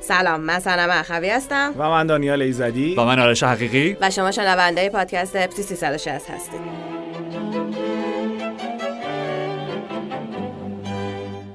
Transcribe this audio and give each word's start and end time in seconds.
سلام 0.00 0.40
من 0.40 0.58
سنم 0.58 0.90
اخوی 0.90 1.30
هستم. 1.30 1.74
و 1.76 1.90
من 1.90 2.06
دانیال 2.06 2.42
ایزدی. 2.42 2.94
و 2.94 3.04
من 3.04 3.18
آرش 3.18 3.42
حقیقی. 3.42 3.96
و 4.00 4.10
شما 4.10 4.30
شنونده 4.30 4.88
پادکست 4.88 5.36
FC 5.36 5.62
360 5.62 6.30
هستید. 6.30 6.60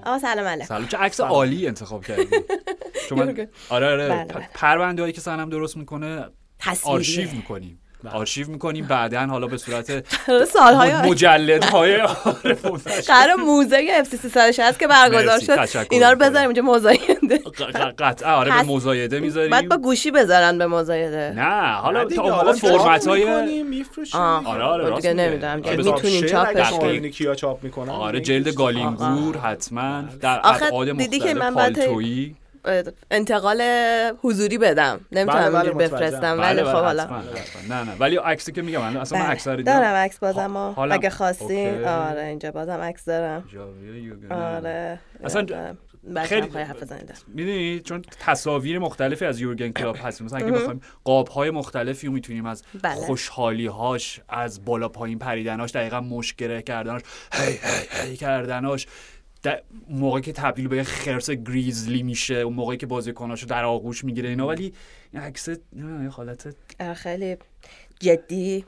آقا 0.05 0.19
سلام 0.19 0.47
علیکم. 0.47 0.67
سلام. 0.67 0.87
چه 0.87 0.97
عکس 0.97 1.19
عالی 1.19 1.67
انتخاب 1.67 2.05
کردی. 2.05 2.27
چون 3.09 3.19
من 3.19 3.47
آره 3.69 3.87
آره. 3.87 4.09
بله، 4.09 4.25
بله. 4.25 4.49
پرونده 4.53 5.01
هایی 5.01 5.13
که 5.13 5.21
سنم 5.21 5.49
درست 5.49 5.77
می‌کنه. 5.77 6.25
آرشیو 6.83 7.31
می‌کنیم. 7.31 7.79
آرشیو 8.14 8.48
می‌کنیم 8.50 8.86
بعدا 8.88 9.25
حالا 9.25 9.48
به 9.48 9.57
صورت 9.57 10.05
سالهای 10.54 10.93
مجلد 11.10 11.64
های 11.64 12.01
آره. 12.01 12.57
قرار 13.07 13.36
موزه 13.36 13.88
FC 13.93 14.18
360 14.18 14.79
که 14.79 14.88
برگزار 14.88 15.39
شد. 15.39 15.88
اینا 15.92 16.11
رو. 16.11 16.18
بذاریم 16.18 16.50
اینجا 16.50 16.89
ق- 17.57 17.93
قطعا 18.00 18.36
آره 18.36 18.52
به 18.52 18.64
مزایده 18.64 19.19
می‌ذاریم. 19.19 19.52
بعد 19.52 19.69
با 19.69 19.78
گوشی 19.78 20.11
بذارن 20.11 20.57
به 20.57 20.68
مزایده 20.68 21.33
نه 21.36 21.71
حالا 21.74 22.05
تا 22.05 22.21
حالا 22.21 22.52
موقع 22.52 22.54
فرمت 22.54 23.07
های. 23.07 23.24
آره 24.14 24.64
آره 24.64 24.89
راست 24.89 25.02
دیگه. 25.02 25.14
نمی‌دونم. 25.14 25.61
آره، 25.66 26.10
شعر 26.10 26.27
چاپش. 26.27 26.74
ببینی 26.74 27.10
کیا 27.10 27.36
چاپ 27.36 27.64
می‌کنن؟ 27.64 27.89
آره 27.89 28.19
جلد 28.19 28.47
گالینگور 28.55 29.38
حتما. 29.38 30.04
در 30.21 30.41
ابعاد 30.43 30.97
دیدی 30.97 31.19
که 31.19 31.33
مختلف 31.33 31.43
من 31.43 31.54
پالتویی. 31.54 32.36
انتقال 33.11 33.61
حضوری 34.23 34.57
بدم 34.57 34.99
نمی‌تونم 35.11 35.52
بله، 35.52 35.71
بله،. 35.71 35.88
بفرستم 35.88 36.38
بله 36.38 36.47
ولی 36.47 36.61
بله 36.61 36.71
خب 36.73 36.80
حالا. 36.80 37.05
نه 37.69 37.83
نه 37.83 37.95
ولی 37.99 38.16
عکسی 38.16 38.52
که 38.52 38.61
میگم 38.61 38.81
من 38.81 38.97
اصلا 38.97 39.17
من 39.17 39.23
بله. 39.25 39.33
عکس 39.33 39.47
رو 39.47 39.55
دیدم 39.55 39.73
دارم 39.73 39.95
عکس 39.95 40.19
بازم 40.19 40.55
اگه 40.91 41.09
خواستین. 41.09 41.85
آره 41.85 42.23
اینجا 42.23 42.51
بازم 42.51 42.79
عکس 42.81 43.05
دارم. 43.05 43.43
آره 44.31 44.99
اصلا 45.23 45.41
دارم. 45.41 45.77
خیلی- 46.23 46.49
می‌دونی 47.27 47.79
چون 47.79 48.01
تصاویر 48.19 48.79
مختلفی 48.79 49.25
از 49.25 49.41
یورگن 49.41 49.71
کلاپ 49.71 50.05
هست 50.05 50.21
مثلا 50.21 50.39
اگه 50.39 50.52
بخوایم 50.52 50.81
قاب 51.03 51.27
های 51.27 51.52
مختلفی 51.52 52.07
رو 52.07 52.13
می‌تونیم 52.13 52.45
از 52.45 52.63
بله. 52.81 52.95
خوشحالی 52.95 53.67
هاش 53.67 54.21
از 54.29 54.65
بالا 54.65 54.89
پایین 54.89 55.19
پریدناش 55.19 55.71
دقیقا 55.71 56.02
مشت 56.02 56.36
گره 56.36 56.61
کردناش 56.61 57.02
هی 57.33 57.53
هی 57.53 58.09
هی 58.09 58.17
کردناش 58.17 58.87
در 59.43 59.61
موقعی 59.89 60.21
که 60.21 60.33
تبدیل 60.33 60.67
به 60.67 60.83
خرس 60.83 61.30
گریزلی 61.30 62.03
میشه 62.03 62.35
اون 62.35 62.53
موقعی 62.53 62.77
که 62.77 62.85
بازیکناشو 62.85 63.47
در 63.47 63.63
آغوش 63.63 64.03
می‌گیره 64.03 64.30
اینا 64.30 64.47
ولی 64.47 64.73
این 65.13 65.21
عکس 65.21 65.47
یه 65.47 66.09
حالت 66.09 66.55
خیلی 66.93 67.38
جدی 67.99 68.65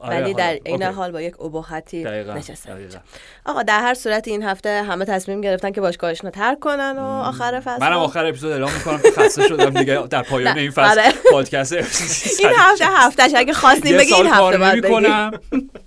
آره، 0.00 0.20
ولی 0.22 0.34
در. 0.34 0.58
این 0.64 0.82
okay. 0.82 0.94
حال 0.94 1.12
با 1.12 1.20
یک 1.20 1.40
ابهتی 1.40 2.04
نشسته 2.04 2.74
دقیقاً. 2.74 2.98
آقا 3.46 3.62
در 3.62 3.80
هر 3.80 3.94
صورت 3.94 4.28
این 4.28 4.42
هفته 4.42 4.82
همه 4.82 5.04
تصمیم 5.04 5.40
گرفتن 5.40 5.70
که 5.70 5.80
باشگاهشون 5.80 6.30
رو 6.30 6.34
ترک 6.34 6.60
کنن 6.60 6.94
و 6.98 7.02
آخر 7.04 7.60
فصل 7.60 7.80
منم 7.80 7.98
آخر 7.98 8.26
اپیزود 8.26 8.52
اعلام 8.52 8.72
می‌کنم 8.72 8.98
که 8.98 9.10
خسته 9.10 9.48
شدم 9.48 9.70
دیگه 9.70 10.06
در 10.10 10.22
پایان 10.22 10.54
نه، 10.54 10.60
این 10.60 10.70
فصل 10.70 11.00
آره. 11.00 11.12
پادکست 11.32 11.72
این 12.40 12.52
هفته 12.56 12.84
هفتش 12.88 13.30
اگه 13.36 13.52
خواستین 13.52 13.92
یه 13.92 13.98
بگی 13.98 14.14
این 14.14 14.26
هفته 14.26 14.58
بگی 14.58 14.80
نمی‌کنم. 14.80 15.30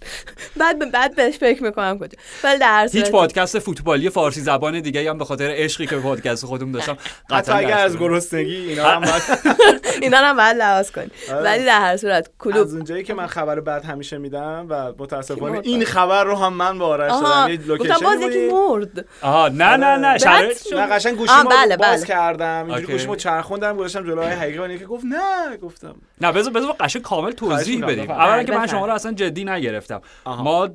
بعد 0.59 0.91
بعد 0.91 1.15
بهش 1.15 1.37
فکر 1.37 1.63
می‌کنم 1.63 1.99
کجا 1.99 2.17
ولی 2.43 2.59
در 2.59 2.89
هیچ 2.91 3.11
پادکست 3.11 3.59
فوتبالی 3.59 4.09
فارسی 4.09 4.41
زبان 4.41 4.79
دیگه 4.79 5.09
هم 5.09 5.17
به 5.17 5.25
خاطر 5.25 5.49
عشقی 5.51 5.87
که 5.87 5.95
به 5.95 6.01
پادکست 6.01 6.45
خودم 6.45 6.71
داشتم 6.71 6.97
قطعا 7.29 7.61
دست 7.61 7.71
از. 7.73 7.97
گرسنگی 7.97 8.55
اینا 8.55 8.89
هم 8.89 9.21
اینا 10.01 10.17
هم 10.17 10.37
باید 10.37 10.57
لحاظ 10.57 10.91
کنی 10.91 11.11
آره. 11.31 11.43
ولی 11.43 11.65
در 11.65 11.81
هر 11.81 11.97
صورت 11.97 12.29
کلوب 12.39 12.68
از 12.69 12.75
اونجایی 12.75 13.03
که 13.03 13.13
من 13.13 13.27
خبر 13.27 13.59
بعد 13.59 13.85
همیشه 13.85 14.17
میدم 14.17 14.65
و 14.69 14.93
متاسفانه؟ 14.97 15.59
این 15.63 15.85
خبر 15.85 16.23
رو 16.23 16.35
هم 16.35 16.53
من 16.53 16.79
به 16.79 16.85
آرش 16.85 17.11
دادم 17.11 17.51
یه 17.51 17.59
لوکیشن 17.67 17.95
باز 18.03 18.21
یکی 18.21 18.49
مرد. 18.51 19.05
آها 19.21 19.47
نه 19.47 19.77
نه 19.77 19.97
نه 19.97 20.17
شرایط 20.17 20.73
نه 20.73 20.85
قشنگ 20.87 21.17
گوشیمو 21.17 21.49
بله، 21.49 21.77
باز 21.77 21.99
بله. 21.99 22.07
کردم. 22.07 22.65
اینجوری. 22.67 22.93
گوشیمو 22.93 23.15
چرخوندم 23.15 23.77
گذاشتم 23.77 24.03
جلوی 24.03 24.25
حقیقی 24.25 24.57
و 24.57 24.77
که 24.77 24.85
گفت 24.85 25.05
نه 25.05 25.57
گفتم. 25.57 25.95
نه 26.21 26.31
بذار 26.31 26.53
بذار 26.53 26.75
قشنگ 26.79 27.01
کامل 27.01 27.31
توضیح 27.31 27.85
بدیم. 27.85 28.05
بفرمایید. 28.05 28.11
اولا 28.11 28.43
که 28.43 28.51
من 28.51 28.67
شما 28.67 28.85
رو 28.85 28.93
اصلا 28.93 29.11
جدی 29.11 29.45
نگرفتم. 29.45 30.01
ما 30.25 30.69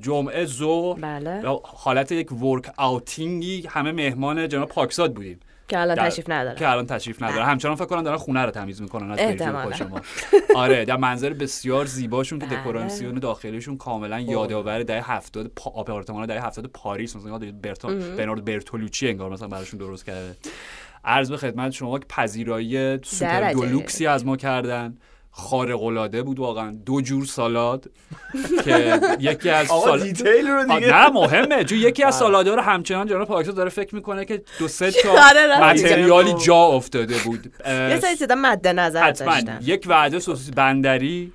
جمعه 0.00 0.44
ظهر 0.44 1.00
بله. 1.00 1.42
حالت 1.64 2.12
یک 2.12 2.32
ورک 2.32 2.80
اوتینگی 2.80 3.66
همه 3.66 3.92
مهمان 3.92 4.48
جناب 4.48 4.68
پاکزاد 4.68 5.14
بودیم. 5.14 5.40
که 5.68 5.78
الان 5.78 5.96
تشریف 5.96 6.30
نداره 6.30 6.58
که 6.58 6.68
الان 6.68 6.86
تشریف 6.86 7.22
نداره 7.22 7.44
همچنان 7.44 7.74
فکر 7.74 7.86
کنم 7.86 8.02
دارن 8.02 8.16
خونه 8.16 8.44
رو 8.44 8.50
تمیز 8.50 8.82
می‌کنن 8.82 9.10
از 9.10 9.20
شما 9.78 10.00
آره 10.54 10.84
در 10.84 10.96
منظر 10.96 11.32
بسیار 11.32 11.84
زیباشون 11.84 12.38
که 12.38 12.46
بله. 12.46 12.60
دکوراسیون 12.60 13.14
داخلیشون 13.14 13.76
کاملا 13.76 14.20
یادآور 14.20 14.82
دهه 14.82 15.12
70 15.12 15.46
پا... 15.46 15.70
آپارتمان 15.70 16.26
دهه 16.26 16.46
70 16.46 16.66
پاریس 16.66 17.16
مثلا 17.16 17.30
یاد 17.30 17.60
برتا... 17.60 17.88
برنارد 17.88 18.44
برتولوچی 18.44 19.08
انگار 19.08 19.30
مثلا 19.30 19.48
براشون 19.48 19.78
درست 19.78 20.06
کرده. 20.06 20.36
عرض 21.04 21.30
به 21.30 21.36
خدمت 21.36 21.72
شما 21.72 21.98
که 21.98 22.06
پذیرایی 22.08 22.98
super. 23.02 23.52
deluxe 23.52 23.98
ی 23.98 24.06
از 24.06 24.26
ما 24.26 24.36
کردن. 24.36 24.98
خارق 25.34 25.82
العاده 25.82 26.22
بود 26.22 26.38
واقعا. 26.38 26.76
دو 26.86 27.00
جور 27.00 27.24
سالاد 27.24 27.90
که 28.64 29.00
یکی 29.20 29.50
از 29.50 29.70
آقا 29.70 29.86
سال... 29.86 30.02
detail 30.02 30.46
رو 30.46 30.64
دیگه. 30.64 30.92
نه 30.92 31.08
مهمه. 31.08 31.64
چون 31.64 31.78
یکی 31.78 32.04
از 32.04 32.14
سالادا 32.18 32.54
رو 32.54 32.62
همچنان 32.62 33.06
جناب 33.06 33.28
پاکستان 33.28 33.54
داره 33.54 33.70
فکر 33.70 33.94
می‌کنه 33.94 34.24
که 34.24 34.42
دو 34.58 34.68
سه 34.68 34.90
تا 34.90 35.10
آره،. 35.28 35.64
material 35.64 36.26
ی 36.26 36.34
جا 36.34 36.56
افتاده 36.56 37.14
بود. 37.24 37.52
یه 37.66 38.00
سری 38.00 38.16
چیزا 38.16 38.34
مد 38.34 38.68
نظر 38.68 39.02
حتما. 39.02 39.32
داشتن 39.32 39.58
یک 39.62 39.84
وعده 39.88 40.18
سوسیس 40.18 40.50
بندری 40.50 41.32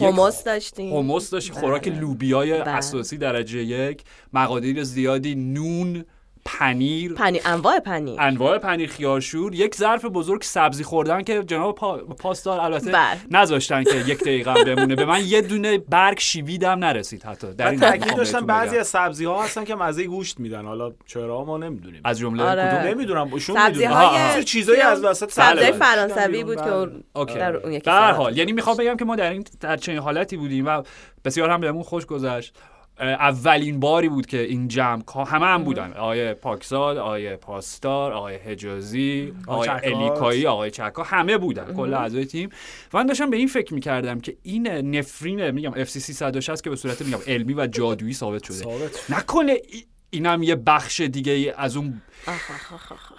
هموس 0.00 0.44
داشتیم. 0.44 0.96
هموس 0.96 1.30
داشت. 1.30 1.52
خوراک 1.52 1.88
بله. 1.88 2.00
لوبیای 2.00 2.60
بله. 2.60 2.70
اساسی 2.70 3.18
درجه 3.18 3.58
یک. 3.58 4.02
مقادیر 4.32 4.82
زیادی 4.82 5.34
نون 5.34 6.04
پنیر. 6.44 7.14
پنیر 7.14 7.42
انواع 7.44 7.78
پنیر. 7.78 8.20
انواع 8.20 8.58
پنیر 8.58 8.90
خیارشور. 8.90 9.54
یک 9.54 9.74
ظرف 9.74 10.04
بزرگ 10.04 10.42
سبزی 10.42 10.84
خوردن 10.84 11.22
که 11.22 11.42
جناب 11.42 11.74
پا... 11.74 11.96
پاسدار 11.96 12.60
البته 12.60 12.90
بله. 12.90 13.20
نذاشتن 13.30 13.84
که 13.84 13.96
یک 13.96 14.20
دقیقه 14.20 14.64
بمونه. 14.64 14.96
به 14.96 15.04
من 15.04 15.24
یه 15.24 15.40
دونه 15.40 15.78
برگ 15.78 16.18
شویدم 16.18 16.78
نرسید 16.78 17.22
حتی. 17.22 17.54
در 17.54 17.70
این 17.70 17.80
تاکید 17.80 18.16
داشتم 18.16 18.32
بهتون 18.32 18.46
بعضی. 18.46 18.78
از 18.78 18.88
سبزی 18.88 19.24
ها 19.24 19.42
هستن 19.42 19.64
که 19.64 19.74
مزه 19.74 20.04
گوشت 20.04 20.40
میدن. 20.40 20.64
حالا 20.64 20.92
چرا 21.06 21.44
ما 21.44 21.58
نمی‌دونیم. 21.58 22.00
از 22.04 22.18
جمله 22.18 22.42
آره. 22.42 22.62
کدوم 22.62 22.90
نمی‌دونم. 22.90 23.34
ایشون 23.34 23.56
سبزی 23.56 23.86
می‌دونه 23.86 24.44
چیزایی 24.44 24.80
از 24.80 25.04
وسط 25.04 25.30
سبزی 25.30 25.60
بله. 25.60 25.72
فرانسوی 25.72 26.44
بود 26.44 26.56
که 26.56 26.72
اون 26.72 27.04
okay. 27.12 27.34
در 27.34 27.56
اون 27.56 27.72
یکی 27.72 27.84
در. 27.84 28.12
حال 28.12 28.38
یعنی 28.38 28.52
می‌خوام 28.52 28.76
بگم 28.76 28.96
که 28.96 29.04
ما 29.04 29.16
در 29.16 29.30
این 29.30 29.44
در 29.60 29.76
چنین 29.76 29.98
حالتی 29.98 30.36
بودیم 30.36 30.66
و 30.66 30.82
بسیار 31.24 31.50
هم 31.50 31.60
بهمون 31.60 31.82
خوش 31.82 32.06
گذشت. 32.06 32.56
اولین 33.00 33.80
باری 33.80 34.08
بود 34.08 34.26
که 34.26 34.40
این 34.40 34.68
جمع 34.68 35.02
همه 35.26 35.46
هم 35.46 35.64
بودن 35.64 35.92
آقای 35.92 36.34
پاکزاد 36.34 36.96
آقای 36.96 37.36
پاستار 37.36 38.12
آقای 38.12 38.36
حجازی 38.36 39.32
آقای. 39.46 39.68
الیکایی 39.68 40.46
آقای 40.46 40.70
چکا 40.70 41.02
همه 41.02 41.38
بودن 41.38 41.74
کل 41.74 41.94
اعضای 41.94 42.24
تیم 42.24 42.48
من 42.92 43.06
داشتم 43.06 43.30
به 43.30 43.36
این 43.36 43.48
فکر 43.48 43.74
می‌کردم 43.74 44.20
که 44.20 44.36
این 44.42 44.66
نفرین 44.68 45.50
میگم 45.50 45.72
اف 45.76 45.88
سی 45.90 46.00
360 46.00 46.64
که 46.64 46.70
به 46.70 46.76
صورت 46.76 47.02
میگم 47.02 47.18
علمی 47.26 47.54
و 47.54 47.66
جادویی 47.66 48.12
ثابت 48.14 48.44
شده 48.44 48.56
ثابت. 48.56 49.10
نکنه 49.10 49.52
ای- 49.52 49.84
اینم 50.10 50.42
یه 50.42 50.54
بخش 50.56 51.00
دیگه 51.00 51.54
از 51.58 51.76
اون. 51.76 52.02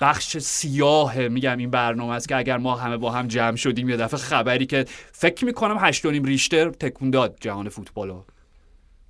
بخش 0.02 0.38
سیاه 0.38 1.28
میگم 1.28 1.58
این 1.58 1.70
برنامه 1.70 2.14
است 2.14 2.28
که 2.30 2.36
اگر 2.36 2.58
ما 2.58 2.76
همه 2.76 2.98
با 2.98 3.12
هم 3.12 3.28
جمع 3.28 3.56
شدیم 3.56 3.90
یه 3.90 3.98
دفعه 3.98 4.20
خبری 4.20 4.66
که 4.66 4.86
فکر 5.12 5.46
می‌کنم 5.46 5.78
هشت 5.80 6.06
و 6.06 6.12
نیم 6.12 6.24
ریشتر 6.24 6.70
تکون 6.70 7.10
داد 7.10 7.38
جهان 7.42 7.70
فوتبالو 7.70 8.22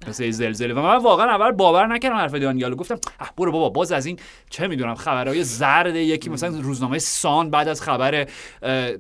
مثل 0.08 0.32
زلزله. 0.32 0.74
و 0.74 0.82
من 0.82 0.98
واقعا 0.98 1.26
اول 1.26 1.52
باور 1.52 1.88
نکردم 1.88 2.16
حرف 2.16 2.36
دانیالو 2.36 2.76
گفتم 2.76 3.00
اه 3.20 3.32
برو 3.38 3.52
بابا 3.52 3.70
باز 3.70 3.92
از 3.92 4.06
این 4.06 4.20
چه 4.50 4.68
می‌دونم 4.68 4.96
خبرهای 4.96 5.44
زرد 5.44 5.96
یکی 5.96 6.30
مثلا 6.30 6.60
روزنامه 6.60 7.00
سان 7.00 7.50
بعد 7.50 7.68
از 7.68 7.82
خبر 7.82 8.28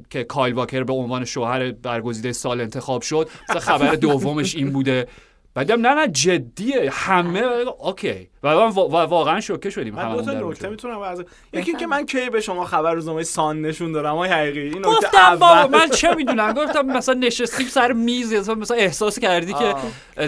که 0.09 0.23
کایل 0.23 0.53
واکر 0.53 0.83
به 0.83 0.94
عنوان 0.94 1.25
شوهر 1.25 1.72
برگزیده 1.72 2.31
سال 2.31 2.61
انتخاب 2.61 3.01
شد 3.01 3.29
مثلا 3.50 3.59
خبر 3.59 3.95
دومش 4.06 4.56
این 4.56 4.71
بوده. 4.71 5.07
بعدم 5.56 5.88
نه 5.88 5.94
نه 5.94 6.07
جدیه. 6.07 6.90
همه 6.94 7.42
اوکی. 7.80 8.30
و 8.44 8.56
من 8.56 8.69
وا- 8.72 8.90
وا- 8.90 9.07
واقعا 9.07 9.42
شوکه 9.42 9.69
شدیم. 9.69 9.96
من 9.96 10.16
دو 10.16 10.22
تا 10.22 10.31
نکته. 10.50 10.69
می‌تونم 10.69 11.00
از 11.00 11.24
یکی 11.54 11.72
اینکه 11.72 11.88
من 11.88 12.06
کی 12.06 12.30
به 12.30 12.42
شما 12.42 12.66
خبر 12.66 12.94
روزنامه 12.94 13.24
سان 13.24 13.62
نشون 13.62 13.92
دارم 13.92 14.16
های 14.16 14.30
حقیقی؟ 14.30 14.60
این 14.60 14.78
نکته 14.78 14.90
گفتم 14.90 15.30
بابا 15.31 15.48
اول. 15.50 15.80
من 15.80 15.90
چه 15.90 16.16
می‌دونم؟ 16.16 16.54
گفتم 16.54 16.81
مثلا 16.86 17.16
نشستیم 17.16 17.68
سر 17.68 17.92
میز 17.92 18.34
مثلا 18.34 18.56
مثلا 18.56 18.78
احساس 18.78 19.19
کردی 19.19 19.54
که 19.54 19.75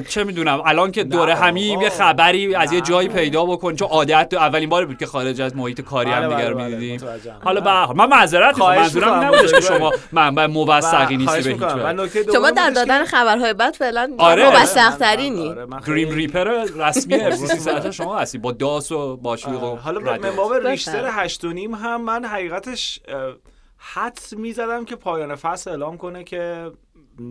چه 0.10 0.24
می‌دونم؟ 0.24 0.62
الان 0.66 0.92
که 0.92 1.04
دوره 1.04 1.36
همیم 1.36 1.74
بابا. 1.76 1.84
یه 1.84 1.90
خبری 1.90 2.56
از 2.56 2.74
یه. 2.74 2.82
جایی 2.82 3.08
پیدا 3.10 3.46
بکن. 3.46 3.76
چون 3.76 3.88
عادت 3.88 4.34
اولین 4.34 4.70
بار 4.70 4.86
بود 4.86 4.98
که 4.98 5.06
خارج 5.06 5.42
از 5.42 5.56
محیط 5.56 5.82
کاری 5.82 6.12
هم 6.12 6.20
بله، 6.28 6.36
دیگه 6.36 6.50
رو 6.50 6.56
بله، 6.56 6.66
بله، 6.68 6.76
می‌دیدیم. 6.76 7.10
حالا 7.44 7.62
به 7.62 7.70
هر 7.70 7.86
حال 7.86 7.96
من 7.96 8.06
معذرت 8.06 8.56
می‌خوام. 8.56 8.76
منظورم 8.78 9.14
نبودش 9.14 9.52
که. 9.52 9.62
شما 9.62 9.92
منبع 10.12 10.46
موثقی 10.46 11.18
نیستی 11.18 11.42
به 11.42 11.50
هیچ 11.50 12.34
شما 12.34 12.52
در 12.52 12.70
دادن 12.70 13.06
خبرهای 13.06 13.54
بد 13.54 13.76
فعلا 13.76 14.12
آره. 14.18 14.44
آره، 15.18 15.66
خیلی- 15.80 16.02
گریم 16.06 16.16
ریپر 16.16 16.44
رسمی 16.76 17.16
اف 17.22 17.90
شما 17.92 18.18
هستی 18.18 18.38
با 18.38 18.52
داس 18.52 18.92
و 18.92 19.18
باشویق 19.18 19.64
و 19.64 19.76
حالا 19.76 20.00
به 20.00 20.06
بفرم. 20.18 20.68
ریشتر 20.68 21.10
هشت 21.12 21.44
و 21.46 21.54
نیم 21.54 21.76
هم 21.76 22.02
من 22.02 22.26
حقیقتش 22.26 23.00
حدس 23.78 24.34
می‌زدم 24.34 24.86
که 24.86 24.96
پایان 24.96 25.36
فصل 25.36 25.70
اعلام 25.70 25.98
کنه 25.98 26.24
که 26.24 26.72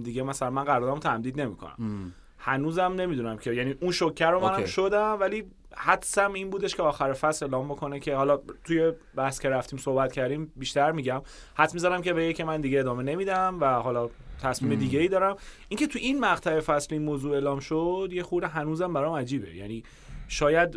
دیگه 0.03 0.23
مثلا 0.23 0.51
من 0.51 0.65
قراردادمو 0.65 0.99
تمدید 0.99 1.41
نمی‌کنم. 1.41 2.13
هنوزم 2.39 2.93
نمی‌دونم 2.97 3.39
که 3.39 3.53
یعنی 3.53 3.75
اون 3.81 3.93
شوکه 3.93 4.27
رو 4.27 4.41
منم. 4.41 4.65
شدم 4.67 5.17
ولی 5.21 5.45
حدسم 5.77 6.33
این 6.33 6.51
بودش 6.51 6.75
که 6.75 6.83
آخر 6.83 7.13
فصل 7.13 7.45
اعلام 7.45 7.69
بکنه 7.69 8.01
که 8.01 8.15
حالا 8.17 8.39
توی 8.65 8.93
بحث 9.15 9.41
که 9.41 9.49
رفتیم 9.49 9.79
صحبت 9.79 10.13
کردیم 10.13 10.53
بیشتر 10.57 10.93
میگم. 10.93 11.23
حد 11.55 11.75
می‌ذارم 11.75 12.03
که 12.03 12.13
بگه 12.13 12.33
که 12.33 12.45
من 12.45 12.61
دیگه 12.61 12.81
ادامه 12.81 13.03
نمیدم 13.03 13.57
و 13.61 13.67
حالا 13.75 14.09
تصمیم. 14.43 14.79
دیگه 14.79 14.99
ای 14.99 15.09
دارم 15.09 15.37
اینکه 15.69 15.87
تو 15.87 15.99
این 15.99 16.21
مقطع 16.21 16.61
فصل 16.61 16.89
این 16.91 17.03
موضوع 17.03 17.33
اعلام 17.33 17.61
شد 17.61 18.09
یه 18.13 18.23
خورده 18.23 18.47
هنوزم 18.47 18.93
برام 18.93 19.15
عجیبه 19.15 19.57
یعنی 19.57 19.83
شاید 20.29 20.77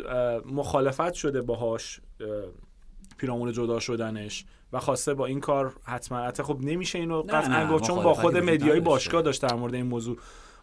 مخالفت 0.52 1.12
شده 1.12 1.42
باهاش 1.42 2.00
اه، 2.20 2.26
پیرامون 3.18 3.52
جدا 3.52 3.80
شدنش 3.80 4.44
و 4.72 4.80
خواسته 4.80 5.14
با 5.14 5.26
این 5.26 5.40
کار 5.40 5.76
حتما 5.84 6.18
حتی 6.18 6.42
خب 6.42 6.58
نمیشه 6.60 6.98
اینو 6.98 7.22
قطعا 7.22 7.72
گفت 7.72 7.84
چون 7.84 8.02
با 8.02 8.14
خود 8.14 8.36
مدیای. 8.36 8.80
باشگاه 8.80 9.22
داشت 9.22 9.42
در 9.42 9.54
مورد 9.54 9.74
این 9.74 9.86
موضوع 9.86 10.18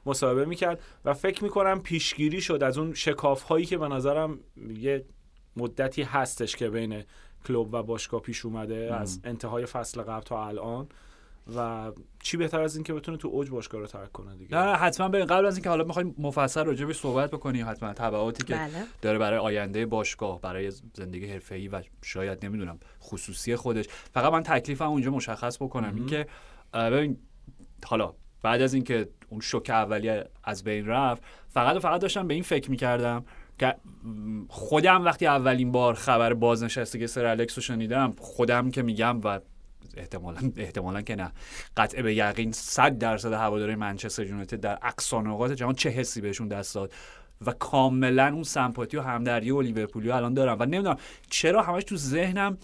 مصاحبه 0.05 0.45
می‌کرد 0.45 0.81
و 1.05 1.13
فکر 1.13 1.43
می‌کنم 1.43 1.81
پیشگیری 1.81 2.41
شد 2.41 2.63
از 2.63 2.77
اون 2.77 2.93
شکاف 2.93 3.43
هایی 3.43 3.65
که 3.65 3.77
به 3.77 3.87
نظرم 3.87 4.39
یه 4.77 5.05
مدتی 5.57 6.03
هستش 6.03 6.55
که 6.55 6.69
بین 6.69 7.03
کلوب 7.47 7.73
و 7.73 7.83
باشگاه 7.83 8.21
پیش 8.21 8.45
اومده 8.45 8.89
مم. 8.91 8.97
از 8.97 9.19
انتهای 9.23 9.65
فصل 9.65 10.01
قبل 10.01 10.23
تا 10.23 10.47
الان 10.47 10.87
و 11.55 11.91
چی 12.23 12.37
بهتر 12.37 12.61
از 12.61 12.75
این 12.75 12.83
که 12.83 12.93
بتونه 12.93 13.17
تو 13.17 13.27
اوج 13.27 13.49
باشگاه 13.49 13.81
رو 13.81 13.87
ترک 13.87 14.11
کنه 14.11 14.35
دیگه؟ 14.35 14.55
نه 14.55 14.65
نه 14.65 14.75
حتما 14.75 15.09
به 15.09 15.25
قبل 15.25 15.45
از 15.45 15.55
اینکه 15.55 15.69
حالا 15.69 15.83
می‌خوایم 15.83 16.15
مفصل 16.17 16.65
راجع 16.65 16.85
بهش 16.85 16.97
صحبت 16.97 17.31
بکنیم 17.31 17.69
حتما 17.69 17.93
تبعاتی 17.93 18.43
که 18.43 18.53
بله. 18.53 18.83
داره 19.01 19.17
برای 19.17 19.39
آینده 19.39 19.85
باشگاه 19.85 20.41
برای 20.41 20.71
زندگی 20.93 21.27
حرفه‌ای 21.27 21.67
و 21.67 21.81
شاید 22.01 22.45
نمی‌دونم 22.45 22.79
خصوصی 23.01 23.55
خودش. 23.55 23.85
فقط 23.87 24.33
من 24.33 24.43
تکلیفم 24.43 24.89
اونجا 24.89 25.11
مشخص 25.11 25.57
بکنم. 25.61 25.95
اینکه 25.95 26.27
ببین 26.73 27.17
حالا 27.85 28.13
بعد 28.43 28.61
از 28.61 28.73
اینکه 28.73 29.09
اون 29.29 29.41
شوک 29.41 29.69
اولیه 29.69 30.29
از 30.43 30.63
بین 30.63 30.85
رفت 30.87 31.23
فقط 31.49 31.75
و 31.75 31.79
فقط 31.79 32.01
داشتم 32.01 32.27
به 32.27 32.33
این 32.33 32.43
فکر 32.43 32.71
می‌کردم 32.71 33.25
که 33.59 33.75
خودم 34.49 35.05
وقتی 35.05 35.27
اولین 35.27 35.71
بار 35.71 35.93
خبر 35.93 36.33
بازنشستگی 36.33 37.07
سر 37.07 37.25
الکس 37.25 37.57
رو 37.57 37.61
شنیدم 37.61 38.13
خودم 38.19 38.71
که 38.71 38.81
میگم 38.81 39.21
و 39.23 39.39
احتمالا 39.99 40.51
احتمالا 40.57 41.01
که 41.01 41.15
نه. 41.15 41.31
قطع 41.77 42.01
به 42.01 42.15
یقین 42.15 42.51
100 42.51 42.97
درصد 42.97 43.33
هواداری 43.33 43.75
منچستر 43.75 44.25
یونایتد 44.25 44.59
در 44.59 44.79
اقصا 44.81 45.21
نقاط 45.21 45.51
جهان 45.51 45.73
چه 45.73 45.89
حسی 45.89 46.21
بهشون 46.21 46.47
دست 46.47 46.75
داد. 46.75 46.93
و 47.45 47.51
کاملا 47.51 48.27
اون 48.33 48.43
سمپاتی 48.43 48.97
و 48.97 49.01
همدردی 49.01 49.51
و 49.51 49.61
لیورپولی 49.61 50.11
الان 50.11 50.33
دارم 50.33 50.57
و 50.59 50.65
نمی‌دونم 50.65 50.97
چرا 51.29 51.61
همش 51.63 51.83
تو 51.83 51.97
ذهنم 51.97 52.57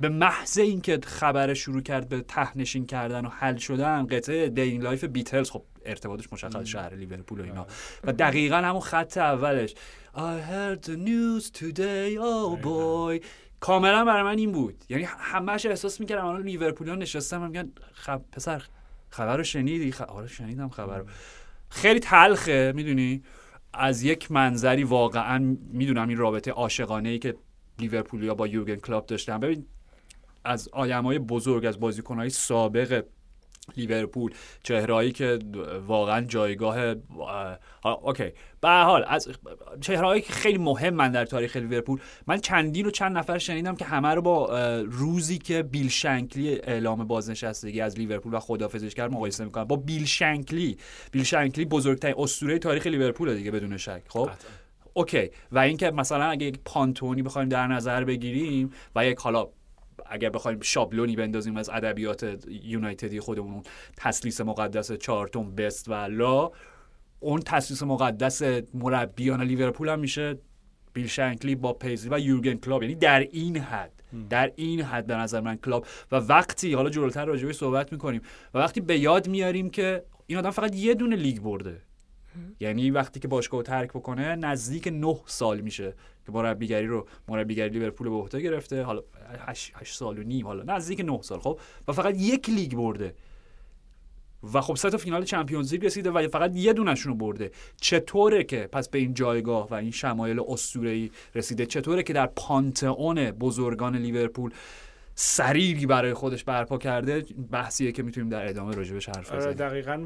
به 0.00 0.08
محض 0.08 0.58
اینکه 0.58 1.00
خبر 1.04 1.54
شروع 1.54 1.80
کرد 1.80 2.08
به 2.08 2.20
تهنشین 2.20 2.86
کردن 2.86 3.26
و 3.26 3.28
حل 3.28 3.56
شدن 3.56 4.06
قطعه 4.06 4.48
Day 4.48 4.68
in 4.68 4.82
Life 4.82 5.04
بیتلز 5.04 5.50
خب 5.50 5.62
ارتباطش 5.86 6.32
مشخص 6.32 6.66
شهر 6.66 6.94
لیورپول 6.94 7.40
و 7.40 7.42
اینا. 7.42 7.66
و 8.04 8.12
دقیقا 8.12 8.56
همون 8.56 8.80
خط 8.80 9.18
اولش. 9.18 9.74
I 10.14 10.38
heard 10.50 10.82
the 10.82 10.96
news 10.96 11.50
today. 11.50 12.16
Oh 12.18 12.56
boy. 12.56 13.20
کاملا 13.64 14.04
برای 14.04 14.22
من 14.22 14.38
این 14.38 14.52
بود. 14.52 14.84
یعنی 14.88 15.04
همش 15.18 15.66
احساس 15.66 16.00
می‌کردم 16.00 16.26
الان 16.26 16.42
لیورپولیان 16.42 16.98
نشستم 16.98 17.42
و 17.42 17.46
میگن 17.46 17.72
خب 17.92 18.22
پسر 18.32 18.62
خبر 19.10 19.36
رو 19.36 19.44
شنیدی؟ 19.44 19.92
خ... 19.92 20.00
آره 20.00 20.26
شنیدم 20.26 20.68
خبر 20.68 20.98
رو. 20.98 21.04
خیلی 21.68 22.00
تلخه 22.00 22.72
می‌دونی؟ 22.76 23.22
از 23.72 24.02
یک 24.02 24.32
منظری 24.32 24.84
واقعا 24.84 25.56
می‌دونم 25.72 26.08
این 26.08 26.18
رابطه 26.18 26.50
عاشقانه 26.50 27.08
ای 27.08 27.18
که 27.18 27.34
لیورپولیا 27.78 28.34
با 28.34 28.46
یورگن 28.46 28.76
کلاپ 28.76 29.06
داشتن. 29.06 29.40
ببین 29.40 29.66
از 30.44 30.68
آدمای 30.68 31.18
بزرگ 31.18 31.64
از 31.64 31.80
بازیکنهای 31.80 32.30
سابق 32.30 33.04
لیورپول 33.76 34.32
چهرهایی 34.62 35.12
که 35.12 35.38
واقعا 35.86 36.20
جایگاه 36.20 36.94
okay. 38.02 38.32
به 38.60 38.68
حال 38.68 39.04
از 39.08 39.28
چهرهایی 39.80 40.22
که 40.22 40.32
خیلی 40.32 40.58
مهمن 40.58 41.12
در 41.12 41.24
تاریخ 41.24 41.56
لیورپول 41.56 42.00
من 42.26 42.40
چندین 42.40 42.86
و 42.86 42.90
چند 42.90 43.18
نفر 43.18 43.38
شنیدم 43.38 43.76
که 43.76 43.84
همه 43.84 44.08
رو 44.08 44.22
با 44.22 44.58
روزی 44.80 45.38
که 45.38 45.62
بیل 45.62 45.88
شنکلی 45.88 46.50
اعلام 46.50 47.04
بازنشستگی 47.04 47.80
از 47.80 47.98
لیورپول 47.98 48.34
و 48.34 48.40
خدافظیش 48.40 48.94
کرد 48.94 49.12
مقایسه 49.12 49.44
می‌کنن 49.44 49.64
با 49.64 49.76
بیل 49.76 50.04
شنکلی. 50.04 50.78
بیل 51.10 51.22
شنکلی 51.22 51.64
بزرگترین 51.64 52.14
اسطوره 52.18 52.58
تاریخ 52.58 52.86
لیورپول 52.86 53.34
دیگه 53.34 53.50
بدون 53.50 53.76
شک. 53.76 54.02
خب؟ 54.08 54.30
okay. 54.92 55.30
و 55.52 55.58
اینکه 55.58 55.90
مثلا 55.90 56.24
اگه 56.24 56.46
یک 56.46 56.58
پانتئونی 56.64 57.22
بخوایم 57.22 57.48
در 57.48 57.66
نظر 57.66 58.04
بگیریم 58.04 58.72
و 58.96 59.06
یک 59.06 59.18
حالا 59.18 59.48
اگر 60.06 60.30
بخوایم 60.30 60.60
شابلونی 60.60 61.16
بندازیم 61.16 61.56
از 61.56 61.68
ادبیات 61.68 62.46
یونایتدی 62.48 63.20
خودمون 63.20 63.62
تثلیث 63.96 64.40
مقدس 64.40 64.92
چارلتون 64.92 65.54
بست 65.54 65.88
و 65.88 65.94
لا. 65.94 66.50
اون 67.20 67.40
تثلیث 67.40 67.82
مقدس 67.82 68.42
مربیان 68.74 69.42
لیورپول 69.42 69.88
هم 69.88 69.98
میشه 69.98 70.38
بیل 70.92 71.06
شنکلی 71.06 71.54
باب 71.54 71.72
پیزلی 71.72 72.08
و 72.12 72.18
یورگن 72.18 72.54
کلاپ. 72.54 72.82
یعنی 72.82 72.94
در 72.94 73.20
این 73.20 73.56
حد 73.56 73.92
در 74.30 74.52
این 74.56 74.80
حد 74.80 75.06
به 75.06 75.16
نظر 75.16 75.40
من 75.40 75.56
کلاپ. 75.56 75.86
و 76.12 76.16
وقتی 76.16 76.74
حالا 76.74 76.90
جلوتر 76.90 77.24
راجع 77.24 77.46
بهش 77.46 77.56
صحبت 77.56 77.92
می‌کنیم 77.92 78.20
و 78.54 78.58
وقتی 78.58 78.80
به 78.80 78.98
یاد 78.98 79.28
میاریم 79.28 79.70
که 79.70 80.04
این 80.26 80.38
آدم 80.38 80.50
فقط 80.50 80.76
یه 80.76 80.94
دونه 80.94 81.16
لیگ 81.16 81.38
برده. 81.38 81.82
یعنی 82.60 82.90
وقتی 82.90 83.20
که 83.20 83.28
باشگاه 83.28 83.62
ترک 83.62 83.90
بکنه 83.90 84.36
نزدیک 84.36 84.88
نه 84.88 85.20
سال 85.26 85.60
میشه 85.60 85.94
که 86.26 86.32
مربیگری 86.32 86.86
رو 86.86 87.06
مربیگری 87.28 87.68
لیورپول 87.68 88.08
به 88.08 88.14
عهده 88.14 88.40
گرفته. 88.40 88.82
حالا 88.82 89.02
8 89.46 89.94
سال 89.94 90.18
و 90.18 90.22
نیم 90.22 90.46
حالا. 90.46 90.76
نزدیک 90.76 91.00
نه 91.00 91.22
سال 91.22 91.38
خب؟ 91.38 91.60
و 91.88 91.92
فقط 91.92 92.14
یک 92.18 92.50
لیگ 92.50 92.74
برده. 92.74 93.14
و 94.52 94.60
خب 94.60 94.74
سه 94.74 94.90
تا 94.90 94.98
فینال 94.98 95.24
Champions 95.24 95.72
League 95.72 95.86
رسیده 95.86 96.10
و 96.10 96.28
فقط 96.28 96.56
یه 96.56 96.72
دونشون 96.72 97.12
رو 97.12 97.18
برده. 97.18 97.50
چطوره 97.80 98.44
که 98.44 98.68
پس 98.72 98.88
به 98.88 98.98
این 98.98 99.14
جایگاه 99.14 99.68
و 99.70 99.74
این 99.74 99.90
شمایل 99.90 100.40
اسطوره‌ای 100.48 101.10
رسیده؟ 101.34 101.66
چطوره 101.66 102.02
که 102.02 102.12
در 102.12 102.26
پانتئون 102.26 103.30
بزرگان 103.30 103.96
لیورپول 103.96 104.52
سریری 105.14 105.86
برای 105.86 106.14
خودش 106.14 106.44
برپا 106.44 106.78
کرده 106.78 107.20
بحثیه 107.50 107.92
که 107.92 108.02
می‌تونیم 108.02 108.28
در 108.28 108.48
ادامه 108.48 108.74
راجبش 108.74 109.08
حرف 109.08 109.30
آره 109.30 109.38
بزنیم. 109.38 109.54
دقیقا 109.54 109.96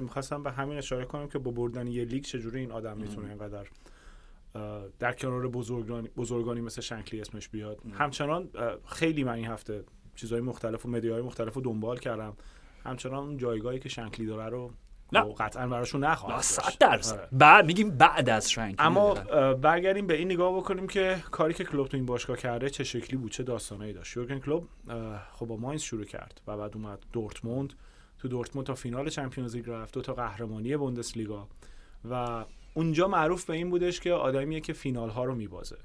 می‌خواستم 0.00 0.42
به 0.42 0.50
همین 0.50 0.78
اشاره 0.78 1.04
کنم 1.04 1.28
که 1.28 1.38
با 1.38 1.50
بردن 1.50 1.86
یه 1.86 2.04
لیگ 2.04 2.24
چجوری 2.24 2.60
این 2.60 2.72
آدم 2.72 2.96
می‌تونه 2.96 3.28
اینقدر 3.28 3.66
در 4.98 5.12
کنار 5.12 5.48
بزرگانی, 5.48 6.08
بزرگانی 6.16 6.60
مثل 6.60 6.80
شنکلی 6.80 7.20
اسمش 7.20 7.48
بیاد. 7.48 7.78
همچنان 7.92 8.50
اه، 8.54 8.76
خیلی 8.86 9.24
من 9.24 9.32
این 9.32 9.46
هفته 9.46 9.84
چیزهای 10.14 10.40
مختلف 10.40 10.86
و 10.86 10.88
مدیاهای 10.88 11.22
مختلف 11.22 11.54
رو 11.54 11.62
دنبال 11.62 11.98
کردم. 11.98 12.36
همچنان 12.84 13.24
اون 13.24 13.36
جایگاهی 13.36 13.78
که 13.78 13.88
شنکلی 13.88 14.26
داره 14.26 14.50
رو 14.50 14.72
نه. 15.12 15.20
قطعا 15.20 15.66
براشون 15.66 16.04
نخواهد 16.04 16.42
صد. 16.42 16.78
درصد. 16.80 17.18
آره. 17.18 17.28
بعد 17.32 17.66
میگیم 17.66 17.90
بعد 17.90 18.28
از 18.28 18.50
شنکلی 18.50 18.86
اما 18.86 19.14
برگردیم 19.54 20.06
به 20.06 20.16
این 20.16 20.32
نگاه 20.32 20.56
بکنیم 20.56 20.86
که 20.86 21.22
کاری 21.30 21.54
که 21.54 21.64
کلوب 21.64 21.88
تو 21.88 21.96
این 21.96 22.06
باشگاه 22.06 22.36
کرده 22.36 22.70
چه 22.70 22.84
شکلی 22.84 23.16
بود 23.16 23.32
چه 23.32 23.42
داستانایی 23.42 23.92
داشت. 23.92 24.16
یورگن 24.16 24.38
کلوب 24.38 24.68
خب 25.32 25.46
با 25.46 25.56
ماینز 25.56 25.82
شروع 25.82 26.04
کرد 26.04 26.40
و 26.46 26.56
بعد 26.56 26.76
اومد 26.76 26.98
دورتموند. 27.12 27.74
تو 28.18 28.28
دورتموند 28.28 28.66
تا 28.66 28.74
فینال 28.74 29.08
Champions 29.08 29.56
League 29.56 29.70
رفت 29.70 29.94
دو 29.94 30.02
تا 30.02 30.14
قهرمانی 30.14 30.76
بوندسلیگا. 30.76 31.48
و 32.10 32.44
اونجا 32.74 33.08
معروف 33.08 33.44
به 33.44 33.54
این 33.54 33.70
بودش 33.70 34.00
که 34.00 34.12
آدمیه 34.12 34.60
که 34.60 34.72
فینال 34.72 35.10
ها 35.10 35.24
رو 35.24 35.34
میبازه. 35.34 35.76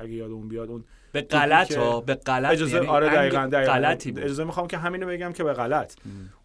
اگه 0.00 0.12
یادمون 0.12 0.48
بیاد 0.48 0.70
اون 0.70 0.84
به 1.12 1.20
غلط 1.20 1.76
ها 1.76 2.00
به 2.00 2.14
غلط 2.14 2.52
اجازه 2.52 2.74
یعنی 2.76 2.86
آره 2.86 3.08
دقیقاً 3.08 3.48
دقیقاً. 3.52 3.72
غلطی 3.72 4.12
بود. 4.12 4.22
اجازه 4.22 4.44
می‌خوام 4.44 4.66
که 4.66 4.78
همینو 4.78 5.06
بگم 5.06 5.32
که 5.32 5.44
به 5.44 5.52
غلط. 5.52 5.96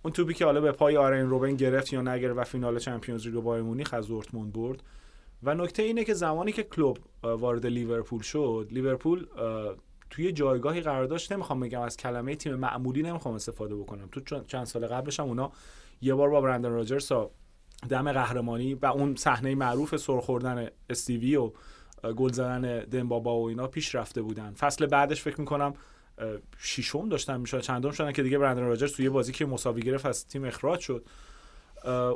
اون 0.03 0.13
توپی 0.13 0.33
که 0.33 0.45
حالا 0.45 0.61
به 0.61 0.71
پای 0.71 0.97
آرین 0.97 1.29
روبن 1.29 1.55
گرفت 1.55 1.93
یا 1.93 2.01
نگرفت 2.01 2.37
و 2.37 2.43
فینال 2.43 2.79
Champions 2.79 3.27
League 3.27 3.35
بایرن 3.35 3.63
مونیخ 3.63 3.93
از 3.93 4.07
دورتموند 4.07 4.53
برد. 4.53 4.83
و 5.43 5.55
نکته 5.55 5.83
اینه 5.83 6.03
که 6.03 6.13
زمانی 6.13 6.51
که 6.51 6.63
کلاپ 6.63 6.97
وارد 7.23 7.65
لیورپول 7.65 8.21
شد 8.21 8.67
لیورپول 8.71 9.25
توی 10.09 10.31
جایگاهی 10.31 10.81
قرار 10.81 11.05
داشت 11.05 11.31
نمی‌خوام 11.33 11.59
بگم 11.59 11.81
از 11.81 11.97
کلمه 11.97 12.35
تیم 12.35 12.55
معمولی 12.55 13.03
نمی‌خوام 13.03 13.35
استفاده 13.35 13.75
بکنم. 13.75 14.09
تو 14.11 14.41
چند- 14.47 14.65
سال 14.65 14.87
قبلش 14.87 15.19
هم 15.19 15.25
اونا 15.25 15.51
یه 16.01 16.13
بار 16.13 16.29
با 16.29 16.41
برندن 16.41 16.69
راجرز 16.69 17.11
دم 17.89 18.11
قهرمانی 18.11 18.73
و 18.73 18.85
اون 18.85 19.15
صحنه 19.15 19.55
معروف 19.55 19.95
سر 19.95 20.19
خوردن 20.19 20.67
استیوی 20.89 21.35
و 21.35 21.51
گل 22.13 22.31
زدن 22.31 22.79
دمبابا 22.79 23.39
و 23.39 23.47
اینا 23.47 23.67
پیش 23.67 23.95
رفته 23.95 24.21
بودن. 24.21 24.53
فصل 24.53 24.85
بعدش 24.85 25.21
فکر 25.21 25.39
می‌کنم 25.39 25.73
شیشم 26.57 27.09
داشتن 27.09 27.39
می‌شد 27.41 27.59
چندم 27.59 27.91
شدن 27.91 28.11
که 28.11 28.23
دیگه 28.23 28.37
برندن 28.37 28.61
راجرز 28.61 28.93
توی 28.93 29.09
بازی 29.09 29.31
که 29.31 29.45
مساوی 29.45 29.81
گرفت 29.81 30.05
از 30.05 30.27
تیم 30.27 30.45
اخراج 30.45 30.79
شد. 30.79 31.05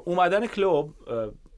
اومدن 0.06 0.48
کلوب 0.48 0.94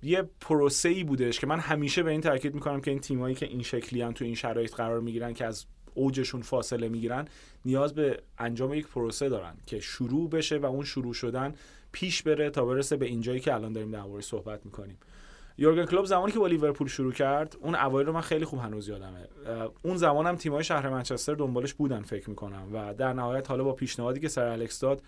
یه 0.03 0.29
پروسه 0.41 0.89
ای 0.89 1.03
بودش 1.03 1.39
که 1.39 1.47
من 1.47 1.59
همیشه 1.59 2.03
به 2.03 2.11
این 2.11 2.21
تاکید 2.21 2.53
می‌کنم 2.53 2.81
که 2.81 2.91
این 2.91 2.99
تیمایی 2.99 3.35
که 3.35 3.45
این 3.45 3.63
شکلی 3.63 4.01
هم 4.01 4.11
تو 4.11 4.25
این 4.25 4.35
شرایط 4.35 4.75
قرار 4.75 4.99
می‌گیرن 4.99 5.33
که 5.33 5.45
از 5.45 5.65
اوجشون 5.93 6.41
فاصله 6.41 6.89
می‌گیرن 6.89 7.27
نیاز 7.65 7.95
به 7.95 8.19
انجام 8.37 8.73
یک 8.73 8.87
پروسه 8.87 9.29
دارن 9.29 9.53
که 9.65 9.79
شروع 9.79 10.29
بشه 10.29 10.57
و 10.57 10.65
اون 10.65 10.83
شروع 10.83 11.13
شدن 11.13 11.55
پیش 11.91 12.23
بره 12.23 12.49
تا 12.49 12.65
برسه 12.65 12.97
به 12.97 13.05
اینجایی 13.05 13.39
که 13.39 13.53
الان 13.53 13.73
داریم 13.73 13.91
در 13.91 14.21
صحبت 14.21 14.65
می‌کنیم. 14.65 14.97
یورگن 15.61 15.85
کلوب 15.85 16.05
زمانی 16.05 16.31
که 16.31 16.39
با 16.39 16.47
لیورپول 16.47 16.87
شروع 16.87 17.13
کرد 17.13 17.57
اون 17.61 17.75
اوایل 17.75 18.07
رو 18.07 18.13
من 18.13 18.21
خیلی 18.21 18.45
خوب 18.45 18.59
هنوز 18.59 18.87
یادمه. 18.87 19.27
اون 19.81 19.97
زمانم 19.97 20.35
تیمای 20.35 20.63
شهر 20.63 20.89
منچستر 20.89 21.33
دنبالش 21.33 21.73
بودن 21.73 22.01
فکر 22.01 22.29
می‌کنم. 22.29 22.63
و 22.73 22.93
در 22.93 23.13
نهایت 23.13 23.49
حالا 23.49 23.63
با 23.63 23.73
پیشنهادی 23.73 24.19
که 24.19 24.27
سر 24.27 24.45
الکس 24.45 24.79
داد 24.79 25.01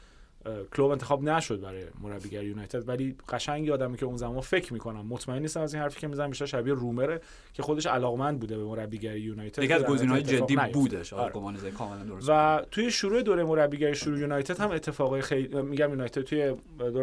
کلوب 0.75 0.91
انتخاب 0.91 1.23
نشد 1.23 1.61
برای 1.61 1.83
مربیگری 2.01 2.45
یونایتد 2.45 2.89
ولی 2.89 3.15
قشنگ 3.29 3.65
یادمه 3.65 3.97
که 3.97 4.05
اون 4.05 4.17
زمان 4.17 4.41
فکر 4.41 4.73
می‌کنم 4.73 5.05
مطمئن 5.05 5.41
نیستم 5.41 5.61
از 5.61 5.73
این 5.73 5.83
حرفی 5.83 5.99
که 5.99 6.07
می‌زنم 6.07 6.29
بیشتر 6.29 6.45
شبیه 6.45 6.73
رومره 6.73 7.21
که 7.53 7.63
خودش 7.63 7.85
علاقمند 7.85 8.39
بوده 8.39 8.57
به 8.57 8.63
مربیگری 8.63 9.21
یونایتد 9.21 9.63
یکی 9.63 9.73
از 9.73 9.83
گزینه‌های 9.83 10.21
جدی. 10.21 10.55
بودش 10.73 11.13
آره. 11.13 11.33
آره 11.33 11.71
کاملا 11.71 12.03
درست 12.03 12.29
و 12.29 12.61
توی 12.71 12.91
شروع 12.91 13.21
دوره 13.21 13.43
مربیگری 13.43 13.95
شروع 13.95 14.19
یونایتد 14.19 14.59
هم 14.59 14.71
اتفاقای 14.71 15.21
خیلی 15.21 15.61
میگم 15.61 15.89
یونایتد 15.89 16.21
توی 16.21 16.55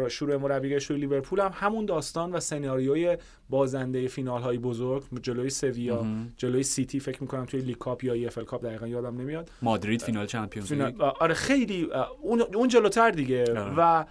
شروع 0.09 0.37
مربیگری 0.37 0.81
شروع 0.81 0.99
لیورپول 0.99 1.39
هم 1.39 1.51
همون 1.53 1.85
داستان 1.85 2.31
و 2.31 2.39
سناریوی 2.39 3.17
بازنده 3.49 4.07
فینال 4.07 4.41
های 4.41 4.57
بزرگ 4.57 5.03
جلوی 5.21 5.49
سویا. 5.49 6.05
جلوی 6.37 6.63
سیتی 6.63 6.99
فکر 6.99 7.21
می‌کنم 7.21 7.45
توی 7.45 7.59
League 7.59 7.77
Cup 7.77 8.03
یا 8.03 8.27
EFL 8.27 8.43
Cup 8.43 8.65
دقیقا 8.65 8.87
یادم 8.87 9.21
نمیاد 9.21 9.49
مادرید 9.61 10.01
فینال 10.01 10.25
Champions 10.25 10.69
فینال 10.69 10.91
لیگ 10.91 11.01
آره 11.01 11.33
خیلی 11.33 11.87
اون 12.21 12.41
اون 12.41 12.67
جلوتر 12.67 13.11
دیگه 13.11 13.30
آره. 13.39 13.73
و 13.77 14.05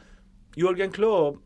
یورگن 0.56 0.86
کلوپ 0.86 1.38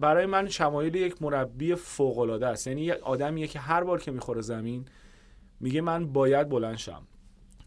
برای 0.00 0.26
من 0.26 0.48
شمایل 0.48 0.94
یک 0.94 1.22
مربی 1.22 1.74
فوق 1.74 2.18
العاده 2.18 2.46
است. 2.46 2.66
یعنی 2.66 2.82
یک 2.82 2.98
آدمیه 3.02 3.46
که 3.46 3.58
هر 3.58 3.84
بار 3.84 4.00
که 4.00 4.10
می‌خوره 4.10 4.40
زمین 4.40 4.84
میگه 5.60 5.80
من 5.80 6.12
باید 6.12 6.48
بلند 6.48 6.76
شم. 6.76 7.02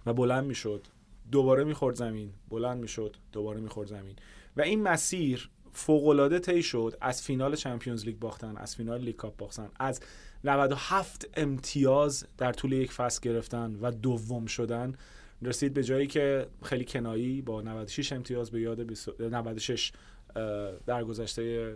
و 0.06 0.14
بلند 0.14 0.46
می‌شد. 0.46 0.88
دوباره 1.32 1.64
می‌خورد 1.64 1.96
زمین. 1.96 2.34
بلند 2.50 2.78
می‌شد. 2.78 3.16
دوباره 3.32 3.60
می‌خورد 3.60 3.88
زمین. 3.88 4.16
و 4.58 4.62
این 4.62 4.84
مسیر 4.84 5.50
فوق 5.74 6.08
العاده 6.08 6.40
طی 6.40 6.64
شد. 6.64 6.98
از 7.02 7.22
فینال 7.22 7.56
چمپیونز 7.56 8.06
لیگ 8.06 8.20
باختن 8.20 8.58
از 8.58 8.76
فینال 8.76 9.02
لیگ 9.02 9.16
کاپ 9.16 9.38
باختن 9.38 9.70
از 9.80 10.02
97 10.44 11.30
امتیاز 11.34 12.26
در 12.38 12.54
طول 12.54 12.72
یک 12.72 12.92
فصل 12.92 13.22
گرفتن 13.22 13.78
و 13.82 13.92
دوم 13.92 14.46
شدن. 14.46 14.96
رسید 15.42 15.74
به 15.74 15.84
جایی 15.84 16.08
که 16.08 16.48
خیلی 16.64 16.86
کنایی 16.86 17.42
با 17.42 17.62
96 17.62 18.14
امتیاز 18.14 18.52
به 18.52 18.62
یاد 18.62 18.82
20 18.82 19.22
96 19.22 19.92
اه، 20.36 20.72
در 20.86 21.04
گذشته 21.04 21.76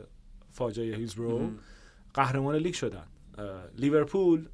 فاجعه 0.52 0.96
هیلزبرو. 0.96 1.50
قهرمان 2.14 2.56
لیگ 2.56 2.74
شدن. 2.74 3.06
لیورپول 3.78 4.48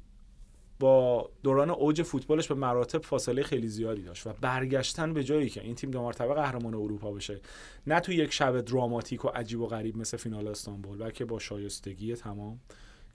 با 0.80 1.30
دوران 1.42 1.70
اوج 1.70 2.02
فوتبالش 2.02 2.48
به 2.48 2.54
مراتب 2.54 3.02
فاصله 3.02 3.42
خیلی 3.42 3.68
زیادی 3.68 4.02
داشت 4.02 4.26
و 4.26 4.32
برگشتن 4.40 5.14
به 5.14 5.24
جایی 5.24 5.48
که 5.48 5.62
این 5.62 5.74
تیم 5.74 5.90
دو 5.90 6.02
مرتبه 6.02 6.34
قهرمان 6.34 6.74
اروپا 6.74 7.12
بشه. 7.12 7.40
نه 7.86 8.00
تو 8.00 8.12
یک 8.12 8.32
شب 8.32 8.60
دراماتیک 8.60 9.24
و 9.24 9.28
عجیب 9.28 9.60
و 9.60 9.66
غریب 9.66 9.96
مثل 9.96 10.16
فینال 10.16 10.48
استانبول 10.48 10.98
بلکه 10.98 11.24
با 11.24 11.38
شایستگی 11.38 12.14
تمام. 12.14 12.60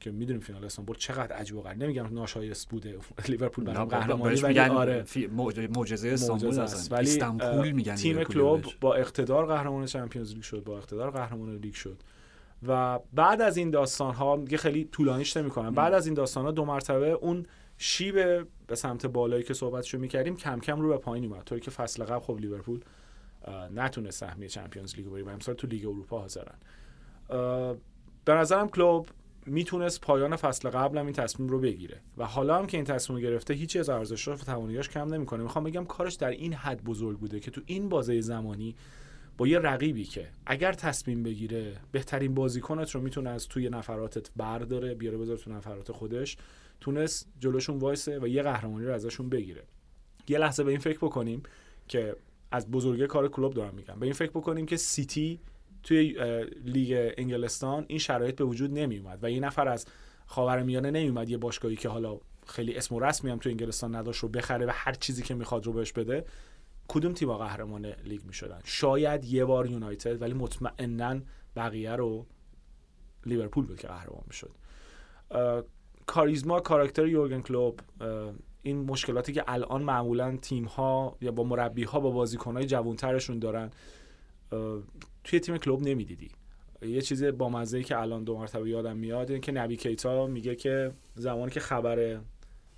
که 0.04 0.12
می‌دونیم 0.12 0.42
فینال 0.42 0.66
استانبول 0.66 0.96
چقدر 0.96 1.36
عجیب 1.36 1.56
و 1.58 1.62
غریب. 1.62 1.84
نمیگم 1.84 2.14
ناشایست 2.14 2.70
بوده 2.70 2.98
لیورپول 3.28 3.66
برای 3.66 3.88
قهرمانی 3.88 4.42
ولی 4.42 4.60
آره. 4.60 5.06
معجزه 5.76 6.10
استانبول 6.10 6.60
است. 6.60 6.92
ولی 6.92 7.10
استانبول 7.10 7.72
میگن 7.72 7.96
تیم 7.96 8.24
کلوپ. 8.24 8.66
با 8.82 8.96
اقتدار 8.96 9.46
قهرمان 9.46 9.86
Champions 9.86 10.34
League 10.34 10.44
شد 10.44 10.64
با 10.64 10.78
اقتدار 10.78 11.12
قهرمان 11.12 11.56
لیگ 11.56 11.74
شد. 11.74 11.98
و 12.68 13.00
بعد 13.14 13.42
از 13.42 13.58
این 13.58 13.70
داستان 13.70 14.14
ها 14.14 14.38
دیگه 14.38 14.58
خیلی 14.58 14.86
طولانیش 14.86 15.38
نمی‌کنم. 15.38 15.74
بعد 15.76 15.94
از 15.94 16.06
این 16.06 16.16
داستان 16.16 16.46
ها 16.46 16.52
دو 16.52 16.66
مرتبه 16.66 17.10
اون 17.12 17.46
شیب 17.78 18.16
به 18.68 18.76
سمت 18.76 19.06
بالایی 19.06 19.44
که 19.44 19.54
صحبتشو 19.54 20.00
می‌کردیم 20.00 20.36
کم 20.36 20.60
کم 20.60 20.82
رو 20.82 20.90
به 20.90 20.98
پایین 20.98 21.26
اومد. 21.26 21.44
طوری 21.44 21.62
که 21.62 21.72
فصل 21.72 22.04
قبل 22.04 22.20
خب 22.20 22.38
لیورپول 22.40 22.80
نتونه 23.76 24.12
سهمیه 24.12 24.48
چمپیونز 24.48 24.96
لیگ 24.96 25.06
رو 25.06 25.12
بگیره 25.12 25.30
و 25.30 25.34
امسال 25.34 25.56
تو 25.56 25.68
لیگ 25.68 25.86
اروپا 25.86 26.20
حاضرن. 26.20 26.56
به 28.26 28.34
نظرم 28.34 28.70
کلوب 28.70 29.08
می‌تونست 29.46 30.02
پایان 30.02 30.36
فصل 30.36 30.70
قبل 30.70 30.98
هم 30.98 31.06
این 31.06 31.14
تصمیم 31.14 31.50
رو 31.50 31.60
بگیره. 31.60 32.02
و 32.18 32.26
حالا 32.26 32.58
هم 32.58 32.68
که 32.68 32.78
این 32.78 32.86
تصمیم 32.86 33.20
گرفته 33.20 33.54
هیچی 33.54 33.80
از 33.80 33.90
ارزش 33.90 34.28
و 34.28 34.36
تواناییاش 34.36 34.90
کم 34.90 35.14
نمی‌کنه. 35.14 35.44
می‌خوام 35.44 35.64
بگم 35.64 35.86
کارش 35.86 36.14
در 36.14 36.30
این 36.30 36.54
حد 36.54 36.84
بزرگ 36.84 37.20
بوده 37.20 37.40
که 37.40 37.52
تو 37.52 37.62
این 37.66 37.90
بازه 37.90 38.22
زمانی 38.22 38.76
با 39.38 39.48
یه 39.48 39.60
رقیبی 39.60 40.04
که 40.04 40.28
اگر 40.46 40.74
تصمیم 40.74 41.24
بگیره 41.24 41.74
بهترین 41.92 42.34
بازیکنت 42.34 42.92
رو 42.92 43.02
می‌تونه 43.02 43.30
از 43.30 43.48
توی 43.48 43.70
نفراتت 43.70 44.30
برداره 44.36 44.94
بیاره 44.94 45.18
بذاره 45.18 45.40
تو 45.40 45.52
نفرات 45.52 45.92
خودش 45.92 46.38
تونست 46.82 47.28
جلوشون 47.40 47.78
وایسه 47.78 48.20
و 48.20 48.28
یه 48.28 48.42
قهرمانی 48.42 48.86
رو 48.86 48.94
ازشون 48.94 49.30
بگیره. 49.30 49.64
یه 50.28 50.38
لحظه 50.38 50.64
به 50.64 50.72
این 50.72 50.80
فکر 50.80 50.98
بکنیم 50.98 51.44
که 51.88 52.16
از 52.52 52.72
بزرگی 52.72 53.08
کار 53.08 53.28
کلوب 53.28 53.54
دارم 53.54 53.76
میگم. 53.76 54.00
به 54.00 54.06
این 54.06 54.14
فکر 54.14 54.32
بکنیم 54.32 54.66
که 54.66 54.78
سیتی 54.78 55.40
توی 55.84 56.18
لیگ 56.66 57.14
انگلستان 57.18 57.86
این 57.88 58.00
شرایط 58.00 58.36
به 58.36 58.44
وجود 58.44 58.74
نمی 58.74 58.98
اومد 58.98 59.20
و 59.22 59.32
یه 59.32 59.40
نفر 59.40 59.68
از 59.68 59.86
خاورمیانه 60.26 60.92
نمی 60.92 61.08
اومد 61.08 61.30
یه 61.30 61.38
باشگاهی 61.38 61.76
که 61.76 61.90
حالا 61.90 62.20
خیلی 62.48 62.76
اسم 62.76 62.96
و 62.96 63.00
رسمی 63.00 63.32
هم 63.32 63.38
تو 63.38 63.50
انگلستان 63.50 63.96
نداشت 63.96 64.20
رو 64.20 64.30
بخره 64.30 64.66
و 64.66 64.72
هر 64.74 64.94
چیزی 64.94 65.24
که 65.24 65.34
می‌خواد 65.34 65.66
رو 65.66 65.74
بهش 65.74 65.92
بده 65.92 66.26
کدوم 66.88 67.14
تیم 67.14 67.34
قهرمان 67.34 67.86
لیگ 67.86 68.22
می‌شدن؟ 68.26 68.60
شاید 68.64 69.26
یه 69.26 69.46
بار 69.46 69.68
یونایتد 69.68 70.22
ولی 70.22 70.34
مطمئنا 70.34 71.20
بقیه 71.56 71.96
رو 71.96 72.26
لیورپول 73.26 73.66
بود 73.66 73.80
که 73.80 73.88
قهرمان 73.88 74.24
می‌شد. 74.28 74.56
کاریزما 76.06 76.60
کاراکتر 76.60 77.08
یورگن 77.08 77.42
کلوب 77.42 77.80
این 78.64 78.86
مشکلاتی 78.86 79.34
که 79.34 79.44
الان 79.48 79.84
معمولا 79.84 80.38
تیم 80.42 80.66
ها 80.66 81.18
یا 81.22 81.32
با 81.32 81.44
مربی 81.44 81.84
ها 81.84 82.00
با 82.00 82.12
بازیکن 82.12 82.54
های 82.54 82.66
جوانترشون 82.66 83.40
دارن 83.40 83.72
اه، 84.52 84.80
توی 85.24 85.40
تیم 85.40 85.58
کلوب 85.58 85.82
نمی‌دیدی. 85.82 86.32
یه 86.82 87.02
چیز 87.02 87.24
با 87.24 87.50
مزه 87.50 87.84
که 87.84 88.00
الان 88.00 88.24
دو 88.24 88.38
مرتبه 88.38 88.70
یادم 88.70 88.98
میاد 88.98 89.30
اینه 89.30 89.40
که 89.40 89.52
نبی 89.52 89.78
کیتا 89.78 90.28
میگه 90.28 90.56
که 90.56 90.92
زمانی 91.16 91.52
که 91.52 91.60
خبر 91.60 92.20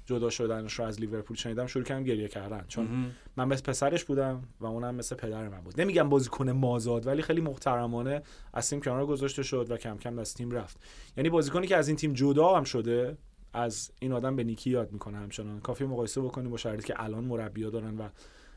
جدا 0.05 0.29
شدنش 0.29 0.73
رو 0.73 0.85
از 0.85 0.99
لیورپول 0.99 1.37
شنیدم 1.37 1.67
شروع 1.67 1.85
کردم 1.85 2.03
گریه 2.03 2.27
کردن. 2.27 2.65
چون 2.67 2.85
مهم. 2.85 3.11
من 3.37 3.47
مثل 3.47 3.63
پسرش 3.63 4.03
بودم 4.03 4.43
و 4.59 4.65
اونم 4.65 4.95
مثل 4.95 5.15
پدر 5.15 5.49
من 5.49 5.61
بود. 5.61 5.81
نمیگم 5.81 6.09
بازیکن 6.09 6.49
مازاد 6.49 7.07
ولی 7.07 7.21
خیلی 7.21 7.41
محترمانه 7.41 8.21
از 8.53 8.69
تیم 8.69 8.81
کنار 8.81 9.05
گذاشته 9.05 9.43
شد 9.43 9.71
و 9.71 9.77
کم 9.77 9.97
کم 9.97 10.19
از 10.19 10.33
تیم 10.33 10.51
رفت. 10.51 10.79
یعنی 11.17 11.29
بازیکنی 11.29 11.67
که 11.67 11.75
از 11.75 11.87
این 11.87 11.97
تیم 11.97 12.13
جدا 12.13 12.55
هم 12.57 12.63
شده 12.63 13.17
از 13.53 13.91
این 13.99 14.11
آدم 14.11 14.35
به 14.35 14.43
نیکی 14.43 14.69
یاد 14.69 14.91
می‌کنه 14.91 15.17
همچنان. 15.17 15.59
کافی 15.59 15.85
مقایسه 15.85 16.21
بکنیم 16.21 16.51
با 16.51 16.57
شرایطی 16.57 16.87
که 16.87 17.03
الان 17.03 17.23
مربی‌ها 17.23 17.69
دارن 17.69 17.97
و 17.97 18.09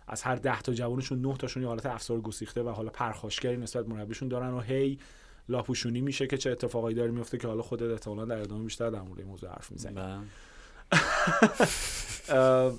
از 0.08 0.22
هر 0.22 0.36
ده 0.36 0.60
تا 0.60 0.72
جوانشون 0.72 1.20
نه 1.20 1.36
تاشون 1.36 1.62
یه 1.62 1.68
حالت 1.68 1.86
افسار 1.86 2.20
گسیخته 2.20 2.62
و 2.62 2.68
حالا 2.68 2.90
پرخاشگری 2.90 3.56
نسبت 3.56 3.88
مربیشون 3.88 4.28
دارن 4.28 4.50
و 4.50 4.60
هی 4.60 4.98
لاپوشونی 5.48 6.00
میشه 6.00 6.26
که 6.26 6.36
چه 6.36 6.50
اتفاقایی 6.50 6.96
داره 6.96 7.10
میفته 7.10 7.38
که 7.38 7.48
حالا 7.48 7.62
خودت 7.62 7.90
احتمالاً 7.90 8.24
در 8.24 8.40
ادامه 8.40 8.64
بیشتر 8.64 8.90
در 8.90 9.00
مورد 9.00 9.18
این 9.18 9.28
موضوع 9.28 9.50
حرف 9.50 9.72
می‌زنی 9.72 9.94
بله. 9.94 10.18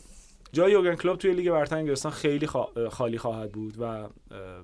جای 0.51 0.71
یورگن 0.71 0.95
کلوپ 0.95 1.17
توی 1.17 1.33
لیگ 1.33 1.51
برتر 1.51 1.75
انگلستان 1.75 2.11
خیلی 2.11 2.47
خالی 2.91 3.17
خواهد 3.17 3.51
بود 3.51 3.75
و 3.79 4.09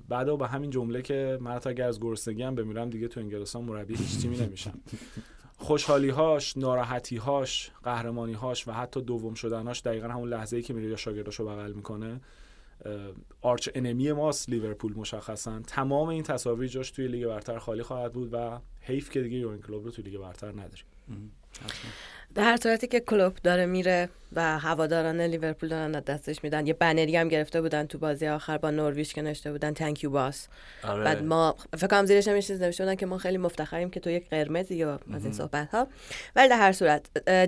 بعدا 0.10 0.36
به 0.36 0.48
همین 0.48 0.70
جمله 0.70 1.02
که 1.02 1.38
من 1.42 1.52
حتی 1.52 1.70
اگر 1.70 1.88
از 1.88 2.00
گرسنگی 2.00 2.44
هم 2.44 2.56
بمیرم 2.56 2.90
دیگه 2.90 3.08
تو 3.08 3.20
انگلستان 3.20 3.64
مربی 3.64 3.96
هیچ 3.96 4.22
تیمی 4.22 4.38
نمیشم 4.38 4.80
خوشحالیهاش 5.58 6.58
ناراحتیهاش 6.58 7.72
قهرمانیهاش 7.84 8.68
و 8.68 8.72
حتی 8.72 9.02
دوم 9.02 9.34
شدنهاش 9.34 9.82
دقیقا 9.82 10.08
همون 10.08 10.30
لحظه 10.30 10.58
ای 10.58 10.64
که 10.64 10.74
میره 10.74 10.90
یا 10.90 10.96
شاگرداشو 10.96 11.46
بغل 11.46 11.74
می‌کنه 11.74 12.22
arch 13.42 13.70
enemy 13.76 14.12
ماست 14.12 14.50
لیورپول 14.50 14.94
مشخصا. 14.94 15.60
تمام 15.60 16.10
این 16.10 16.24
تصاویر 16.24 16.70
جاش 16.70 16.92
توی 16.92 17.08
لیگ 17.08 17.28
برتر 17.28 17.58
خالی 17.58 17.84
خواهد 17.84 18.14
بود 18.14 18.30
و 18.34 18.60
حیف 18.82 19.10
که 19.10 19.22
دیگه 19.22 19.38
یورگن 19.38 19.62
کلوپ 19.62 19.86
رو 19.86 19.92
توی 19.92 20.04
لیگ 20.04 20.18
برتر 20.18 20.52
نداریم. 20.52 20.86
در 22.36 22.44
هر 22.44 22.58
صورتی 22.58 22.88
که 22.88 23.00
کلوب 23.00 23.34
داره 23.44 23.66
میره 23.66 24.10
و 24.34 24.60
هواداران 24.60 25.22
لیورپول 25.22 25.70
دارن 25.70 25.96
از 25.96 26.06
دستش 26.06 26.44
میدن 26.44 26.68
یه 26.68 26.74
بنری 26.74 27.18
هم 27.18 27.28
گرفته 27.28 27.62
بودن 27.62 27.86
تو 27.86 27.98
بازی 27.98 28.28
آخر 28.28 28.58
با 28.58 28.72
نورویچ 28.72 29.14
که 29.14 29.22
نوشته 29.22 29.52
بودن 29.52 29.74
تانک 29.74 30.04
یو 30.04 30.10
باس 30.10 30.48
آره. 30.84 31.04
بعد 31.04 31.24
ما 31.24 31.56
فکر 31.78 31.88
کنم 31.88 32.06
زیرش 32.06 32.28
هم 32.28 32.36
یه 32.36 32.42
چیز 32.42 32.62
نوشته 32.62 32.84
بودن 32.84 32.96
که 32.96 33.06
ما 33.06 33.18
خیلی 33.18 33.38
مفتخریم 33.38 33.90
که 33.90 34.00
تو 34.00 34.10
یک 34.10 34.30
قرمزی 34.30 34.76
یا 34.76 35.00
از 35.14 35.24
این 35.24 35.34
صحبت 35.34 35.70
ها 35.70 35.88
ولی 36.36 36.50
در 36.50 36.58
هر 36.58 36.72
صورت 36.72 37.06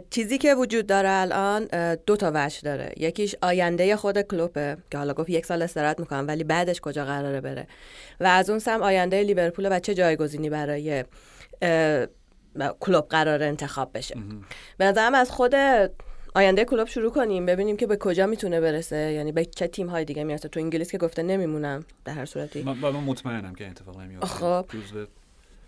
چیزی 0.10 0.38
که 0.38 0.56
وجود 0.56 0.88
داره 0.88 1.10
الان 1.10 1.68
دو 2.06 2.16
تا 2.16 2.32
وجه 2.36 2.62
داره. 2.62 2.94
یکیش 2.98 3.36
آینده 3.42 3.96
خود 3.96 4.22
کلوبه 4.22 4.78
که 4.92 4.98
حالا 4.98 5.14
گفت 5.14 5.30
یک 5.30 5.46
سال 5.46 5.62
استراحت 5.62 6.00
می‌کنم 6.00 6.28
ولی 6.28 6.44
بعدش 6.44 6.82
کجا 6.82 7.06
قراره 7.06 7.42
بره. 7.42 7.68
و 8.20 8.26
از 8.28 8.50
اون 8.50 8.60
سم 8.60 8.84
آینده 8.84 9.24
لیورپول 9.24 9.68
و 9.72 9.80
چه 9.80 9.94
جایگزینی 9.94 10.50
برای 10.50 11.04
کلوب 12.80 13.08
قرار 13.10 13.44
انتخاب 13.44 13.92
بشه. 13.94 14.16
به 14.78 14.86
نظرم 14.86 15.16
از 15.16 15.32
خود 15.32 15.56
آینده 16.36 16.66
کلوب 16.66 16.88
شروع 16.88 17.12
کنیم 17.12 17.46
ببینیم 17.46 17.78
که 17.78 17.88
به 17.88 17.98
کجا 17.98 18.26
می‌تونه 18.26 18.62
برسه. 18.62 18.96
یعنی 18.96 19.32
به 19.32 19.46
چه 19.46 19.68
تیم 19.68 19.88
های 19.88 20.06
دیگه 20.06 20.24
می‌رسه. 20.24 20.50
تو 20.50 20.60
انگلیس 20.60 20.92
که 20.92 20.98
گفته 20.98 21.24
نمیمونم 21.24 21.86
در 22.06 22.14
هر 22.14 22.26
صورتی. 22.26 22.64
من, 22.64 22.78
من 22.78 22.92
مطمئنم 22.92 23.56
که 23.56 23.68
اتفاق 23.68 24.00
نمیفته 24.00 24.28
خب. 24.28 24.66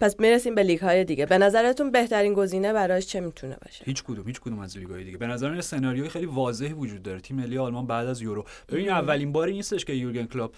پس 0.02 0.20
می‌رسیم 0.20 0.56
به 0.56 0.64
لیگ 0.64 0.80
های 0.80 1.06
دیگه. 1.06 1.26
به 1.26 1.38
نظرتون 1.38 1.92
بهترین 1.92 2.34
گزینه 2.34 2.74
براش 2.74 3.06
چه 3.06 3.20
می‌تونه 3.20 3.58
باشه؟ 3.66 3.86
هیچ 3.86 4.04
کدوم 4.04 4.28
هیچ 4.28 4.40
کدوم 4.40 4.60
از 4.60 4.78
لیگ‌های 4.78 5.04
دیگه. 5.04 5.18
به 5.18 5.28
نظر 5.28 5.50
من 5.50 5.62
سناریوی 5.62 6.10
خیلی 6.10 6.26
واضحی 6.26 6.74
وجود 6.74 7.04
داره. 7.04 7.20
تیم 7.20 7.38
ملی 7.38 7.58
آلمان 7.58 7.88
بعد 7.88 8.08
از 8.08 8.22
یورو. 8.22 8.46
ببین 8.70 8.90
اولین 8.90 9.32
باری 9.32 9.54
نیستش 9.54 9.86
که 9.86 9.94
یورگن 9.94 10.26
کلوب 10.26 10.54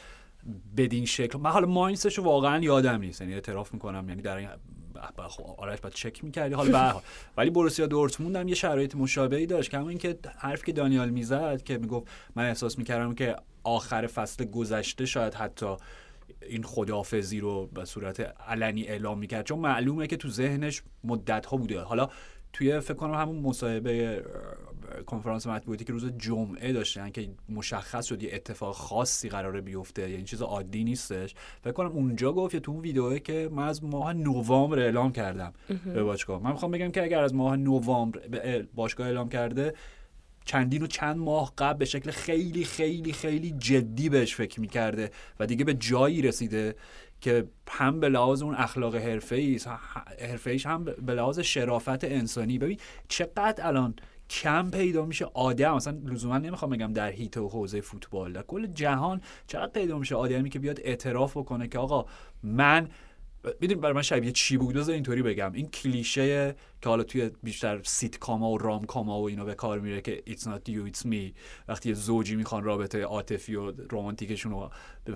بدین 0.77 1.05
شکل. 1.05 1.39
من 1.39 1.49
حالا 1.49 1.67
ماینسش 1.67 2.19
واقعا 2.19 2.63
یادم 2.63 2.99
نیست. 2.99 3.21
یعنی 3.21 3.33
اعتراف 3.33 3.73
می‌کنم. 3.73 4.09
یعنی 4.09 4.21
در 4.21 4.37
این 4.37 4.47
آرش 5.57 5.81
باید 5.81 5.93
چک 5.93 6.23
می‌کردی 6.23 6.53
حالا 6.53 6.93
به 6.93 7.01
ولی 7.37 7.49
بروسیا 7.49 7.87
دورتموند 7.87 8.35
هم 8.35 8.47
یه 8.47 8.55
شرایط 8.55 8.95
مشابهی 8.95 9.45
داشت 9.45 9.71
کما 9.71 9.89
اینکه 9.89 10.17
حرف 10.37 10.63
که 10.63 10.71
دانیال 10.71 11.09
می‌زد 11.09 11.63
که 11.63 11.77
می‌گفت 11.77 12.07
من 12.35 12.45
احساس 12.45 12.77
می‌کردم 12.77 13.15
که 13.15 13.35
آخر 13.63 14.07
فصل 14.07 14.45
گذشته 14.45 15.05
شاید 15.05 15.33
حتی 15.33 15.75
این 16.41 16.63
خدافزی 16.63 17.39
رو 17.39 17.67
به 17.67 17.85
صورت 17.85 18.19
علنی 18.47 18.83
اعلام 18.83 19.19
می‌کرد. 19.19 19.45
چون 19.45 19.59
معلومه 19.59 20.07
که 20.07 20.17
تو 20.17 20.29
ذهنش 20.29 20.81
مدت 21.03 21.45
ها 21.45 21.57
بوده. 21.57 21.81
حالا 21.81 22.09
توی 22.53 22.79
فکر 22.79 22.93
کنم 22.93 23.13
همون 23.13 23.35
مصاحبه 23.35 24.23
کنفرانس 25.05 25.47
مطبوعاتی 25.47 25.85
که 25.85 25.93
روز 25.93 26.05
جمعه 26.17 26.73
داشتن 26.73 27.09
که 27.09 27.29
مشخص 27.49 28.05
شد 28.05 28.23
یه 28.23 28.29
اتفاق 28.33 28.75
خاصی 28.75 29.29
قراره 29.29 29.61
بیفته 29.61 30.09
یعنی 30.09 30.23
چیز 30.23 30.41
عادی 30.41 30.83
نیستش. 30.83 31.35
فکر 31.63 31.73
کنم 31.73 31.91
اونجا 31.91 32.33
گفت 32.33 32.55
تو 32.55 32.71
اون 32.71 32.81
ویدیوه 32.81 33.19
که 33.19 33.49
من 33.51 33.67
از 33.67 33.83
ماه 33.83 34.13
نوامبر 34.13 34.79
اعلام 34.79 35.11
کردم 35.11 35.53
به 35.85 36.03
باشگاه. 36.03 36.43
من 36.43 36.51
می‌خوام 36.51 36.71
بگم 36.71 36.91
که 36.91 37.03
اگر 37.03 37.23
از 37.23 37.33
ماه 37.33 37.55
نوامبر 37.55 38.27
به 38.27 38.67
باشگاه 38.75 39.07
اعلام 39.07 39.29
کرده 39.29 39.73
چندین 40.45 40.83
و 40.83 40.87
چند 40.87 41.17
ماه 41.17 41.53
قبل 41.57 41.77
به 41.77 41.85
شکل 41.85 42.11
خیلی 42.11 42.63
خیلی 42.63 43.13
خیلی 43.13 43.51
جدی 43.51 44.09
بهش 44.09 44.35
فکر 44.35 44.61
می‌کرده 44.61 45.11
و 45.39 45.45
دیگه 45.45 45.65
به 45.65 45.73
جایی 45.73 46.21
رسیده 46.21 46.75
که 47.21 47.47
هم 47.69 47.99
به 47.99 48.09
لحاظ 48.09 48.41
اون 48.41 48.55
اخلاق 48.55 48.95
حرفه‌ای 48.95 49.59
حرفه‌ایش 50.19 50.65
هم 50.65 50.83
به 50.83 51.13
لحاظ 51.13 51.39
شرافت 51.39 52.03
انسانی. 52.03 52.57
ببین 52.57 52.77
چقدر 53.07 53.67
الان 53.67 53.93
کم 54.31 54.71
پیدا 54.71 55.05
میشه. 55.05 55.25
آدم 55.33 55.75
مثلا 55.75 55.97
لزوما 56.05 56.37
نمی‌خوام 56.37 56.71
بگم 56.71 56.93
در 56.93 57.11
هیت 57.11 57.37
و 57.37 57.49
حوزه 57.49 57.81
فوتبال 57.81 58.33
در 58.33 58.41
کل 58.41 58.67
جهان 58.67 59.21
چقدر 59.47 59.71
پیدا 59.71 59.97
میشه 59.97 60.15
آدمی 60.15 60.49
که 60.49 60.59
بیاد 60.59 60.79
اعتراف 60.83 61.37
بکنه 61.37 61.67
که 61.67 61.79
آقا 61.79 62.05
من 62.43 62.87
می‌دونی 63.61 63.81
برای 63.81 63.95
من 63.95 64.01
شبیه 64.01 64.31
چی 64.31 64.57
بود؟ 64.57 64.75
بذار 64.75 64.95
اینطوری 64.95 65.21
بگم. 65.21 65.53
این 65.53 65.67
کلیشه 65.67 66.55
که 66.81 66.89
حالا 66.89 67.03
توی 67.03 67.31
بیشتر 67.43 67.83
سیت 67.83 68.17
کاما 68.17 68.51
و 68.51 68.57
رام 68.57 68.85
کاما 68.85 69.21
و 69.21 69.27
اینا 69.27 69.45
به 69.45 69.55
کار 69.55 69.79
میره 69.79 70.01
که 70.01 70.23
it's 70.29 70.43
not 70.43 70.71
you 70.71 70.91
it's 70.91 71.05
me 71.05 71.33
وقتی 71.67 71.89
یه 71.89 71.95
زوجی 71.95 72.35
می‌خوان 72.35 72.63
رابطه 72.63 73.01
عاطفی 73.01 73.55
و 73.55 73.73
رمانتیکشون 73.91 74.51
رو 74.51 74.69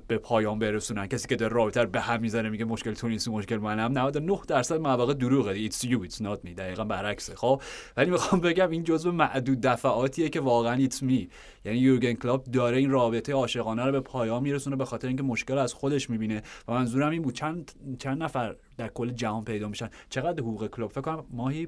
به 0.08 0.18
پایان 0.18 0.60
برسونن. 0.60 1.08
کسی 1.08 1.28
که 1.28 1.36
در 1.36 1.50
رابطه 1.50 1.86
به 1.86 2.02
هم 2.02 2.22
می‌زنه 2.22 2.50
میگه 2.50 2.66
مشکل 2.66 2.94
تو 2.94 3.08
نیست 3.08 3.28
مشکل 3.28 3.58
منم. 3.58 3.98
99 3.98 4.40
درصد 4.48 4.80
مواقع 4.80 5.14
دروغه. 5.14 5.70
It's 5.70 5.76
you 5.76 6.10
it's 6.10 6.18
not 6.18 6.46
me. 6.46 6.50
دقیقا 6.58 6.84
برعکسه. 6.84 7.36
خب؟ 7.36 7.62
ولی 7.98 8.12
می‌خوام 8.12 8.42
بگم 8.42 8.70
این 8.70 8.84
جزء 8.84 9.12
معدود 9.12 9.62
دفعاتیه 9.62 10.30
که 10.30 10.40
واقعا 10.40 10.86
it's 10.88 11.00
me. 11.00 11.28
یعنی 11.66 11.78
یورگن 11.78 12.14
کلوب 12.14 12.44
داره 12.44 12.78
این 12.78 12.90
رابطه 12.90 13.34
عاشقانه 13.34 13.86
رو 13.86 13.92
به 13.92 14.00
پایان 14.00 14.44
میرسونه 14.44 14.76
به 14.76 14.86
خاطر 14.86 15.08
اینکه 15.08 15.24
مشکل 15.24 15.58
از 15.58 15.74
خودش 15.74 16.10
می‌بینه. 16.10 16.44
و 16.68 16.74
منظورم 16.74 17.12
این 17.12 17.22
بود 17.22 17.34
چند 17.34 17.72
چند 18.00 18.24
نفر 18.24 18.56
در 18.78 18.88
کل 18.88 19.12
جهان 19.12 19.44
پیدا 19.44 19.68
میشن. 19.68 19.90
چقدر 20.10 20.42
حقوق 20.42 20.68
کلوب 20.68 20.92
فکر 20.92 21.02
کنم 21.02 21.26
ماهی 21.30 21.68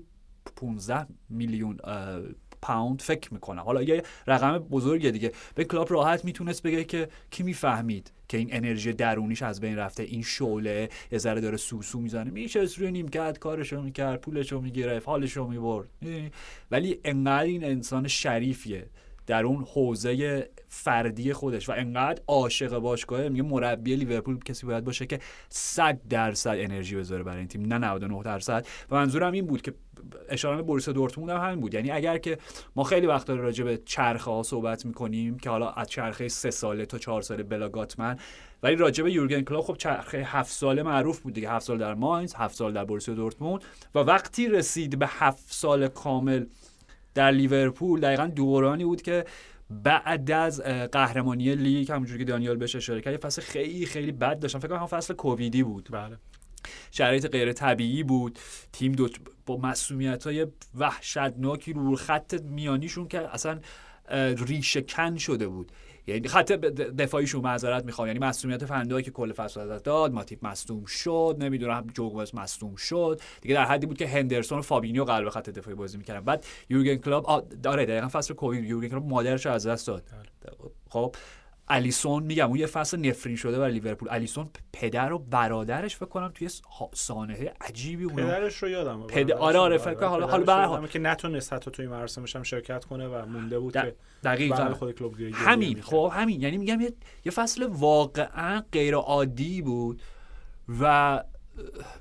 15 0.55 1.07
میلیون 1.29 1.77
پوند 2.61 3.01
فکر 3.01 3.33
می‌کنم. 3.33 3.61
حالا 3.61 3.83
یه 3.83 4.03
رقم 4.27 4.57
بزرگه 4.57 5.11
دیگه. 5.11 5.31
به 5.55 5.63
کلاب 5.63 5.91
راحت 5.91 6.25
می‌تونست 6.25 6.63
بگه 6.63 6.83
که 6.83 7.09
کی 7.31 7.43
می‌فهمید 7.43 8.11
که 8.27 8.37
این 8.37 8.49
انرژی 8.51 8.93
درونیش 8.93 9.41
از 9.41 9.61
بین 9.61 9.75
رفته. 9.75 10.03
این 10.03 10.21
شعله 10.21 10.89
یه 11.11 11.17
ذره 11.17 11.41
داره 11.41 11.57
سوسو 11.57 11.99
می‌زنه. 11.99 12.31
میشه 12.31 12.59
روی 12.77 12.91
نیمکت 12.91 13.39
کارشو 13.39 13.81
می‌کرد 13.81 14.21
پولشو 14.21 14.61
می‌گرفت 14.61 15.07
حالشو 15.07 15.47
می‌برد. 15.47 15.89
ولی 16.71 16.99
انقدر 17.03 17.43
این 17.43 17.63
انسان 17.63 18.07
شریفیه. 18.07 18.89
در 19.27 19.45
اون 19.45 19.65
حوزه 19.73 20.49
فردی 20.69 21.33
خودش 21.33 21.69
و 21.69 21.73
انقدر 21.77 22.21
عاشق 22.27 22.77
باشگاهه 22.77 23.29
میگه 23.29 23.43
مربی 23.43 23.95
لیورپول 23.95 24.39
کسی 24.39 24.65
باید 24.65 24.83
باشه 24.83 25.05
که 25.05 25.19
100 25.49 26.01
درصد 26.09 26.55
انرژی 26.57 26.95
بذاره 26.95 27.23
برای 27.23 27.37
این 27.37 27.47
تیم 27.47 27.73
نه 27.73 27.77
99 27.77 28.23
درصد. 28.23 28.67
و 28.91 28.95
منظورم 28.95 29.31
این 29.31 29.45
بود 29.45 29.61
که 29.61 29.73
اشاره 30.29 30.55
به 30.55 30.61
بروسیا 30.61 30.89
دورتموند 30.89 31.29
هم 31.29 31.37
همین 31.37 31.59
بود. 31.59 31.73
یعنی 31.73 31.91
اگر 31.91 32.17
که 32.17 32.37
ما 32.75 32.83
خیلی 32.83 33.07
وقت 33.07 33.29
راجع 33.29 33.63
به 33.63 33.81
چرخه 33.85 34.31
ها 34.31 34.43
صحبت 34.43 34.85
می‌کنیم 34.85 35.37
که 35.37 35.49
حالا 35.49 35.69
از 35.69 35.87
چرخه 35.87 36.27
سه 36.27 36.51
ساله 36.51 36.85
تا 36.85 36.97
چهار 36.97 37.21
ساله 37.21 37.43
بلا 37.43 37.69
گوتمن 37.69 38.17
ولی 38.63 38.75
راجع 38.75 39.03
به 39.03 39.11
یورگن 39.11 39.41
کلوپ 39.41 39.63
خب 39.63 39.77
چرخه 39.77 40.17
هفت 40.17 40.51
ساله 40.51 40.83
معروف 40.83 41.19
بود 41.19 41.33
دیگه 41.33 41.51
هفت 41.51 41.65
سال 41.65 41.77
در 41.77 41.93
ماینز 41.93 42.33
هفت 42.35 42.55
سال 42.55 42.73
در 42.73 42.85
بروسیا 42.85 43.09
دورتموند 43.09 43.63
و 43.95 43.99
وقتی 43.99 44.47
رسید 44.47 44.99
به 44.99 45.07
هفت 45.09 45.53
سال 45.53 45.87
کامل 45.87 46.45
در 47.17 47.31
لیورپول 47.31 47.99
دقیقا 47.99 48.27
دورانی 48.27 48.85
بود 48.85 49.01
که 49.01 49.25
بعد 49.69 50.31
از 50.31 50.61
قهرمانی 50.91 51.55
لیگ 51.55 51.91
همونجوری 51.91 52.19
که 52.19 52.25
دانیال 52.31 52.57
بهش 52.57 52.75
اشاره 52.75 53.01
کرد 53.01 53.17
فصل 53.17 53.41
خیلی 53.41 53.85
خیلی 53.85 54.11
بد 54.11 54.39
داشتن. 54.39 54.59
فکر 54.59 54.67
کنم 54.67 54.85
فصل 54.85 55.13
کوویدی 55.13 55.63
بود. 55.63 55.89
بله. 55.91 56.17
شرایط 56.91 57.27
غیر 57.27 57.53
طبیعی 57.53 58.03
بود. 58.03 58.39
تیم 58.71 58.91
دو 58.91 59.09
با 59.45 59.57
مصدومیت 59.57 60.23
های 60.23 60.47
وحشتناکی 60.75 61.73
رو 61.73 61.95
خط 61.95 62.41
میانیشون 62.43 63.07
که 63.07 63.33
اصلا 63.33 63.59
ریشه 64.47 64.81
کن 64.81 65.17
شده 65.17 65.47
بود. 65.47 65.71
یعنی 66.07 66.27
خط 66.27 66.51
دفاعیشون 66.51 67.41
معذرت 67.41 67.85
می‌خوام. 67.85 68.07
یعنی 68.07 68.19
مصدومیت 68.19 68.65
فن 68.65 68.76
دایکی 68.76 69.03
که 69.03 69.11
کل 69.11 69.31
فصل 69.31 69.79
داد 69.79 70.11
ماتیپ 70.13 70.45
مصدوم 70.45 70.85
شد 70.85 71.35
نمی‌دونم 71.39 71.87
جوگوز 71.93 72.35
مصدوم 72.35 72.75
شد. 72.75 73.21
دیگه 73.41 73.55
در 73.55 73.65
حدی 73.65 73.85
بود 73.85 73.97
که 73.97 74.07
هندرسون 74.07 74.59
و 74.59 74.61
فابینیو 74.61 75.03
قلب 75.03 75.29
خط 75.29 75.49
دفاعی 75.49 75.75
بازی 75.75 75.97
می‌کردن. 75.97 76.19
بعد 76.25 76.45
یورگن 76.69 76.95
کلوپ 76.95 77.49
داره 77.63 77.85
دقیقا 77.85 78.07
فصل 78.07 78.33
کووید 78.33 78.65
یورگن 78.65 78.87
کلوپ 78.87 79.05
مادرش 79.07 79.45
رو 79.45 79.51
از 79.51 79.67
دست 79.67 79.87
داد. 79.87 80.03
خب 80.89 81.15
الیسون 81.69 82.23
میگم 82.23 82.47
اون 82.47 82.59
یه 82.59 82.65
فصل 82.65 82.97
نفرین 82.97 83.35
شده 83.35 83.59
برای 83.59 83.71
لیورپول. 83.71 84.09
الیسون 84.11 84.49
پدر 84.73 85.13
و 85.13 85.19
برادرش 85.19 85.95
فکر 85.95 86.05
کنم 86.05 86.31
توی 86.33 86.49
سانحه 86.93 87.53
عجیبی 87.61 88.03
اون 88.03 88.15
پدرش 88.15 88.55
رو 88.55 88.69
یادم 88.69 89.07
پد... 89.07 89.31
آره 89.31 89.59
آره 89.59 89.77
فکر 89.77 89.93
کنم. 89.93 90.09
حالا 90.09 90.27
حالا 90.27 90.81
به 90.81 90.87
که 90.87 90.99
نتونست 90.99 91.53
حتی 91.53 91.71
توی 91.71 91.87
مراسمش 91.87 92.35
هم 92.35 92.43
شرکت 92.43 92.85
کنه 92.85 93.07
و 93.07 93.25
مونده 93.25 93.59
بود 93.59 93.73
که 93.73 93.95
دقیقاً. 94.23 94.73
خود 94.73 94.91
کلوب 94.91 95.15
همین 95.33 95.81
خب 95.81 96.11
همین. 96.13 96.41
یعنی 96.41 96.57
میگم 96.57 96.81
یه, 96.81 96.93
یه 97.25 97.31
فصل 97.31 97.67
واقعا 97.71 98.63
غیر 98.71 98.95
عادی 98.95 99.61
بود 99.61 100.01
و 100.81 101.23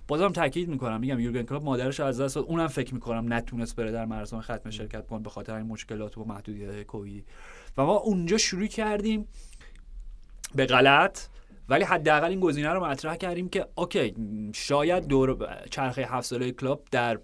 بازم 0.09 0.29
تاکید 0.29 0.69
می‌کنم. 0.69 1.01
میگم 1.01 1.21
یورگن 1.21 1.43
کلوپ 1.43 1.63
مادرش 1.63 2.01
از 2.01 2.21
دست 2.21 2.37
اونم 2.37 2.67
فکر 2.67 2.95
می‌کنم 2.95 3.33
نتونست 3.33 3.77
بره 3.77 3.93
در 3.93 4.05
مراسم 4.05 4.41
ختم 4.41 4.71
شرکت 4.71 5.07
کنه 5.07 5.23
به 5.23 5.31
خاطر 5.31 5.55
این 5.55 5.67
مشکلات 5.67 6.19
و 6.19 6.25
محدودیت 6.25 6.83
کوویدی. 6.83 7.25
و 7.77 7.85
ما 7.85 7.95
اونجا 7.97 8.39
شروع 8.39 8.67
کردیم 8.67 9.29
به 10.55 10.67
غلط. 10.67 11.21
ولی 11.69 11.85
حداقل 11.85 12.29
این 12.29 12.41
گزینه 12.41 12.69
رو 12.69 12.85
مطرح 12.85 13.17
کردیم 13.17 13.49
که 13.49 13.67
اوکی 13.75 14.15
شاید 14.55 15.07
دور 15.07 15.49
چرخه 15.71 16.03
هفت 16.03 16.27
ساله 16.27 16.53
کلوب 16.53 16.81
در 16.91 17.19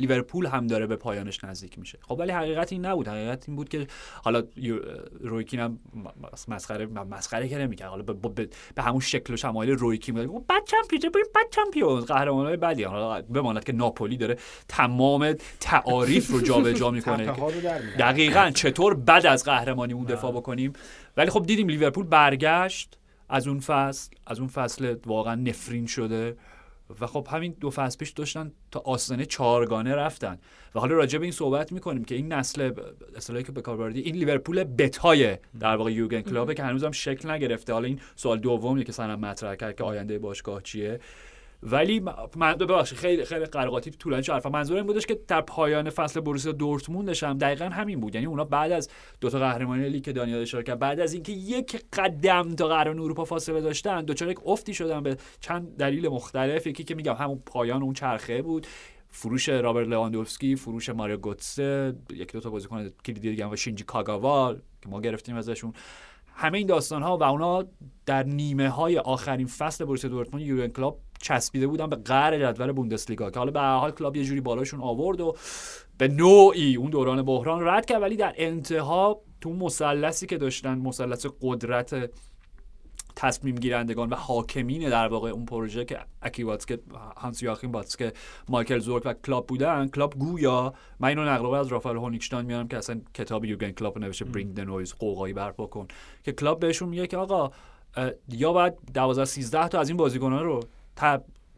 لیورپول 0.00 0.46
هم 0.46 0.66
داره 0.66 0.86
به 0.86 0.96
پایانش 0.96 1.44
نزدیک 1.44 1.78
میشه. 1.78 1.98
خب 2.02 2.18
ولی 2.18 2.32
حقیقت 2.32 2.72
این 2.72 2.86
نبود. 2.86 3.08
حقیقت 3.08 3.48
این 3.48 3.56
بود 3.56 3.68
که 3.68 3.86
حالا 4.22 4.42
رویکین 5.20 5.60
هم 5.60 5.78
مسخره 6.48 6.86
مسخره 6.86 7.48
که 7.48 7.58
نمی‌کرد. 7.58 7.88
حالا 7.88 8.02
به, 8.02 8.48
به 8.74 8.82
همون 8.82 9.00
شکل 9.00 9.34
و 9.34 9.36
شمایل 9.36 9.70
رویکین 9.70 10.26
بود 10.26 10.46
بعد 10.46 10.64
چمپیونز 10.64 11.04
بریم 11.04 11.26
بعد 11.34 11.46
چمپیونز. 11.50 12.04
قهرمانای 12.04 12.56
بعدی. 12.56 12.82
حالا 12.82 13.22
بماند 13.22 13.64
که 13.64 13.72
ناپولی 13.72 14.16
داره 14.16 14.38
تمام 14.68 15.34
تعاریف 15.60 16.30
رو 16.30 16.40
جابجا 16.40 16.90
می‌کنه. 16.90 17.32
دقیقا 17.98 18.50
چطور 18.54 18.94
بعد 18.94 19.26
از 19.26 19.44
قهرمانی 19.44 19.92
اون 19.92 20.04
دفاع 20.04 20.32
بکنیم؟ 20.32 20.72
ولی 21.16 21.30
خب 21.30 21.46
دیدیم 21.46 21.68
لیورپول 21.68 22.06
برگشت 22.06 22.98
از 23.28 23.48
اون 23.48 23.60
فصل 23.60 24.10
از 24.26 24.38
اون 24.38 24.48
فصل 24.48 24.96
واقعا 25.06 25.34
نفرین 25.34 25.86
شده 25.86 26.36
و 27.00 27.06
خب 27.06 27.28
همین 27.30 27.56
دو 27.60 27.70
فصل 27.70 27.98
پیش 27.98 28.10
داشتن 28.10 28.52
تا 28.70 28.80
آستانه 28.80 29.24
چهارگانه 29.24 29.94
رفتن. 29.94 30.38
و 30.74 30.80
حالا 30.80 30.94
راجع 30.94 31.18
به 31.18 31.24
این 31.24 31.32
صحبت 31.32 31.72
می‌کنیم 31.72 32.04
که 32.04 32.14
این 32.14 32.32
نسل 32.32 32.72
اصطلاحی 33.16 33.44
که 33.44 33.52
به 33.52 33.62
کار 33.62 33.82
این 33.82 34.16
لیورپول 34.16 34.64
بتای 34.64 35.36
در 35.60 35.76
واقع 35.76 35.92
یوگن 35.92 36.20
کلابه 36.20 36.54
که 36.54 36.62
هنوزم 36.62 36.90
شکل 36.90 37.30
نگرفته. 37.30 37.72
حالا 37.72 37.86
این 37.86 38.00
سوال 38.16 38.38
دومی 38.38 38.84
که 38.84 38.92
سنم 38.92 39.20
مطرح 39.20 39.54
کرد 39.54 39.76
که 39.76 39.84
آینده 39.84 40.18
باشگاه 40.18 40.62
چیه. 40.62 41.00
ولی 41.62 42.00
من 42.36 42.54
ببخشید 42.54 42.98
خیلی 42.98 43.24
خیلی 43.24 43.44
قرقاتی 43.44 43.90
طولانی 43.90 44.24
حرفا 44.28 44.50
منظور 44.50 44.76
این 44.76 44.86
بودش 44.86 45.06
که 45.06 45.20
در 45.28 45.40
پایان 45.40 45.90
فصل 45.90 46.20
بروسیا 46.20 46.52
دورتموندش 46.52 47.22
هم 47.22 47.38
دقیقا 47.38 47.64
همین 47.64 48.00
بود. 48.00 48.14
یعنی 48.14 48.26
اونا 48.26 48.44
بعد 48.44 48.72
از 48.72 48.88
دو 49.20 49.30
تا 49.30 49.38
قهرمانی 49.38 49.88
لیگ 49.88 50.04
که 50.04 50.12
دانیال 50.12 50.42
اشاره 50.42 50.64
کرد 50.64 50.78
بعد 50.78 51.00
از 51.00 51.12
اینکه 51.12 51.32
یک 51.32 51.84
قدم 51.92 52.54
تا 52.54 52.68
قهرمانی 52.68 53.00
اروپا 53.00 53.24
فاصله 53.24 53.60
داشتن 53.60 54.04
دوچار 54.04 54.30
یک 54.30 54.46
افتی 54.46 54.74
شدن 54.74 55.02
به 55.02 55.16
چند 55.40 55.76
دلیل 55.76 56.08
مختلف. 56.08 56.66
یکی 56.66 56.84
که 56.84 56.94
میگم 56.94 57.14
همون 57.14 57.42
پایان 57.46 57.82
اون 57.82 57.94
چرخه 57.94 58.42
بود. 58.42 58.66
فروش 59.14 59.48
رابرت 59.48 59.88
لواندوفسکی 59.88 60.56
فروش 60.56 60.88
ماریو 60.88 61.16
گوتسه 61.16 61.94
یک 62.10 62.32
دو 62.32 62.40
تا 62.40 62.50
بازیکن 62.50 62.88
کلیدی 63.04 63.30
دیگه 63.30 63.46
و 63.46 63.56
شینجی 63.56 63.84
کاگاوا 63.84 64.54
که 64.54 64.88
ما 64.88 65.00
گرفتیم 65.00 65.36
ازشون. 65.36 65.72
همه 66.34 66.58
این 66.58 66.66
داستان 66.66 67.02
ها 67.02 67.18
و 67.18 67.22
اونا 67.22 67.64
در 68.06 68.22
نیمه 68.22 68.68
های 68.68 68.98
آخرین 68.98 69.46
فصل 69.46 69.84
بروسیا 69.84 70.10
دورتموند 70.10 70.46
یورگن 70.46 70.72
کلوپ 70.72 70.98
چسبیده 71.22 71.66
بودن 71.66 71.86
به 71.86 71.96
قعر 71.96 72.38
جدول 72.38 72.72
بوندسلیگا 72.72 73.30
که 73.30 73.38
حالا 73.38 73.50
به 73.50 73.60
حال 73.60 73.90
کلاپ 73.90 74.16
یه 74.16 74.24
جوری 74.24 74.40
بالاشون 74.40 74.80
آورد 74.80 75.20
و 75.20 75.36
به 75.98 76.08
نوعی 76.08 76.76
اون 76.76 76.90
دوران 76.90 77.22
بحران 77.22 77.68
رد 77.68 77.86
کرد. 77.86 78.02
ولی 78.02 78.16
در 78.16 78.34
انتها 78.36 79.20
تو 79.40 79.52
مثلثی 79.52 80.26
که 80.26 80.38
داشتن 80.38 80.78
مثلث 80.78 81.26
قدرت 81.42 82.10
تصمیم 83.16 83.54
گیرندگان 83.54 84.08
و 84.08 84.14
حاکمین 84.14 84.90
در 84.90 85.08
واقع 85.08 85.30
اون 85.30 85.44
پروژه 85.44 85.84
که 85.84 85.98
آکی 86.22 86.46
که 86.66 86.78
هانس 87.16 87.42
یواخیم 87.42 87.72
که 87.98 88.12
مایکل 88.48 88.78
زورک 88.78 89.02
و 89.04 89.14
کلاپ 89.14 89.46
بودن 89.46 89.88
کلاپ 89.88 90.14
گویا 90.14 90.74
من 91.00 91.08
اینو 91.08 91.24
نقل 91.24 91.54
از 91.54 91.66
رافائل 91.66 91.96
هونیگشتاین 91.96 92.46
میارم 92.46 92.68
که 92.68 92.76
اصلا 92.78 93.00
کتاب 93.14 93.44
یورگن 93.44 93.70
کلاپ 93.70 93.98
نوشته 93.98 94.24
Bring 94.24 94.54
the 94.54 94.60
Noise 94.60 94.92
غوغایی 94.92 95.34
برپا 95.34 95.66
کن. 95.66 95.88
که 96.22 96.32
کلاپ 96.32 96.60
بهشون 96.60 96.88
میگه 96.88 97.06
که 97.06 97.16
آقا 97.16 97.50
یا 98.28 98.52
باید 98.52 98.74
12 98.94 99.24
13 99.24 99.68
تا 99.68 99.80
از 99.80 99.88
این 99.88 99.96
بازیکنان 99.96 100.44
رو 100.44 100.60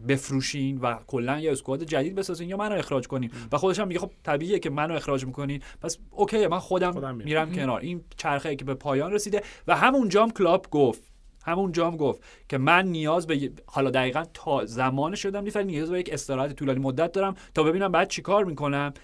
بفروشین 0.08 0.78
و 0.78 0.98
کلا 1.06 1.40
یه 1.40 1.52
squad 1.52 1.84
جدید 1.84 2.14
بسازین 2.14 2.48
یا 2.48 2.56
منو 2.56 2.74
اخراج 2.74 3.06
کنین. 3.06 3.30
و 3.52 3.58
خودش 3.58 3.78
هم 3.78 3.88
میگه 3.88 4.00
خب 4.00 4.10
طبیعیه 4.22 4.58
که 4.58 4.70
منو 4.70 4.94
اخراج 4.94 5.26
می‌کنین. 5.26 5.62
پس 5.80 5.98
OK 6.10 6.46
من 6.46 6.58
خودم, 6.58 6.92
خودم 6.92 7.14
میرم. 7.14 7.28
میرم 7.28 7.52
کنار. 7.52 7.80
این 7.80 8.04
چرخه 8.16 8.56
که 8.56 8.64
به 8.64 8.74
پایان 8.74 9.12
رسیده 9.12 9.42
و 9.66 9.76
همونجا 9.76 10.22
هم 10.22 10.30
کلاپ 10.30 10.66
گفت 10.70 11.02
همونجا 11.44 11.86
هم 11.86 11.96
گفت 11.96 12.22
که 12.48 12.58
من 12.58 12.86
نیاز 12.86 13.26
به 13.26 13.52
حالا 13.66 13.90
دقیقا 13.90 14.24
تا 14.34 14.64
زمان 14.64 15.14
شدم 15.14 15.44
ولی 15.54 15.64
نیاز 15.64 15.90
به 15.90 16.00
یک 16.00 16.10
استراحت 16.12 16.52
طولانی 16.52 16.80
مدت 16.80 17.12
دارم 17.12 17.34
تا 17.54 17.62
ببینم 17.62 17.92
بعد 17.92 18.08
چیکار 18.08 18.44
می‌کنم 18.44 18.94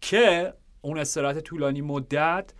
که 0.00 0.54
اون 0.80 0.98
استراحت 0.98 1.38
طولانی 1.38 1.80
مدت 1.80 2.52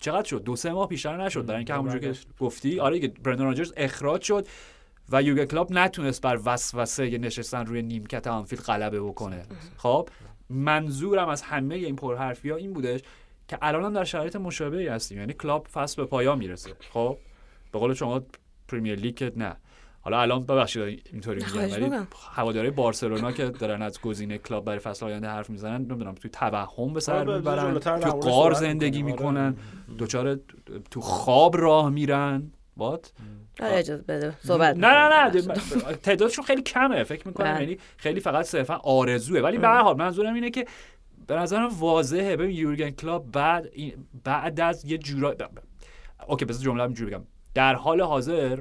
چقدر 0.00 0.28
شد؟ 0.28 0.44
دو 0.44 0.56
سه 0.56 0.72
ماه 0.72 0.88
بیشتر 0.88 1.24
نشد. 1.24 1.46
برای 1.46 1.56
اینکه 1.56 1.74
همونجور 1.74 2.00
که. 2.00 2.14
گفتی. 2.40 2.80
آره 2.80 2.98
دیگه 2.98 3.14
برندن 3.22 3.44
راجرز 3.44 3.72
اخراج 3.76 4.22
شد. 4.22 4.46
و 5.12 5.22
یورگن 5.22 5.44
کلاپ 5.44 5.72
نتونست 5.72 6.22
بر 6.22 6.38
وسوسه 6.44 7.18
نشستن 7.18 7.66
روی 7.66 7.82
نیمکت 7.82 8.26
آنفیلد 8.26 8.62
غلبه 8.62 9.00
بکنه 9.00 9.42
خب 9.76 10.08
منظورم 10.50 11.28
از 11.28 11.42
همه 11.42 11.74
این 11.74 11.96
پرحرفی 11.96 12.50
ها 12.50 12.56
این 12.56 12.72
بودش 12.72 13.00
که 13.48 13.58
الان 13.62 13.84
هم 13.84 13.92
در 13.92 14.04
شرایط 14.04 14.36
مشابهی 14.36 14.88
هستیم 14.88 15.18
یعنی 15.18 15.32
کلاپ 15.32 15.68
فصل 15.72 16.02
به 16.02 16.08
پایان 16.08 16.38
می‌رسه 16.38 16.70
خب 16.92 17.18
به 17.72 17.78
قول 17.78 17.94
شما 17.94 18.22
Premier 18.68 18.98
League 18.98 19.14
که 19.14 19.32
نه 19.36 19.56
حالا 20.00 20.20
الان 20.20 20.46
ببخشید 20.46 21.08
اینطوری 21.12 21.44
میگم 21.44 21.84
ولی. 21.84 22.06
هواداری 22.32 22.70
بارسلونا 22.70 23.32
که 23.32 23.44
دارن 23.48 23.82
از 23.82 24.00
گزینه 24.00 24.38
کلاپ 24.38 24.64
برای 24.64 24.78
فصل 24.78 25.06
آینده 25.06 25.28
حرف 25.28 25.50
می‌زنن 25.50 25.76
نمی‌دونم 25.76 26.14
توی 26.14 26.30
توهم 26.30 26.92
به 26.92 27.00
سر 27.00 27.16
آره، 27.16 27.36
می‌برن 27.36 27.70
موردش 27.70 28.06
غار 28.06 28.52
زندگی. 28.52 29.02
آره. 29.02 29.12
می‌کنن 29.12 29.56
دچار 29.98 30.40
تو 30.90 31.00
خواب 31.00 31.56
راه 31.56 31.90
میرن 31.90 32.52
وات 32.76 33.12
آره 33.60 33.76
اجازه 33.76 34.02
بده. 34.02 34.34
صحبت 34.44 34.76
نه 34.76 34.86
نه. 34.86 35.30
نه 35.30 35.40
تعدادشون 35.94 36.44
خیلی 36.44 36.62
کمه. 36.62 37.04
فکر 37.04 37.28
می‌کنم 37.28 37.52
بله. 37.52 37.62
یعنی 37.62 37.78
خیلی 37.96 38.20
فقط 38.20 38.44
صرفا 38.44 38.74
آرزوه. 38.74 39.40
ولی 39.40 39.58
به 39.58 39.66
هر 39.66 39.82
حال 39.82 39.96
منظورم 39.96 40.34
اینه 40.34 40.50
که 40.50 40.66
به 41.26 41.34
نظرم 41.34 41.68
واضحه. 41.68 42.36
ببین 42.36 42.56
یورگن 42.56 42.90
کلاب 42.90 43.30
بعد 43.32 43.68
بعد 44.24 44.60
از 44.60 44.84
یه 44.84 44.98
جورا 44.98 45.36
اوکی 46.28 46.44
بذار 46.44 46.64
جمله 46.64 46.82
اینجوری 46.82 47.10
بگم. 47.10 47.24
در 47.54 47.74
حال 47.74 48.00
حاضر 48.00 48.58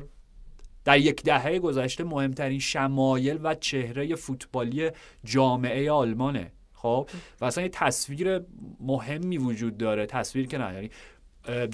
در 0.86 0.98
یک 0.98 1.24
دهه 1.24 1.60
گذشته 1.60 2.04
مهمترین 2.04 2.60
شمایل 2.60 3.40
و 3.44 3.56
چهره 3.56 4.16
فوتبالی 4.16 4.90
جامعه 5.24 5.92
آلمانه. 5.92 6.52
خب؟ 6.74 7.10
و 7.42 7.46
اصلا 7.46 7.64
یه 7.64 7.70
تصویر 7.70 8.42
مهمی 8.80 9.38
وجود 9.38 9.78
داره. 9.78 10.06
تصویر 10.06 10.48
که 10.48 10.58
نه 10.58 10.74
یعنی 10.74 10.90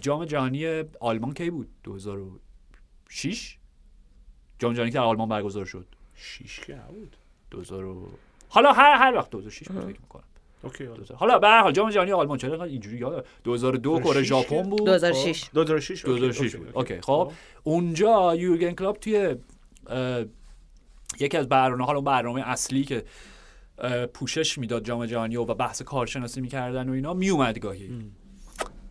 جام 0.02 0.26
جهانی 0.26 0.84
آلمان 1.00 1.34
کی 1.34 1.50
بود؟ 1.50 1.68
2006 1.84 3.58
جام 4.60 4.74
جهانی 4.74 4.92
که 4.92 4.98
در 4.98 5.04
آلمان 5.04 5.30
برگزار 5.30 5.66
شد. 5.66 5.86
شیش 6.16 6.60
که 6.60 6.76
نبود. 6.76 7.16
2000 7.52 7.86
و- 7.86 8.10
حالا 8.50 8.72
هر 8.74 8.98
هر 8.98 9.14
وقت 9.16 9.30
2006 9.30 9.68
بود 9.68 9.82
فکر 9.84 10.02
می‌کنم. 10.02 10.24
OK 10.64 10.84
حالا. 10.84 10.98
2000 10.98 11.18
حالا 11.18 11.40
به 11.40 11.48
هر 11.48 11.62
حال 11.62 11.72
جام 11.72 11.90
جهانی 11.90 12.12
آلمان 12.12 12.38
چرا 12.38 12.64
اینجوری 12.64 12.98
یاد 12.98 13.26
2002 13.44 13.92
کره 14.00 14.04
2006 14.04 14.28
ژاپن 14.30 14.70
بود؟ 14.70 14.86
2006 14.86 15.44
خب. 15.44 15.54
2006 15.54 16.06
OK، 16.06 16.20
2006 16.20 16.42
OK، 16.56 16.58
بود. 16.58 16.68
OK. 16.78 16.94
OK 16.94 17.02
خب. 17.06 17.32
اونجا 17.64 18.36
یورگن 18.36 18.72
کلاپ 18.72 18.98
توی 18.98 19.36
یکی 21.20 21.38
از 21.38 21.50
برنامه 21.50 21.86
حالا 21.86 22.02
برنامه 22.02 22.42
اصلی 22.50 22.84
که 22.84 23.04
پوشش 24.14 24.58
می‌داد 24.58 24.84
جام 24.86 25.06
جهانی 25.06 25.36
و 25.38 25.46
بحث 25.46 25.82
کارشناسی 25.82 26.42
می‌کردن 26.42 26.90
و 26.90 26.92
اینا 26.94 27.14
میومد 27.14 27.60
گاهی. 27.60 28.12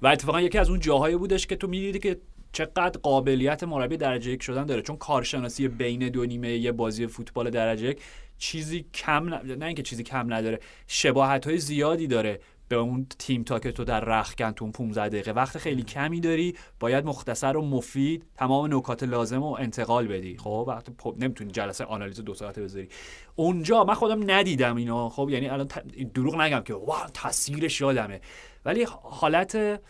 و 0.02 0.06
اتفاقا 0.06 0.40
یکی 0.40 0.58
از 0.58 0.70
اون 0.70 0.80
جاهایی 0.80 1.16
بودش 1.16 1.46
که 1.46 1.56
تو 1.56 1.68
می‌دیدی 1.68 1.98
که 1.98 2.20
چقدر 2.52 3.00
قابلیت 3.02 3.64
مربی 3.64 3.96
درجه 3.96 4.30
یک 4.30 4.42
شدن 4.42 4.66
داره. 4.66 4.82
چون 4.82 4.96
کارشناسی 4.96 5.68
بین 5.68 6.08
دو 6.08 6.24
نیمه 6.24 6.52
یه 6.52 6.72
بازی 6.72 7.06
فوتبال 7.06 7.50
درجه 7.50 7.86
یک 7.86 8.00
چیزی 8.38 8.86
کم 8.94 9.34
ن... 9.34 9.58
نه 9.58 9.66
اینکه 9.66 9.82
چیزی 9.82 10.02
کم 10.02 10.34
نداره 10.34 10.60
شباهت 10.86 11.46
های 11.46 11.58
زیادی 11.58 12.06
داره. 12.06 12.40
به 12.68 12.76
اون 12.76 13.06
تیم 13.18 13.44
تا 13.44 13.58
که 13.58 13.72
تو 13.72 13.84
در 13.84 14.00
رخکن 14.00 14.50
تو 14.50 14.64
اون 14.64 14.72
15 14.72 15.08
دقیقه 15.08 15.30
وقت 15.30 15.58
خیلی 15.58 15.82
کمی 15.82 16.20
داری 16.20 16.54
باید 16.80 17.04
مختصر 17.04 17.56
و 17.56 17.62
مفید 17.62 18.24
تمام 18.34 18.74
نکات 18.74 19.02
لازم 19.02 19.40
رو 19.40 19.56
انتقال 19.58 20.06
بدی. 20.06 20.36
خب 20.36 20.64
وقت 20.68 20.88
نمی‌تونی 21.18 21.50
جلسه 21.50 21.84
آنالیز 21.84 22.20
دو 22.20 22.34
ساعته 22.34 22.62
بذاری. 22.62 22.88
اونجا 23.36 23.84
من 23.84 23.94
خودم 23.94 24.30
ندیدم 24.30 24.76
اینا 24.76 25.08
خب 25.08 25.28
یعنی 25.30 25.48
الان. 25.48 25.68
دروغ 26.14 26.40
نگم 26.40 26.60
که 26.60 26.74
واه 26.74 27.10
تاثیرش 27.14 27.80
یادمه. 27.80 28.20
ولی 28.64 28.86
حالت 29.02 29.80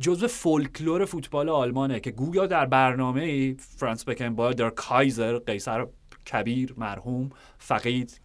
جزو 0.00 0.28
فولکلور 0.28 1.04
فوتبال 1.04 1.48
آلمانه 1.48 2.00
که 2.00 2.10
گویا 2.10 2.46
در 2.46 2.66
برنامه 2.66 3.54
فرانس 3.54 4.04
بکنبایر 4.04 4.52
در 4.52 4.70
کایزر 4.70 5.38
قیصر 5.38 5.86
کبیر 6.32 6.74
مرحوم 6.76 7.30
فقید 7.58 8.20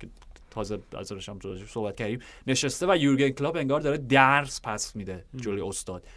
تازه 0.53 0.79
ازش 0.97 1.29
هم 1.29 1.39
صحبت 1.67 1.95
کردیم. 1.95 2.19
نشسته 2.47 2.85
و 2.89 2.97
یورگن 2.97 3.29
کلاب 3.29 3.57
انگار 3.57 3.79
داره 3.79 3.97
درس 3.97 4.61
پس 4.63 4.95
میده 4.95 5.25
جلوی 5.35 5.61
استاد. 5.61 6.07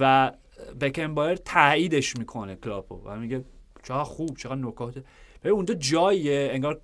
و 0.00 0.32
بکنبایر 0.80 1.36
تاییدش 1.36 2.16
می‌کنه 2.16 2.56
کلاپو 2.56 3.02
و 3.04 3.16
میگه 3.16 3.44
چقدر 3.82 4.04
خوب 4.04 4.36
چقدر 4.36 4.54
نکات 4.54 5.04
ببین 5.40 5.52
اونجا 5.52 5.74
جاییه 5.74 6.48
انگار 6.52 6.80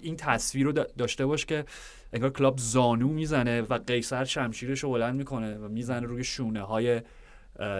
این 0.00 0.16
تصویر 0.16 0.66
رو 0.66 0.72
دا- 0.72 0.92
داشته 0.98 1.26
باش 1.26 1.46
که 1.46 1.64
انگار 2.12 2.30
کلاپ 2.30 2.58
زانو 2.58 3.08
می‌زنه 3.08 3.62
و 3.62 3.78
قیصر 3.78 4.24
شمشیرش 4.24 4.84
رو 4.84 4.90
بلند 4.90 5.14
می‌کنه 5.14 5.58
و 5.58 5.68
می‌زنه 5.68 6.06
روی 6.06 6.24
شونه 6.24 6.62
های 6.62 7.02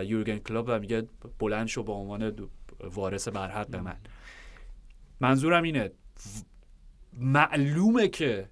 یورگن 0.05 0.39
کلاپ 0.39 0.65
و 0.69 0.79
میگه 0.79 1.03
بلند 1.39 1.67
شو 1.67 1.83
به 1.83 1.93
عنوان 1.93 2.49
وارث 2.81 3.29
برحق 3.29 3.77
من. 3.77 3.97
منظورم 5.21 5.63
اینه 5.63 5.91
معلومه 7.19 8.09
که 8.09 8.49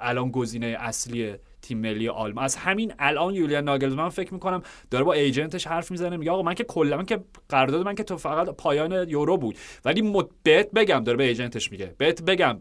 الان 0.00 0.30
گزینه 0.30 0.76
اصلی 0.80 1.34
تیم 1.62 1.78
ملی 1.78 2.08
آلمان 2.08 2.44
از 2.44 2.56
همین 2.56 2.94
الان 2.98 3.34
یولیان 3.34 3.64
ناگلزمن 3.64 4.08
فکر 4.08 4.34
می‌کنم 4.34 4.62
داره 4.90 5.04
با 5.04 5.12
agent 5.12 5.51
ش 5.51 5.66
حرف 5.66 5.90
می‌زنه 5.90 6.16
میگه 6.16 6.30
آقا 6.30 6.42
من 6.42 6.54
که 6.54 6.64
کلا 6.64 6.96
من 6.96 7.04
که 7.04 7.20
قرارداد 7.48 7.86
من 7.86 7.94
که 7.94 8.04
تو 8.04 8.16
فقط 8.16 8.48
پایان 8.48 9.08
یورو 9.08 9.36
بود. 9.36 9.58
ولی 9.84 10.26
بهت 10.42 10.70
بگم 10.70 11.04
داره 11.04 11.18
به 11.18 11.24
agent 11.24 11.58
ش 11.58 11.72
میگه. 11.72 11.94
بهت 11.98 12.22
بگم 12.22 12.58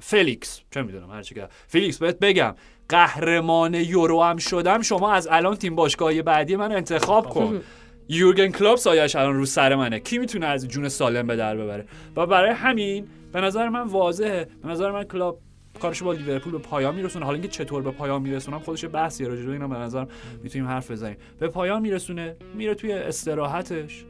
فلیکس 0.00 0.60
چه 0.70 0.82
می‌دونم 0.82 1.10
هر 1.10 1.22
چی 1.22 1.34
که 1.34 1.48
فلیکس 1.66 1.98
بهت 1.98 2.18
بگم 2.18 2.54
قهرمان 2.88 3.74
یورو 3.74 4.22
هم 4.22 4.36
شدم. 4.36 4.82
شما 4.82 5.12
از 5.12 5.28
الان 5.30 5.56
تیم 5.56 5.74
باشگاهی 5.74 6.22
بعدی 6.22 6.56
من 6.56 6.72
انتخاب 6.72 7.28
کن. 7.28 7.60
یورگن 8.08 8.48
کلوپ 8.48 8.78
سایش 8.78 9.16
الان 9.16 9.36
رو 9.36 9.46
سر 9.46 9.74
منه. 9.74 9.98
کی 9.98 10.18
می‌تونه 10.18 10.46
از 10.46 10.68
جون 10.68 10.88
سالم 10.88 11.26
به 11.26 11.36
در 11.36 11.56
ببره؟ 11.56 11.86
و 12.16 12.26
برای 12.26 12.50
همین 12.50 13.06
به 13.32 13.40
نظر 13.40 13.68
من 13.68 13.82
واضحه. 13.82 14.48
به 14.62 14.68
نظر 14.68 14.90
من 14.90 15.04
کلوب 15.04 15.38
کارش 15.80 16.02
با 16.02 16.12
لیورپول 16.12 16.52
به 16.52 16.58
پایان 16.58 16.94
میرسونه. 16.94 17.24
حالا 17.24 17.34
اینکه 17.34 17.48
چطور 17.48 17.82
به 17.82 17.90
پایان 17.90 18.22
میرسونم 18.22 18.58
خودش 18.58 18.82
یه 18.82 18.88
بحثیه 18.88 19.28
راجع 19.28 19.46
به 19.46 19.52
اینم 19.52 19.70
به 19.70 19.76
نظر 19.76 20.06
می‌تونیم 20.42 20.68
حرف 20.68 20.90
بزنیم. 20.90 21.16
به 21.38 21.48
پایان 21.48 21.82
میرسونه 21.82 22.36
میره 22.54 22.74
توی 22.74 22.92
استراحتش. 22.92 24.04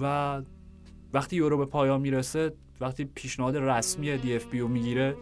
و 0.00 0.42
وقتی 1.12 1.36
یورو 1.36 1.58
به 1.58 1.66
پایان 1.66 2.00
می‌رسه 2.00 2.52
وقتی 2.80 3.04
پیشنهاد 3.04 3.56
رسمی 3.56 4.16
دی 4.16 4.36
اف 4.36 4.46
بی 4.46 4.60
رو 4.60 4.68
می‌گیره 4.68 5.14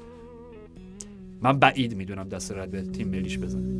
من 1.42 1.58
بعید 1.58 1.96
می‌دونم 1.96 2.28
دست 2.28 2.52
رد 2.52 2.70
به 2.70 2.82
تیم 2.82 3.08
ملیش 3.08 3.38
بزنه. 3.38 3.76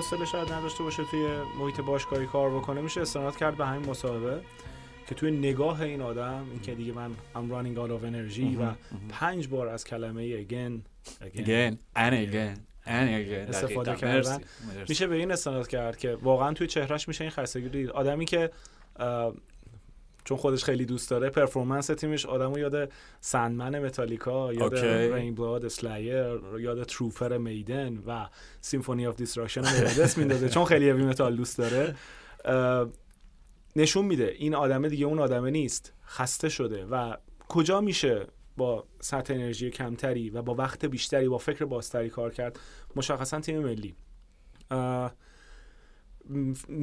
حوصله 0.00 0.24
شاید 0.24 0.52
نداشته 0.52 0.82
باشه 0.82 1.04
توی 1.04 1.28
محیط 1.58 1.80
باشگاهی 1.80 2.26
کار 2.26 2.50
بکنه. 2.50 2.80
میشه 2.80 3.00
استناد 3.00 3.36
کرد 3.36 3.56
به 3.56 3.66
همین 3.66 3.90
مصاحبه 3.90 4.40
که 5.08 5.14
توی 5.14 5.30
نگاه 5.30 5.80
این 5.80 6.02
آدم 6.02 6.46
این 6.50 6.60
که 6.60 6.74
دیگه 6.74 6.92
من 6.92 7.10
I'm 7.34 7.52
running 7.52 7.78
out 7.78 7.90
of 7.90 8.04
energy 8.04 8.60
و 8.60 8.74
پنج 9.08 9.48
بار 9.48 9.68
از 9.68 9.84
کلمه 9.84 10.44
again 10.44 10.80
again 11.24 11.74
and 11.96 12.12
again 12.12 12.60
استفاده. 13.48 13.96
کردن. 13.96 14.40
میشه 14.88 15.06
به 15.06 15.16
این 15.16 15.32
استناد 15.32 15.68
کرد 15.68 15.96
که 15.96 16.14
واقعا 16.22 16.52
توی 16.52 16.66
چهرهش 16.66 17.08
میشه 17.08 17.24
این 17.24 17.30
خستگی 17.30 17.68
دید. 17.68 17.90
آدمی 17.90 18.24
که 18.24 18.50
چون 20.30 20.38
خودش 20.38 20.64
خیلی 20.64 20.84
دوست 20.84 21.10
داره 21.10 21.30
performance 21.30 21.86
تیمش 21.86 22.26
آدمو 22.26 22.58
یاد 22.58 22.92
Sandman 23.20 23.78
متالیکا 23.78 24.52
یاد. 24.52 24.74
Reign 24.84 25.20
in 25.20 25.34
Blood 25.34 25.64
اسلایر 25.64 26.40
یاد 26.58 26.82
Trooper 26.84 27.38
میدن 27.38 28.02
و 28.06 28.28
Symphony 28.60 29.06
of 29.06 29.16
Destruction 29.16 29.60
مگادث 29.60 30.18
میندازه 30.18 30.48
چون 30.48 30.64
خیلی 30.64 30.90
heavy 30.90 31.04
metal 31.04 31.36
دوست 31.36 31.58
داره. 31.58 31.94
نشون 33.76 34.04
میده 34.04 34.34
این 34.38 34.54
آدمه 34.54 34.88
دیگه 34.88 35.06
اون 35.06 35.18
آدمه 35.18 35.50
نیست 35.50 35.92
خسته 36.06 36.48
شده 36.48 36.84
و 36.84 37.16
کجا 37.48 37.80
میشه 37.80 38.26
با 38.56 38.84
سطح 39.00 39.34
انرژی 39.34 39.70
کمتری 39.70 40.30
و 40.30 40.42
با 40.42 40.54
وقت 40.54 40.84
بیشتری 40.84 41.28
با 41.28 41.38
فکر 41.38 41.64
بازتری 41.64 42.10
کار 42.10 42.30
کرد؟ 42.30 42.58
مشخصا 42.96 43.40
تیم 43.40 43.58
ملی. 43.58 43.94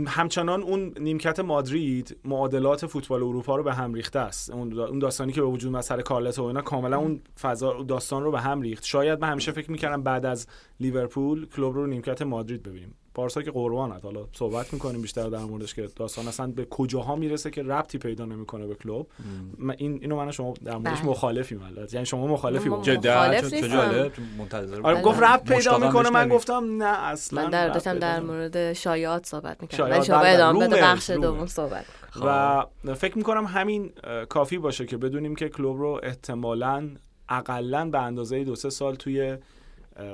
همچنان 0.08 0.64
اون 0.64 0.94
نیمکت 1.00 1.40
مادرید 1.40 2.18
معادلات 2.26 2.86
فوتبال 2.86 3.24
اروپا 3.24 3.56
رو 3.56 3.64
به 3.64 3.74
هم 3.74 3.94
ریخته 3.94 4.20
است. 4.20 4.52
اون 4.52 4.72
دا- 4.72 4.90
اون 4.90 5.00
داستانی 5.00 5.32
که 5.32 5.42
به 5.42 5.48
وجود 5.48 5.72
اومد 5.72 5.84
سر 5.84 6.02
کارلتو 6.02 6.40
و 6.40 6.44
اینا 6.44 6.62
کاملا 6.62 6.98
اون 6.98 7.22
فضا 7.42 7.84
داستان 7.84 8.24
رو 8.24 8.32
به 8.32 8.42
هم 8.42 8.62
ریخت. 8.62 8.84
شاید 8.86 9.22
من 9.22 9.30
همیشه 9.32 9.52
فکر 9.52 9.72
می‌کردم 9.72 10.04
بعد 10.04 10.26
از 10.26 10.48
لیورپول 10.80 11.46
کلوب 11.46 11.76
رو 11.76 11.88
نیمکت 11.88 12.22
مادرید 12.22 12.64
ببینیم. 12.64 12.96
پارسا 13.18 13.42
که 13.42 13.52
قربانت 13.52 14.06
حالا 14.06 14.28
صحبت 14.34 14.74
می‌کنیم 14.74 15.02
بیشتر 15.02 15.30
در 15.30 15.40
موردش 15.40 15.74
که 15.74 15.88
داستان 15.96 16.28
اصلا 16.28 16.48
به 16.48 16.66
کجاها 16.66 17.16
می‌رسه 17.16 17.52
که 17.52 17.64
ربطی 17.64 17.98
پیدا 17.98 18.26
نمی‌کنه 18.26 18.68
به 18.68 18.76
کلوب 18.76 19.08
من 19.58 19.76
این 19.78 19.98
اینو 20.02 20.16
من 20.16 20.32
شما 20.32 20.54
در 20.66 20.78
موردش 20.78 21.00
بله. 21.00 21.10
مخالفیم 21.10 21.62
البته 21.64 21.94
یعنی 21.94 22.06
شما 22.06 22.28
مخالفی 22.28 22.70
من. 22.70 22.82
جدا 22.82 23.32
منتظر 24.38 24.82
آره. 24.82 25.02
گفت 25.02 25.24
رب 25.24 25.44
پیدا 25.44 25.78
می‌کنه 25.78 26.10
من. 26.10 26.30
گفتم 26.30 26.84
نه 26.84 27.04
اصلا 27.04 27.44
من 27.44 27.50
در 27.50 27.66
ربط 27.66 27.74
داشتم 27.74 28.00
در. 28.00 28.20
مورد 28.20 28.74
شایعات 28.74 29.26
صحبت 29.26 29.62
می‌کردم 29.62 29.92
ولی 29.92 30.06
شما 30.06 30.20
ادامه 30.20 30.68
بده 30.68 30.82
بخش 30.82 31.10
دوم. 31.10 31.46
صحبت 31.46 31.86
و 32.22 32.64
فکر 32.96 33.18
می‌کنم 33.18 33.46
همین 33.46 33.92
کافی 34.30 34.58
باشه 34.58 34.86
که 34.86 34.98
بدونیم 34.98 35.36
که 35.36 35.50
کلوب 35.50 35.78
رو 35.78 36.00
احتمالاً 36.04 36.90
اقلا 37.30 37.90
به 37.90 38.02
اندازه 38.02 38.44
دو 38.44 38.56
سه 38.56 38.70
سال 38.70 38.96
توی 38.96 39.38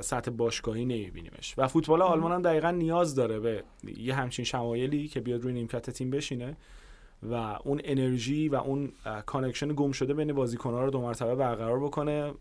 سطح 0.02 0.32
باشگاهی 0.32 0.86
نمیبینیمش 0.86 1.54
و 1.58 1.68
فوتبال 1.68 2.02
آلمان 2.02 2.32
هم 2.32 2.42
دقیقا 2.42 2.72
نیاز 2.72 3.16
داره 3.16 3.40
به 3.40 3.64
یه 3.98 4.16
همچین 4.16 4.46
شمایلی 4.46 5.08
که 5.08 5.20
بیاد 5.20 5.42
روی 5.42 5.54
نیمکت 5.54 5.90
تیم 5.90 6.10
بشینه 6.10 6.58
و 7.24 7.34
اون 7.34 7.82
انرژی 7.84 8.50
و 8.50 8.56
اون 8.56 8.92
connection 9.26 9.74
گم 9.76 9.92
شده 9.92 10.14
بین 10.14 10.34
بازیکن‌ها 10.34 10.84
رو 10.84 10.92
دو 10.92 11.02
مرتبه 11.02 11.36
برقرار 11.36 11.80
بکنه 11.80 12.34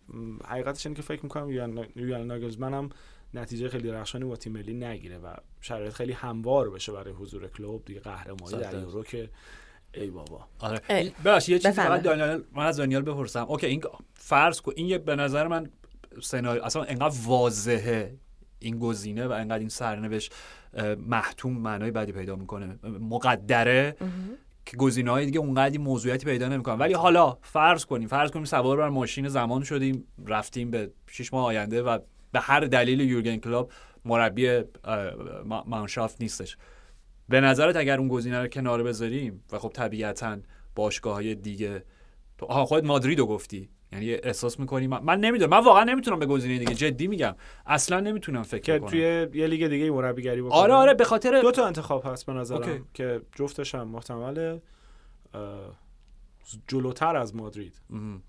حقیقتش 0.44 0.86
اینه 0.86 0.96
که 0.96 1.02
فکر 1.02 1.22
می‌کنم 1.22 1.50
یولیان 1.96 2.26
ناگلزمن 2.26 2.74
هم 2.74 2.90
نتیجه 3.34 3.68
خیلی 3.68 3.88
درخشانی 3.88 4.24
با 4.24 4.36
تیم 4.36 4.52
ملی 4.52 4.74
نگیره 4.74 5.18
و 5.18 5.34
شرایط 5.60 5.92
خیلی 5.92 6.12
هموار 6.12 6.70
بشه 6.70 6.92
برای 6.92 7.14
حضور 7.14 7.48
کلوب 7.48 7.84
دیگه 7.84 8.00
قهرمانی 8.00 8.56
در. 8.56 8.80
یورو 8.80 9.02
که 9.02 9.30
ای 9.94 10.10
بابا 10.10 10.46
آره 10.60 10.80
ای. 10.90 11.12
ببخشید 11.24 11.52
یه 11.52 11.58
چیزی. 11.58 11.74
فقط 11.74 12.02
دانیال 12.02 12.44
من 12.52 12.66
از 12.66 12.76
دانیال 12.76 13.02
بپرسم 13.02 13.44
اوکی 13.48 13.66
این 13.66 13.82
فرض 14.14 14.60
کن 14.60 14.72
این 14.76 14.86
یه 14.86 14.98
به 14.98 15.16
نظر 15.16 15.48
من 15.48 15.70
سناریو 16.22 16.62
اصلا 16.64 16.82
انقدر 16.82 17.14
واضحه 17.24 18.16
این 18.58 18.78
گزینه 18.78 19.26
و 19.26 19.32
انقدر 19.32 19.58
این 19.58 19.68
سرنوشت 19.68 20.34
محتوم 21.06 21.52
معنای 21.52 21.90
بدی 21.90 22.12
پیدا 22.12 22.36
می‌کنه. 22.36 22.78
مقدره 23.00 23.96
که 24.66 24.76
گزینه 24.76 25.10
های 25.10 25.24
دیگه 25.24 25.38
اونقدی 25.38 25.78
موضوعیتی 25.78 26.24
پیدا 26.24 26.48
نمی‌کنن. 26.48 26.78
ولی 26.78 26.92
حالا 26.92 27.38
فرض 27.42 27.84
کنیم 27.84 28.08
فرض 28.08 28.30
کنیم 28.30 28.44
سوار 28.44 28.76
بر 28.76 28.88
ماشین 28.88 29.28
زمان 29.28 29.62
شدیم 29.64 30.04
رفتیم 30.26 30.70
به 30.70 30.90
شش 31.06 31.32
ماه 31.32 31.44
آینده 31.44 31.82
و 31.82 31.98
به 32.32 32.40
هر 32.40 32.60
دلیل 32.60 33.00
یورگن 33.00 33.36
کلوب 33.36 33.72
مربی 34.04 34.62
مانشافت 35.66 36.20
نیستش. 36.20 36.56
به 37.28 37.40
نظرت 37.40 37.76
اگر 37.76 37.98
اون 37.98 38.08
گزینه 38.08 38.40
رو 38.40 38.48
کنار 38.48 38.82
بذاریم 38.82 39.44
و 39.52 39.58
خب 39.58 39.68
طبیعتا 39.68 40.38
باشگاه 40.74 41.14
های 41.14 41.34
دیگه 41.34 41.84
تو 42.38 42.46
آها 42.46 42.64
خود 42.64 42.84
مادرید 42.84 43.18
رو 43.18 43.26
گفتی. 43.26 43.68
یعنی 43.92 44.12
احساس 44.12 44.60
می‌کنی 44.60 44.86
من, 44.86 45.02
من 45.02 45.20
نمی‌دونم. 45.20 45.50
من 45.50 45.64
واقعا 45.64 45.84
نمی‌تونم 45.84 46.18
به 46.18 46.26
گزینه 46.26 46.58
دیگه. 46.58 46.74
جدی 46.74 47.06
میگم. 47.06 47.34
اصلا 47.66 48.00
نمی‌تونم 48.00 48.42
فکر 48.42 48.78
کنم 48.78 48.88
توی 48.88 49.00
یه 49.34 49.46
لیگ 49.46 49.66
دیگه 49.66 49.90
مربیگری 49.90 50.42
بکنه 50.42 50.54
آره 50.54 50.74
آره 50.74 50.94
به 50.94 51.04
خاطر 51.04 51.40
دو 51.40 51.50
تا 51.50 51.66
انتخاب 51.66 52.02
هست 52.06 52.26
به 52.26 52.32
نظرم 52.32 52.58
اوکی. 52.58 52.82
که 52.94 53.20
جفتش 53.34 53.74
هم 53.74 53.88
محتمله 53.88 54.62
جلوتر 56.68 57.16
از 57.16 57.36
مادرید. 57.36 57.80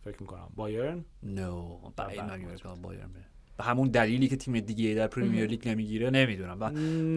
فکر 0.03 0.17
می‌کنم. 0.19 0.49
بایرن؟ 0.55 1.05
نو. 1.23 1.79
که 1.97 2.67
بایرن. 2.81 3.09
به 3.57 3.63
همون 3.63 3.87
دلیلی 3.87 4.27
که 4.27 4.35
تیم 4.35 4.59
دیگه 4.59 4.93
در 4.93 5.07
پریمیر 5.07 5.45
لیگ 5.45 5.67
نمی‌گیره 5.69 6.09
نمی‌دونم. 6.09 6.63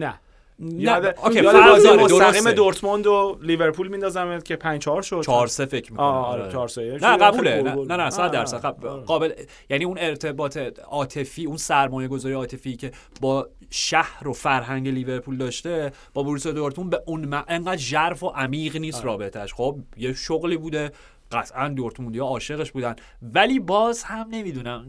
نه. 0.03 0.19
یاد 0.59 1.05
اون 1.23 1.29
یکی 1.29 1.41
بازی 1.41 1.89
مستقیم 1.89 2.51
دورتموند 2.51 3.07
و 3.07 3.37
لیورپول 3.41 3.87
میندازم 3.87 4.39
که 4.39 4.55
5 4.55 4.81
4 4.81 5.01
شد. 5.01 5.21
4 5.21 5.47
3 5.47 5.65
فکر 5.65 5.91
می‌کنم. 5.91 6.05
آره. 6.05 6.51
4 6.51 6.67
3 6.67 6.97
نه 7.01 7.17
قبوله. 7.17 7.61
نه 7.61 7.75
نه, 7.85 7.97
نه 8.03 8.09
100 8.09 8.31
درصد 8.31 8.61
قب- 8.65 9.05
قابل 9.05 9.31
یعنی 9.69 9.85
اون 9.85 9.97
ارتباط 9.99 10.57
عاطفی 10.87 11.45
اون 11.45 11.57
سرمایه 11.57 12.07
گذاری 12.07 12.35
عاطفی 12.35 12.75
که 12.75 12.91
با 13.21 13.49
شهر 13.69 14.27
و 14.27 14.33
فرهنگ 14.33 14.87
لیورپول 14.87 15.37
داشته 15.37 15.91
با 16.13 16.23
بوروسیا 16.23 16.51
دورتموند 16.51 16.91
به 16.91 17.01
اون 17.05 17.25
م... 17.25 17.43
انقدر 17.47 17.77
ژرف 17.77 18.23
و 18.23 18.27
عمیق 18.27 18.77
نیست 18.77 18.97
آره. 18.97 19.05
رابطش 19.05 19.53
خب 19.53 19.79
یه 19.97 20.13
شغلی 20.13 20.57
بوده. 20.57 20.91
قطعا 21.31 21.67
دورتموندیا 21.69 22.25
عاشقش 22.25 22.71
بودن. 22.71 22.95
ولی 23.21 23.59
باز 23.59 24.03
هم 24.03 24.27
نمی‌دونم. 24.31 24.87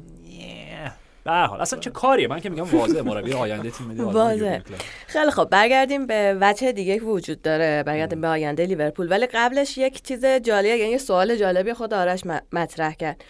به 1.29 1.35
هر 1.35 1.47
حال 1.47 1.61
اصلا 1.61 1.79
چه 1.79 1.91
کاریه؟ 1.91 2.29
من 2.29 2.41
که 2.41 2.51
میگم 2.51 2.65
واضحه 2.79 3.03
مربی 3.03 3.33
آینده 3.33 3.71
تیم 3.71 3.87
ملی 3.87 4.01
واضحه. 4.01 4.63
خیلی 5.07 5.31
خب 5.31 5.49
برگردیم 5.51 6.07
به 6.07 6.39
وجه 6.41 6.73
دیگه 6.73 6.99
که 6.99 7.05
وجود 7.05 7.43
داره. 7.43 7.83
برگردیم 7.83 8.21
به 8.21 8.29
آینده 8.29 8.67
لیورپول. 8.67 9.11
ولی 9.11 9.27
قبلش 9.27 9.79
یک 9.79 10.03
چیز 10.03 10.25
جالب 10.25 10.77
یعنی 10.77 10.91
یه 10.91 10.99
سوال 10.99 11.37
جالبی 11.37 11.73
خود 11.73 11.95
آرش 11.95 12.21
مطرح 12.53 12.95
کرد. 12.95 13.25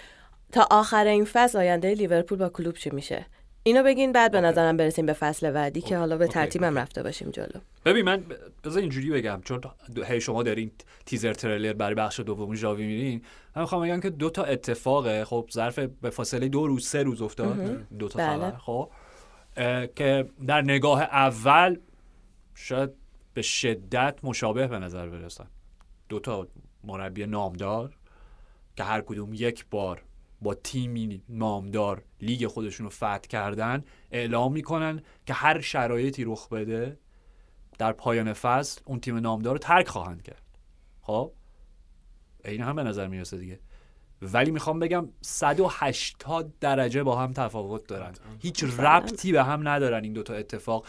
تا 0.52 0.66
آخر 0.70 1.04
این 1.04 1.24
فصل 1.24 1.58
آینده 1.58 1.94
لیورپول 1.94 2.38
با 2.38 2.48
کلوب 2.48 2.74
چی 2.74 2.90
میشه؟ 2.90 3.26
اینو 3.68 3.82
بگین 3.82 4.12
بعد 4.12 4.32
به 4.32 4.40
نظرم 4.40 4.76
برسیم 4.76 5.06
به 5.06 5.12
فصل 5.12 5.50
بعدی 5.50 5.80
که 5.80 5.96
حالا 5.96 6.16
به 6.16 6.26
ترتیبم. 6.26 6.78
رفته 6.78 7.02
باشیم 7.02 7.30
جلو. 7.30 7.60
ببین 7.84 8.04
من 8.04 8.24
بذار 8.64 8.80
اینجوری 8.80 9.10
بگم 9.10 9.40
چون 9.44 9.60
هی 10.06 10.20
شما 10.20 10.42
دارین 10.42 10.70
تیزر 11.06 11.32
تریلر 11.32 11.72
برای 11.72 11.94
بخش 11.94 12.20
دوم 12.20 12.54
ژاوی 12.54 12.86
میرین 12.86 13.22
من 13.56 13.62
می‌خوام 13.62 13.82
بگم 13.82 14.00
که 14.00 14.10
دو 14.10 14.30
تا 14.30 14.44
اتفاقه 14.44 15.24
خب 15.24 15.48
ظرف 15.52 15.78
به 15.78 16.10
فاصله 16.10 16.48
دو 16.48 16.66
روز 16.66 16.88
سه 16.88 17.02
روز 17.02 17.22
افتاد. 17.22 17.86
دو 17.98 18.08
تا 18.08 18.18
بله. 18.18 18.36
خبر 18.36 18.56
خب. 18.56 18.90
که 19.96 20.28
در 20.46 20.62
نگاه 20.62 21.02
اول 21.02 21.78
شاید 22.54 22.90
به 23.34 23.42
شدت 23.42 24.18
مشابه 24.22 24.66
به 24.66 24.78
نظر 24.78 25.08
برسن 25.08 25.46
دو 26.08 26.20
تا 26.20 26.48
مربی 26.84 27.26
نامدار 27.26 27.96
که 28.76 28.84
هر 28.84 29.00
کدوم 29.00 29.34
یک 29.34 29.64
بار 29.70 30.02
با 30.42 30.54
تیمی 30.54 31.22
نامدار 31.28 32.02
لیگ 32.20 32.46
خودشون 32.46 32.84
رو 32.84 32.90
فتح 32.90 33.18
کردن 33.18 33.84
اعلام 34.10 34.52
می‌کنن 34.52 35.02
که 35.26 35.32
هر 35.32 35.60
شرایطی 35.60 36.24
رخ 36.24 36.48
بده 36.48 36.98
در 37.78 37.92
پایان 37.92 38.32
فصل 38.32 38.80
اون 38.84 39.00
تیم 39.00 39.16
نامدار 39.16 39.52
رو 39.52 39.58
ترک 39.58 39.88
خواهند 39.88 40.22
کرد. 40.22 40.42
خب؟ 41.00 41.32
این 42.44 42.62
هم 42.62 42.76
به 42.76 42.82
نظر 42.82 43.08
می‌رسه 43.08 43.36
دیگه. 43.36 43.60
ولی 44.22 44.50
می‌خوام 44.50 44.78
بگم 44.78 45.08
180 45.20 46.52
درجه 46.60 47.02
با 47.02 47.16
هم 47.16 47.32
تفاوت 47.32 47.86
دارن. 47.86 48.12
هیچ 48.38 48.64
ربطی 48.64 49.32
به 49.32 49.44
هم 49.44 49.68
ندارن 49.68 50.04
این 50.04 50.12
دوتا 50.12 50.34
اتفاق. 50.34 50.86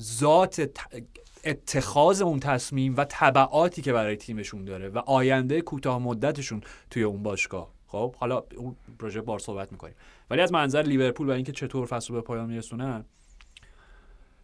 ذات 0.00 0.60
ت- 0.60 1.02
اتخاذ 1.44 2.22
اون 2.22 2.40
تصمیم 2.40 2.94
و 2.96 3.04
طبعاتی 3.04 3.82
که 3.82 3.92
برای 3.92 4.16
تیمشون 4.16 4.64
داره 4.64 4.88
و 4.88 4.98
آینده 4.98 5.60
کوتاه 5.60 5.98
مدتشون 5.98 6.60
توی 6.90 7.02
اون 7.02 7.22
باشگاه. 7.22 7.77
خب 7.88 8.14
حالا 8.14 8.42
اون 8.56 8.76
پروژه 8.98 9.20
بار 9.20 9.38
صحبت 9.38 9.72
می‌کنیم. 9.72 9.94
ولی 10.30 10.40
از 10.40 10.52
منظر 10.52 10.82
لیورپول 10.82 11.28
و 11.28 11.32
اینکه 11.32 11.52
چطور 11.52 11.86
فصل 11.86 12.14
به 12.14 12.20
پایان 12.20 12.46
میرسونن 12.46 13.04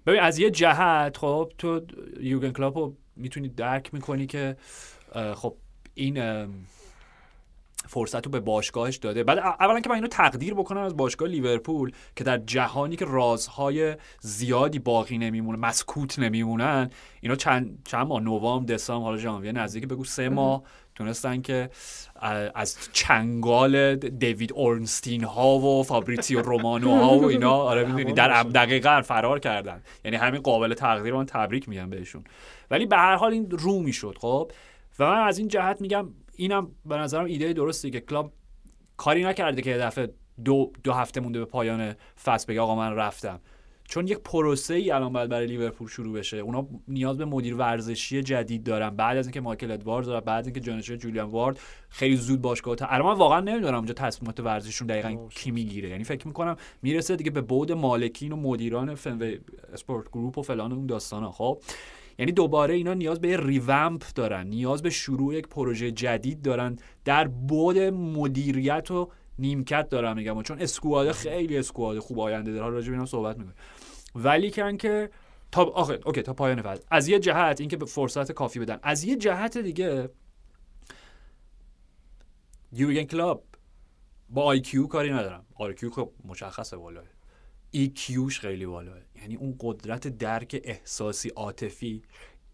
ببین 0.06 0.20
از 0.20 0.38
یه 0.38 0.50
جهت 0.50 1.16
خب 1.16 1.52
تو 1.58 1.80
یورگن 2.20 2.52
کلوپ 2.52 2.78
رو 2.78 2.94
می‌تونی 3.16 3.48
درک 3.48 3.94
می‌کنی 3.94 4.26
که 4.26 4.56
خب 5.34 5.56
این 5.94 6.46
فرصت 7.88 8.26
رو 8.26 8.32
به 8.32 8.40
باشگاهش 8.40 8.96
داده. 8.96 9.24
بعد 9.24 9.38
اولا 9.38 9.80
که 9.80 9.88
من 9.88 9.94
اینو 9.94 10.08
تقدیر 10.08 10.54
بکنم 10.54 10.80
از 10.80 10.96
باشگاه 10.96 11.28
لیورپول 11.28 11.92
که 12.16 12.24
در 12.24 12.38
جهانی 12.38 12.96
که 12.96 13.04
رازهای 13.04 13.96
زیادی 14.20 14.78
باقی 14.78 15.18
نمیمونه 15.18 15.58
مسکوت 15.58 16.18
نمیمونن 16.18 16.90
اینا 17.20 17.36
چند 17.36 17.82
چند 17.84 18.06
ماه 18.06 18.22
نوامبر 18.22 18.74
دسامبر 18.74 19.04
حالا 19.04 19.16
ژانویه 19.16 19.52
نزدیک 19.52 19.88
بگو 19.88 20.04
سه 20.04 20.28
ماه 20.28 20.62
تونستن 20.94 21.40
که 21.42 21.70
از 22.54 22.76
چنگال 22.92 23.96
دیوید 23.96 24.52
اورنستین 24.52 25.24
ها 25.24 25.58
و 25.58 25.82
فابریتزیو 25.82 26.42
رومانو 26.42 26.94
ها 26.94 27.18
و 27.18 27.24
اینا 27.24 27.52
آره 27.52 27.84
می‌دونی 27.92 28.12
در 28.12 28.42
دقیقا 28.42 29.02
فرار 29.02 29.38
کردن. 29.38 29.82
یعنی 30.04 30.16
همین 30.16 30.40
قابل 30.40 30.74
تقدیر 30.74 31.14
من 31.14 31.26
تبریک 31.26 31.68
میگم 31.68 31.90
بهشون. 31.90 32.24
ولی 32.70 32.86
به 32.86 32.96
هر 32.96 33.16
حال 33.16 33.32
این 33.32 33.50
رو 33.50 33.78
می‌شد 33.78 34.16
خب؟ 34.20 34.52
و 34.98 35.10
من 35.10 35.18
از 35.18 35.38
این 35.38 35.48
جهت 35.48 35.80
میگم 35.80 36.08
اینم 36.36 36.70
به 36.86 36.96
نظرم 36.96 37.24
ایده 37.24 37.52
درستی 37.52 37.90
که 37.90 38.00
کلاب 38.00 38.32
کاری 38.96 39.24
نکرده 39.24 39.62
که 39.62 39.76
دفعه 39.76 40.08
دو, 40.44 40.72
دو 40.84 40.92
هفته 40.92 41.20
مونده 41.20 41.38
به 41.38 41.44
پایان 41.44 41.94
فصل 42.24 42.46
بگه 42.46 42.60
آقا 42.60 42.74
من 42.74 42.94
رفتم. 42.94 43.40
چون 43.88 44.08
یک 44.08 44.18
پروسه 44.18 44.74
ای 44.74 44.90
الان 44.90 45.12
باید 45.12 45.30
برای 45.30 45.46
لیورپول 45.46 45.88
شروع 45.88 46.18
بشه. 46.18 46.36
اونا 46.36 46.66
نیاز 46.88 47.18
به 47.18 47.24
مدیر 47.24 47.54
ورزشی 47.54 48.22
جدید 48.22 48.64
دارن. 48.64 48.90
بعد 48.90 49.16
از 49.16 49.26
اینکه 49.26 49.40
مایکل 49.40 49.70
ادواردز 49.70 50.08
و 50.08 50.20
بعد 50.20 50.38
از 50.38 50.46
اینکه 50.46 50.60
جانشین 50.60 50.98
جولیان 50.98 51.30
وارد 51.30 51.58
خیلی 51.88 52.16
زود 52.16 52.42
باشگاه 52.42 52.76
تا 52.76 52.86
الان 52.86 53.06
من 53.06 53.18
واقعا 53.18 53.40
نمی‌دونم 53.40 53.74
اونجا 53.74 53.94
تصمیمات 53.94 54.40
ورزشیشون 54.40 54.86
دقیقا 54.86 55.28
کی 55.28 55.50
می‌گیره. 55.50 55.88
یعنی 55.88 56.04
فکر 56.04 56.26
می‌کنم 56.26 56.56
می‌رسه 56.82 57.16
دیگه 57.16 57.30
به 57.30 57.40
بود 57.40 57.72
مالکین 57.72 58.32
و 58.32 58.36
مدیران 58.36 58.94
فنو 58.94 59.34
Sports 59.72 60.08
Group 60.08 60.38
و 60.38 60.42
فلان 60.42 60.72
اون 60.72 60.86
داستانا. 60.86 61.30
خب؟ 61.30 61.58
یعنی 62.18 62.32
دوباره 62.32 62.74
اینا 62.74 62.94
نیاز 62.94 63.20
به 63.20 63.46
revamp 63.46 64.02
دارن. 64.14 64.46
نیاز 64.46 64.82
به 64.82 64.90
شروع 64.90 65.34
یک 65.34 65.48
پروژه 65.48 65.90
جدید 65.90 66.42
دارن. 66.42 66.76
در 67.04 67.28
board 67.28 67.78
مدیریت 67.78 68.90
و 68.90 69.10
نیمکت 69.38 69.88
دارم 69.88 70.16
میگم. 70.16 70.42
چون 70.42 70.58
squad 70.60 71.12
خیلی 71.12 71.58
squad 71.58 71.98
خوب 71.98 72.20
آینده 72.20 72.52
داره. 72.52 72.70
راجع 72.72 72.86
به 72.86 72.92
اینا 72.92 73.06
صحبت 73.06 73.38
می‌کنه 73.38 73.54
ولی 74.14 74.50
کن 74.50 74.76
که 74.76 75.10
تا 75.52 75.64
آخه 75.64 76.00
okay 76.06 76.22
تا 76.22 76.34
پایان 76.34 76.62
فصل 76.62 76.82
از 76.90 77.08
یه 77.08 77.18
جهت 77.18 77.60
اینکه 77.60 77.76
به 77.76 77.86
فرصت 77.86 78.32
کافی 78.32 78.58
بدن. 78.58 78.78
از 78.82 79.04
یه 79.04 79.16
جهت 79.16 79.58
دیگه 79.58 80.10
یورگن 82.72 83.04
کلوپ 83.04 83.44
با 84.28 84.42
IQ 84.42 84.86
کاری 84.86 85.10
ندارم. 85.10 85.44
IQ 85.54 85.90
خب 85.90 86.10
مشخصه 86.24 86.76
بالاه 86.76 87.04
EQ 87.70 87.88
ش 87.88 88.40
خیلی 88.40 88.66
بالاه 88.66 88.98
یعنی 89.16 89.36
اون 89.36 89.56
قدرت 89.60 90.08
درک 90.08 90.60
احساسی 90.64 91.28
عاطفی 91.28 92.02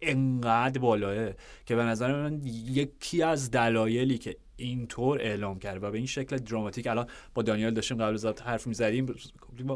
انقدر 0.01 0.79
بالاه 0.79 1.33
که 1.65 1.75
به 1.75 1.83
نظر 1.83 2.13
من 2.13 2.41
یکی 2.43 3.23
از 3.23 3.51
دلایلی 3.51 4.17
که 4.17 4.37
اینطور 4.61 5.21
اعلام 5.21 5.59
کرد 5.59 5.83
و 5.83 5.91
به 5.91 5.97
این 5.97 6.07
شکل 6.07 6.37
دراماتیک 6.37 6.87
الان 6.87 7.07
با 7.33 7.41
دانیال 7.41 7.73
داشتیم 7.73 7.97
قبل 7.97 8.13
از 8.13 8.25
حرف 8.25 8.67
می‌زدیم. 8.67 9.15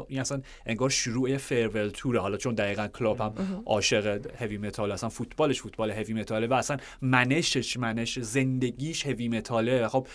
این 0.08 0.20
اصلا 0.20 0.42
انگار 0.66 0.90
شروع 0.90 1.36
farewell 1.36 1.88
tour 1.88 2.14
ه 2.14 2.20
حالا 2.20 2.36
چون 2.36 2.54
دقیقا 2.54 2.88
کلوپ 2.88 3.20
هم 3.20 3.62
عاشق 3.66 4.26
heavy 4.36 4.58
metal 4.58 4.92
اصلا 4.92 5.08
فوتبالش 5.08 5.60
فوتبال 5.60 5.90
heavy 5.90 6.14
metal 6.14 6.41
ه 6.41 6.46
و 6.46 6.52
اصلا 6.52 6.76
منشش 7.02 7.76
منش 7.76 8.18
زندگیش 8.18 9.06
heavy 9.06 9.28
metal 9.28 9.71
ه. 9.71 9.88
خب 9.88 10.06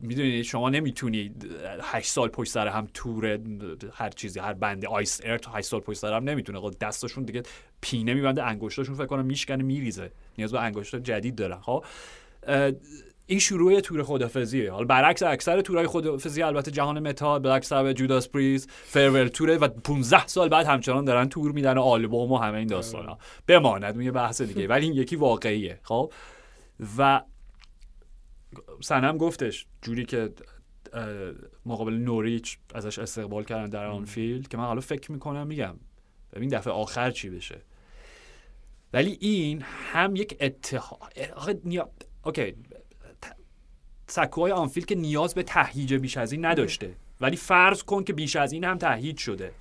می‌دونید 0.00 0.42
شما 0.42 0.70
نمی‌تونید 0.70 1.50
هشت 1.82 2.10
سال 2.10 2.28
پشت 2.28 2.50
سر 2.50 2.68
هم 2.68 2.88
تور 2.94 3.40
هر 3.92 4.10
چیزی 4.10 4.40
هر 4.40 4.52
band 4.52 4.88
ه 4.88 4.94
Iced 4.94 5.20
Earth 5.24 5.46
هشت 5.48 5.68
سال 5.68 5.80
پشت 5.80 5.98
سر 5.98 6.12
هم 6.12 6.24
نمی‌تونه. 6.24 6.60
خب 6.60 6.74
دستشون 6.80 7.24
دیگه 7.24 7.42
پینه 7.80 8.14
میبنده 8.14 8.44
انگشتاشون 8.44 8.94
فکر 8.94 9.06
کنم 9.06 9.24
میشکنه 9.24 9.62
میریزه. 9.62 10.10
نیاز 10.38 10.52
به 10.52 10.60
انگشت 10.60 10.96
جدید 10.96 11.34
دارن. 11.34 11.60
خب 11.60 11.84
این 13.30 13.38
شروع 13.38 13.80
تور 13.80 14.02
خدافظیه. 14.02 14.72
حالا 14.72 14.84
برعکس 14.84 15.22
اکثر 15.22 15.60
تورهای 15.60 15.86
خدافظی 15.86 16.42
البته 16.42 16.70
جهان 16.70 17.08
متال 17.08 17.40
برعکس 17.40 17.72
به 17.72 17.94
Judas 17.94 18.28
Priest 18.28 18.66
farewell 18.68 19.28
tour 19.28 19.50
ه 19.50 19.56
و 19.56 19.68
15 19.68 20.26
سال 20.26 20.48
بعد 20.48 20.66
همچنان 20.66 21.04
دارن 21.04 21.28
تور 21.28 21.52
میدن 21.52 21.78
و 21.78 21.80
آلبوم 21.80 22.32
و 22.32 22.38
همه 22.38 22.58
این 22.58 22.66
داستانا. 22.66 23.18
بماند 23.46 23.94
اون 23.94 24.04
یه 24.04 24.10
بحث 24.10 24.42
دیگه. 24.42 24.66
ولی 24.66 24.86
این 24.86 24.94
یکی 24.94 25.16
واقعیه 25.16 25.80
خب؟ 25.82 26.12
محسنم 26.98 29.18
گفتش 29.18 29.66
جوری 29.82 30.04
که 30.04 30.32
مقابل 31.66 31.92
نوریچ 31.92 32.58
ازش 32.74 32.98
استقبال 32.98 33.44
کردن 33.44 33.70
در 33.70 33.86
آنفیلد 33.86 34.48
که 34.48 34.56
من 34.56 34.64
حالا 34.64 34.80
فکر 34.80 35.12
می‌کنم 35.12 35.46
میگم 35.46 35.76
ببین 36.32 36.48
دفعه 36.48 36.72
آخر 36.72 37.10
چی 37.10 37.30
بشه. 37.30 37.62
ولی 38.92 39.18
این 39.20 39.62
هم 39.62 40.16
یک 40.16 40.36
اتحاد 40.40 41.12
okay. 42.22 42.54
سکوهای 44.10 44.52
آنفیلد 44.52 44.86
که 44.86 44.94
نیاز 44.94 45.34
به 45.34 45.42
تهییج 45.42 45.94
بیش 45.94 46.16
از 46.16 46.32
این 46.32 46.44
نداشته. 46.44 46.94
ولی 47.20 47.36
فرض 47.36 47.82
کن 47.82 48.04
که 48.04 48.12
بیش 48.12 48.36
از 48.36 48.52
این 48.52 48.64
هم 48.64 48.78
تهییج 48.78 49.18
شده. 49.18 49.52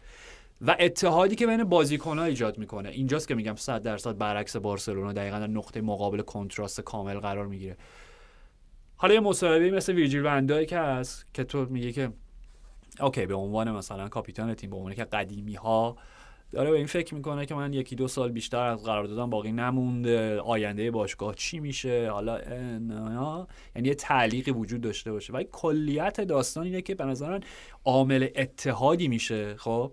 و 0.62 0.76
اتحادی 0.80 1.36
که 1.36 1.48
بین 1.48 1.64
بازیکن‌ها 1.64 2.26
ایجاد 2.26 2.58
می‌کنه. 2.58 2.90
اینجاست 2.90 3.28
که 3.28 3.36
میگم 3.36 3.56
100 3.56 3.84
درصد 3.84 4.18
برعکس 4.18 4.56
بارسلونا 4.56 5.14
دقیقا 5.14 5.40
در 5.40 5.48
نقطه 5.48 5.82
مقابل 5.82 6.22
کنتراست 6.22 6.82
کامل 6.82 7.20
قرار 7.20 7.48
می‌گیره. 7.48 7.78
حالا 8.98 9.14
یه 9.14 9.20
مصاحبه 9.20 9.72
مثل 9.72 9.94
ویرجیل 9.94 10.26
وندای 10.26 10.66
که 10.66 10.78
هست 10.80 11.26
که 11.34 11.44
تو 11.44 11.66
میگه 11.70 11.92
که 11.92 12.12
اوکی 13.00 13.26
به 13.26 13.36
عنوان 13.36 13.72
مثلا 13.72 14.10
کاپیتان 14.10 14.54
تیم 14.54 14.70
به 14.70 14.76
عنوان 14.76 14.94
که 14.94 15.04
قدیمی 15.04 15.56
ها 15.56 15.98
داره 16.52 16.72
به 16.72 16.78
این 16.78 16.86
فکر 16.86 17.16
می‌کنه 17.16 17.46
که 17.46 17.56
من 17.56 17.74
یکی 17.74 17.96
دو 17.96 18.08
سال 18.08 18.32
بیشتر 18.32 18.66
از 18.66 18.84
قرار 18.84 19.04
دادم 19.04 19.30
باقی 19.30 19.52
نمونده. 19.52 20.40
آینده 20.40 20.92
باشگاه 20.92 21.36
چی 21.36 21.60
میشه؟ 21.60 22.10
حالا 22.12 22.40
یعنی 23.76 23.88
یه 23.88 23.96
تعلیقی 23.96 24.52
وجود 24.52 24.82
داشته 24.82 25.12
باشه. 25.12 25.34
ولی 25.34 25.48
کلیت 25.52 26.22
داستان 26.22 26.64
اینه 26.64 26.82
که 26.82 26.96
به 26.96 27.06
نظر 27.06 27.40
عامل 27.86 28.28
اتحادی 28.36 29.08
میشه 29.08 29.56
خب 29.58 29.92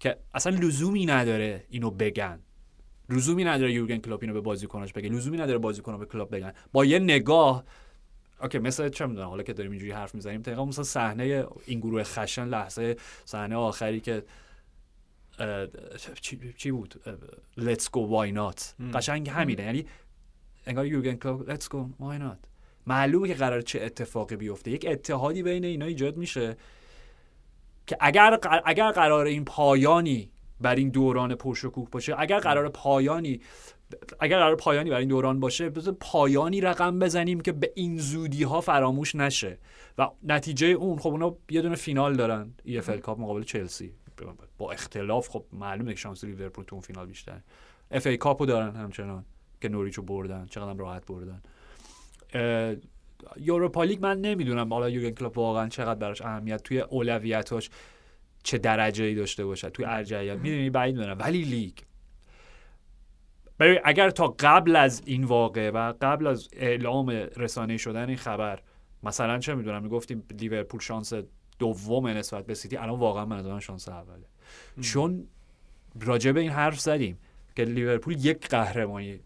که 0.00 0.16
اصلا 0.34 0.56
لزومی 0.56 1.06
نداره 1.06 1.64
اینو 1.70 1.90
بگن. 1.90 2.40
لزومی 3.10 3.44
نداره 3.44 3.72
یورگن 3.72 3.98
کلوپ 3.98 4.22
اینو 4.22 4.34
به 4.34 4.40
بازیکناش 4.40 4.92
بگه. 4.92 5.08
لزومی 5.08 5.36
نداره 5.36 5.58
بازیکن‌ها 5.58 5.98
به 5.98 6.06
کلوب 6.06 6.36
بگن. 6.36 6.52
با 6.72 6.84
یه 6.84 6.98
نگاه 6.98 7.64
اوکی 8.42 8.58
مثل 8.58 8.88
چه 8.88 9.06
می‌دونم 9.06 9.28
حالا 9.28 9.42
که 9.42 9.52
داریم 9.52 9.70
اینجوری 9.70 9.92
حرف 9.92 10.14
می‌زنیم 10.14 10.42
دقیقا 10.42 10.64
مثلا 10.64 10.84
صحنه 10.84 11.46
این 11.66 11.80
گروه 11.80 12.02
خشن 12.02 12.44
لحظه 12.44 12.96
صحنه 13.24 13.56
آخری 13.56 14.00
که 14.00 14.22
چی, 16.56 16.70
بود؟ 16.70 17.00
let's 17.58 17.84
go 17.84 17.98
why 17.98 18.36
not 18.36 18.84
قشنگ 18.94 19.28
همینه. 19.28 19.62
یعنی 19.62 19.86
انگار 20.66 20.86
یورگن 20.86 21.14
کلوپ 21.14 21.50
let's 21.50 21.64
go 21.64 22.02
why 22.02 22.18
not 22.20 22.48
معلومه 22.86 23.28
که 23.28 23.34
قرار 23.34 23.60
چه 23.60 23.82
اتفاقی 23.82 24.36
بیفته. 24.36 24.70
یک 24.70 24.86
اتحادی 24.88 25.42
بین 25.42 25.64
اینا 25.64 25.86
ایجاد 25.86 26.16
میشه 26.16 26.56
که 27.86 27.96
اگر 28.00 28.38
اگر 28.64 28.90
قرار 28.90 29.26
این 29.26 29.44
پایانی 29.44 30.30
بر 30.60 30.74
این 30.74 30.88
دوران 30.88 31.34
پرشکوه 31.34 31.88
باشه 31.90 32.14
اگر 32.18 32.38
قرار 32.38 32.68
پایانی 32.68 33.40
اگر 34.20 34.38
قرار 34.38 34.56
پایانی 34.56 34.90
برای 34.90 35.00
این 35.00 35.08
دوران 35.08 35.40
باشه 35.40 35.70
بذار 35.70 35.96
پایانی 36.00 36.60
رقم 36.60 36.98
بزنیم 36.98 37.40
که 37.40 37.52
به 37.52 37.72
این 37.74 37.98
زودی 37.98 38.42
ها 38.42 38.60
فراموش 38.60 39.14
نشه. 39.14 39.58
و 39.98 40.08
نتیجه 40.22 40.66
اون 40.66 40.98
خب 40.98 41.08
اونا 41.08 41.36
یه 41.50 41.62
دونه 41.62 41.76
فینال 41.76 42.16
دارن 42.16 42.54
EFL 42.64 43.00
Cup 43.00 43.20
مقابل 43.20 43.42
چلسی. 43.42 43.92
با 44.58 44.72
اختلاف 44.72 45.28
خب 45.28 45.44
معلومه 45.52 45.92
که 45.92 45.98
شانس 45.98 46.24
لیورپول 46.24 46.64
تو 46.64 46.74
اون 46.74 46.82
فینال 46.82 47.06
بیشتر 47.06 47.40
FA 47.90 48.06
Cup 48.06 48.16
و 48.16 48.46
دارن 48.46 48.76
همچنان 48.76 49.24
که 49.60 49.68
نوریچو 49.68 50.02
بردن 50.02 50.46
چقدر 50.46 50.78
راحت 50.78 51.02
بردن. 51.06 51.42
یوروپا 53.36 53.84
لیگ 53.84 54.02
من 54.02 54.20
نمی‌دونم 54.20 54.72
حالا 54.72 54.88
یورگن 54.88 55.10
کلوپ 55.10 55.38
واقعا 55.38 55.68
چقدر 55.68 55.98
براش 55.98 56.22
اهمیت 56.22 56.62
توی 56.62 56.80
اولویتاش 56.80 57.70
چه 58.42 58.58
درجه 58.58 59.04
ای 59.04 59.14
داشته 59.14 59.44
باشه 59.44 59.70
توی 59.70 59.84
ارجحیت 59.84 60.38
می‌دونی 60.38 60.70
بعید 60.70 60.96
می‌دونم. 60.96 61.18
ولی 61.18 61.42
لیگ. 61.42 61.74
اگر 63.84 64.10
تا 64.10 64.34
قبل 64.38 64.76
از 64.76 65.02
این 65.04 65.24
واقعه 65.24 65.70
و 65.70 65.92
قبل 66.00 66.26
از 66.26 66.48
اعلام 66.52 67.10
رسانه 67.10 67.76
شدن 67.76 68.08
این 68.08 68.16
خبر 68.16 68.60
مثلا 69.02 69.38
چه 69.38 69.54
می‌دونم 69.54 69.82
می‌گفتیم 69.82 70.22
لیورپول 70.40 70.80
شانس 70.80 71.12
دوم 71.58 72.06
نسبت 72.06 72.46
به 72.46 72.54
سیتی 72.54 72.76
الان 72.76 72.98
واقعا 72.98 73.24
من 73.24 73.60
شانس 73.60 73.88
اوله. 73.88 74.26
چون 74.80 75.26
راجع 76.00 76.32
به 76.32 76.40
این 76.40 76.50
حرف 76.50 76.80
زدیم 76.80 77.18
که 77.56 77.64
لیورپول 77.64 78.24
یک 78.24 78.48
قهرمانی 78.48 79.20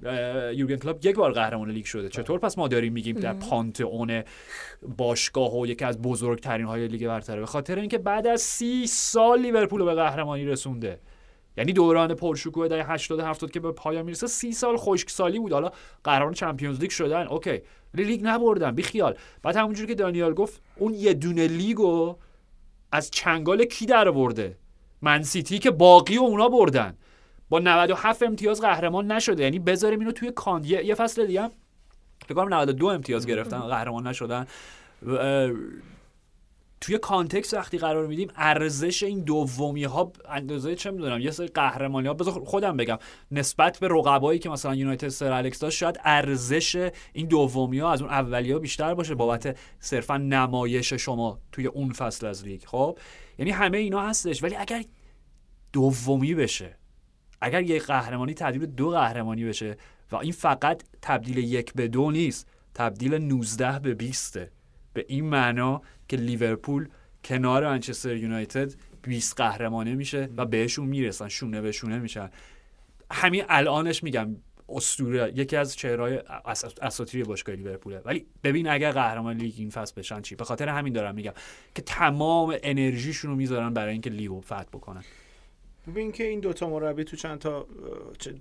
یورگن 0.55 0.77
کلوپ 0.77 1.07
یک 1.07 1.17
بار 1.17 1.33
قهرمان 1.33 1.71
لیگ 1.71 1.85
شده. 1.85 2.09
چطور 2.09 2.39
پس 2.39 2.59
ما 2.59 2.69
داریم 2.69 2.93
میگیم 2.93 3.17
در 3.17 3.33
پانتئون 3.33 4.23
باشگاه 4.97 5.59
و 5.59 5.67
یکی 5.67 5.85
از 5.85 6.03
بزرگترین 6.03 6.67
های 6.67 6.89
لیگ 6.89 7.07
برتره؟ 7.07 7.41
به 7.41 7.47
خاطر 7.47 7.79
اینکه 7.79 7.99
بعد 7.99 8.27
از 8.27 8.41
سی 8.41 8.87
سال 8.87 9.41
لیورپول 9.41 9.85
به 9.85 9.95
قهرمانی 9.95 10.45
رسونده. 10.45 11.01
یعنی 11.57 11.73
دوران 11.73 12.15
پرشکوه 12.15 12.69
دهه 12.69 12.93
80 12.93 13.21
70 13.21 13.51
که 13.51 13.61
به 13.61 13.73
پایان 13.73 14.05
می‌رسه 14.05 14.27
سی 14.27 14.53
سال 14.53 14.77
خشکسالی 14.77 15.39
بود. 15.39 15.53
حالا 15.53 15.71
قهرمان 16.05 16.33
Champions 16.33 16.81
League 16.81 16.91
شدن. 16.91 17.27
okay. 17.27 17.61
لیگ 17.95 18.21
نبردن. 18.25 18.71
بی 18.71 18.83
خیال 18.83 19.17
بعد 19.43 19.57
همونجوری 19.57 19.89
که 19.89 19.95
دانیال 19.95 20.35
گفت 20.35 20.63
اون 20.77 20.95
یه 20.95 21.15
دونه 21.15 21.49
لیگو 21.49 22.17
از 22.93 23.11
چنگال 23.11 23.65
کی 23.65 23.87
در 23.87 24.11
برده 24.11 24.57
من 25.03 25.23
سیتی 25.23 25.59
که 25.59 25.71
باقی 25.71 26.19
و 26.19 26.23
اونا 26.23 26.49
بردن. 26.49 26.95
با 27.49 27.59
97 27.59 28.23
امتیاز 28.23 28.61
قهرمان 28.61 29.13
نشده. 29.13 29.43
یعنی 29.43 29.59
بذاریم 29.59 29.99
اینو 29.99 30.13
توی 30.13 30.33
کاندیه 30.33 30.85
یه 30.85 30.95
فصل 30.95 31.27
دیگه 31.27 31.49
فکر 32.25 32.35
کنم 32.35 32.55
92 32.55 32.87
امتیاز 32.87 33.27
گرفتن 33.27 33.61
قهرمان 33.61 34.07
نشدن. 34.07 34.47
توی 36.83 36.99
context 36.99 37.55
وقتی 37.55 37.79
قرار 37.79 38.07
میدیم 38.07 38.29
ارزش 38.37 39.03
این 39.03 39.21
دومی 39.21 39.85
ها 39.85 40.13
اندازه 40.29 40.75
چه 40.75 40.91
می‌دونم 40.91 41.21
یه 41.21 41.31
سری 41.31 41.47
قهرمانی 41.47 42.09
ها 42.09 42.15
بذار 42.15 42.45
خودم 42.45 42.77
بگم 42.77 42.99
نسبت 43.31 43.79
به 43.79 43.89
رقبایی 43.89 44.39
که 44.39 44.49
مثلا 44.49 44.75
یونایتد 44.75 45.09
سر 45.09 45.33
الکس 45.33 45.59
داشت 45.59 45.79
شاید 45.79 46.01
ارزش 46.05 46.91
این 47.13 47.27
دومی 47.27 47.79
ها 47.79 47.93
از 47.93 48.03
اون 48.03 48.11
اولی 48.11 48.53
ها 48.53 48.59
بیشتر 48.59 48.95
باشه. 48.95 49.15
بابت 49.15 49.57
صرفا 49.81 50.17
نمایش 50.17 50.93
شما 50.93 51.39
توی 51.53 51.67
اون 51.67 51.93
فصل 51.93 52.27
از 52.27 52.45
لیگ. 52.45 52.63
خب؟ 52.67 52.99
یعنی 53.39 53.51
همه 53.51 53.79
اینا 53.79 54.03
هستش. 54.03 54.43
ولی 54.43 54.57
اگر 54.57 54.85
دومی 55.73 56.35
بشه 56.35 56.77
اگر 57.41 57.63
یک 57.63 57.83
قهرمانی 57.83 58.35
تبدیل 58.35 58.67
دو 58.67 58.91
قهرمانی 58.91 59.45
بشه 59.45 59.77
و 60.13 60.17
این 60.17 60.33
فقط 60.33 60.83
تبدیل 61.03 61.39
یک 61.39 61.73
به 61.73 61.89
دو 61.89 62.11
نیست 62.11 62.49
تبدیل 62.75 63.15
19 63.15 63.79
به 63.79 63.95
20 63.95 64.39
به 64.93 65.05
این 65.09 65.25
معنا 65.25 65.83
که 66.13 66.19
لیورپول 66.19 66.89
کنار 67.25 67.67
منچستر 67.67 68.17
یونایتد 68.17 68.73
20 69.03 69.37
قهرمانه 69.37 69.95
میشه 69.95 70.29
و 70.37 70.47
بهشون 70.47 70.87
می‌رسن 70.87 71.29
شونه 71.29 71.61
به 71.61 71.73
شونه 71.73 71.99
میشن. 71.99 72.31
همین 73.13 73.45
الانش 73.49 74.03
میگم 74.03 74.37
اسطوره. 74.69 75.33
یکی 75.37 75.57
از 75.57 75.77
چهرهای 75.77 76.23
اس- 76.45 76.65
اساطیری 76.83 77.25
باشگاه 77.25 77.55
لیورپوله. 77.55 78.03
ولی 78.05 78.27
ببین 78.45 78.69
اگر 78.69 78.91
قهرمان 78.93 79.37
لیگ 79.37 79.55
این 79.59 79.71
فصل 79.71 79.95
بشن 79.97 80.21
چی؟ 80.21 80.35
به 80.35 80.45
خاطر 80.45 80.69
همین 80.69 80.93
دارم 80.93 81.15
میگم 81.15 81.33
که 81.75 81.83
تمام 81.83 82.57
انرژیشون 82.63 83.31
رو 83.31 83.37
می‌ذارن 83.37 83.75
برای 83.75 83.93
اینکه 83.93 84.11
لیگو 84.11 84.41
فتح 84.41 84.63
بکنن. 84.63 85.05
ببین 85.87 86.13
که 86.13 86.25
این 86.25 86.41
دوتا 86.41 86.69
مربی 86.69 87.05
تو 87.05 87.17
چند 87.17 87.39
تا 87.39 87.67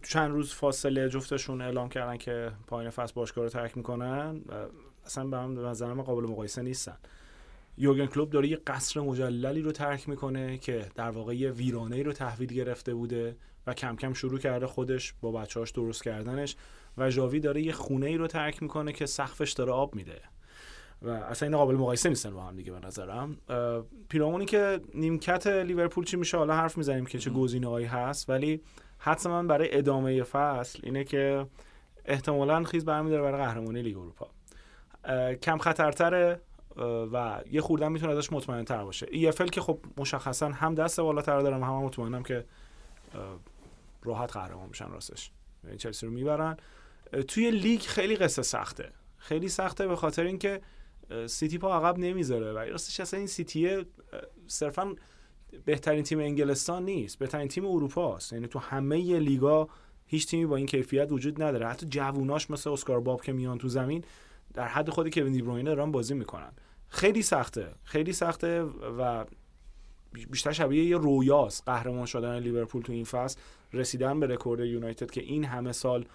چند 0.04 0.32
روز 0.32 0.54
فاصله 0.54 1.10
جفتشون 1.10 1.62
اعلام 1.62 1.90
کردن 1.90 2.18
که 2.18 2.52
پایین 2.68 2.90
فصل 2.90 3.14
باشگاه 3.14 3.44
رو 3.44 3.50
ترک 3.50 3.78
می‌کنن 3.78 4.42
اصلا 5.06 5.24
به 5.26 5.38
هم 5.38 5.56
به 5.56 5.62
نظر 5.62 5.94
من 5.94 6.04
قابل 6.04 6.24
مقایسه 6.24 6.62
نیستن. 6.62 6.98
یورگن 7.82 8.06
کلوب 8.06 8.30
داره 8.30 8.48
یه 8.48 8.56
قصر 8.68 9.00
مجللی 9.00 9.62
رو 9.62 9.72
ترک 9.72 10.10
می‌کنه 10.10 10.58
که 10.58 10.86
در 10.96 11.10
واقع 11.10 11.36
یه 11.36 11.52
ویرانه 11.52 12.04
رو 12.04 12.14
تحویل 12.14 12.54
گرفته 12.54 12.94
بوده 12.94 13.36
و 13.68 13.74
کم 13.74 13.96
کم 13.96 14.14
شروع 14.14 14.40
کرده 14.40 14.68
خودش 14.68 15.14
با 15.22 15.32
بچه‌هاش 15.32 15.72
درست 15.72 16.04
کردنش 16.04 16.56
و 16.98 17.10
ژاوی 17.10 17.40
داره 17.40 17.62
یه 17.62 17.72
خونه 17.72 18.06
ای 18.06 18.18
رو 18.18 18.28
ترک 18.28 18.64
می‌کنه 18.64 18.94
که 18.94 19.06
سقفش 19.06 19.52
داره 19.52 19.72
آب 19.72 19.96
میده. 19.96 20.22
و 21.02 21.10
اصلا 21.10 21.48
این 21.48 21.58
قابل 21.58 21.76
مقایسه 21.76 22.10
نیستن 22.10 22.34
با 22.34 22.42
هم 22.42 22.56
دیگه 22.56 22.72
به 22.72 22.80
نظرم. 22.88 23.38
پیرامونی 24.10 24.46
که 24.46 24.80
نیمکت 24.94 25.48
لیورپول 25.48 26.06
چی 26.06 26.18
میشه؟ 26.18 26.38
حالا 26.38 26.56
حرف 26.56 26.78
می‌زنیم 26.78 27.06
که 27.06 27.20
چه 27.20 27.30
گزینه‌هایی 27.30 27.86
هست 27.86 28.30
ولی 28.30 28.62
حدس 28.98 29.26
من 29.26 29.48
برای 29.48 29.78
ادامه 29.78 30.24
فصل 30.24 30.80
اینه 30.84 31.04
که 31.04 31.46
احتمالاً 32.06 32.64
خیز 32.64 32.86
برمیداره 32.86 33.22
برای 33.24 33.46
قهرمانی 33.46 33.82
لیگ 33.82 33.98
اروپا. 33.98 34.28
کم 35.36 35.58
خطرتره 35.58 36.40
و 37.14 37.42
یه 37.52 37.62
خوردن 37.62 37.92
می‌تونه 37.92 38.12
ازش 38.12 38.32
مطمئن 38.34 38.66
تر 38.66 38.84
باشه 38.84 39.06
EFL 39.06 39.50
که 39.50 39.62
خب 39.62 39.80
مشخصا 39.98 40.50
هم 40.50 40.76
دست 40.76 41.00
بالاتر 41.02 41.40
دارم 41.40 41.64
هم, 41.64 41.70
هم 41.70 41.84
مطمئنم 41.84 42.24
که 42.24 42.46
راحت 44.04 44.34
قهرمان 44.34 44.68
میشن 44.70 44.90
راستش. 44.92 45.32
یعنی 45.64 45.78
چلسی 45.78 46.06
رو 46.06 46.12
می‌برن. 46.12 46.58
توی 47.28 47.52
لیگ 47.52 47.82
خیلی 47.82 48.16
قصه 48.16 48.42
سخته. 48.42 48.92
خیلی 49.18 49.50
سخته 49.50 49.88
به 49.88 49.96
خاطر 49.96 50.24
اینکه 50.24 50.62
سیتی 51.28 51.58
پا 51.58 51.78
عقب 51.78 51.98
نمی‌ذاره 51.98 52.54
و 52.54 52.58
راستش 52.58 53.00
اصلا 53.00 53.18
این 53.18 53.28
سیتیه 53.28 53.78
اه، 53.78 53.86
صرفا 54.48 54.96
بهترین 55.66 56.04
تیم 56.04 56.20
انگلستان 56.20 56.86
نیست. 56.86 57.20
بهترین 57.20 57.48
تیم 57.48 57.66
اروپا 57.66 58.16
است. 58.16 58.34
یعنی 58.34 58.48
تو 58.48 58.60
همه 58.60 59.20
لیگا 59.20 59.70
هیچ 60.06 60.28
تیمی 60.28 60.46
با 60.46 60.56
این 60.56 60.66
کیفیت 60.66 61.12
وجود 61.12 61.44
نداره. 61.44 61.68
حتی 61.68 61.86
جووناش 61.90 62.50
مثل 62.50 62.70
اسکار 62.70 63.00
باب 63.00 63.22
که 63.22 63.34
میان 63.34 63.58
تو 63.58 63.68
زمین 63.68 64.04
در 64.54 64.68
حد 64.68 64.90
خود 64.90 65.14
کوین 65.14 65.34
دی 65.34 65.42
بروینه 65.42 65.76
دارن 65.76 65.92
بازی 65.92 66.14
می‌کنن. 66.14 66.52
خیلی 66.88 67.22
سخته. 67.22 67.68
خیلی 67.84 68.14
سخته 68.14 68.62
و 69.00 69.26
بیشتر 70.32 70.52
شبیه 70.52 70.84
یه 70.84 70.98
رویاست. 70.98 71.64
قهرمان 71.66 72.06
شدن 72.06 72.40
لیورپول 72.40 72.82
تو 72.82 72.94
این 72.94 73.04
فصل 73.04 73.40
رسیدن 73.74 74.20
به 74.20 74.28
رکورد 74.28 74.60
یونایتد 74.60 75.12
که 75.12 75.22
این 75.22 75.46
همه 75.46 75.72
سال 75.72 76.06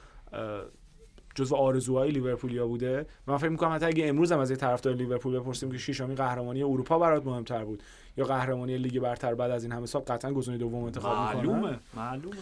جزو 1.35 1.55
آرزوهای 1.55 2.11
لیورپولیا 2.11 2.67
بوده. 2.67 3.07
و 3.27 3.33
من 3.33 3.39
فکر 3.39 3.49
می‌کنم 3.49 3.75
حتی 3.75 3.87
اگه 3.87 4.09
امروز 4.09 4.33
هم 4.33 4.39
از 4.39 4.51
یه 4.51 4.57
طرفدار 4.57 4.95
لیورپول 4.95 5.41
بپرسیم 5.41 5.73
که 5.73 5.79
شیشمین 5.79 6.15
قهرمانی 6.15 6.63
اروپا 6.63 6.99
برات 6.99 7.27
مهمتر 7.27 7.65
بود 7.65 7.83
یا 8.17 8.25
قهرمانی 8.25 8.79
لیگ 8.79 9.01
برتر 9.01 9.35
بعد 9.35 9.51
از 9.51 9.63
این 9.63 9.73
همه 9.73 9.87
سال 9.87 10.03
قطعا 10.03 10.33
گزینه 10.33 10.59
دوم 10.59 10.85
انتخاب 10.85 11.37
می‌کنن 11.37 11.51
معلومه. 11.51 11.79
معلومه. 11.97 12.37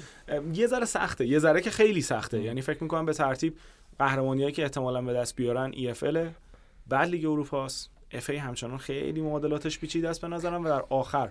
یه 0.58 0.66
ذره 0.66 0.84
سخته. 0.84 1.26
یه 1.26 1.38
ذره 1.38 1.60
که 1.60 1.70
خیلی 1.70 2.02
سخته. 2.02 2.42
یعنی 2.42 2.62
فکر 2.62 2.82
می‌کنم 2.82 3.06
به 3.06 3.12
ترتیب 3.12 3.56
قهرمانیایی 3.98 4.52
که 4.52 4.62
احتمالا 4.62 5.02
به 5.02 5.12
دست 5.12 5.36
بیارن 5.36 5.72
EFL 5.72 6.18
بعد 6.88 7.08
لیگ 7.08 7.26
اروپاست. 7.26 7.90
FA 8.12 8.36
همچنان 8.36 8.78
خیلی 8.78 9.20
معادلاتش 9.20 9.78
پیچیده 9.78 10.08
است 10.08 10.20
به 10.20 10.28
نظرم 10.28 10.64
و 10.64 10.68
در 10.68 10.84
آخر 10.90 11.30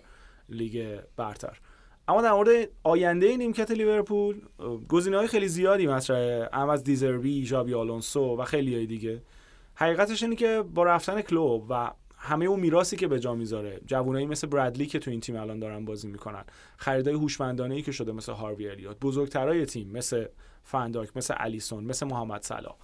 لیگ 0.50 1.00
برتر. 1.18 1.60
اما 2.08 2.22
در 2.22 2.32
مورد 2.32 2.70
آینده 2.84 3.38
نیمکت 3.38 3.72
لیورپول 3.72 4.42
گزینه 4.88 5.18
های 5.18 5.28
خیلی 5.28 5.48
زیادی 5.48 5.88
مطرحه. 5.88 6.50
هم 6.54 6.70
از 6.70 6.84
دیزربی 6.84 7.46
ژابی 7.46 7.74
آلونسو 7.74 8.38
و 8.38 8.44
خیلی 8.44 8.76
های 8.76 8.86
دیگه. 8.86 9.22
حقیقتش 9.76 10.24
اینه 10.24 10.36
که 10.36 10.64
با 10.74 10.84
رفتن 10.84 11.22
کلوب 11.22 11.66
و 11.70 11.92
همه 12.18 12.46
اون 12.46 12.60
میراثی 12.60 12.96
که 12.96 13.08
به 13.08 13.20
جا 13.20 13.36
می‌ذاره 13.36 13.82
جوونایی 13.86 14.26
مثل 14.26 14.48
برادلی 14.48 14.86
که 14.86 15.00
تو 15.00 15.12
این 15.12 15.20
تیم 15.20 15.36
الان 15.36 15.60
دارن 15.60 15.86
بازی 15.86 16.08
می‌کنن 16.08 16.44
خریدای 16.78 17.14
هوشمندانه 17.14 17.76
ای 17.76 17.82
که 17.82 17.92
شده 17.92 18.12
مثل 18.12 18.32
هاروی 18.32 18.70
الیوت 18.70 19.00
بزرگترای 19.00 19.66
تیم 19.66 19.92
مثل 19.92 20.26
فنداک 20.64 21.18
مثل 21.18 21.34
الیسون 21.38 21.84
مثل 21.84 22.06
محمد 22.06 22.42
صلاح. 22.42 22.76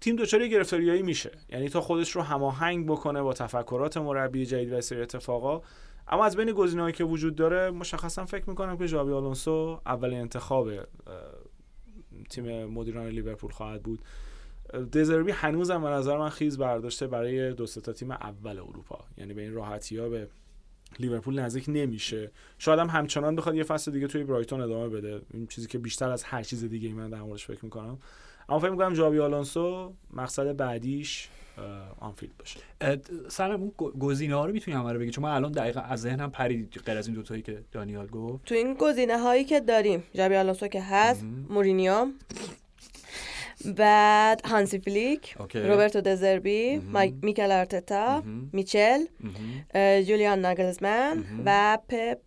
تیم 0.00 0.16
دچار 0.16 0.46
گرفتاریایی 0.46 1.02
میشه. 1.02 1.30
یعنی 1.48 1.68
تا 1.68 1.80
خودش 1.80 2.10
رو 2.10 2.22
هماهنگ 2.22 2.86
بکنه 2.86 3.22
با 3.22 3.32
تفکرات 3.32 3.96
مربی 3.96 4.46
جدید 4.46 4.72
و 4.72 4.80
سری 4.80 5.02
اتفاقا. 5.02 5.60
اما 6.08 6.24
از 6.24 6.36
بین 6.36 6.52
گزینه‌هایی 6.52 6.94
که 6.94 7.04
وجود 7.04 7.34
داره 7.34 7.70
مشخصا 7.70 8.24
فکر 8.24 8.50
می‌کنم 8.50 8.76
که 8.76 8.86
ژاوی 8.86 9.12
آلونسو 9.12 9.80
اولین 9.86 10.20
انتخاب 10.20 10.70
تیم 12.30 12.64
مدیران 12.64 13.06
لیورپول 13.06 13.50
خواهد 13.50 13.82
بود. 13.82 14.00
دزربی 14.92 15.32
هنوزم 15.32 15.82
به 15.82 15.88
نظر 15.88 16.18
من 16.18 16.28
خیز 16.28 16.58
برداشته 16.58 17.06
برای 17.06 17.52
دو 17.52 17.66
تا 17.66 17.92
تیم 17.92 18.10
اول 18.10 18.58
اروپا. 18.58 18.98
یعنی 19.18 19.34
به 19.34 19.42
این 19.42 19.54
راحتی 19.54 19.98
ها 19.98 20.08
به 20.08 20.28
لیورپول 21.00 21.40
نزدیک 21.40 21.64
نمیشه. 21.68 22.30
شاید 22.58 22.80
هم 22.80 22.88
همچنان 22.88 23.36
بخواد 23.36 23.54
یه 23.54 23.64
فصل 23.64 23.92
دیگه 23.92 24.06
توی 24.06 24.24
برایتون 24.24 24.60
ادامه 24.60 24.88
بده. 24.88 25.20
این 25.34 25.46
چیزی 25.46 25.66
که 25.66 25.78
بیشتر 25.78 26.10
از 26.10 26.24
هر 26.24 26.42
چیز 26.42 26.64
دیگه 26.64 26.94
من 26.94 27.10
در 27.10 27.22
موردش 27.22 27.46
فکر 27.46 27.64
می‌کنم. 27.64 27.98
اما 28.48 28.58
فکر 28.58 28.70
می‌کنم 28.70 28.94
جاوی 28.94 29.20
آلونسو 29.20 29.92
مقصد 30.12 30.56
بعدیش 30.56 31.28
آنفیلد 32.00 32.32
باشه. 32.38 32.60
سلام 33.28 33.60
اون 33.60 33.72
گزینه 33.98 34.34
ها 34.34 34.46
رو 34.46 34.52
می‌تونی 34.52 34.76
همه 34.76 34.92
رو 34.92 34.98
بگی؟ 34.98 35.10
چون 35.10 35.24
من 35.24 35.30
الان 35.30 35.52
دقیقا 35.52 35.80
از 35.80 36.00
ذهنم 36.00 36.30
پرید 36.30 36.80
غیر 36.86 36.98
از 36.98 37.06
این 37.06 37.16
دوتایی 37.16 37.42
که 37.42 37.64
دانیال 37.72 38.06
گفت. 38.06 38.44
تو 38.44 38.54
این 38.54 38.74
گزینه 38.74 39.18
هایی 39.18 39.44
که 39.44 39.60
داریم 39.60 40.02
ژابی 40.14 40.36
آلونسو 40.36 40.68
که 40.68 40.82
هست 40.82 41.24
مورینیو 41.48 42.06
بعد 43.74 44.46
هانسی 44.46 44.78
فلیک 44.78 45.34
okay. 45.40 45.58
روبرتو 45.60 46.00
دزربی 46.00 46.76
مای- 46.78 47.14
میکل 47.22 47.52
آرتتا 47.52 48.22
میچل 48.52 49.00
اه، 49.74 50.02
یولیان 50.02 50.38
ناگلزمن 50.38 51.24
و 51.46 51.78
پپ 51.88 52.18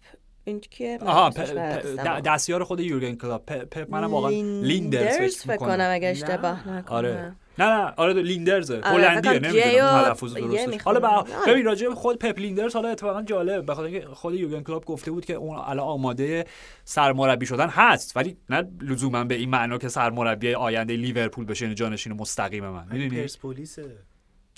این 0.43 0.59
کیه 0.59 0.97
آها 1.01 1.29
پ-. 1.31 1.33
پ- 1.35 2.21
دستیار 2.25 2.63
خود 2.63 2.79
یورگن 2.79 3.15
کلوپ 3.15 3.41
پ- 3.51 3.65
پپ 3.65 3.89
منم 3.91 4.11
واقعا 4.11 4.31
لیندرز 4.61 5.35
فکر 5.37 5.55
کنم 5.57 5.89
اگه 5.91 6.07
اشتباه. 6.07 6.69
نکنم 6.69 6.95
آره 6.97 7.35
نه 7.59 7.65
نه 7.65 7.93
آره 7.97 8.13
لیندرزه. 8.13 8.81
آره، 8.81 9.07
هلندیه 9.07 9.31
نمی‌دونم 9.31 10.03
تلفظ 10.03 10.33
درستش. 10.33 10.67
می‌خونه. 10.67 10.99
حالا 10.99 11.07
آره. 11.07 11.25
ببین 11.47 11.65
راجع 11.65 11.87
به 11.87 11.95
خود 11.95 12.19
پپ 12.19 12.39
لیندرز 12.39 12.73
حالا 12.73 12.89
اتفاقا 12.89 13.21
جالب 13.21 13.65
به 13.65 13.75
خاطر 13.75 13.87
اینکه 13.87 14.07
خود 14.07 14.33
یورگن 14.33 14.63
کلوپ 14.63 14.85
گفته 14.85 15.11
بود 15.11 15.25
که 15.25 15.33
اون 15.33 15.57
الان 15.57 15.79
آماده 15.87 16.45
سرمربی 16.85 17.45
شدن 17.45 17.67
هست 17.69 18.17
ولی 18.17 18.37
نه 18.49 18.71
لزوما 18.81 19.23
به 19.23 19.35
این 19.35 19.49
معنا 19.49 19.77
که 19.77 19.87
سرمربی 19.87 20.53
آینده 20.53 20.95
لیورپول 20.95 21.45
بشه 21.45 21.65
یعنی 21.65 21.75
جانشین 21.75 22.13
مستقیم 22.13 22.69
من. 22.69 22.85
می‌دونی؟ 22.91 23.21
پرسپولیسه. 23.21 24.08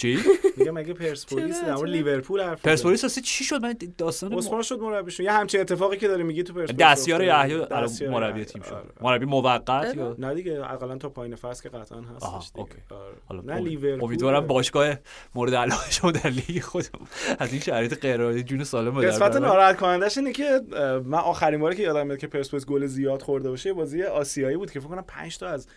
چی 0.02 0.20
میگم 0.58 0.72
مگه 0.72 0.94
پرسپولیس 0.94 1.60
چرا؟ 1.60 1.68
در 1.68 1.76
مورد 1.76 1.90
چرا؟ 1.90 1.92
لیورپول 1.92 2.42
حرف 2.42 2.62
پرسپولیس 2.62 3.04
اصلا 3.04 3.24
چی 3.24 3.44
شد 3.44 3.62
من 3.62 3.76
داستان 3.98 4.34
عثمان 4.34 4.62
شد 4.62 4.80
مربیشون 4.80 5.26
یه 5.26 5.32
همچین 5.32 5.62
اتفاقی 5.62 5.98
که 5.98 6.08
داره 6.08 6.24
میگی 6.24 6.44
تو 6.44 6.54
پرسپولیس 6.54 6.82
دستیار. 6.82 7.24
یحیی 7.24 7.66
دستیار 7.66 8.12
مربی. 8.12 8.46
تیم 8.46 8.62
شد 8.62 8.74
آره. 8.74 8.86
مربی 9.02 9.26
موقت 9.26 9.70
یا 9.70 10.16
نه 10.20 10.34
دیگه 10.34 10.72
اقلا 10.72 10.98
تا 10.98 11.10
پایین 11.10 11.36
فصل 11.36 11.64
که 11.64 11.70
قطعا 11.70 12.02
هستش 12.02 12.48
دیگه 12.48 12.60
okay. 12.60 12.76
آره. 12.90 13.16
حالا 13.26 13.42
نه 13.42 13.60
لیورپول 13.60 14.04
امیدوارم 14.04 14.48
باشگاه 14.48 14.96
مورد 15.36 15.56
علاقه 15.56 15.92
شما 15.92 16.12
در 16.12 16.30
لیگ 16.30 16.62
خودم 16.62 17.00
از 17.40 17.52
این 17.52 17.62
شرایط 17.62 18.00
غیرعادی 18.00 18.44
جون 18.44 18.64
سالم 18.64 19.02
در 19.02 19.08
قسمت. 19.08 19.36
ناراحت 19.36 19.78
کنندش 19.78 20.18
اینه 20.18 20.32
که 20.32 20.62
من 21.06 21.20
آخرین 21.20 21.60
باری 21.60 21.76
که 21.76 21.84
یادم 21.84 22.08
میاد 22.08 22.20
که 22.20 22.28
پرسپولیس 22.28 22.66
گل 22.66 22.86
زیاد 22.86 23.22
خورده 23.22 23.50
باشه 23.50 23.74
بازی 23.74 24.04
آسیایی 24.04 24.58
بود 24.58 24.72
که 24.72 24.80
فکر 24.80 24.90
کنم 24.90 25.04
5 25.08 25.38
تا 25.38 25.48
از 25.48 25.68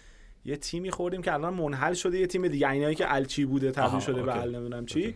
یه 0.44 0.56
تیمی 0.56 0.90
خوردیم 0.90 1.22
که 1.22 1.32
الان 1.32 1.54
منحل 1.54 1.94
شده 1.94 2.18
یه 2.18 2.26
تیم 2.26 2.48
دیگه. 2.48 2.70
اینایی 2.70 2.94
که 2.94 3.14
الچی 3.14 3.44
بوده 3.44 3.70
تبدیل 3.70 4.00
شده 4.00 4.22
به. 4.22 4.40
ال 4.40 4.54
نمی‌دونم 4.54 4.86
چی؟ 4.86 5.14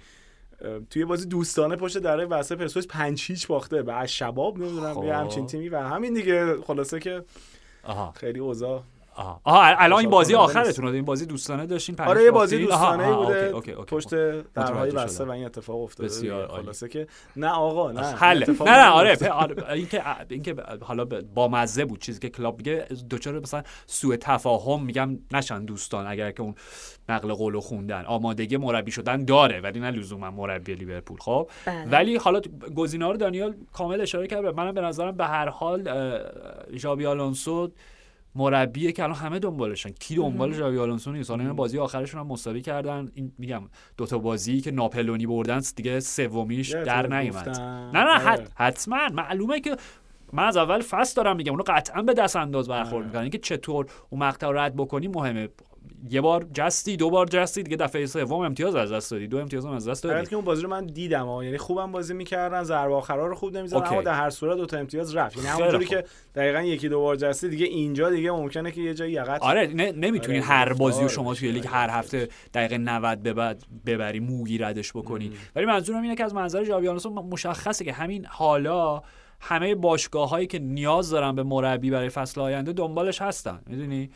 توی 0.91 1.05
بازی 1.05 1.26
دوستانه 1.26 1.76
پشت 1.76 1.99
دره 1.99 2.26
واسه 2.26 2.57
پرسپولیس 2.57 2.87
5 2.87 3.22
هیچ 3.22 3.47
باخته. 3.47 3.83
به 3.83 4.07
شباب 4.07 4.59
نمی‌دونم 4.59 4.95
خب. 4.95 5.05
یه 5.05 5.14
همچین 5.14 5.47
تیمی 5.47 5.68
و 5.68 5.79
همین 5.79 6.14
دیگه. 6.14 6.57
خلاصه 6.62 7.01
که 7.01 7.24
آها. 7.83 8.12
خیلی 8.12 8.39
اوضاع 8.39 8.83
آها 9.19 9.41
آها 9.45 9.77
الان 9.79 9.99
این 9.99 10.11
بازی 10.11 10.35
آخرتون 10.35 10.87
این 10.87 11.05
بازی 11.05 11.27
دوستانه 11.27 11.66
داشتین 11.66 11.95
پنج 11.95 12.09
آره 12.09 12.23
یه 12.23 12.31
بازی 12.31 12.59
دوستانه 12.59 13.05
آها، 13.05 13.25
بوده 13.25 13.39
okay، 13.39 13.55
okay، 13.55 13.72
okay. 13.72 13.97
پشت. 13.97 14.14
درهای 14.55 14.91
بسته. 14.91 15.25
و 15.25 15.31
این 15.31 15.45
اتفاق 15.45 15.83
افتاده 15.83 16.09
بسیار. 16.09 16.49
خلاصه 16.49 16.89
که 16.89 17.07
نه 17.37 17.49
آقا 17.49 17.93
نه 17.93 18.01
حل 18.01 18.45
نه 18.61 18.71
نه 18.71 18.89
آره 18.89 19.29
آره، 19.31 19.73
اینکه 19.73 20.03
اینکه 20.29 20.55
حالا 20.81 21.05
با 21.35 21.49
مزه 21.49 21.85
بود 21.85 22.01
چیزی 22.01 22.21
که 22.21 22.29
کلوپ 22.29 22.59
میگه 22.59 22.87
دوچار 23.09 23.39
مثلا 23.39 23.62
سوء 23.87 24.16
تفاهم 24.16 24.85
میگم 24.85 25.19
نشن 25.33 25.64
دوستان 25.64 26.07
اگر 26.07 26.31
که 26.31 26.43
اون 26.43 26.55
نقل 27.09 27.33
قول 27.33 27.55
و 27.55 27.61
خوندن 27.61 28.05
آمادگی 28.05 28.57
مربی 28.57 28.91
شدن 28.91 29.25
داره 29.25 29.61
ولی 29.61 29.81
نه 29.81 29.91
لزوما 29.91 30.31
مربی 30.31 30.75
لیورپول 30.75 31.19
خب 31.21 31.51
بله. 31.66 31.85
ولی 31.91 32.16
حالا 32.16 32.41
گزینه‌ها 32.77 33.11
رو 33.11 33.16
دانیال 33.16 33.55
کامل 33.73 34.01
اشاره 34.01 34.27
کرد 34.27 34.45
منم 34.47 34.75
به 34.75 34.81
نظرم 34.81 35.16
به 35.16 35.25
هر 35.27 35.49
حال 35.49 35.89
ژابی 36.77 37.07
آلونسو 37.07 37.71
مربیه 38.35 38.93
که 38.93 39.03
الان 39.03 39.16
همه 39.16 39.39
دنبالشن. 39.39 39.91
کی 39.91 40.14
دنبال 40.16 40.53
ژاوی 40.53 40.79
آلونسو 40.79 41.12
نیست. 41.12 41.31
حالا 41.31 41.43
اینا 41.43 41.55
بازی 41.55 41.79
آخرشون 41.79 42.20
هم 42.20 42.26
مساوی 42.26 42.61
کردن. 42.61 43.09
این 43.14 43.33
میگم 43.39 43.62
دوتا 43.97 44.18
بازی 44.18 44.61
که 44.61 44.70
ناپلونی 44.70 45.26
بردن 45.26 45.61
دیگه 45.76 46.01
سومیش 46.01 46.70
در 46.74 47.07
نیومد. 47.20 47.49
نه 47.49 47.91
نه 47.93 48.01
آره. 48.01 48.18
حت- 48.18 48.51
حتما. 48.55 49.09
معلومه 49.14 49.61
که 49.61 49.76
من 50.33 50.45
از 50.45 50.57
اول 50.57 50.81
فصل 50.81 51.14
دارم 51.22 51.37
میگم 51.37 51.53
اونو 51.53 51.64
قطعا 51.66 52.03
به 52.03 52.14
دست 52.14 52.37
انداز 52.37 52.68
برخورد 52.68 52.95
آره. 52.95 53.07
می‌کنن. 53.07 53.22
اینکه 53.22 53.39
چطور 53.39 53.87
اون 54.11 54.22
مقطع 54.22 54.51
رد 54.55 54.76
بکنی 54.76 55.09
مهمه. 55.09 55.49
یه 56.11 56.20
بار 56.20 56.46
جستی 56.55 56.96
دو 56.96 57.11
بار 57.11 57.26
جستی 57.26 57.62
دیگه 57.62 57.76
دفعه 57.76 58.07
سوم 58.07 58.40
امتیاز 58.40 58.74
از 58.74 58.92
دست 58.92 59.11
دادی 59.11 59.26
دو 59.26 59.38
امتیاز 59.38 59.66
هم 59.66 59.72
از 59.72 59.88
دست 59.88 60.05
دادی 60.05 60.26
که 60.26 60.36
اون 60.36 60.44
بازی 60.44 60.62
رو 60.62 60.68
من 60.68 60.86
دیدم 60.86 61.26
ها 61.26 61.44
یعنی 61.44 61.59
خوبم 61.59 61.92
بازی 61.92 62.14
می‌کردن 62.14 62.62
ضربه 62.62 62.94
آخرا 62.94 63.26
رو 63.26 63.34
خوب 63.34 63.57
نمی‌زدن. 63.57 63.86
اما 63.86 64.03
در 64.03 64.14
هر 64.14 64.30
صورت 64.30 64.57
دو 64.57 64.66
تا 64.66 64.76
امتیاز 64.76 65.16
رفت 65.16 65.36
یعنی 65.36 65.49
همونجوری. 65.49 65.84
که 65.84 66.05
دقیقا 66.34 66.62
یکی 66.62 66.88
دو 66.88 67.01
بار 67.01 67.16
جستی 67.16 67.49
دیگه 67.49 67.66
اینجا 67.66 68.11
دیگه 68.11 68.30
ممکنه 68.30 68.70
که 68.70 68.80
یه 68.80 68.94
جایی 68.94 69.12
یقت 69.12 69.42
آره 69.42 69.66
نه 69.66 69.92
نمی‌تونین 69.92 70.42
آره، 70.42 70.51
هر 70.51 70.72
بازی 70.72 71.01
رو 71.01 71.05
گفتار 71.05 71.24
شما 71.24 71.34
توی. 71.34 71.53
لیگ 71.53 71.66
هر 71.68 71.90
هفته 71.90 72.28
دقیقه 72.55 72.78
90 72.78 73.22
به 73.22 73.32
بعد 73.32 73.62
ببری 73.86 74.20
موگی 74.20 74.59
ردش 74.59 74.92
بکنی 74.92 75.32
ولی 75.57 75.66
منظورم 75.66 76.03
اینه 76.03 76.14
که 76.14 76.24
از 76.24 76.34
منظر 76.34 76.64
ژاوی 76.64 76.88
آلونسو 76.88 77.11
مشخصه 77.11 77.84
که 77.84 77.92
همین 77.92 78.26
حالا 78.26 79.03
همه 79.40 79.74
باشگاه 79.74 80.28
هایی 80.28 80.46
که 80.46 80.59
نیاز 80.59 81.11
دارن 81.11 81.34
به 81.34 81.42
مربی 81.42 81.90
برای 81.90 82.09
فصل 82.09 82.40
آینده 82.40 82.72
دنبالش 82.72 83.22
هستن 83.22 83.61
می‌دونی 83.66 84.11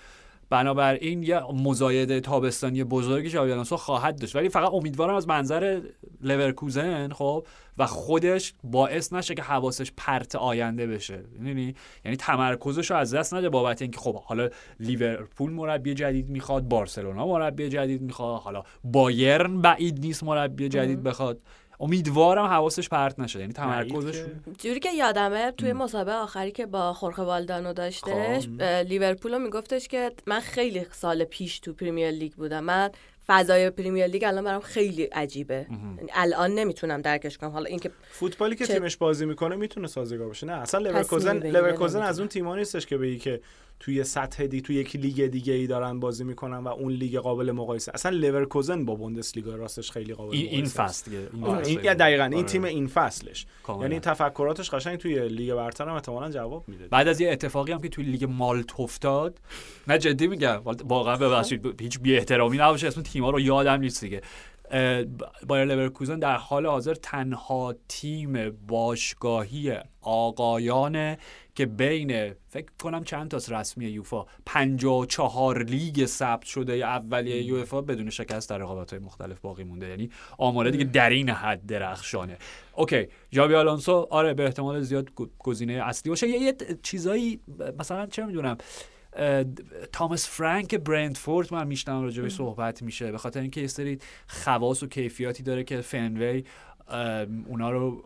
بنابراین 0.52 1.22
یه 1.22 1.40
مزایده 1.52 2.20
تابستانی 2.20 2.84
بزرگی 2.84 3.28
ژاوی 3.28 3.52
آلونسو 3.52 3.76
خواهد 3.76 4.20
داشت. 4.20 4.36
ولی 4.36 4.48
فقط 4.48 4.70
امیدوارم 4.72 5.14
از 5.14 5.28
منظر 5.28 5.80
لورکوزن 6.20 7.08
خب 7.08 7.46
و 7.78 7.86
خودش 7.86 8.54
باعث 8.64 9.12
نشه 9.12 9.34
که 9.34 9.42
حواسش 9.42 9.92
پرت 9.96 10.36
آینده 10.36 10.86
بشه. 10.86 11.24
می‌دونی؟ 11.38 11.74
یعنی 12.04 12.16
تمرکزش 12.16 12.90
رو 12.90 12.96
از 12.96 13.14
دست 13.14 13.34
نده 13.34 13.48
بابت 13.48 13.82
اینکه 13.82 13.98
خب 13.98 14.16
حالا 14.16 14.48
لیورپول 14.80 15.52
مربی 15.52 15.94
جدید 15.94 16.28
می‌خواد 16.28 16.62
بارسلونا 16.62 17.26
مربی 17.26 17.68
جدید 17.68 18.02
می‌خواد 18.02 18.40
حالا 18.40 18.62
بایرن 18.84 19.60
بعید 19.60 20.00
نیست 20.00 20.24
مربی 20.24 20.68
جدید 20.68 21.02
بخواد. 21.02 21.38
امیدوارم 21.82 22.44
حواسش 22.44 22.88
پرت 22.88 23.20
نشه. 23.20 23.40
یعنی 23.40 23.52
تمرکزش 23.52 24.24
جوری 24.58 24.80
که 24.80 24.92
یادمه 24.92 25.50
توی 25.50 25.72
مسابقه 25.72 26.12
آخری 26.12 26.52
که 26.52 26.66
با 26.66 26.92
خورخه 26.92 27.22
والدانو 27.22 27.72
داشتش 27.72 28.46
خب. 28.46 28.62
لیورپول 28.62 29.42
میگفتش 29.42 29.88
که 29.88 30.12
من 30.26 30.40
خیلی 30.40 30.86
سال 30.92 31.24
پیش 31.24 31.58
تو 31.58 31.72
پریمیر 31.72 32.10
لیگ 32.10 32.32
بودم. 32.32 32.64
من 32.64 32.90
فضای 33.32 33.70
پریمیر 33.70 34.06
لیگ 34.06 34.24
الان 34.24 34.44
برام 34.44 34.60
خیلی 34.60 35.02
عجیبه 35.02 35.66
یعنی 35.70 36.10
الان 36.14 36.50
نمی‌تونم 36.50 37.00
درکش 37.00 37.38
کنم 37.38 37.50
حالا 37.50 37.66
اینکه 37.66 37.90
فوتبالی 38.10 38.56
که 38.56 38.66
چه- 38.66 38.74
تیمش 38.74 38.96
بازی 38.96 39.26
می‌کنه 39.26 39.56
می‌تونه 39.56 39.86
سازگار 39.86 40.28
باشه 40.28 40.46
نه 40.46 40.52
اصلا 40.52 40.80
لورکوزن 40.80 41.36
لورکوزن 41.46 42.02
از. 42.02 42.18
اون 42.18 42.28
تیم‌ها 42.28 42.56
نیستش 42.56 42.86
که 42.86 42.96
بگی 42.98 43.18
که 43.18 43.40
توی 43.80 44.04
سطح 44.04 44.46
دی 44.46 44.60
توی 44.60 44.76
یک 44.76 44.96
لیگ 44.96 45.26
دیگه 45.26 45.52
ای 45.52 45.66
دارن 45.66 46.00
بازی 46.00 46.24
می‌کنن 46.24 46.56
و 46.56 46.68
اون 46.68 46.92
لیگ 46.92 47.18
قابل 47.18 47.52
مقایسه 47.52 47.92
اصلا 47.94 48.16
لورکوزن 48.16 48.84
با 48.84 48.94
بوندسلیگا 48.94 49.54
راستش 49.56 49.90
خیلی 49.90 50.14
قابل 50.14 50.36
این 50.36 50.46
این 50.46 50.54
مقایسه 50.54 50.82
است. 50.82 51.04
فصل 51.04 51.10
دیگه 51.10 51.28
این 51.32 51.44
آره، 51.44 51.58
فصل 51.60 51.68
این 51.68 51.76
دیگه. 51.76 51.86
یا 51.86 51.94
دقیقا 51.94 52.24
این 52.24 52.34
آره. 52.34 52.42
تیم 52.42 52.64
این 52.64 52.86
فصلش. 52.86 53.46
یعنی 53.80 54.00
تفکراتش 54.00 54.70
قشنگ 54.70 54.98
توی 54.98 55.28
لیگ 55.28 55.54
برتر 55.54 55.88
هم 55.88 55.94
احتمالاً 55.94 56.30
جواب 56.30 56.64
میده 56.68 56.86
بعد 56.86 57.08
از 57.08 57.20
یه 57.20 57.30
اتفاقی 57.32 57.72
هم 57.72 57.80
که 57.80 57.88
توی 57.88 58.04
لیگ 58.04 58.24
مالت 58.24 58.80
افتاد 58.80 59.38
نه 59.88 59.98
جدی 59.98 60.26
میگم 60.26 60.62
واقعا 60.84 61.16
ببخشید 61.16 61.80
هیچ 61.80 62.00
بی 62.00 62.16
احترامی 62.16 62.58
نباشه 62.58 62.86
اسم 62.86 63.02
تیم‌ها 63.22 63.30
رو 63.30 63.40
یادم 63.40 63.80
نیست 63.80 64.04
دیگه. 64.04 64.20
بایر 65.46 65.64
لورکوزن 65.64 66.18
در 66.18 66.36
حال 66.36 66.66
حاضر 66.66 66.94
تنها 66.94 67.74
تیم 67.88 68.50
باشگاهی 68.50 69.74
آقایانه 70.00 71.18
که 71.54 71.66
بین 71.66 72.34
فکر 72.48 72.66
کنم 72.82 73.04
چند 73.04 73.30
تاست 73.30 73.52
رسمی 73.52 73.86
یوفا 73.86 74.24
54 74.46 75.62
لیگ 75.62 76.06
ثبت 76.06 76.44
شده 76.44 76.76
یا 76.76 76.86
اولیه 76.86 77.42
یوفا 77.42 77.80
بدون 77.80 78.10
شکست 78.10 78.50
در 78.50 78.58
رقابت‌های 78.58 79.02
مختلف 79.02 79.40
باقی 79.40 79.64
مونده. 79.64 79.88
یعنی 79.88 80.10
آماره 80.38 80.70
دیگه 80.70 80.84
در 80.84 81.10
این 81.10 81.30
حد 81.30 81.66
درخشانه. 81.66 82.36
okay 82.76 83.06
ژاوی 83.30 83.54
آلونسو 83.54 84.06
آره 84.10 84.34
به 84.34 84.44
احتمال 84.44 84.80
زیاد 84.80 85.08
گزینه 85.38 85.72
اصلی 85.72 86.10
باشه. 86.10 86.28
یه, 86.28 86.38
یه 86.38 86.54
چیزایی 86.82 87.40
مثلا 87.78 88.06
چه 88.06 88.26
می‌دونم 88.26 88.56
تامس 89.92 90.28
فرانک 90.28 90.74
برندفورد 90.74 91.54
من 91.54 91.66
میشنم 91.66 92.02
راجع 92.02 92.22
بهش 92.22 92.32
صحبت 92.32 92.82
میشه. 92.82 93.12
به 93.12 93.18
خاطر 93.18 93.40
اینکه 93.40 93.60
یه 93.60 93.66
سری 93.66 93.98
خواص 94.26 94.82
و 94.82 94.86
کیفیاتی 94.86 95.42
داره 95.42 95.64
که 95.64 95.80
فنوی 95.80 96.44
اونا 97.48 97.70
رو 97.70 98.02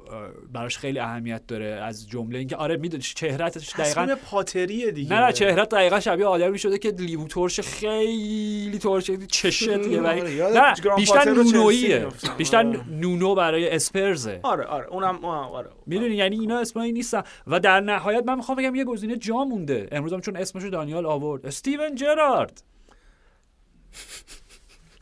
براش 0.52 0.78
خیلی 0.78 0.98
اهمیت 0.98 1.46
داره 1.46 1.66
از 1.66 2.08
جمله 2.08 2.38
اینکه 2.38 2.56
آره 2.56 2.76
می‌دونی 2.76 3.02
چهرتش 3.02 3.72
دقیقا 3.78 4.16
پاتریه 4.30 4.90
دیگه. 4.90 5.12
نه 5.12 5.26
نه 5.26 5.32
چهرت 5.32 5.68
دقیقا 5.68 6.00
شبیه 6.00 6.26
آدمی 6.26 6.58
شده 6.58 6.78
که 6.78 6.90
لیمو 6.90 7.28
ترش 7.28 7.60
خیلی 7.60 8.78
ترش 8.78 9.10
چشه 9.30 9.78
دیگه. 9.78 10.00
ولی 10.00 10.40
آره، 10.40 10.74
نه 10.88 10.96
بیشتر 10.96 11.24
نونویه. 11.30 12.06
بیشتر 12.38 12.66
آره. 12.66 12.80
نونو 12.90 13.34
برای 13.34 13.70
اسپرزه. 13.70 14.40
آره 14.42 14.64
آره 14.64 14.86
اونم 14.86 15.24
آره. 15.24 15.70
می‌دونی 15.86 16.14
یعنی 16.14 16.40
اینا 16.40 16.58
اسمایی 16.58 16.92
نیستن. 16.92 17.22
و 17.46 17.60
در 17.60 17.80
نهایت 17.80 18.24
من 18.26 18.34
می‌خوام 18.34 18.58
بگم 18.58 18.74
یه 18.74 18.84
گزینه 18.84 19.16
جا 19.16 19.44
مونده. 19.44 19.88
امروز 19.92 20.12
هم 20.12 20.20
چون 20.20 20.36
اسمشو 20.36 20.68
دانیال 20.68 21.06
آورد. 21.06 21.46
استیون 21.46 21.94
جرارد. 21.94 22.62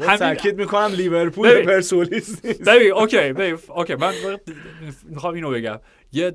همین- 0.01 0.17
تاکید 0.17 0.59
می‌کنم 0.61 0.93
لیورپول. 0.97 1.65
پرسپولیس 1.65 2.45
نیست. 2.45 2.63
ببین 2.69 2.93
okay 2.93 3.17
ببین 3.33 3.59
okay 3.69 3.95
من 3.95 4.15
می‌خوام 5.05 5.35
اینو 5.35 5.51
بگم. 5.51 5.81
یه 6.13 6.33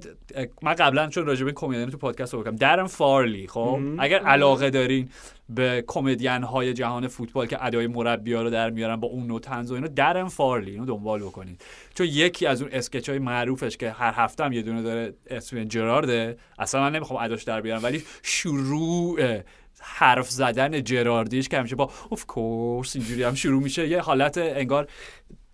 من 0.61 0.73
قبلا 0.73 1.07
چون 1.07 1.25
راجع 1.25 1.45
به 1.45 1.51
کمدین 1.51 1.89
تو 1.89 1.97
پادکست 1.97 2.33
رو 2.33 2.41
بگم. 2.43 2.55
درم 2.55 2.87
فارلی 2.87 3.47
خب؟ 3.47 3.79
اگر 3.99 4.19
علاقه 4.19 4.69
دارین 4.69 5.09
به 5.49 5.83
کمدین 5.87 6.43
های 6.43 6.73
جهان 6.73 7.07
فوتبال 7.07 7.45
که 7.45 7.65
ادای 7.65 7.87
مربی 7.87 8.33
ها 8.33 8.41
رو 8.41 8.49
در 8.49 8.69
میارن 8.69 8.95
با 8.95 9.07
اون 9.07 9.27
نوع 9.27 9.39
طنز 9.39 9.71
و 9.71 9.73
اینو 9.73 9.87
درم 9.87 10.27
فارلی 10.29 10.71
اینو 10.71 10.85
دنبال 10.85 11.19
بکنید 11.19 11.61
چون 11.95 12.07
یکی 12.07 12.45
از 12.45 12.61
اون 12.61 12.71
اسکچ 12.73 13.09
های 13.09 13.19
معروفش 13.19 13.77
که 13.77 13.91
هر 13.91 14.13
هفته 14.15 14.43
هم 14.43 14.53
یه 14.53 14.61
دونه 14.61 14.81
داره 14.81 15.13
اسم 15.27 15.63
جرارده 15.63 16.37
اصلا 16.59 16.81
من 16.81 16.95
نمی‌خوام 16.95 17.23
اداش 17.23 17.43
در 17.43 17.61
بیارم 17.61 17.83
ولی 17.83 18.03
شروع 18.23 19.39
حرف 19.81 20.29
زدن 20.29 20.83
جراردیش 20.83 21.49
که 21.49 21.57
همیشه 21.57 21.75
با 21.75 21.91
اوف 22.09 22.25
کورس 22.25 22.95
اینجوری 22.95 23.23
هم 23.23 23.33
شروع 23.33 23.63
میشه. 23.63 23.87
یه 23.87 24.01
حالت 24.01 24.37
انگار 24.37 24.87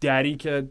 دری 0.02 0.36
که 0.36 0.68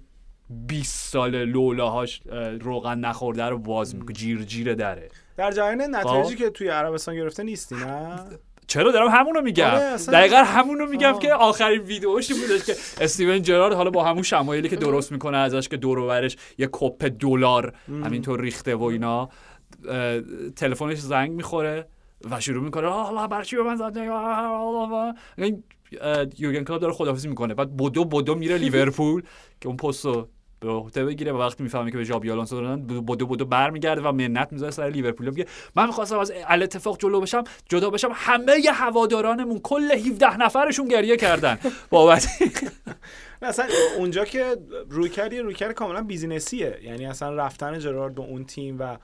20 0.51 1.09
سال 1.09 1.45
لولاهاش 1.45 2.21
اه، 2.33 2.51
روغن 2.51 2.99
نخورده 2.99 3.45
رو 3.45 3.59
باز 3.59 3.95
می‌کنه 3.95 4.15
جیر 4.15 4.43
جیر 4.43 4.75
دره. 4.75 5.09
در 5.37 5.51
جریان 5.51 5.95
نتایجی 5.95 6.31
خب. 6.31 6.39
که 6.39 6.51
توی 6.51 6.69
عربستان 6.69 7.15
گرفته 7.15 7.43
نیستی 7.43 7.75
نه؟ 7.75 8.21
چرا 8.67 8.93
دارم 8.93 9.09
همونو 9.09 9.41
میگم؟ 9.43 9.65
آره، 9.65 9.97
دقیقا 9.97 10.37
همونو 10.37 10.87
میگم 10.87 11.13
آه. 11.13 11.19
که 11.19 11.35
آخرین 11.35 11.81
ویدیوشی 11.81 12.35
بودش 12.35 12.65
که 12.67 12.75
استیون 13.01 13.43
جرارد 13.43 13.75
حالا 13.75 13.91
با 13.91 14.05
همون 14.05 14.23
شمایلی 14.23 14.69
که 14.69 14.77
درست 14.77 15.13
می‌کنه 15.13 15.37
ازش 15.37 15.69
که 15.69 15.77
دور 15.77 15.99
و 15.99 16.07
برش 16.07 16.37
یه 16.59 16.69
کپ 16.73 17.05
دلار 17.21 17.73
همینطور 17.89 18.41
ریخته 18.41 18.75
و 18.75 18.83
اینا 18.83 19.29
تلفنش 20.57 20.99
زنگ 20.99 21.31
می‌خوره. 21.31 21.89
و 22.31 22.41
شروع 22.41 22.65
می‌کنه 22.65 22.87
آه 22.87 23.09
الله 23.09 23.29
برای 23.29 23.45
چی 23.45 23.57
به 23.57 23.63
من 23.63 23.77
زد 23.77 23.99
این 25.39 25.65
یورگن 26.39 26.65
کلوپ 26.65 26.81
داره 26.81 26.93
خدافظی 26.93 27.29
می‌کنه. 27.29 27.55
بعد 27.55 27.77
بدو 27.77 28.05
بدو 28.05 28.35
میره 28.35 28.59
لیورپول 28.59 29.23
که 29.61 29.69
اون 29.69 29.77
پستو 29.77 30.29
به 30.61 30.71
عهده 30.71 31.05
بگیره 31.05 31.33
و 31.33 31.39
وقتی 31.39 31.63
می‌فهمه 31.63 31.91
که 31.91 31.97
به 31.97 32.05
ژابی 32.05 32.31
آلونسو 32.31 32.61
دادن 32.61 32.87
بدو 32.87 33.27
بدو 33.27 33.45
برمیگرده 33.45 34.03
و 34.03 34.13
منت 34.13 34.53
می‌ذاره 34.53 34.71
سر 34.71 34.89
لیورپول. 34.89 35.29
میگه 35.29 35.47
من 35.77 35.87
می‌خواستم 35.87 36.19
از 36.19 36.33
الاتفاق 36.47 36.99
جلو 36.99 37.21
بشم 37.21 37.45
جدا 37.69 37.91
بشم 37.91 38.11
همه 38.15 38.53
ی 38.65 38.69
هوادارانمون 38.69 39.61
کل 39.63 39.93
17 39.93 40.37
نفرشون 40.37 40.89
گریه 40.89 41.17
کردن. 41.17 41.59
بابت 41.91 42.29
اصلا 43.43 43.67
اونجا 43.99 44.25
که 44.25 44.57
رویکرد 44.91 45.33
یه 45.33 45.43
رویکرد 45.43 45.73
کاملا 45.73 46.03
بیزینسیه. 46.03 46.79
یعنی 46.83 47.07
اصلا 47.07 47.35
رفتن 47.35 47.79
جرارد 47.79 48.15
به 48.15 48.23
اون 48.23 48.45
تیم 48.45 48.77
و 48.79 48.97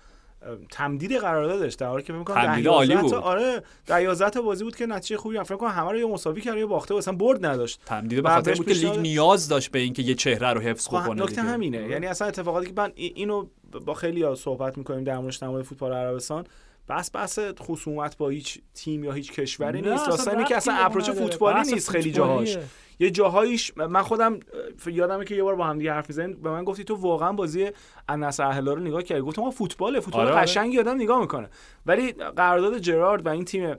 تمدید 0.70 1.12
قراردادش 1.16 1.74
در 1.74 1.86
حالی 1.86 2.02
که 2.02 2.12
فکر 2.12 2.18
می‌کنم 2.18 2.46
تمدید 2.46 2.68
عالی 2.68 2.92
11 2.92 3.02
بود. 3.02 3.14
آره 3.14 3.62
در 3.86 4.02
11 4.02 4.30
تا 4.30 4.42
بازی 4.42 4.64
بود 4.64 4.76
که 4.76 4.86
نتیجه 4.86 5.16
خوبی 5.16 5.36
هم 5.36 5.42
فکر 5.42 5.56
کنم 5.56 5.70
همه 5.70 5.90
رو 5.92 5.98
یا 5.98 6.08
مساوی 6.08 6.40
کرد 6.40 6.58
یا 6.58 6.66
باخته 6.66 6.94
اصلا 6.94 7.14
برد 7.14 7.46
نداشت 7.46 7.80
تمدید 7.86 8.22
به 8.22 8.28
خاطر 8.28 8.54
بود 8.54 8.66
که 8.68 8.74
لیگ 8.74 8.98
نیاز 8.98 9.48
داشت 9.48 9.70
به 9.70 9.78
اینکه 9.78 10.02
یه 10.02 10.14
چهره 10.14 10.52
رو 10.52 10.60
حفظ 10.60 10.88
خب، 10.88 10.96
بکنه 11.02 11.22
نکته. 11.22 11.42
همینه 11.42 11.88
یعنی 11.88 12.06
اصلا 12.06 12.28
اتفاقاتی 12.28 12.66
که 12.66 12.72
من 12.76 12.92
ای- 12.94 13.12
اینو 13.16 13.46
با 13.86 13.94
خیلی 13.94 14.22
ها 14.22 14.34
صحبت 14.34 14.78
می‌کنیم 14.78 15.04
در 15.04 15.18
موردش 15.18 15.42
مورد 15.42 15.62
فوتبال 15.62 15.92
عربستان 15.92 16.44
بس 16.88 17.10
بس 17.10 17.38
خصومت 17.60 18.16
با 18.16 18.28
هیچ 18.28 18.58
تیم 18.74 19.04
یا 19.04 19.12
هیچ 19.12 19.32
کشوری 19.32 19.80
نیست 19.82 19.92
اصلا 20.02 20.06
داستانی 20.16 20.44
که 20.44 20.56
اصلا 20.56 20.74
اپروچ. 20.74 21.10
فوتبالی 21.10 21.72
نیست 21.72 21.90
خیلی. 21.90 22.12
جاهاش 22.12 22.58
یه 23.00 23.10
جاهاییش 23.10 23.72
من 23.76 24.02
خودم 24.02 24.40
یادمه 24.86 25.24
که 25.24 25.34
یه 25.34 25.42
بار 25.42 25.54
با 25.54 25.64
هم 25.66 25.78
دیگه 25.78 25.92
حرف 25.92 26.08
می‌زدیم 26.08 26.42
به 26.42 26.50
من 26.50 26.64
گفتی 26.64 26.84
تو 26.84 26.94
واقعا 26.94 27.32
بازی 27.32 27.70
النصر 28.08 28.44
اهلا 28.44 28.72
رو 28.72 28.80
نگاه 28.80 29.02
کردی 29.02 29.20
گفتم 29.20 29.50
فوتباله 29.50 30.00
فوتبال 30.00 30.26
آره، 30.26 30.34
آره. 30.34 30.42
قشنگی 30.42 30.78
آدم 30.78 30.94
نگاه 30.94 31.20
می‌کنه 31.20 31.48
ولی 31.86 32.12
قرارداد 32.12 32.78
جرارد 32.78 33.26
و 33.26 33.28
این 33.28 33.44
تیم 33.44 33.76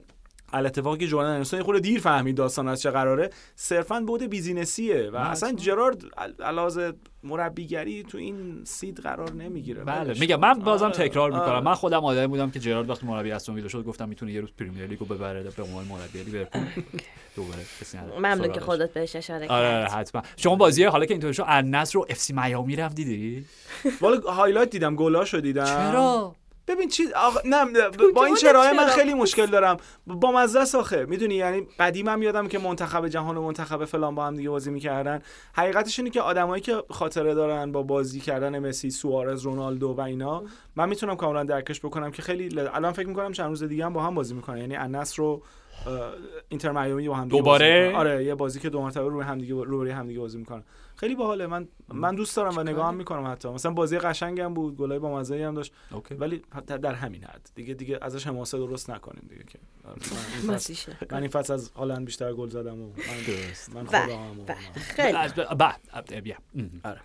الاتفاقی 0.52 0.98
که 0.98 1.06
جوردن 1.06 1.30
انسون 1.30 1.58
یه 1.58 1.64
خورده 1.64 1.80
دیر 1.80 2.00
فهمید 2.00 2.36
داستان 2.36 2.68
از 2.68 2.82
چه 2.82 2.90
قراره 2.90 3.30
صرفا 3.56 4.00
بود 4.06 4.22
بیزینسیه 4.22 5.10
و 5.10 5.16
اصلا. 5.16 5.52
جرارد 5.52 6.02
علاوه 6.44 6.92
مربیگری 7.24 8.02
تو 8.02 8.18
این 8.18 8.64
سید 8.64 9.00
قرار 9.00 9.32
نمی‌گیره. 9.32 9.84
بله 9.84 10.20
میگم 10.20 10.40
من 10.40 10.54
بازم 10.54 10.84
آره، 10.84 10.94
تکرار 10.94 11.30
می‌کنم. 11.30 11.48
آره. 11.48 11.60
من 11.60 11.74
خودم 11.74 12.04
آدمی 12.04 12.26
بودم 12.26 12.50
که 12.50 12.60
جرارد 12.60 12.90
وقتی 12.90 13.06
مربی 13.06 13.32
استون 13.32 13.54
ویلا 13.54 13.68
شد 13.68 13.84
گفتم 13.84 14.08
می‌تونه 14.08 14.32
یه 14.32 14.40
روز 14.40 14.50
پرمیر 14.58 14.86
لیگو 14.86 15.04
ببره 15.04 15.42
به 15.42 15.62
عنوان 15.62 15.84
مربی 15.84 16.22
لیورپول 16.22 16.62
دوباره 17.36 17.60
کسی 17.80 17.98
نداره. 17.98 18.18
ممنون 18.18 18.52
که. 18.52 18.60
خودت 18.60 18.92
بهش 18.92 19.16
اشاره 19.16 19.48
آره 19.48 19.68
آره، 19.68 19.86
کردی 19.86 20.00
حتما. 20.00 20.22
شما 20.36 20.56
بازی 20.56 20.84
حالا 20.84 21.06
که 21.06 21.14
اینطور 21.14 21.32
شد 21.32 21.44
النصر 21.46 21.94
رو 21.94 22.06
FC 22.10 22.32
میامی 22.32 22.76
رفت 22.76 22.96
دیدی؟ 22.96 23.44
والا 24.00 24.20
highlight 24.20 24.70
دیدم 24.70 24.96
گلاشو 24.96 25.40
دیدم. 25.40 25.64
چرا؟ 25.64 26.34
ببین 26.68 26.88
چی 26.88 27.02
آقا 27.16 27.40
نه 27.44 27.64
با 28.14 28.24
این 28.24 28.34
چرای 28.34 28.72
من؟ 28.76 28.86
خیلی 28.86 29.14
مشکل 29.14 29.46
دارم. 29.46 29.76
با 30.06 30.32
مزه 30.32 30.60
است 30.60 30.74
آخه. 30.74 31.04
می‌دونی 31.04 31.34
یعنی 31.34 31.66
قدیمم 31.78 32.22
یادم 32.22 32.48
که 32.48 32.58
منتخب 32.58 33.08
جهان 33.08 33.36
و 33.36 33.42
منتخب 33.42 33.84
فلان 33.84 34.14
با 34.14 34.26
هم 34.26 34.36
دیگه 34.36 34.50
بازی 34.50 34.70
می‌کردن. 34.70 35.22
حقیقتش 35.54 35.98
اینه 35.98 36.10
که 36.10 36.20
آدمایی 36.20 36.62
که 36.62 36.82
خاطره 36.90 37.34
دارن 37.34 37.72
با 37.72 37.82
بازی 37.82 38.20
کردن 38.20 38.58
مسی 38.58 38.90
سوارز 38.90 39.42
رونالدو 39.42 39.88
و 39.88 40.00
اینا 40.00 40.44
من 40.76 40.88
می‌تونم 40.88 41.16
کاملا 41.16 41.44
درکش 41.44 41.80
بکنم 41.80 42.10
که 42.10 42.22
خیلی 42.22 42.60
الان 42.60 42.92
فکر 42.92 43.08
می‌کنم 43.08 43.32
چند 43.32 43.48
روز 43.48 43.62
دیگه 43.62 43.84
هم 43.84 43.92
با 43.92 44.02
هم 44.02 44.14
بازی 44.14 44.34
می‌کنن. 44.34 44.58
یعنی 44.58 44.76
النصر 44.76 45.16
رو 45.22 45.42
اینتر 46.48 46.70
میامی 46.70 47.08
با 47.08 47.14
هم 47.14 47.28
دوباره؟ 47.28 47.92
آره 47.96 48.24
یه 48.24 48.34
بازی 48.34 48.60
که 48.60 48.70
دو 48.70 48.82
مرتبه 48.82 49.08
روی 49.08 49.22
هم 49.22 49.38
دیگه 49.38 49.54
روبروی 49.54 49.90
هم 49.90 50.06
دیگه 50.06 50.20
بازی 50.20 50.38
می‌کنن. 50.38 50.62
خیلی 51.02 51.14
باحاله. 51.14 51.46
من 51.46 51.68
من 51.88 52.14
دوست 52.14 52.36
دارم 52.36 52.56
و 52.56 52.62
نگاه 52.62 52.86
هم 52.88 52.94
می‌کنم 52.94 53.26
حتی. 53.32 53.48
مثلا 53.48 53.72
بازی 53.72 53.98
قشنگم 53.98 54.54
بود 54.54 54.76
گلای 54.76 54.98
با 54.98 55.14
مزه 55.18 55.44
هم 55.46 55.54
داشت. 55.54 55.72
okay. 55.90 56.14
ولی 56.14 56.42
حتی 56.54 56.78
در 56.78 56.94
همین 56.94 57.24
حد. 57.24 57.50
دیگه 57.54 57.74
دیگه 57.74 57.98
ازش 58.02 58.26
حماسه 58.26 58.58
درست 58.58 58.90
نکنیم 58.90 59.26
دیگه 59.28 59.44
که. 59.44 59.58
من 59.84 59.90
این 59.90 60.00
فصل- 60.42 60.46
ماسیشه. 60.46 60.96
من 61.10 61.18
این 61.18 61.28
فصل 61.30 61.52
از 61.52 61.70
هالند 61.70 62.04
بیشتر 62.04 62.32
گل 62.32 62.48
زدم 62.48 62.80
و 62.82 62.86
من, 62.86 62.92
درست. 63.26 63.74
من 63.74 63.86
خدا 63.86 63.96
هم 63.98 64.36
بله. 66.82 66.98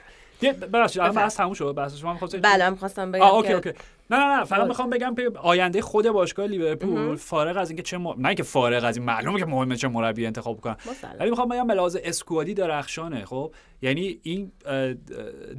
آره. 0.44 0.54
ببخشید 0.54 1.02
الان. 1.02 1.16
بحث 1.16 1.38
تموم 1.38 1.54
شد 1.54 1.76
بحث 1.76 1.98
شما 1.98 2.14
می‌خواستید 2.14 2.42
بله 2.42 2.70
من 2.70 2.76
خواستم 2.76 3.12
بگم 3.12 3.26
okay 3.26 3.54
okay 3.54 3.72
نه 4.10 4.18
نه 4.18 4.38
نه 4.38 4.44
فقط 4.44 4.60
باز. 4.60 4.68
می‌خوام 4.68 4.90
بگم 4.90 5.16
که 5.16 5.32
آینده 5.36 5.82
خود 5.82 6.10
باشگاه 6.10 6.48
لیورپول. 6.48 7.16
فارغ 7.16 7.58
از 7.58 7.70
اینکه 7.70 7.84
چه 7.84 7.98
م... 7.98 8.08
نه 8.18 8.36
که 8.36 8.44
فارغ 8.44 8.84
از 8.84 8.98
این 8.98 9.06
معلومه 9.06 9.40
که 9.40 9.46
مهمه 9.46 9.76
چه 9.76 9.88
مربی 9.88 10.26
انتخاب 10.26 10.62
کنن. 10.62 10.76
ولی 11.20 11.30
می‌خوام 11.30 11.50
بگم 11.50 11.68
به 11.68 11.74
لحاظ 11.74 11.98
اسکوادی 12.04 12.54
درخشانه 12.54 13.26
خب 13.26 13.54
یعنی 13.82 14.20
این 14.24 14.52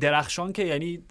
درخشان 0.01 0.53
که 0.53 0.65
یعنی 0.65 1.03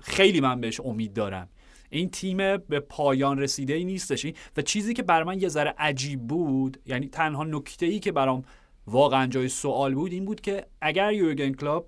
خیلی 0.00 0.40
من 0.40 0.60
بهش 0.60 0.80
امید 0.80 1.12
دارم 1.12 1.48
این 1.90 2.10
تیم 2.10 2.36
به 2.56 2.80
پایان 2.88 3.38
رسیده 3.38 3.74
ای 3.74 3.84
نیستش 3.84 4.26
و 4.56 4.62
چیزی 4.62 4.94
که 4.94 5.02
بر 5.02 5.22
من 5.22 5.40
یه 5.40 5.48
ذره 5.48 5.74
عجیب 5.78 6.20
بود 6.20 6.78
یعنی 6.86 7.08
تنها 7.08 7.44
نکته 7.44 7.86
ای 7.86 7.98
که 7.98 8.12
برام 8.12 8.44
واقعا 8.86 9.26
جای 9.26 9.48
سوال 9.48 9.94
بود 9.94 10.12
این 10.12 10.24
بود 10.24 10.40
که 10.40 10.66
اگر 10.80 11.12
یورگن 11.12 11.52
کلوب 11.52 11.86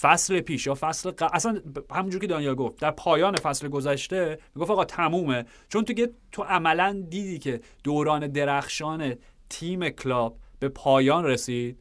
فصل 0.00 0.40
پیش 0.40 0.66
یا 0.66 0.74
فصل 0.74 1.10
ق... 1.10 1.30
اصلا 1.32 1.60
همونجور 1.90 2.20
که 2.20 2.26
دانیال 2.26 2.54
گفت 2.54 2.80
در 2.80 2.90
پایان 2.90 3.36
فصل 3.36 3.68
گذشته 3.68 4.38
می‌گفت 4.54 4.70
آقا 4.70 4.84
تمومه. 4.84 5.44
چون 5.68 5.84
تو 5.84 5.92
که 5.92 6.10
تو 6.32 6.42
عملا 6.42 7.04
دیدی 7.10 7.38
که 7.38 7.60
دوران 7.84 8.26
درخشان 8.26 9.14
تیم 9.48 9.88
کلاب 9.88 10.38
به 10.58 10.68
پایان 10.68 11.24
رسید. 11.24 11.78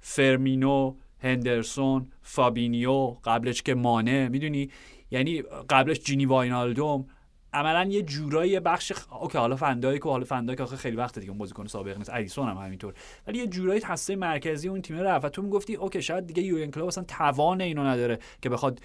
فرمینو 0.00 0.94
هندرسون 1.18 2.12
فابینیو 2.22 3.16
قبلش 3.24 3.62
که 3.62 3.74
مانه 3.74 4.28
می‌دونی؟ 4.28 4.70
یعنی 5.10 5.42
قبلش 5.70 6.00
جینی 6.00 6.26
واینالدوم 6.26 7.06
عملا 7.52 7.84
یه 7.84 8.02
جورایی 8.02 8.60
بخش 8.60 8.92
خ... 8.92 9.12
okay 9.12 9.38
حالا 9.38 9.56
فندایک 9.56 10.06
و 10.06 10.10
حالا 10.10 10.24
فندایک 10.24 10.60
آخه 10.60 10.76
خیلی 10.76 10.96
وقت 10.96 11.18
دیگه 11.18 11.32
بازیکن 11.32 11.66
سابق 11.66 11.98
نیست. 11.98 12.10
الیسون 12.10 12.48
هم 12.48 12.56
همینطور. 12.56 12.94
ولی 13.26 13.38
یه 13.38 13.46
جورایی 13.46 13.80
هسته 13.84 14.16
مرکزی 14.16 14.68
اون 14.68 14.82
تیم 14.82 14.96
رفت 14.96 15.24
و 15.24 15.28
تو 15.28 15.42
می‌گفتی 15.42 15.74
okay 15.74 16.02
شاید 16.02 16.26
دیگه 16.26 16.42
یورگن 16.42 16.70
کلوپ 16.70 16.86
اصلا 16.86 17.04
توان 17.04 17.60
اینو 17.60 17.84
نداره 17.84 18.18
که 18.42 18.48
بخواد 18.48 18.80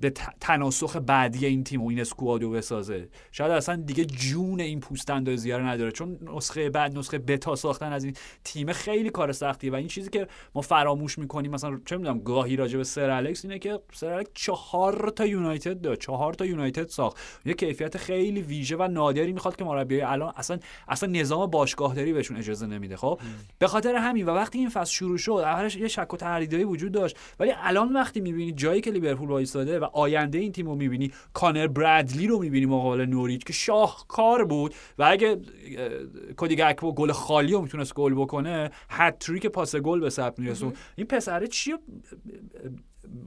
به 0.00 0.10
تناسخ 0.40 0.96
بعدی 0.96 1.46
این 1.46 1.64
تیم 1.64 1.82
و 1.82 1.88
این 1.88 2.00
squad 2.00 2.42
و 2.42 2.50
بسازه. 2.50 3.08
شاید 3.32 3.52
اصلا 3.52 3.76
دیگه 3.76 4.04
جون 4.04 4.60
این 4.60 4.80
پوست 4.80 5.10
اندازی 5.10 5.52
رو 5.52 5.66
نداره 5.66 5.92
چون 5.92 6.18
نسخه 6.34 6.70
بعد 6.70 6.98
نسخه 6.98 7.18
بتای 7.18 7.54
ساختن 7.56 7.92
از 7.92 8.04
این 8.04 8.14
تیم 8.44 8.72
خیلی 8.72 9.10
کار 9.10 9.32
سختیه. 9.32 9.72
و 9.72 9.74
این 9.74 9.88
چیزی 9.88 10.10
که 10.10 10.28
ما 10.54 10.60
فراموش 10.60 11.18
می‌کنیم 11.18 11.50
مثلا 11.50 11.80
چه 11.86 11.96
می‌دونم 11.96 12.18
گاهی 12.18 12.56
راجع 12.56 12.78
به 12.78 12.84
سر 12.84 13.10
الکس 13.10 13.44
اینه 13.44 13.58
که 13.58 13.80
سر 13.92 14.12
الکس 14.12 14.30
چهار 14.34 15.12
تا 15.16 15.26
یونایتد 15.26 15.80
داد 15.80 15.98
چهار 15.98 16.34
تا 16.34 16.46
یونایتد 16.46 16.88
ساخت. 16.88 17.16
یه 17.44 17.54
کیفیت 17.54 17.96
خیلی 17.96 18.42
ویژه 18.42 18.76
و 18.76 18.88
نادری 18.88 19.32
می‌خواد 19.32 19.56
که 19.56 19.64
مربیای 19.64 20.02
الان 20.02 20.32
اصلا 20.36 20.58
اصلا 20.88 21.10
نظام 21.12 21.50
باشگاهداری 21.50 22.12
بهشون 22.12 22.36
اجازه 22.36 22.66
نمیده 22.66 22.96
خب؟ 22.96 23.20
به 23.58 23.66
خاطر 23.66 23.94
همین 23.94 24.26
و 24.26 24.30
وقتی 24.30 24.58
این 24.58 24.68
فصل 24.68 24.92
شروع 24.92 25.18
شد 25.18 25.32
اولش 25.32 25.76
یه 25.76 25.88
شک 25.88 26.14
و 26.14 26.16
تردیدایی 26.16 26.64
وجود 26.64 26.92
داشت. 26.92 27.16
ولی 27.40 27.52
الان 27.56 27.92
وقتی 27.92 28.20
می‌بینی 28.20 28.52
جایی 28.52 28.80
که 28.80 28.90
لیورپول 28.90 29.28
وایساده 29.28 29.78
و 29.78 29.87
آینده 29.92 30.38
این 30.38 30.52
تیم 30.52 30.66
رو 30.66 30.74
می‌بینی. 30.74 31.12
کانر 31.32 31.66
برادلی 31.66 32.26
رو 32.26 32.38
می‌بینی 32.38 32.66
مقابل 32.66 33.06
نوریچ 33.06 33.44
که 33.44 33.52
شاهکار 33.52 34.44
بود. 34.44 34.74
و 34.98 35.08
اگه 35.10 35.28
اه، 35.28 36.32
کودی 36.36 36.56
گکپو 36.56 36.92
گل 36.92 37.12
خالی 37.12 37.52
رو 37.52 37.60
می‌تونست 37.60 37.94
گل 37.94 38.14
بکنه 38.14 38.70
هتریک 38.88 39.46
پاس 39.46 39.76
گل 39.76 40.00
به 40.00 40.10
ثبت 40.10 40.38
می‌رسوند. 40.38 40.72
این 40.96 41.06
پسره 41.06 41.46
چیه 41.46 41.78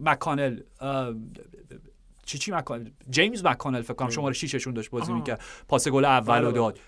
مکانل. 0.02 0.60
چی 2.26 2.38
چی 2.38 2.52
مکانل؟ 2.52 2.90
جیمز 3.10 3.46
مکانل 3.46 3.82
فکر 3.82 3.94
کنم. 3.94 4.10
شماره 4.10 4.34
6 4.34 4.56
شون 4.56 4.74
داشت 4.74 4.90
بازی. 4.90 5.14
می‌کرد. 5.14 5.42
پاس 5.68 5.88
گل 5.88 6.06
اول 6.06 6.42
رو 6.42 6.46
بله، 6.46 6.56
داد. 6.56 6.80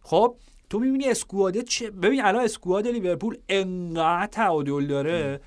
خب 0.00 0.36
تو 0.70 0.78
می‌بینی 0.78 1.08
squad 1.08 1.53
ه 1.53 1.62
چه؟ 1.62 1.90
ببین 1.90 2.24
الان 2.24 2.44
squad 2.44 2.88
لیورپول 2.88 3.36
انقدر 3.48 4.26
تعادل 4.26 4.86
داره. 4.86 5.40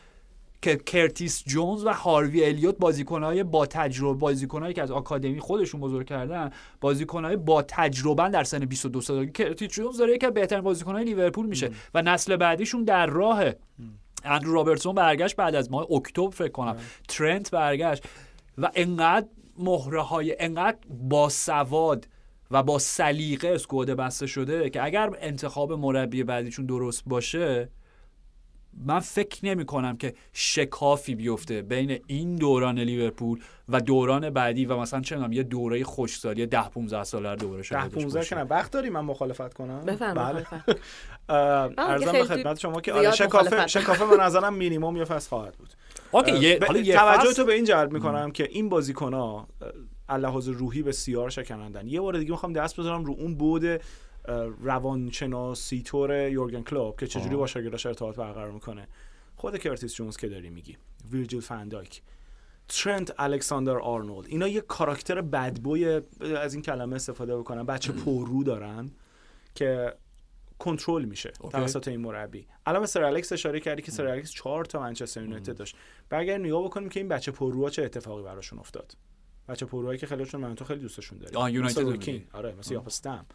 که 0.65 0.75
کرتیس 0.75 1.43
جونز 1.47 1.85
و 1.85 1.89
هاروی 1.89 2.45
الیوت 2.45 2.77
بازیکنهای 2.77 3.43
با 3.43 3.65
تجربه 3.65 4.19
بازیکنهایی 4.19 4.73
که 4.73 4.81
از 4.81 4.91
آکادمی 4.91 5.39
خودشون 5.39 5.81
بزرگ 5.81 6.07
کردن 6.07 6.49
بازیکنهای 6.81 7.35
با 7.35 7.61
تجربه 7.61 8.29
در 8.29 8.43
سن 8.43 8.59
22 8.59 9.01
سالگی 9.01 9.31
کرتیس 9.31 9.69
جونز 9.69 9.97
داره 9.97 10.15
یکی 10.15 10.25
از 10.25 10.33
بهترین 10.33 10.63
بازیکنهای 10.63 11.03
لیورپول 11.03 11.45
میشه 11.45 11.71
و 11.93 12.01
نسل 12.01 12.35
بعدیشون 12.35 12.83
در 12.83 13.05
راهه 13.05 13.57
اندرو 14.23 14.53
رابرتسون 14.53 14.95
برگشت 14.95 15.35
بعد 15.35 15.55
از 15.55 15.71
ماه 15.71 15.91
اکتبر 15.91 16.29
فکر 16.29 16.51
کنم. 16.51 16.77
ترنت 17.07 17.51
برگشت 17.51 18.03
و 18.57 18.71
انقدر 18.75 19.27
مهره 19.57 20.01
های 20.01 20.35
انقدر 20.39 20.77
با 20.89 21.29
سواد 21.29 22.07
و 22.51 22.63
با 22.63 22.79
سلیقه 22.79 23.47
اسکواد 23.47 23.89
بسته 23.89 24.27
شده 24.27 24.69
که 24.69 24.83
اگر 24.83 25.09
انتخاب 25.21 25.73
مربی 25.73 26.23
بعدیشون 26.23 26.65
درست 26.65 27.03
باشه 27.05 27.69
من 28.85 28.99
فکر 28.99 29.45
نمی 29.45 29.65
کنم 29.65 29.97
که 29.97 30.13
شکافی 30.33 31.15
بیفته 31.15 31.61
بین 31.61 31.99
این 32.07 32.35
دوران 32.35 32.79
لیورپول 32.79 33.39
و 33.69 33.81
دوران 33.81 34.29
بعدی 34.29 34.65
و 34.65 34.77
مثلا 34.77 35.01
چه 35.01 35.15
می‌دونم 35.15 35.33
یه 35.33 35.43
دوره 35.43 35.83
خوشسالی 35.83 36.39
یه 36.41 36.45
10 36.45 36.61
15 36.69 37.03
ساله 37.03 37.29
رو 37.29 37.35
دوباره 37.35 37.63
شاید 37.63 37.81
10 37.81 37.87
داشته 37.87 37.99
15 38.01 38.19
باشه. 38.19 38.29
که 38.29 38.35
نه. 38.35 38.41
وقت 38.43 38.71
داری 38.71 38.89
من 38.89 39.01
مخالفت 39.01 39.53
کنم. 39.53 39.81
بله. 39.85 40.45
عرضم 41.77 42.11
به 42.11 42.23
خدمت 42.23 42.59
شما 42.59 42.81
که 42.81 42.93
آره 42.93 43.11
شکافه. 43.11 43.67
شکافه 43.67 44.05
به 44.05 44.17
نظرم 44.23 44.53
مینیمم 44.53 44.97
یه 44.97 45.05
فصل 45.05 45.29
خواهد 45.29 45.53
بود. 45.57 45.69
okay 46.11 46.37
یه 46.39 46.59
ب- 46.59 46.63
حالا 46.63 46.79
یه 46.79 46.95
توجه 46.95 47.33
تو 47.33 47.45
به 47.45 47.53
این 47.53 47.63
جلب 47.65 47.91
می‌کنم 47.93 48.31
که 48.31 48.47
این 48.51 48.69
بازیکن 48.69 49.13
ها 49.13 49.47
لحاظ 50.09 50.47
روحی 50.49 50.83
بسیار 50.83 51.29
شکنندن. 51.29 51.87
یه 51.87 52.01
بار 52.01 52.17
دیگه 52.17 52.31
می‌خوام 52.31 52.53
دست 52.53 52.79
بذارم 52.79 53.05
رو 53.05 53.15
اون 53.19 53.35
بعد 53.35 53.65
اه، 53.65 53.77
روانشناسی‌طور 54.61 56.29
یورگن 56.29 56.63
کلوپ 56.63 56.99
که 56.99 57.07
چجوری. 57.07 57.35
با 57.35 57.47
شاگرداش 57.47 57.85
ارتباط 57.85 58.15
برقرار 58.15 58.51
می‌کنه. 58.51 58.87
خود 59.35 59.57
کرتیس 59.57 59.95
جونز 59.95 60.17
که 60.17 60.29
داری 60.29 60.49
میگی. 60.49 60.77
ویرجیل 61.11 61.41
فندایک 61.41 62.01
ترنت 62.67 63.13
الکساندر 63.17 63.77
آرنولد. 63.77 64.27
اینا 64.27 64.47
یه 64.47 64.61
کاراکتر 64.61 65.21
بد 65.21 65.44
بخوای 65.44 66.01
از 66.37 66.53
این 66.53 66.63
کلمه 66.63 66.95
استفاده 66.95 67.37
بکنن 67.37 67.63
بچه 67.63 67.91
پررو 67.91 68.43
دارن 68.43 68.91
که 69.55 69.93
کنترل 70.59 71.05
میشه. 71.05 71.31
توسط 71.51 71.87
این 71.87 72.01
مربی. 72.01 72.47
الان 72.65 72.85
سر 72.85 73.03
الکس 73.03 73.31
اشاره 73.31 73.59
کردی 73.59 73.81
که 73.81 73.91
سر 73.91 74.07
الکس 74.07 74.31
چهار 74.31 74.65
تا 74.65 74.79
منچستر 74.79 75.21
یونایتد 75.21 75.57
داشت. 75.57 75.75
برگر 76.09 76.37
نگاه 76.37 76.63
بکنیم 76.63 76.89
که 76.89 76.99
این 76.99 77.09
بچه 77.09 77.31
پرروها 77.31 77.69
چه 77.69 77.83
اتفاقی 77.83 78.23
براشون 78.23 78.59
افتاد. 78.59 78.97
بچه 79.47 79.65
پرروهایی 79.65 79.99
که 79.99 80.07
خیلیشون 80.07 80.41
من 80.41 80.55
تو 80.55 80.65
خیلی 80.65 80.79
دوستشون 80.79 81.17
داریم. 81.17 81.37
آه، 81.37 81.51
یونایتد. 81.51 82.21
آره 82.33 82.55
مثل 82.59 82.73
یاپستم. 82.73 83.25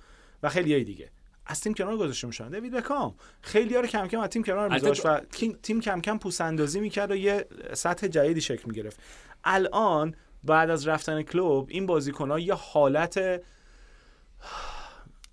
و 0.42 0.48
خیلی 0.48 0.84
دیگه. 0.84 1.10
از 1.46 1.60
تیم 1.60 1.74
کنار 1.74 1.96
گذاشته 1.96 2.26
میشن. 2.26 2.48
دیوید 2.48 2.72
بکام. 2.72 3.14
خیلی 3.40 3.74
رو 3.74 3.86
کم 3.86 4.06
کم 4.06 4.20
از 4.20 4.28
تیم 4.28 4.42
کنار 4.42 4.68
میذاشت 4.68 5.06
و 5.06 5.20
تیم- 5.62 5.80
کم 5.80 6.00
کم 6.00 6.18
پوست 6.18 6.40
اندازی 6.40 6.80
می‌کرد 6.80 7.10
و 7.10 7.16
یه 7.16 7.46
سطح 7.72 8.06
جدیدی 8.06 8.40
شکل 8.40 8.62
می‌گرفت. 8.66 9.00
الان 9.44 10.14
بعد 10.44 10.70
از 10.70 10.88
رفتن 10.88 11.22
کلوب 11.22 11.68
این 11.70 11.86
بازیکن‌ها 11.86 12.38
یه 12.38 12.54
حالت 12.54 13.42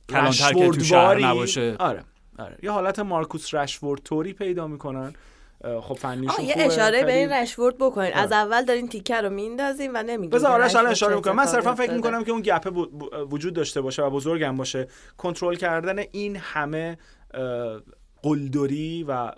کلانتر 0.10 0.54
که 0.54 0.70
تو 0.70 0.84
شهر 0.84 1.20
نباشه. 1.20 1.76
آره 1.80 2.04
آره. 2.40 2.58
یه 2.64 2.72
حالت 2.72 3.00
مارکوس 3.00 3.54
رشورد 3.54 4.04
توری 4.04 4.34
پیدا 4.34 4.68
می‌کنن. 4.68 5.14
خب 5.82 5.94
فنیشون 5.94 6.46
یه 6.46 6.54
اشاره 6.58 7.04
به 7.04 7.14
این 7.14 7.30
رشورد 7.30 7.78
بکنین. 7.78 8.14
از 8.14 8.32
اول 8.32 8.66
دارین 8.66 8.88
تیکر 8.88 9.22
رو 9.22 9.30
میندازین 9.30 9.92
و 9.96 10.04
نمیگین 10.04 10.30
بذار 10.30 10.52
آرش 10.52 10.76
الان 10.76 10.92
اشاره 10.92 11.16
می‌کنم 11.16 11.36
من 11.36 11.46
صرفا 11.46 11.76
فکر 11.76 11.94
می‌کنم 11.94 12.24
که 12.24 12.32
اون 12.32 12.42
گپه 12.42 12.70
وجود 13.30 13.54
داشته 13.54 13.82
باشه 13.82 14.04
و 14.04 14.10
بزرگم 14.10 14.58
باشه. 14.58 14.88
کنترل 15.18 15.56
کردن 15.56 16.00
این 16.12 16.36
همه 16.36 16.98
قلدری 18.24 19.06
و 19.08 19.32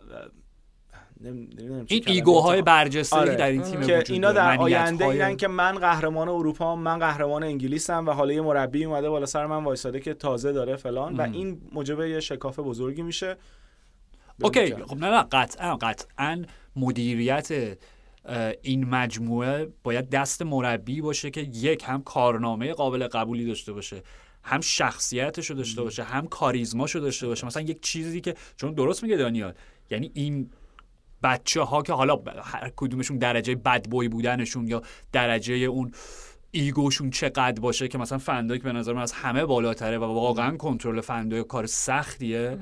این 1.87 2.03
ایگوهای 2.07 2.61
برجسته 2.61 3.15
آره. 3.15 3.35
در 3.35 3.47
این 3.47 3.61
تیم 3.61 3.81
که 3.81 4.03
اینا 4.09 4.31
در 4.31 4.57
آینده 4.57 5.05
اینن 5.05 5.37
که 5.37 5.47
من 5.47 5.71
قهرمان 5.71 6.29
اروپا 6.29 6.71
هم 6.71 6.79
من 6.79 6.99
قهرمان 6.99 7.43
انگلیسم 7.43 8.05
و 8.05 8.11
حالا 8.11 8.33
یه 8.33 8.41
مربی 8.41 8.85
اومده 8.85 9.09
بالا 9.09 9.25
سر 9.25 9.45
من 9.45 9.63
وایساده 9.63 9.99
که 9.99 10.13
تازه 10.13 10.51
داره 10.51 10.75
فلان 10.75 11.15
و 11.17 11.21
این 11.21 11.61
موجب 11.71 11.99
یه 12.01 12.19
شکاف 12.19 12.59
بزرگی 12.59 13.01
میشه. 13.01 13.37
اوکی 14.43 14.75
خب 14.75 14.97
نه 14.97 15.09
نه 15.09 15.23
قطعا 15.31 15.75
قطعا 15.75 16.43
مدیریت 16.75 17.77
این 18.61 18.85
مجموعه 18.85 19.67
باید 19.83 20.09
دست 20.09 20.41
مربی 20.41 21.01
باشه 21.01 21.31
که 21.31 21.41
یک 21.41 21.83
هم 21.87 22.03
کارنامه 22.03 22.73
قابل 22.73 23.07
قبولی 23.07 23.45
داشته 23.45 23.73
باشه 23.73 24.03
هم 24.43 24.61
شخصیتش 24.61 25.49
رو 25.49 25.55
داشته 25.55 25.83
باشه 25.83 26.03
هم 26.03 26.27
کاریزماش 26.27 26.95
رو 26.95 27.01
داشته 27.01 27.27
باشه. 27.27 27.47
مثلا 27.47 27.63
یک 27.63 27.81
چیزی 27.81 28.21
که 28.21 28.35
چون 28.57 28.73
درست 28.73 29.03
میگه 29.03 29.17
دانیال 29.17 29.53
یعنی 29.89 30.11
این 30.13 30.49
بچه 31.23 31.61
ها 31.61 31.81
که 31.81 31.93
حالا 31.93 32.21
هر 32.43 32.71
کدومشون 32.75 33.17
درجه 33.17 33.55
بد 33.55 33.85
بوی 33.89 34.07
بودنشون 34.07 34.67
یا 34.67 34.81
درجه 35.11 35.53
اون 35.53 35.91
ایگوشون 36.51 37.09
چقدر 37.09 37.61
باشه 37.61 37.87
که 37.87 37.97
مثلا 37.97 38.17
فندک 38.17 38.61
به 38.61 38.71
نظر 38.71 38.93
من 38.93 39.01
از 39.01 39.11
همه 39.11 39.45
بالاتره 39.45 39.97
و 39.97 40.03
واقعا 40.03 40.57
کنترل 40.57 41.01
فندک 41.01 41.47
کار 41.47 41.65
سختیه 41.65 42.57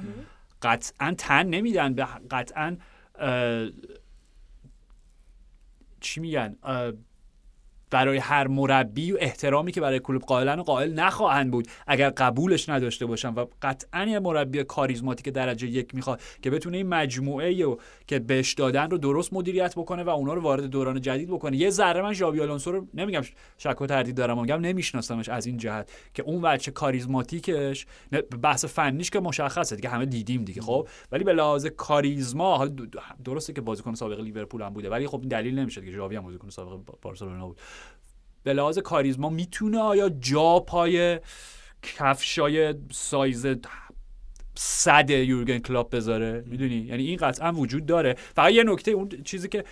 قطعا 0.62 1.16
تن 1.18 1.48
نمیدن 1.48 1.94
به 1.94 2.06
قطعا 2.32 2.78
چی 6.02 6.20
میگن؟ 6.20 6.56
برای 7.92 8.18
هر 8.18 8.48
مربی 8.48 9.12
و 9.12 9.18
احترامی 9.20 9.72
که 9.72 9.82
برای 9.82 10.00
کلوب 10.00 10.22
قائلن 10.22 10.60
و 10.60 10.64
قائل 10.64 10.94
نخواهند 10.94 11.52
بود. 11.52 11.68
اگر 11.88 12.10
قبولش 12.10 12.70
نداشته 12.70 13.06
باشن 13.06 13.34
و 13.34 13.46
قطعا 13.62 14.06
یه 14.06 14.20
مربی 14.20 14.64
کاریزماتیک 14.64 15.30
درجه 15.30 15.68
یک 15.68 15.96
می‌خواد 15.96 16.22
که 16.42 16.50
بتونه 16.50 16.78
این 16.78 16.88
مجموعه 16.88 17.64
رو 17.64 17.80
که 18.08 18.20
بهش 18.20 18.54
دادن 18.54 18.90
رو 18.90 18.98
درست 18.98 19.34
مدیریت 19.34 19.76
بکنه 19.76 20.04
و 20.04 20.10
اونا 20.10 20.34
رو 20.34 20.42
وارد 20.42 20.64
دوران 20.64 21.02
جدید 21.02 21.30
بکنه. 21.30 21.58
یه 21.58 21.70
ذره 21.70 22.02
من 22.02 22.14
ژاوی 22.14 22.42
آلونسو 22.42 22.72
رو 22.72 22.88
نمیگم 22.94 23.22
شک 23.58 23.82
و 23.82 23.86
تردید 23.86 24.16
دارم 24.16 24.42
میگم 24.42 24.60
نمیشناسمش 24.60 25.30
از 25.30 25.46
این 25.46 25.58
جهت 25.58 25.92
که 26.14 26.24
اون 26.24 26.42
بچه 26.42 26.72
کاریزماتیکش 26.72 27.86
بحث 28.44 28.66
فنیش 28.66 29.10
که 29.10 29.20
مشخصه 29.20 29.76
دیگه 29.76 29.90
همه 29.90 30.06
دیدیم 30.06 30.44
دیگه 30.44 30.62
خب؟ 30.62 30.88
ولی 31.12 31.24
به 31.24 31.34
لحاظ 31.34 31.66
کاریزما 31.66 32.68
درسته 33.26 33.54
که 33.54 33.62
بازیکن 33.62 33.94
سابق 33.94 34.20
لیورپول 34.20 34.62
هم 34.62 34.74
بوده 34.74 34.90
ولی 34.90 35.08
خب 35.08 35.22
دلیل 35.30 35.60
نمیشه 35.60 35.82
که 35.82 35.92
ژاوی 35.92 36.16
هم 36.16 36.24
بازیکن 36.24 36.50
سابق 36.50 36.80
بارسلونا 37.02 37.48
بود. 37.48 37.60
به 38.48 38.54
لحاظ 38.54 38.80
کاریزما 38.80 39.30
می‌تونه 39.30 39.80
آیا 39.80 40.10
جا 40.10 40.60
پای 40.60 41.20
کفشای 41.84 42.76
سایز 42.92 43.48
صد 44.56 45.10
یورگن 45.10 45.60
کلاب 45.60 45.96
بذاره؟ 45.96 46.44
می‌دونی؟ 46.46 46.76
یعنی 46.76 47.04
این 47.04 47.18
قطعا 47.18 47.52
وجود 47.54 47.86
داره. 47.86 48.16
فقط 48.36 48.52
یه 48.52 48.64
نکته 48.64 48.92
اون 48.92 49.10
چیزی 49.26 49.50
که 49.50 49.64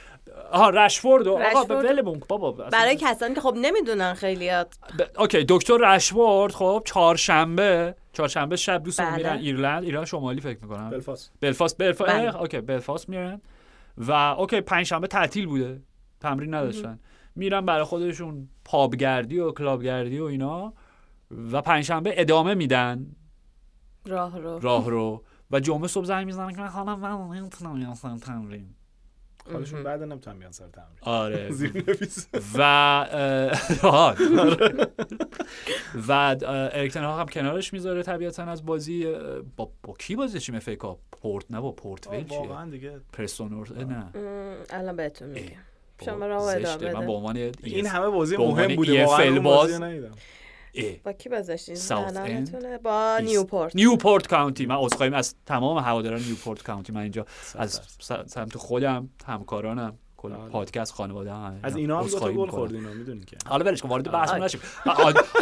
آها 0.51 0.69
رشفورد 0.69 1.27
آقا 1.27 1.75
ولمون 1.75 2.21
بابا 2.29 2.51
برای 2.51 2.95
کسانی 2.95 3.35
که 3.35 3.41
خب 3.41 3.53
نمی‌دونن 3.57 4.13
خیلیات 4.13 4.75
ب... 4.99 5.19
okay 5.19 5.45
دکتر 5.49 5.77
رشفورد 5.77 6.53
خب 6.53 6.81
چهارشنبه 6.85 7.95
چهارشنبه 8.13 8.55
شب 8.55 8.83
دوستان 8.83 9.05
بله. 9.05 9.17
میرن 9.17 9.37
ایرلند 9.37 9.83
ایران 9.83 10.05
شمالی 10.05 10.41
فکر 10.41 10.59
می‌کنم. 10.61 10.89
بلفاست. 10.89 11.31
بلفاست 11.41 11.77
بلفاست 11.77 12.11
بله. 12.11 12.41
okay 12.41 12.61
بلفاست 12.61 13.09
میرن. 13.09 13.41
و 13.97 14.11
okay 14.11 14.61
پنجشنبه 14.61 15.07
تعطیل 15.07 15.45
بوده. 15.45 15.81
تمرین 16.19 16.53
نداشتن. 16.53 16.99
میرن 17.35 17.65
برای 17.65 17.83
خودشون 17.83 18.49
pub 18.65 18.97
گردی 18.97 19.39
و 19.39 19.51
club 19.51 19.85
گردی 19.85 20.19
و 20.19 20.23
اینا 20.23 20.73
و 21.31 21.61
پنجشنبه 21.61 22.21
ادامه 22.21 22.53
میدن. 22.53 23.15
راه 24.05 24.39
رو. 24.39 24.59
راه 24.59 24.89
رو. 24.89 25.23
و 25.51 25.59
جمعه 25.59 25.87
صبح 25.87 26.05
زنگ 26.05 26.25
می‌زنن 26.25 26.55
که 26.55 26.61
حالا 26.61 26.95
من 26.95 27.37
نمی‌تونم 27.37 27.93
سر 27.93 28.17
تمرین. 28.17 28.75
حالشون 29.53 29.83
بده 29.83 30.03
نمی‌تونم 30.03 30.39
بیان 30.39 30.51
سر 30.51 30.67
تمرین. 30.67 30.97
آره. 31.01 31.49
و 32.57 33.05
و 36.07 36.35
اریکتن 36.47 37.03
ها 37.03 37.19
هم 37.19 37.27
کنارش 37.27 37.73
می‌ذاره 37.73 38.03
طبیعتا 38.03 38.43
از 38.43 38.65
بازی 38.65 39.13
با, 39.57 39.71
با 39.83 39.93
کی 39.93 40.15
بازی 40.15 40.39
چیم 40.39 40.59
فکا 40.59 40.99
پورت 41.11 41.51
نه 41.51 41.61
با 41.61 41.71
پورت 41.71 42.07
ویل 42.07 42.27
چیه؟ 42.27 42.39
واقعا 42.39 42.69
دیگه. 42.69 42.99
پرستون 43.13 43.65
نه. 43.77 44.11
الان 44.69 44.95
بهتون 44.95 45.29
میگم. 45.29 45.55
من 46.93 47.05
به 47.05 47.11
عنوان 47.11 47.35
این 47.63 47.85
همه 47.87 48.07
بازی 48.07 48.37
مهم 48.37 48.75
بوده 48.75 48.91
واقعا 49.05 49.39
باز 49.41 49.81
با 51.03 51.13
کی 51.13 51.29
بازشتین 51.29 51.75
با 52.83 53.19
نیوپورت. 53.23 53.75
نیوپورت 53.75 54.27
کانتی 54.27 54.65
من 54.65 54.75
عذرخواهی 54.75 55.13
از 55.13 55.35
تمام 55.45 55.77
هواداران 55.77 56.21
نیوپورت 56.21 56.63
کانتی 56.63 56.93
من 56.93 57.01
اینجا 57.01 57.25
از 57.55 57.81
سمت 58.27 58.57
خودم 58.57 59.09
همکارانم 59.25 59.97
کل 60.29 60.49
پادکست 60.51 60.93
خانواده 60.93 61.33
هم 61.33 61.59
از 61.63 61.75
اینا 61.75 61.99
هم 61.99 62.07
دو 62.07 62.19
تا 62.19 62.31
گل 62.31 62.49
خورد 62.49 62.73
اینا 62.73 62.93
می‌دونی 62.93 63.21
که. 63.21 63.37
حالا 63.47 63.65
ولش 63.65 63.81
کن 63.81 63.89
وارد 63.89 64.11
بحث 64.11 64.33
نشیم. 64.33 64.61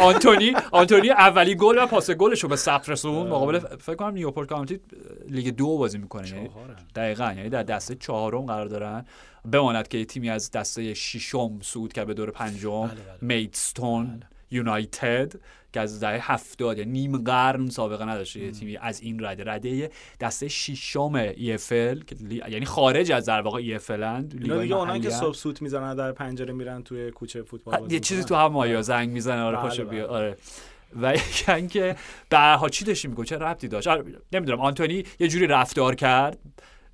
آنتونی 0.02 0.52
آنتونی 0.72 1.10
اولی 1.10 1.54
گل 1.54 1.78
و 1.78 1.86
پاس 1.86 2.10
گلش 2.10 2.42
رو 2.42 2.48
به 2.48 2.56
ثبت 2.56 2.88
رسون 2.88 3.28
مقابل 3.28 3.58
فکر 3.58 3.94
کنم 3.94 4.14
نیوپورت 4.14 4.48
کانتی 4.48 4.80
لیگ 5.28 5.56
دو 5.56 5.78
بازی 5.78 5.98
می‌کنه. 5.98 6.50
دقیقاً 6.94 7.34
یعنی 7.36 7.48
در 7.48 7.62
دسته 7.62 7.94
چهارم 7.94 8.46
قرار 8.46 8.66
دارن. 8.66 9.04
بماند 9.52 9.88
که 9.88 10.04
تیمی 10.04 10.30
از 10.30 10.50
دسته 10.50 10.94
ششم 10.94 11.58
صعود 11.62 11.92
کرد 11.92 12.06
به 12.06 12.14
دور 12.14 12.30
پنجم. 12.30 12.90
میدستون 13.20 14.20
یونایتد 14.54 15.32
که 15.72 15.80
از 15.80 16.00
دهه 16.00 16.32
هفتاد 16.32 16.78
یعنی 16.78 16.90
نیم 16.90 17.24
قرن 17.24 17.68
سابقه 17.70 18.04
نداشته 18.04 18.40
یه 18.40 18.50
تیمی 18.50 18.76
از 18.76 19.00
این 19.00 19.24
رده. 19.24 19.44
رده 19.46 19.90
دسته 20.20 20.48
ششم 20.48 21.14
ایفل 21.14 22.00
یعنی 22.48 22.64
خارج 22.64 23.12
از 23.12 23.26
در 23.26 23.40
واقع 23.40 23.58
ایفل 23.58 24.02
اند 24.02 24.40
دیگه 24.42 24.76
اونایی 24.76 25.00
که 25.00 25.10
صبح 25.10 25.34
سوت 25.34 25.62
می‌زنن 25.62 25.94
در 25.94 26.12
پنجره 26.12 26.52
میرن 26.52 26.82
توی 26.82 27.10
کوچه 27.10 27.42
فوتبال 27.42 27.92
یه 27.92 28.00
چیزی 28.00 28.24
تو 28.24 28.34
هم 28.34 28.52
مایا 28.52 28.82
زنگ 28.82 29.10
می‌زنه 29.10 29.42
آره 29.42 29.56
پاشو 29.56 29.84
بیا. 29.84 30.08
آره. 30.08 30.36
و 31.02 31.14
یکن 31.14 31.66
که 31.66 31.96
به 32.28 32.58
چی 32.70 32.84
داشتی 32.84 33.08
میگو 33.08 33.24
چه 33.24 33.38
ربطی 33.38 33.68
داشت؟ 33.68 33.88
نمی‌دونم. 34.32 34.60
آنتونی 34.60 35.04
یه 35.20 35.28
جوری 35.28 35.46
رفتار 35.46 35.94
کرد 35.94 36.38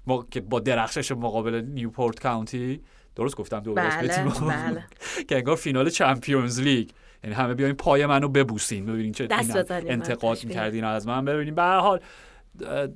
ما 0.07 0.27
که 0.31 0.41
با 0.41 0.61
درخشش 0.61 1.13
مقابل 1.13 1.61
نیوپورت 1.61 2.21
کانتی 2.21 2.81
درست 3.17 3.37
گفتم 3.37 3.61
دو 3.61 3.75
بله 3.75 4.25
بله. 4.41 4.87
که 5.29 5.37
انگار 5.37 5.57
فینال 5.57 5.91
چمپیونز 5.91 6.61
لیگ. 6.61 6.91
یعنی 7.25 7.37
همه 7.37 7.55
بیاین 7.55 7.75
پای 7.75 8.07
منو 8.07 8.29
ببوسین 8.29 8.87
ببینین 8.87 9.13
چه 9.13 9.29
انتقاد 9.31 10.45
می‌کردین 10.45 10.85
از 10.85 11.07
من. 11.07 11.25
ببینین 11.25 11.55
به 11.55 11.63
حال 11.63 12.01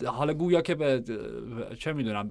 حالا 0.07 0.35
گویا 0.35 0.61
که 0.61 0.75
به 0.75 1.03
چه 1.79 1.93
می‌دونم 1.93 2.31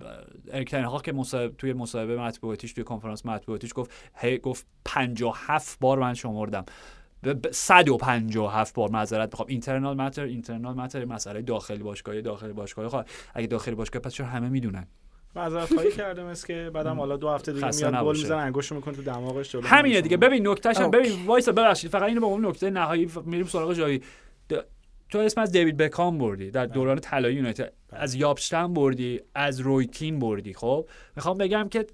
اریک 0.51 0.72
تن 0.72 0.83
هاگ 0.83 0.99
که 0.99 1.11
مصاحب 1.11 1.55
توی 1.57 1.73
مصاحبه 1.73 2.17
مطبوعاتیش 2.17 2.73
توی 2.73 2.83
کنفرانس 2.83 3.25
مطبوعاتیش 3.25 3.71
گفت 3.75 3.91
هی 4.15 4.37
گفت 4.37 4.65
57 4.85 5.79
بار 5.79 5.99
من 5.99 6.13
شمردم. 6.13 6.65
157 7.51 8.73
بار 8.75 8.89
معذرت 8.89 9.29
بخوام 9.29 9.47
internal 9.49 9.97
matter 9.97 10.23
internal 10.23 10.75
matter 10.75 11.05
مسئله 11.05 11.41
داخلی 11.41 11.83
باشگاه 11.83 12.21
داخلی 12.21 12.53
باشگاه 12.53 12.87
خواهد 12.87 13.09
اگه 13.33 13.47
داخلی 13.47 13.75
باشگاه 13.75 14.01
پس 14.01 14.13
چرا 14.13 14.27
همه 14.27 14.49
می‌دونن؟ 14.49 14.87
معذرت 15.35 15.73
خواهی 15.73 15.91
کرده 15.91 16.23
مثل 16.23 16.47
که 16.47 16.71
بعدم 16.73 16.99
حالا 16.99 17.17
دو 17.17 17.29
هفته 17.29 17.53
دیگه 17.53 17.65
میاد 17.65 18.03
گل 18.03 18.17
می‌زنه 18.17 18.37
انگشتو 18.37 18.75
می‌کنه 18.75 18.95
تو 18.95 19.01
دماغش 19.01 19.51
جلو 19.51 19.67
همینه 19.67 20.01
دیگه. 20.01 20.17
ببین 20.17 20.47
نکته‌ش 20.47 20.77
ببین 20.77 21.25
وایسا 21.25 21.49
ببخشید 21.49 21.91
فقط 21.91 22.03
اینو 22.03 22.25
اون 22.25 22.45
نکته 22.45 22.69
نهایی 22.69 23.09
میریم 23.25 23.45
سراغ 23.45 23.73
جایی. 23.73 24.01
تو 25.09 25.19
اسم 25.19 25.41
از 25.41 25.51
دیوید 25.51 25.77
بکام 25.77 26.17
بردی 26.17 26.51
در 26.51 26.65
دوران 26.65 26.99
طلایی 26.99 27.35
یونایتد. 27.35 27.73
از 27.89 28.15
یابشتن 28.15 28.73
بردی 28.73 29.19
از 29.35 29.59
رویکین 29.59 30.19
بردی 30.19 30.53
خب؟ 30.53 30.89
می‌خوام 31.15 31.37
بگم 31.37 31.69
که 31.69 31.87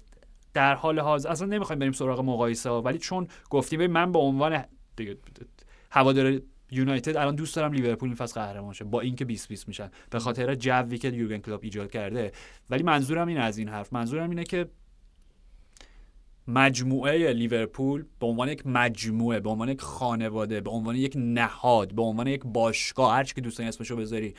در 0.54 0.74
حال 0.74 0.98
حاضر 0.98 1.28
اصلا 1.28 1.46
نمی‌خوایم 1.46 1.78
بریم 1.78 1.92
سراغ 1.92 2.20
مقایسه 2.20 2.70
ولی 2.70 2.98
چون 2.98 3.28
گفتیم 3.50 3.86
من 3.86 4.12
به 4.12 4.18
عنوان 4.18 4.64
دیگه 4.96 5.16
هوادار 5.90 6.40
یونایتد 6.70 7.16
الان 7.16 7.34
دوست 7.34 7.56
دارم 7.56 7.72
لیورپول 7.72 8.08
این 8.08 8.16
فصل 8.16 8.40
قهرمان 8.40 8.72
شه. 8.72 8.84
با 8.84 9.00
اینکه 9.00 9.24
20 9.24 9.48
20 9.48 9.68
میشن. 9.68 9.90
به 10.10 10.18
خاطر 10.18 10.54
جوی 10.54 10.98
که 10.98 11.08
یورگن 11.08 11.38
کلوپ 11.38 11.60
ایجاد 11.62 11.90
کرده. 11.90 12.32
ولی 12.70 12.82
منظورم 12.82 13.28
این 13.28 13.38
از 13.38 13.58
این 13.58 13.68
حرف. 13.68 13.92
منظورم 13.92 14.30
اینه 14.30 14.44
که 14.44 14.66
مجموعه 16.48 17.32
لیورپول 17.32 18.04
به 18.20 18.26
عنوان 18.26 18.48
یک 18.48 18.66
مجموعه 18.66 19.40
به 19.40 19.50
عنوان 19.50 19.68
یک 19.68 19.80
خانواده 19.80 20.60
به 20.60 20.70
عنوان 20.70 20.96
یک 20.96 21.12
نهاد 21.16 21.94
به 21.94 22.02
عنوان 22.02 22.26
یک 22.26 22.42
باشگاه 22.44 23.12
هر 23.12 23.24
چی 23.24 23.34
که 23.34 23.40
دوستانی 23.40 23.68
اسمشو 23.68 23.96
بذاری 23.96 24.34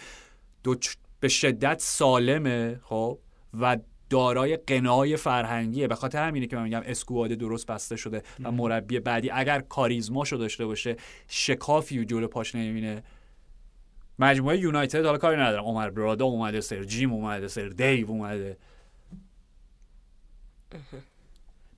دو 0.63 0.75
به 1.19 1.27
شدت 1.27 1.79
سالمه 1.82 2.79
خب؟ 2.84 3.19
و 3.59 3.77
دارای 4.12 4.57
قنای 4.57 5.18
فرهنگیه. 5.18 5.88
به 5.88 5.95
خاطر 5.95 6.28
همینه 6.28 6.47
که 6.47 6.55
من 6.55 6.64
میگم 6.64 6.82
اسکواد 6.86 7.32
درست 7.32 7.68
بسته 7.68 7.95
شده 7.95 8.24
و 8.43 8.51
مربی 8.51 8.99
بعدی. 8.99 9.30
اگر 9.32 9.59
کاریزماشو 9.59 10.38
داشته 10.38 10.66
باشه 10.66 10.95
شکافی 11.28 11.99
و 11.99 12.03
جلو 12.03 12.28
پاش 12.28 12.55
نمی‌بینه. 12.55 13.03
مجموعه 14.20 14.57
یونایتد 14.57 15.05
حالا 15.05 15.18
کاری 15.18 15.41
ندارم. 15.41 15.64
عمر 15.64 15.89
برادا 15.89 16.26
اومده 16.26 16.62
سر 16.62 16.84
جیم 16.84 17.14
اومده 17.14 17.47
سر 17.47 17.68
دیو 17.68 18.09
اومده. 18.09 18.57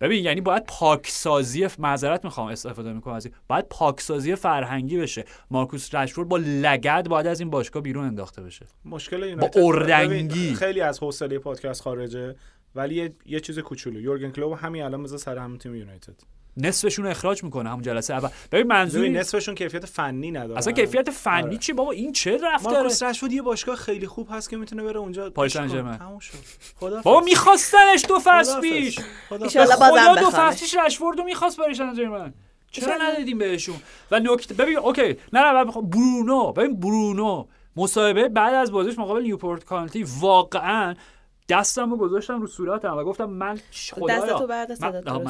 ببین 0.04 0.24
یعنی 0.26 0.42
باید 0.42 0.64
پاکسازی 0.68 1.68
معذرت 1.80 2.24
می‌خوام 2.24 2.48
استفاده 2.48 2.94
می‌کنم 2.94 3.14
از 3.14 3.26
این. 3.26 3.36
باید 3.48 3.66
پاکسازی 3.70 4.36
فرهنگی 4.36 4.98
بشه. 4.98 5.26
مارکوس 5.52 5.96
رشفورد 5.96 6.30
با 6.30 6.38
لگد 6.38 7.08
باید 7.08 7.28
از 7.28 7.40
این 7.40 7.50
باشگاه 7.50 7.84
بیرون 7.84 8.06
انداخته 8.06 8.42
بشه. 8.42 8.66
مشکل 8.86 9.24
یونایتد 9.24 9.56
با 9.56 9.68
اردنگی. 9.68 10.56
خیلی 10.56 10.82
از 10.82 11.00
حوصله 11.00 11.40
پادکست 11.40 11.82
خارجه 11.82 12.36
ولی 12.76 12.96
یه, 12.96 13.16
یه 13.26 13.40
چیز 13.40 13.60
کوچولو. 13.60 14.02
یورگن 14.02 14.32
کلوپ 14.32 14.54
همین 14.54 14.84
الان 14.84 15.04
بذار 15.04 15.18
سر 15.18 15.38
همون 15.38 15.58
تیم 15.58 15.76
یونایتد. 15.76 16.16
نصفشون 16.58 17.06
رو 17.06 17.12
اخراج 17.12 17.44
می‌کنه 17.44 17.70
همون 17.70 17.82
جلسه 17.82 18.14
اول. 18.14 18.30
ببین 18.52 18.68
منظور 18.68 19.08
نصفشون 19.08 19.56
کیفیت 19.56 19.86
فنی 19.86 20.32
نداره. 20.32 20.58
اصلا 20.58 20.74
کیفیت 20.74 21.10
فنی 21.10 21.44
آره. 21.44 21.58
چی 21.58 21.74
بابا؟ 21.74 21.92
این 21.92 22.12
چه 22.12 22.38
رفتاره؟ 22.38 22.76
مارکوس 22.76 23.04
رشفورد 23.04 23.34
یه 23.34 23.42
باشگاه 23.42 23.76
خیلی 23.76 24.08
خوب 24.08 24.28
هست 24.32 24.50
که 24.50 24.58
می‌تونه 24.58 24.84
بره 24.84 25.00
اونجا 25.00 25.30
پاریس. 25.30 25.54
سن 25.54 25.68
ژرمن. 25.68 26.00
خود 26.76 27.02
بابا 27.02 27.20
میخواستنش 27.20 28.06
دو 28.08 28.20
فصل 28.24 28.62
پیش. 28.62 29.00
بازم 29.30 29.48
خدا 29.48 30.16
دو 30.16 30.28
بخوانش. 30.28 30.54
فصلیش 30.56 30.76
رشفورد 30.86 31.18
رو 31.18 31.24
می‌خواست 31.24 31.58
پاریس 31.58 31.78
سن 31.78 31.96
ژرمن 31.96 32.34
چرا. 32.72 32.96
ندادیم 33.02 33.38
بهشون؟ 33.38 33.76
و 34.12 34.20
نکته 34.20 34.54
ببین 34.54 34.78
okay 34.78 35.18
نه 35.34 35.40
نه 35.42 35.54
بعد 35.54 35.66
می‌خوام 35.66 35.90
برونو. 35.90 36.52
ببین 36.52 36.80
برونو. 36.80 37.46
مصاحبه 37.76 38.30
بعد 38.30 38.54
از 38.54 38.72
بازیش 38.72 39.00
مقابل 39.00 39.22
نیوپورت 39.22 39.64
کانتی 39.64 40.06
واقعا 40.20 40.96
دستم 41.50 41.92
رو 41.92 41.98
گذاشتم 41.98 42.42
رو 42.42 42.48
صورتم 42.48 42.98
و 42.98 43.04
گفتم 43.04 43.26
من 43.26 43.60
خدایا. 43.92 44.20
دستتو 44.20 44.48
بعد 44.48 44.72
می‌خوام. 44.72 45.24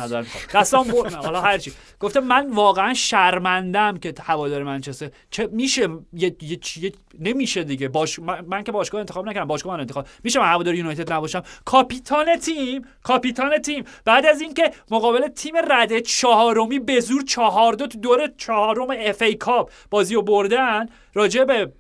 دستم 0.53 0.83
برد 0.83 1.13
حالا 1.13 1.41
هر 1.41 1.57
چی. 1.57 1.73
گفتم 1.99 2.19
من 2.19 2.49
واقعا 2.49 2.93
شرمندم 2.93 3.97
که 3.97 4.13
هوادار 4.21 4.63
منچستر 4.63 5.09
چه 5.29 5.47
میشه 5.51 5.81
یه, 6.13 6.35
یه, 6.41 6.59
یه 6.81 6.93
نمیشه 7.19 7.63
دیگه. 7.63 7.87
باشه 7.87 8.19
من, 8.19 8.45
من 8.45 8.63
که 8.63 8.71
باشگاه 8.71 8.99
انتخاب 8.99 9.29
نکردم 9.29 9.47
باشگاه 9.47 9.73
من 9.73 9.79
انتخاب 9.79 10.07
میشه 10.23 10.39
من 10.39 10.45
هوادار 10.45 10.75
یونایتد 10.75 11.13
نباشم؟ 11.13 11.43
کاپیتان 11.65 12.35
تیم 12.35 12.81
کاپیتان 13.03 13.57
تیم. 13.57 13.83
بعد 14.05 14.25
از 14.25 14.41
اینکه 14.41 14.71
مقابل 14.91 15.27
تیم 15.27 15.53
رده 15.71 16.01
چهارمی 16.01 16.79
به 16.79 16.99
زور 16.99 17.23
چهار 17.23 17.73
دو 17.73 17.87
تو 17.87 17.99
دور 17.99 18.27
چهارم 18.37 18.87
اف 18.97 19.21
ای 19.21 19.35
کاپ 19.35 19.71
بازی 19.89 20.15
رو 20.15 20.21
بردن 20.21 20.85
راجع 21.13 21.43
به 21.43 21.73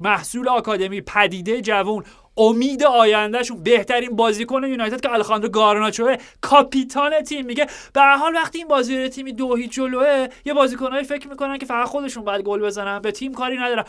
محصول 0.00 0.48
آکادمی 0.48 1.00
پدیده 1.00 1.60
جوون 1.60 2.04
امید 2.36 2.84
آیندهشون 2.84 3.62
بهترین 3.62 4.16
بازیکن 4.16 4.64
یونایتد 4.64 5.00
که 5.00 5.12
الخاندرو 5.12 5.48
گارناچوه 5.50 6.16
کاپیتان 6.40 7.20
تیم. 7.20 7.46
میگه 7.46 7.66
به 7.92 8.00
هر 8.00 8.16
حال 8.16 8.34
وقتی 8.34 8.58
این 8.58 8.68
بازی 8.68 9.08
تیمی 9.08 9.32
دو 9.32 9.54
هیچ 9.54 9.72
جلوه 9.72 10.28
یه 10.44 10.54
بازیکنایی 10.54 11.04
فکر 11.04 11.28
می‌کنن 11.28 11.58
که 11.58 11.66
فقط 11.66 11.88
خودشون 11.88 12.24
باید 12.24 12.42
گل 12.42 12.60
بزنن. 12.60 12.98
به 12.98 13.12
تیم 13.12 13.34
کاری 13.34 13.56
ندارن. 13.56 13.84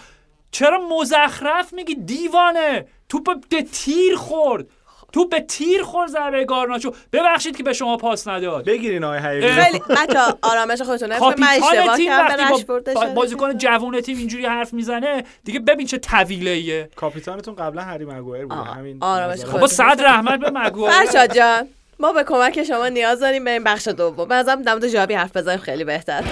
چرا 0.51 0.87
مزخرف؟ 0.89 1.73
میگی 1.73 1.95
دیوانه. 1.95 2.87
توپ 3.09 3.47
به 3.49 3.61
تیر 3.61 4.15
خورد. 4.15 4.65
توپ 5.15 5.29
به 5.29 5.39
تیر 5.39 5.83
خورد 5.83 6.09
ضربه 6.09 6.45
گارناچو. 6.45 6.91
ببخشید 7.13 7.57
که 7.57 7.63
به 7.63 7.73
شما 7.73 7.97
پاس 7.97 8.27
نداد. 8.27 8.65
بگیرین 8.65 9.03
آقای 9.03 9.17
حقیقی 9.17 9.61
خیلی 9.61 9.79
بچه 9.79 10.19
آرامش 10.41 10.81
خودتون. 10.81 11.09
من 11.09 11.47
اشتباه 11.47 11.99
کردم 11.99 12.37
به 12.85 13.13
بازیکن. 13.13 13.57
جوون 13.57 14.01
تیم 14.01 14.17
اینجوری 14.17 14.45
حرف 14.45 14.73
می‌زنه 14.73 15.23
دیگه 15.43 15.59
ببین 15.59 15.87
چه 15.87 15.97
طویله 15.97 16.51
ایه 16.51 16.89
کاپیتانتون 16.95 17.55
قبلا 17.55 17.81
هری 17.81 18.05
مگوایر 18.05 18.45
بوده 18.45 18.59
آه، 18.59 18.75
همین 18.75 18.97
آرامش 19.01 19.33
نظر- 19.33 19.43
خودت. 19.45 19.53
بابا 19.53 19.67
صد 19.67 20.01
رحمت 20.01 20.39
به 20.39 20.51
مگوایر 20.51 20.93
فرشاد 21.05 21.35
جان 21.35 21.67
ما 21.99 22.13
به 22.13 22.23
کمک 22.23 22.63
شما 22.63 22.87
نیاز 22.87 23.19
داریم 23.19 23.43
بریم 23.43 23.63
بخش 23.63 23.87
دوم. 23.87 24.27
به 24.27 24.43
در 24.43 24.55
مورد 24.55 24.87
ژاوی 24.87 25.13
حرف 25.13 25.37
بزنیم 25.37 25.59
خیلی 25.59 25.83
بهتر. 25.83 26.23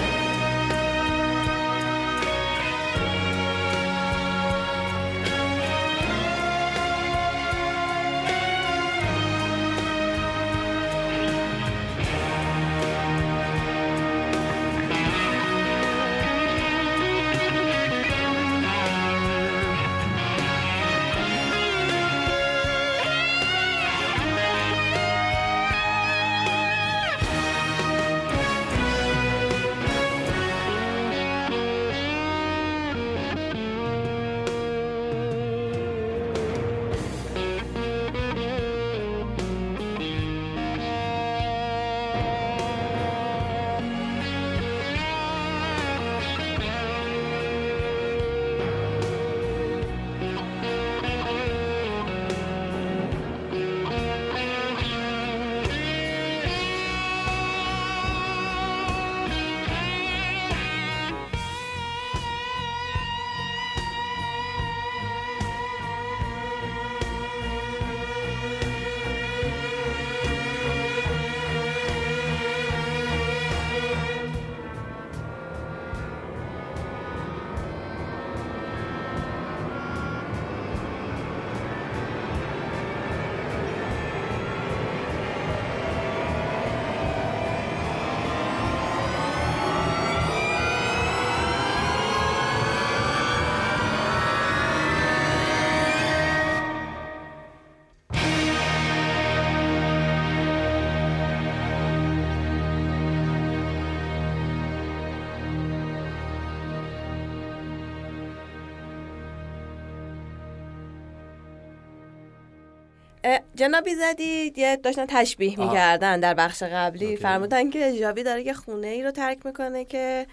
جنابی 113.56 113.94
زدی 113.94 114.52
یه 114.56 114.76
داشتن 114.76 115.06
تشبیه 115.06 115.58
آه. 115.60 115.68
می‌کردن 115.68 116.20
در 116.20 116.34
بخش 116.34 116.62
قبلی 116.62 117.04
اوکی. 117.06 117.16
فرمودن 117.16 117.70
که 117.70 117.92
ژاوی 117.92 118.22
داره 118.22 118.42
یه 118.42 118.52
خونه 118.52 118.86
ای 118.86 119.02
رو 119.02 119.10
ترک 119.10 119.46
می‌کنه 119.46 119.84
که 119.84 120.26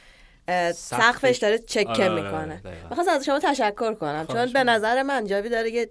سقفش- 0.75 1.37
داره 1.37 1.57
چکه 1.57 1.89
آره، 1.89 2.09
آره، 2.09 2.21
می‌کنه 2.23 2.55
دقیقاً. 2.65 2.87
می‌خواستم 2.89 3.11
از 3.11 3.25
شما 3.25 3.39
تشکر 3.39 3.93
کنم 3.93 4.27
چون 4.27 4.45
به 4.45 4.63
نظر 4.63 5.03
من 5.03 5.27
جاوی 5.27 5.49
داره 5.49 5.71
یه 5.71 5.89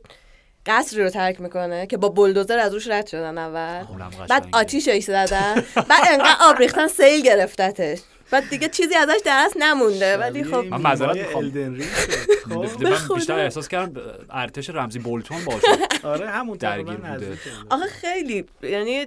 قصری 0.66 1.02
رو 1.02 1.10
ترک 1.10 1.40
می‌کنه 1.40 1.86
که 1.86 1.96
با 1.96 2.08
بلدوزر 2.08 2.58
از 2.58 2.74
روش 2.74 2.88
رد 2.88 3.06
شدن 3.06 3.38
اول 3.38 3.84
بعد 4.28 4.42
قشنگه. 4.42 4.58
آتیشش 4.58 5.02
زدن 5.02 5.54
بعد 5.76 6.04
انقدر 6.08 6.36
آب 6.40 6.58
ریختن 6.58 6.86
سیل 6.88 7.22
گرفتتش 7.22 7.98
بعد 8.30 8.48
دیگه 8.50 8.68
چیزی 8.68 8.94
ازش 8.94 9.20
دست 9.26 9.56
نمونده 9.56 10.16
ولی 10.16 10.44
خب 10.44 10.54
من 10.54 10.80
معذرت 10.80 11.16
می‌خوام. 11.16 11.44
الدن 11.44 11.74
رینگ 11.74 11.82
شد. 11.82 12.48
خب 12.48 12.82
من 12.82 12.94
خدا. 12.94 13.14
بیشتر 13.14 13.38
احساس 13.38 13.68
کردم 13.68 14.02
ارتش 14.30 14.70
رمزی 14.70 14.98
بولتون 14.98 15.44
باشه 15.44 15.66
آره 16.02 16.30
همون 16.30 16.56
درگیر 16.58 16.94
تقریبا 16.94 17.14
بوده. 17.14 17.38
آخه 17.70 17.86
خیلی 17.86 18.44
یعنی 18.62 19.06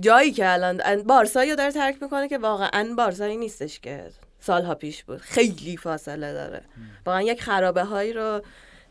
جایی 0.00 0.32
که 0.32 0.52
الان 0.52 1.02
بارسایی 1.02 1.50
رو 1.50 1.56
داره 1.56 1.72
ترک 1.72 2.02
می‌کنه 2.02 2.28
که 2.28 2.38
واقعا 2.38 2.94
بارسایی 2.96 3.36
نیستش 3.36 3.80
که 3.80 4.10
سالها 4.40 4.74
پیش 4.74 5.04
بود 5.04 5.18
خیلی 5.20 5.76
فاصله 5.76 6.32
داره 6.32 6.62
واقعا 7.06 7.22
یک 7.22 7.42
خرابه 7.42 7.84
هایی 7.84 8.12
رو 8.12 8.42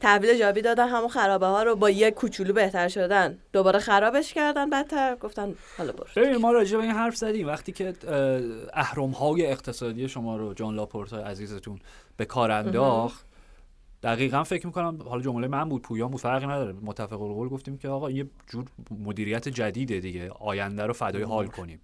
تحویل 0.02 0.40
جاوی 0.40 0.62
دادن 0.62 0.88
همون 0.88 1.08
خرابه 1.08 1.46
ها 1.46 1.64
رو 1.64 1.76
با 1.76 1.90
یک 1.90 2.14
کوچولو 2.14 2.54
بهتر 2.54 2.88
شدن. 2.88 3.38
دوباره 3.54 3.80
خرابش 3.80 4.34
کردن 4.34 4.70
بدتر 4.70 5.16
گفتن 5.16 5.56
حالا 5.78 5.92
برو. 5.92 6.08
ببین 6.16 6.38
ما 6.38 6.52
راجع 6.52 6.78
به 6.78 6.84
این 6.84 6.92
حرف 6.92 7.16
زدیم. 7.16 7.48
وقتی 7.48 7.72
که 7.72 7.94
اهرم 8.74 9.10
های 9.10 9.46
اقتصادی 9.46 10.10
شما 10.10 10.38
رو 10.38 10.54
جان 10.54 10.76
لاپورتا 10.76 11.18
عزیزتون 11.18 11.80
به 12.18 12.26
کار 12.26 12.52
انداخت 12.52 13.26
دقیقا 14.04 14.44
فکر 14.44 14.68
می‌کنم 14.68 15.00
حالا 15.06 15.22
جمله 15.22 15.48
من 15.48 15.70
بود 15.70 15.82
پویان 15.82 16.12
بود 16.12 16.22
فرقی 16.22 16.48
نداره. 16.48 16.74
متفق 16.82 17.22
القول 17.22 17.50
گفتیم 17.50 17.78
که 17.78 17.88
آقا 17.88 18.12
یه 18.12 18.26
جور 18.48 18.66
مدیریت 19.06 19.50
جدیده 19.50 20.00
دیگه. 20.00 20.30
آینده 20.30 20.86
رو 20.86 20.94
فدای 20.94 21.24
حال 21.24 21.48
کنیم. 21.48 21.82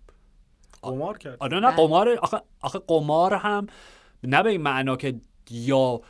قمار 0.81 1.17
کرد. 1.17 1.37
آره 1.39 1.59
نه 1.59 1.71
قمار 1.71 2.09
آخه, 2.09 2.41
آخه 2.61 2.79
قمار 2.87 3.33
هم 3.33 3.67
نه 4.23 4.43
به 4.43 4.49
این 4.49 4.61
معنا 4.61 4.95
که 4.95 5.15
یا 5.51 6.01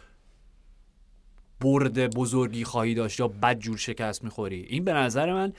برد 1.62 2.16
بزرگی 2.16 2.64
خواهی 2.64 2.93
داشت 2.93 3.20
یا 3.20 3.28
بد 3.28 3.60
جور 3.60 3.78
شکست 3.78 4.24
می‌خوری. 4.24 4.66
این 4.70 4.84
به 4.84 4.93
نظر 4.93 5.34
من 5.34 5.53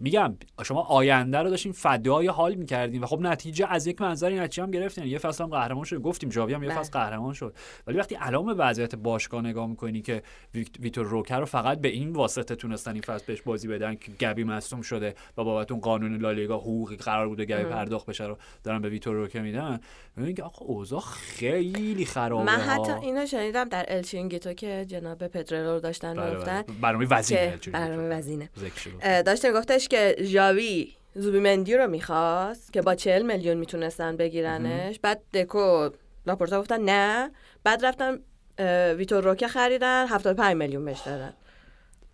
میگم 0.00 0.36
شما 0.64 0.82
آینده 0.82 1.38
رو 1.38 1.50
داشتین 1.50 1.72
فدای 1.72 2.26
حال 2.26 2.54
می‌کردین 2.54 3.02
و 3.02 3.06
خب 3.06 3.20
نتیجه 3.20 3.66
از 3.70 3.86
یک 3.86 4.00
منظر 4.00 4.30
نتیجه 4.30 4.62
هم 4.62 4.70
گرفتین. 4.70 5.06
یه 5.06 5.18
فصل 5.18 5.44
هم 5.44 5.50
قهرمان 5.50 5.84
شد. 5.84 5.96
گفتیم 5.96 6.28
جاوی 6.28 6.54
هم 6.54 6.62
یه 6.62 6.68
بله. 6.68 6.78
فصل 6.78 6.90
قهرمان 6.90 7.34
شد. 7.34 7.54
ولی 7.86 7.98
وقتی 7.98 8.16
به 8.46 8.54
وضعیت 8.54 8.94
باشگاه 8.94 9.42
نگاه 9.42 9.66
می‌کنی 9.66 10.02
که 10.02 10.22
ویکتور 10.54 11.06
روکر 11.06 11.40
رو 11.40 11.46
فقط 11.46 11.80
به 11.80 11.88
این 11.88 12.12
واسطه 12.12 12.54
تونستن 12.54 12.92
این 12.92 13.02
فصل 13.02 13.24
بهش 13.26 13.42
بازی 13.42 13.68
بدن 13.68 13.94
که 13.94 14.12
گبی 14.12 14.44
مصدوم 14.44 14.82
شده 14.82 15.14
و 15.36 15.44
بابت 15.44 15.72
اون 15.72 15.80
قانون 15.80 16.16
لالیگا 16.16 16.58
حقوقی 16.58 16.96
قرار 16.96 17.28
بوده 17.28 17.44
گبی 17.44 17.64
پرداخت 17.64 18.06
بشه 18.06 18.24
رو 18.24 18.38
دارن 18.64 18.82
به 18.82 18.88
ویتور 18.88 19.14
روکر 19.14 19.40
میدن. 19.40 19.80
میگن 20.16 20.34
که 20.34 20.42
آقا 20.42 20.66
اوضاع 20.66 21.00
خیلی 21.00 22.04
خرابه 22.04 22.44
من. 22.44 22.60
حتی 22.60 22.92
اینو 22.92 23.26
شنیدم 23.26 23.64
در 23.64 23.84
الچینگیتو 23.88 24.52
که 24.52 24.84
جناب 24.88 25.17
پدرلو 25.26 25.72
رو 25.74 25.80
داشتن 25.80 26.14
بله، 26.14 26.30
می‌گفتن. 26.30 26.62
بله. 26.62 26.76
برنامه 26.80 27.06
وزینه 27.10 27.58
برنامه 27.72 28.08
وزینه. 28.16 28.50
داشته 29.22 29.52
گفتش 29.52 29.88
که 29.88 30.16
ژاوی 30.20 30.92
زوبیمندی 31.14 31.76
رو 31.76 31.86
می‌خواست 31.86 32.72
که 32.72 32.82
با 32.82 32.94
40 32.94 33.22
میلیون 33.22 33.56
می‌تونستن 33.56 34.16
بگیرنش. 34.16 34.98
بعد 35.02 35.20
دکو 35.34 35.88
لاپورتا 36.26 36.60
گفتن 36.60 36.80
نه. 36.80 37.30
بعد 37.64 37.86
رفتن 37.86 38.18
ویتور 38.94 39.24
روکه 39.24 39.48
خریدن 39.48 40.06
75 40.08 40.56
میلیون 40.56 40.84
بهش 40.84 41.00
دادن. 41.06 41.32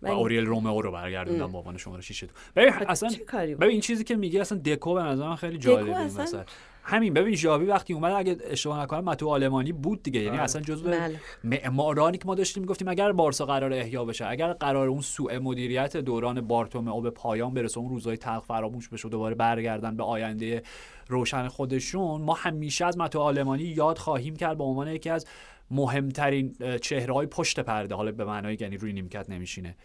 و 0.01 0.07
اوریل 0.07 0.45
رومئو 0.45 0.81
رو 0.81 0.91
برگردوندن 0.91 1.51
به 1.51 1.57
عنوان 1.57 1.77
شماره 1.77 2.01
6 2.01 2.19
تو 2.19 2.27
ببین 2.55 2.73
اصلا 2.73 3.09
کاری 3.27 3.51
بود؟ 3.55 3.59
ببین 3.61 3.71
این 3.71 3.81
چیزی 3.81 4.03
که 4.03 4.15
میگه 4.15 4.41
اصلا 4.41 4.57
دکو 4.57 4.93
به 4.93 5.01
نظر 5.03 5.27
من 5.27 5.35
خیلی 5.35 5.57
جالبه 5.57 5.95
اصلا- 5.95 6.23
وسط. 6.23 6.45
همین 6.87 7.13
ببین 7.13 7.35
ژاوی 7.35 7.65
وقتی 7.65 7.93
اومد 7.93 8.11
اگه 8.11 8.37
اشتباه 8.43 8.81
نکنم 8.81 9.03
متو 9.03 9.29
آلمانی 9.29 9.71
بود 9.71 10.03
دیگه 10.03 10.19
یعنی 10.19 10.31
بله. 10.31 10.43
اصلا 10.43 10.61
جزو 10.61 10.89
بله. 10.89 11.19
معمارانی 11.43 12.17
که 12.17 12.25
ما 12.25 12.35
داشتیم 12.35 12.63
می‌گفتیم 12.63 12.87
اگر 12.87 13.11
بارسا 13.11 13.45
قرار 13.45 13.73
احیا 13.73 14.05
بشه 14.05 14.27
اگر 14.27 14.53
قرار 14.53 14.87
اون 14.87 15.01
سوء 15.01 15.39
مدیریت 15.39 15.97
دوران 15.97 16.41
بارتومئو 16.41 17.01
به 17.01 17.09
پایان 17.09 17.53
برسه 17.53 17.77
اون 17.77 17.89
روزهای 17.89 18.17
تلخ 18.17 18.43
فراموش 18.43 18.89
بشه 18.89 19.07
و 19.07 19.11
دوباره 19.11 19.35
برگردن 19.35 19.97
به 19.97 20.03
آینده 20.03 20.63
روشن 21.07 21.47
خودشون 21.47 22.21
ما 22.21 22.33
همیشه 22.33 22.85
از 22.85 22.97
متو 22.97 23.19
آلمانی 23.19 23.63
یاد 23.63 23.97
خواهیم 23.97 24.35
کرد 24.35 24.57
به 24.57 24.63
عنوان 24.63 24.87
یکی 24.87 25.09
از 25.09 25.25
مهمترین 25.71 26.55
چهره 26.81 27.13
های 27.13 27.27
پشت 27.27 27.59
پرده 27.59 27.95
حالا 27.95 28.11
به 28.11 28.25
معنای 28.25 28.57
یعنی 28.59 28.77
روی 28.77 28.93
نیمکت 28.93 29.29
نمیشینه 29.29 29.75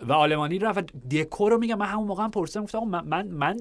و 0.00 0.12
آلمانی 0.12 0.58
رفت 0.58 1.08
دکو 1.08 1.48
رو 1.48 1.58
میگم 1.58 1.74
من 1.74 1.86
همون 1.86 2.06
موقع 2.06 2.24
هم 2.24 2.30
پرسیدم 2.30 2.64
گفتم 2.64 2.78
آقا 2.78 2.86
من 2.86 3.04
من, 3.06 3.26
من 3.26 3.56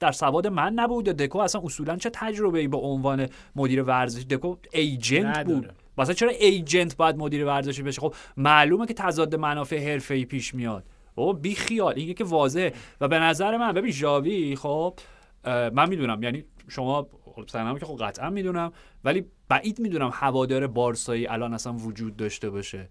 در 0.00 0.12
سواد 0.12 0.46
من 0.46 0.72
نبود 0.72 1.06
یا 1.06 1.12
دکو؟ 1.12 1.38
اصلا 1.38 1.60
اصولا 1.64 1.96
چه 1.96 2.10
تجربه 2.12 2.58
ای 2.58 2.68
به 2.68 2.76
عنوان 2.76 3.28
مدیر 3.56 3.82
ورزش 3.82 4.22
دکو 4.22 4.56
ایجنت 4.72 5.36
نداره. 5.38 5.60
بود. 5.60 5.72
واسه 5.96 6.14
چرا 6.14 6.30
ایجنت 6.30 6.96
باید 6.96 7.16
مدیر 7.16 7.44
ورزشی 7.44 7.82
بشه؟ 7.82 8.00
خب 8.00 8.14
معلومه 8.36 8.86
که 8.86 8.94
تضاد 8.94 9.34
منافع 9.34 9.92
حرفه‌ای 9.92 10.24
پیش 10.24 10.54
میاد. 10.54 10.84
بابا 11.14 11.32
بی 11.32 11.54
خیال. 11.54 11.94
این 11.96 12.14
که 12.14 12.24
واضحه. 12.24 12.72
و 13.00 13.08
به 13.08 13.18
نظر 13.18 13.56
من 13.56 13.72
ببین 13.72 13.90
ژاوی 13.90 14.56
خب 14.56 14.98
من 15.44 15.88
می‌دونم. 15.88 16.22
یعنی 16.22 16.44
شما 16.68 17.06
سنم 17.46 17.78
که 17.78 17.86
خب 17.86 17.96
قطعا 18.04 18.30
می‌دونم. 18.30 18.72
ولی 19.04 19.24
بعید 19.48 19.78
می‌دونم 19.78 20.10
هوادار 20.12 20.66
بارسایی 20.66 21.26
الان 21.26 21.54
اصلا 21.54 21.72
وجود 21.72 22.16
داشته 22.16 22.50
باشه 22.50 22.88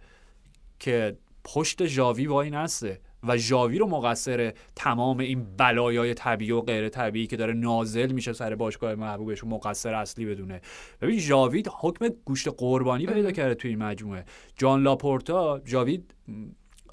که 0.79 1.17
پشت 1.53 1.85
ژاوی 1.85 2.27
وای 2.27 2.49
نسته 2.49 2.99
و 3.23 3.37
ژاوی 3.37 3.77
رو 3.77 3.87
مقصر 3.87 4.53
تمام 4.75 5.19
این 5.19 5.45
بلایای 5.57 6.13
طبیعی 6.13 6.51
و 6.51 6.61
غیر 6.61 6.89
طبیعی 6.89 7.27
که 7.27 7.37
داره 7.37 7.53
نازل 7.53 8.11
میشه 8.11 8.33
سر 8.33 8.55
باشگاه 8.55 8.95
محبوبش 8.95 9.43
و 9.43 9.47
مقصر 9.47 9.93
اصلی 9.93 10.25
بدونه. 10.25 10.61
ببین 11.01 11.19
ژاوی 11.19 11.63
حکم 11.79 12.09
گوشت 12.25 12.47
قربانی 12.57 13.05
پیدا 13.05 13.31
کرده 13.31 13.55
توی 13.55 13.69
این 13.69 13.83
مجموعه. 13.83 14.25
جان 14.57 14.83
لاپورتا 14.83 15.61
ژاوی 15.65 16.03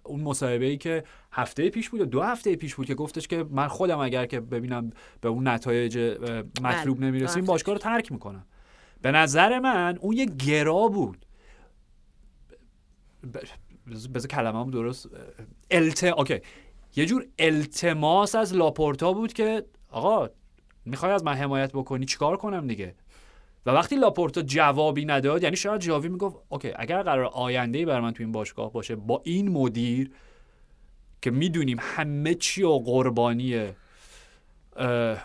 اون 0.04 0.20
مصاحبه 0.20 0.64
ای 0.64 0.76
که 0.76 1.04
هفته 1.32 1.70
پیش 1.70 1.90
بود 1.90 2.00
یا 2.00 2.06
دو 2.06 2.22
هفته 2.22 2.56
پیش 2.56 2.74
بود 2.74 2.86
که 2.86 2.94
گفتش 2.94 3.28
که 3.28 3.44
من 3.50 3.68
خودم 3.68 3.98
اگر 3.98 4.26
که 4.26 4.40
ببینم 4.40 4.90
به 5.20 5.28
اون 5.28 5.48
نتایج 5.48 5.98
مطلوب 6.62 6.98
بله، 6.98 7.06
نمی‌رسیم 7.06 7.44
باشگاه 7.44 7.74
رو 7.74 7.78
ترک 7.78 8.12
می‌کنم. 8.12 8.46
به 9.02 9.10
نظر 9.10 9.58
من 9.58 9.98
اون 10.00 10.16
یه 10.16 10.24
گرا 10.26 10.88
بود. 10.88 11.26
بذار 13.86 14.26
کلمه 14.26 14.60
هم 14.60 14.70
درست 14.70 15.08
الت 15.70 16.04
okay. 16.04 16.40
یه 16.96 17.06
جور 17.06 17.26
التماس 17.38 18.34
از 18.34 18.54
لاپورتا 18.54 19.12
بود 19.12 19.32
که 19.32 19.64
آقا 19.90 20.28
می‌خوای 20.84 21.12
از 21.12 21.24
من 21.24 21.34
حمایت 21.34 21.72
بکنی؟ 21.72 22.06
چیکار 22.06 22.36
کنم 22.36 22.66
دیگه؟ 22.66 22.94
و 23.66 23.70
وقتی 23.70 23.96
لاپورتا 23.96 24.42
جوابی 24.42 25.04
نداد 25.04 25.42
یعنی 25.42 25.56
شاید 25.56 25.80
ژاوی 25.80 26.08
می‌گفت 26.08 26.36
okay 26.48 26.72
اگر 26.76 27.02
قرار 27.02 27.24
آینده 27.24 27.86
بر 27.86 28.00
من 28.00 28.12
تو 28.12 28.22
این 28.22 28.32
باشگاه 28.32 28.72
باشه 28.72 28.96
با 28.96 29.22
این 29.24 29.48
مدیر 29.48 30.10
که 31.22 31.30
می‌دونیم 31.30 31.76
همه 31.80 32.34
چی 32.34 32.62
و 32.62 32.70
قربانی 32.70 33.72
اه، 34.76 35.18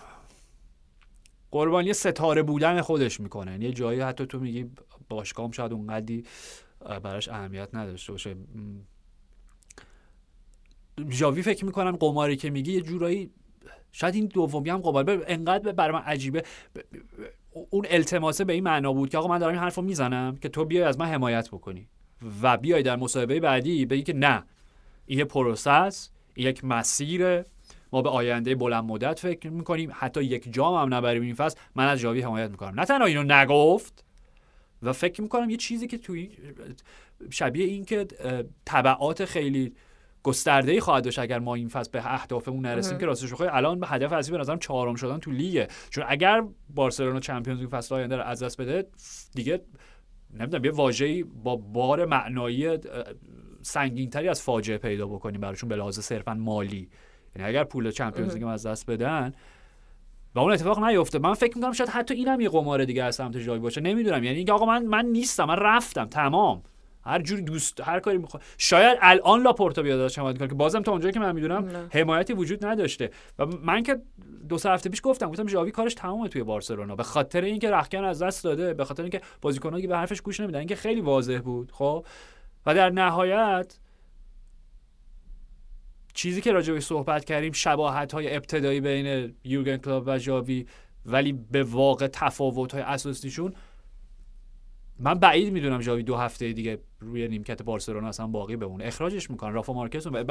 قربانی 1.52 1.94
ستاره 1.94 2.44
بودن 2.44 2.82
خودش 2.82 3.20
می‌کنه. 3.20 3.52
یعنی 3.52 3.66
یه 3.66 3.72
جایی 3.72 4.00
حتی 4.00 4.26
تو 4.26 4.40
میگی 4.40 4.72
باشگاهم 5.10 5.52
شاید 5.52 5.74
اونقدی 5.74 6.24
براش 7.04 7.30
اهمیت 7.30 7.70
نداشته 7.74 8.12
باشه. 8.12 8.34
م. 8.34 8.38
ژاوی 11.10 11.42
فکر 11.42 11.66
می‌کنم 11.66 11.92
قماری 11.92 12.36
که 12.36 12.50
میگی 12.50 12.72
یه 12.72 12.82
جورایی 12.82 13.32
شاید 13.92 14.16
این 14.16 14.26
دومی 14.26 14.70
هم 14.70 14.78
قمار. 14.78 15.24
انقدر 15.28 15.72
برای 15.72 15.94
من 15.94 16.02
عجیبه. 16.02 16.44
اون 17.70 17.86
التماسه 17.90 18.44
به 18.44 18.54
این 18.54 18.64
معنا 18.64 18.94
بود 18.94 19.10
که 19.10 19.18
آقا 19.18 19.28
من 19.28 19.38
دارم 19.38 19.54
این 19.54 19.62
حرف 19.62 19.76
رو 19.76 19.84
می‌زنم 19.84 20.38
که 20.42 20.50
تو 20.50 20.66
بیای 20.66 20.84
از 20.84 21.00
من 21.00 21.06
حمایت 21.06 21.50
بکنی 21.50 21.88
و 22.42 22.58
بیای 22.58 22.84
در 22.84 22.96
مصاحبه 22.96 23.40
بعدی 23.40 23.86
بگی 23.86 24.04
که 24.04 24.14
نه 24.14 24.44
یه 25.08 25.26
پروسه 25.26 25.72
است 25.72 26.14
یک 26.36 26.66
مسیره. 26.66 27.46
ما 27.92 28.02
به 28.02 28.10
آینده 28.10 28.56
بلند 28.56 28.84
مدت 28.84 29.20
فکر 29.20 29.50
می‌کنیم. 29.50 29.92
حتی 29.94 30.24
یک 30.24 30.54
جام 30.54 30.76
هم 30.76 30.94
نبریم 30.94 31.22
این 31.22 31.36
فصل. 31.36 31.60
من 31.76 31.88
از 31.88 32.00
جاوی 32.00 32.22
حمایت 32.22 32.50
می‌کنم. 32.50 32.80
نه 32.80 32.86
تنها 32.86 33.06
اینو 33.06 33.24
نگفت 33.24 34.06
و 34.82 34.94
فکر 34.94 35.22
می‌کنم 35.22 35.50
یه 35.50 35.58
چیزی 35.58 35.88
که 35.88 35.98
توی 35.98 36.30
شبیه 37.30 37.66
این 37.66 37.86
که 37.86 38.08
اه، 38.20 38.44
تبعات 38.66 39.26
خیلی 39.26 39.74
گسترده 40.24 40.72
ای 40.72 40.80
خواهد 40.80 41.04
داشت 41.04 41.20
اگر 41.20 41.40
ما 41.40 41.56
این 41.56 41.68
فصل 41.68 41.92
به 41.92 42.14
اهدافمون 42.14 42.66
نرسیم 42.66 42.98
که 42.98 43.06
راستش 43.06 43.32
بخوای 43.34 43.50
الان 43.50 43.80
به 43.80 43.88
هدف 43.88 44.14
اصلی 44.14 44.32
به 44.32 44.38
نظرم 44.38 44.60
چهارم 44.60 44.96
شدن 44.96 45.18
تو 45.18 45.32
لیگه 45.32 45.68
چون 45.90 46.04
اگر 46.08 46.44
بارسلونا 46.70 47.20
چمپیونز 47.20 47.60
لیگ 47.60 47.70
فصل 47.70 47.96
آینده 47.96 48.16
رو 48.16 48.24
از 48.24 48.44
دست 48.44 48.62
بده 48.62 48.88
دیگه 49.36 49.62
نمی‌دونم 50.34 50.66
یه 50.66 50.72
واژه‌ای 50.72 51.24
با 51.24 51.56
بار 51.56 52.06
معنایی 52.06 52.78
سنگینتری 53.62 54.28
از 54.28 54.42
فاجعه 54.42 54.78
پیدا 54.78 55.08
بکنیم 55.08 55.42
براشون 55.42 55.70
به 55.70 55.76
لحاظ 55.76 56.00
صرفا 56.00 56.34
مالی. 56.34 56.90
یعنی 57.36 57.50
اگر 57.50 57.64
پول 57.64 57.92
چمپیونز 57.92 58.34
لیگ 58.34 58.44
از 58.44 58.66
دست 58.66 58.90
بدن 58.90 59.34
و 60.40 60.42
اون 60.44 60.54
اتفاق 60.54 60.84
نیفته. 60.84 61.20
من 61.20 61.34
فکر 61.34 61.58
می‌کنم 61.58 61.72
شاید 61.72 61.90
حتی 61.90 62.14
اینم 62.14 62.42
یه 62.42 62.50
قمار 62.50 62.86
دیگه 62.86 63.04
از 63.04 63.16
سمت 63.16 63.40
ژاوی 63.40 63.60
باشه. 63.60 63.82
نمی‌دونم. 63.82 64.24
یعنی 64.24 64.38
اینکه 64.38 64.54
آقا 64.54 64.66
من 64.66 64.86
من 64.86 65.06
نیستم. 65.06 65.46
من 65.46 65.56
رفتم. 65.56 66.06
تمام. 66.06 66.64
هر 67.04 67.22
جوری 67.22 67.42
دوست 67.42 67.82
هر 67.82 68.00
کاری 68.00 68.18
می‌خواد 68.18 68.44
شاید 68.58 68.98
الان 69.02 69.42
لاپورتا 69.42 69.82
بیاد 69.82 70.00
ازش 70.00 70.20
حمایت 70.20 70.38
کنه 70.38 70.48
که 70.48 70.56
بازم 70.56 70.82
تا 70.82 70.92
اونجایی 70.92 71.14
که 71.14 71.20
من 71.20 71.36
می‌دونم. 71.36 71.90
حمایتی 71.94 72.34
وجود 72.34 72.66
نداشته. 72.66 73.12
و 73.40 73.46
من 73.46 73.84
که 73.84 74.02
دو 74.50 74.58
سه 74.58 74.70
هفته 74.70 74.90
پیش 74.90 75.02
گفتم 75.04 75.30
گفتم 75.30 75.48
ژاوی 75.48 75.72
کارش 75.72 75.94
تمامه 75.94 76.28
توی 76.28 76.44
بارسلونا. 76.44 76.96
به 76.96 77.04
خاطر 77.04 77.42
اینکه 77.42 77.72
رخکن 77.72 78.04
از 78.04 78.22
دست 78.22 78.44
داده 78.44 78.74
به 78.74 78.86
خاطر 78.86 79.04
اینکه 79.04 79.22
بازیکنایی 79.42 79.82
که 79.82 79.88
به 79.88 79.98
حرفش 79.98 80.22
گوش 80.22 80.40
نمیدن 80.40 80.60
اینکه 80.60 80.76
خیلی 80.76 81.02
واضح 81.02 81.38
بود 81.38 81.72
خب. 81.72 82.06
و 82.66 82.76
در 82.76 82.90
نهایت 82.90 83.80
چیزی 86.14 86.42
که 86.42 86.52
راجع 86.52 86.74
به 86.74 86.80
صحبت 86.80 87.26
کردیم 87.26 87.52
شباهت 87.52 88.12
های 88.12 88.36
ابتدایی 88.36 88.82
بین 88.82 89.36
یورگن 89.44 89.78
کلوپ 89.78 90.04
و 90.06 90.20
ژاوی 90.20 90.66
ولی 91.06 91.34
به 91.52 91.64
واقع 91.64 92.08
تفاوت 92.08 92.74
های 92.74 92.82
اساسیشون 92.82 93.54
من 95.00 95.14
بعید 95.14 95.54
می‌دونم 95.54 95.82
ژاوی 95.82 96.04
دو 96.04 96.16
هفته 96.16 96.54
دیگه 96.54 96.80
روی 97.00 97.28
نیمکت 97.28 97.64
بارسلونا 97.64 98.08
اصلا 98.08 98.28
باقی 98.28 98.56
بمونه. 98.56 98.86
اخراجش 98.86 99.30
می‌کنن. 99.30 99.54
رافا 99.54 99.74
مارکز 99.74 100.08
رو 100.08 100.24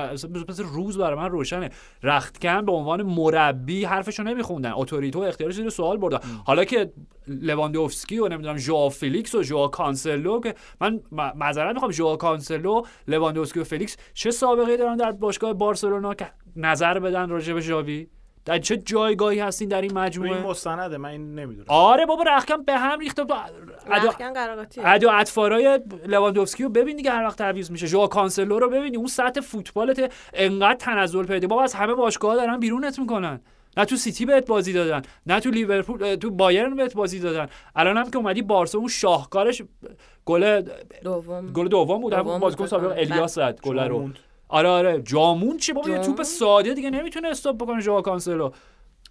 مثل 0.49 0.65
روز 0.65 0.99
برای 0.99 1.17
من 1.17 1.31
روشنه. 1.31 1.71
رختکن 2.03 2.65
به 2.65 2.73
عنوان 2.73 3.03
مربی 3.03 3.85
حرفشو 3.85 4.23
نمیخوندن. 4.23 4.73
اتوریتو 4.75 5.19
اختیارش 5.19 5.55
زیر 5.55 5.69
سوال 5.69 5.97
بردن 5.97 6.19
حالا 6.45 6.65
که 6.65 6.93
لواندوفسکی 7.27 8.19
و 8.19 8.29
نمی‌دونم 8.29 8.57
ژوا 8.57 8.89
فلیکس 8.89 9.35
و 9.35 9.43
ژوا 9.43 9.69
کانسلو 9.69 10.41
که 10.41 10.55
من 10.81 11.01
معذرت 11.13 11.75
می‌خوام 11.75 11.91
ژوا 11.91 12.17
کانسلو 12.17 12.83
لواندوفسکی 13.09 13.61
و 13.61 13.65
فلیکس 13.65 13.97
چه 14.15 14.31
سابقه 14.31 14.77
دارن 14.77 14.97
در 14.97 15.13
باشگاه 15.13 15.53
بارسلونا 15.53 16.15
که 16.15 16.31
نظر 16.57 16.99
بدن 16.99 17.29
راجع 17.29 17.55
به 17.55 17.61
ژاوی؟ 17.61 18.09
در 18.45 18.59
چه 18.59 18.77
جایگاهی 18.77 19.41
هستین 19.41 19.69
در 19.69 19.81
این 19.81 19.89
این 19.89 19.99
مجموعه 19.99 20.43
مستنده 20.43 20.97
من 20.97 21.09
این 21.09 21.35
نمی‌دونم. 21.35 21.67
آره 21.69 22.07
بابا 22.07 22.23
رخکم 22.23 22.63
به 22.63 22.77
هم 22.77 22.99
ریخته 22.99 23.25
تو 23.25 23.35
ادا 24.85 25.11
اطفارای 25.11 25.81
لواندوفسکی 26.07 26.63
رو 26.63 26.69
ببین 26.69 26.97
دیگه 26.97 27.11
هر 27.11 27.25
وقت 27.25 27.39
تعویض 27.39 27.71
میشه. 27.71 27.87
ژو 27.87 28.07
کانسلو 28.07 28.59
رو 28.59 28.71
ببینی 28.71 28.97
اون 28.97 29.07
سطح 29.07 29.41
فوتبالت 29.41 30.13
انقدر 30.35 30.75
تنزل 30.75 31.25
پیدا 31.25 31.49
بابا 31.49 31.63
از 31.63 31.75
همه 31.75 31.95
باشگاه 31.95 32.37
دارن 32.37 32.61
بیرونت 32.61 32.99
می‌کنن. 32.99 33.41
نه 33.77 33.85
تو 33.85 33.97
سیتی 33.97 34.27
بهت 34.27 34.47
بازی 34.47 34.73
دادن 34.73 35.03
نه 35.27 35.41
تو 35.41 35.51
لیورپول 35.51 36.15
تو 36.15 36.31
بایرن 36.31 36.77
بهت 36.77 36.95
بازی 36.95 37.21
دادن. 37.21 37.49
الان 37.77 37.97
هم 37.97 38.11
که 38.11 38.19
اومدی 38.19 38.43
بارسا 38.43 38.79
اون 38.79 38.89
شاهکارش 38.89 39.63
گل 40.25 40.63
دوم. 41.05 41.53
گل 41.53 41.69
دوم 41.69 42.01
بود 42.01 42.13
همون 42.13 42.25
دوم 42.25 42.39
بازیکن 42.41 42.67
سابق 42.67 42.93
بله. 42.93 43.01
الیاس 43.01 43.35
زد 43.35 43.61
گل 43.61 43.79
رو. 43.79 44.11
آره 44.49 44.69
آره. 44.69 45.03
جامون 45.03 45.57
چی 45.57 45.73
بابا 45.73 45.91
یه؟ 45.91 45.99
توپ 45.99 46.23
ساده 46.23 46.75
دیگه 46.75 46.91
نمی‌تونه 46.91 47.29
stop 47.29 47.57
بکنه 47.57 47.81
ژو 47.81 48.01
کانسلو 48.01 48.51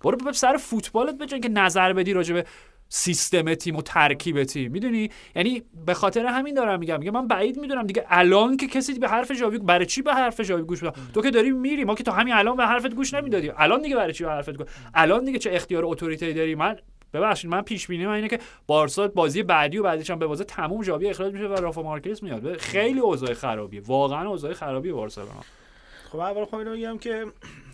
برو 0.02 0.18
به 0.18 0.32
سر 0.32 0.58
فوتبالت 0.58 1.18
بجنب 1.18 1.40
که 1.40 1.50
نظر 1.50 1.94
بدی 1.94 2.14
راجع 2.14 2.34
به 2.34 2.46
سیستم 2.90 3.54
تیم 3.54 3.76
و 3.76 3.82
ترکیب 3.82 4.44
تیم. 4.44 4.72
می‌دونی؟ 4.72 5.10
یعنی 5.36 5.64
به 5.86 5.94
خاطر 5.94 6.26
همین 6.26 6.54
دارم 6.54 6.80
میگم. 6.80 7.00
میگم 7.00 7.12
من 7.12 7.28
بعید 7.28 7.58
می‌دونم 7.60 7.88
دیگه 7.88 8.06
الان 8.10 8.58
که 8.58 8.68
کسی 8.68 9.00
به 9.00 9.08
حرف 9.08 9.32
جاوی 9.32 9.58
برای 9.58 9.86
چی 9.86 10.02
به 10.02 10.14
حرف 10.14 10.42
جاوی 10.42 10.64
گوش 10.64 10.84
بدم؟ 10.84 10.94
تو 11.14 11.22
که 11.22 11.32
داری 11.32 11.52
میری. 11.52 11.84
ما 11.84 11.96
که 11.96 12.04
تا 12.04 12.12
همین 12.12 12.34
الان 12.34 12.58
به 12.58 12.66
حرفت 12.66 12.94
گوش 12.94 13.14
نمی‌دادیم. 13.14 13.54
الان 13.58 13.82
دیگه 13.82 13.96
برای 13.96 14.14
چی 14.14 14.24
به 14.24 14.30
حرفت 14.30 14.58
گوش 14.58 14.68
الان 14.94 15.26
دیگه 15.26 15.40
چه 15.40 15.50
اختیار 15.54 15.86
اتوریته 15.86 16.34
داری؟ 16.34 16.56
من 16.56 16.76
ببخشید 17.14 17.52
من 17.52 17.62
پیش 17.62 17.88
بینی 17.88 18.06
من 18.06 18.14
اینه 18.14 18.28
که 18.28 18.40
بارسا 18.68 19.08
بازی 19.08 19.44
بعدی 19.44 19.78
و 19.78 19.84
بعدیش 19.84 20.10
هم 20.10 20.20
به 20.20 20.28
بازه 20.28 20.44
تموم 20.44 20.84
جاوی 20.84 21.10
اخراج 21.10 21.34
میشه 21.34 21.48
و 21.48 21.54
رافا 21.54 21.84
مارکز 21.84 22.24
میاد. 22.24 22.58
خیلی 22.58 23.00
اوضاع 23.00 23.34
خرابیه. 23.34 23.82
واقعا 23.82 24.30
اوضاع 24.30 24.54
خرابیه 24.54 24.94
بارسلونا 24.94 25.44
خب 26.12 26.20
اول 26.20 26.46
خب 26.46 26.56
اینو 26.56 26.72
بگم 26.72 26.98
که 26.98 27.26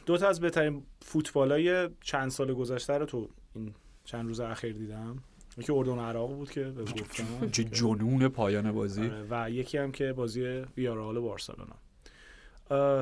دو 0.05 0.17
تا 0.17 0.27
از 0.27 0.39
بهترین 0.39 0.83
فوتبالای 1.01 1.89
چند 2.01 2.31
سال 2.31 2.53
گذشته 2.53 2.97
رو 2.97 3.05
تو 3.05 3.27
این 3.55 3.73
چند 4.05 4.27
روز 4.27 4.39
اخیر 4.39 4.73
دیدم. 4.73 5.17
یکی 5.57 5.71
اردن 5.71 5.99
عراق 5.99 6.29
بود 6.35 6.51
که 6.51 6.63
به 6.63 6.83
گفتم. 6.83 7.49
چه 7.51 7.63
جنون 7.63 8.27
پایان 8.27 8.71
بازی. 8.71 9.01
آره، 9.01 9.25
و 9.29 9.49
یکی 9.49 9.77
هم 9.77 9.91
که 9.91 10.13
بازی 10.13 10.61
ویارال 10.77 11.19
بارسلونا. 11.19 11.75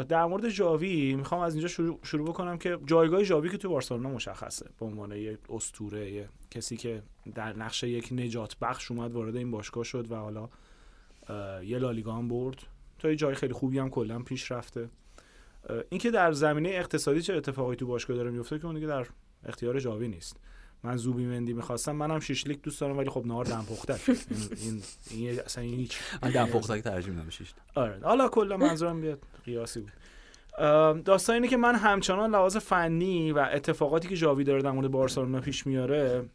در 0.09 0.25
مورد 0.25 0.49
جاوی 0.49 1.15
می‌خوام 1.15 1.41
از 1.41 1.53
اینجا 1.53 1.67
شروع, 1.67 1.99
شروع 2.03 2.27
بکنم 2.27 2.57
که 2.57 2.77
جایگاه 2.85 3.23
جاوی 3.23 3.49
که 3.49 3.57
تو 3.57 3.69
بارسلونا 3.69 4.09
مشخصه. 4.09 4.69
به 4.79 4.85
عنوان 4.85 5.11
یه 5.11 5.37
اسطوره 5.49 6.11
یه 6.11 6.29
کسی 6.51 6.77
که 6.77 7.03
در 7.35 7.57
نقش 7.57 7.83
یک 7.83 8.09
نجات 8.11 8.57
بخش 8.61 8.91
اومد 8.91 9.11
وارد 9.11 9.35
این 9.35 9.51
باشگاه 9.51 9.83
شد 9.83 10.11
و 10.11 10.15
حالا 10.15 10.49
یه 11.63 11.77
لالیگا 11.77 12.13
هم 12.13 12.27
برد. 12.27 12.57
تا 12.99 13.09
یه 13.09 13.15
جای 13.15 13.35
خیلی 13.35 13.53
خوبی 13.53 13.79
هم 13.79 13.89
کلا 13.89 14.19
پیش 14.19 14.51
رفته. 14.51 14.89
اینکه 15.89 16.11
در 16.11 16.31
زمینه 16.31 16.69
اقتصادی 16.69 17.21
چه 17.21 17.33
اتفاقی 17.33 17.75
تو 17.75 17.87
باشگاه 17.87 18.17
داره 18.17 18.31
میفته 18.31 18.59
که 18.59 18.65
اون 18.65 18.75
دیگه 18.75 18.87
در 18.87 19.07
اختیار 19.45 19.79
جاوی 19.79 20.07
نیست. 20.07 20.37
من 20.83 20.97
زوبی 20.97 21.25
مندی 21.25 21.53
می‌خواستم 21.53 21.91
منم 21.91 22.19
شیشلیک 22.19 22.61
دوست 22.61 22.81
دارم 22.81 22.97
ولی 22.97 23.09
خب 23.09 23.25
نهار 23.25 23.45
دم 23.45 23.65
پخته. 23.69 23.99
این 24.63 24.83
این, 25.11 25.39
اصلا 25.39 25.63
این 25.63 25.73
هیچ 25.73 25.99
من 26.23 26.31
دم 26.31 26.45
پختک 26.45 26.81
ترجیح 26.81 27.13
میدم 27.13 27.29
شیشت 27.29 27.55
آره. 27.75 27.99
حالا 28.03 28.27
کلا 28.29 28.57
منظورم 28.57 29.01
بیاد 29.01 29.19
قیاسی 29.45 29.79
بود. 29.79 29.91
داستان 31.03 31.33
اینه 31.33 31.47
که 31.47 31.57
من 31.57 31.75
همچنان 31.75 32.31
لحاظ 32.31 32.57
فنی 32.57 33.31
و 33.31 33.49
اتفاقاتی 33.53 34.07
که 34.07 34.15
جاوی 34.15 34.43
داره 34.43 34.61
در 34.61 34.71
مورد 34.71 34.91
بارسلونا 34.91 35.41
پیش 35.41 35.67
میاره 35.67 36.25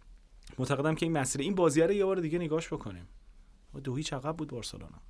معتقدم 0.59 0.95
که 0.95 1.07
این 1.07 1.19
مسئله 1.19 1.45
این 1.45 1.55
بازی 1.55 1.83
رو 1.83 1.93
یه 1.93 2.05
بار 2.05 2.17
دیگه 2.17 2.39
نگاش 2.39 2.73
بکنیم. 2.73 3.09
دو 3.85 3.95
هیچ 3.95 4.13
عقب 4.13 4.37
بود 4.37 4.49
بارسلونا. 4.49 5.01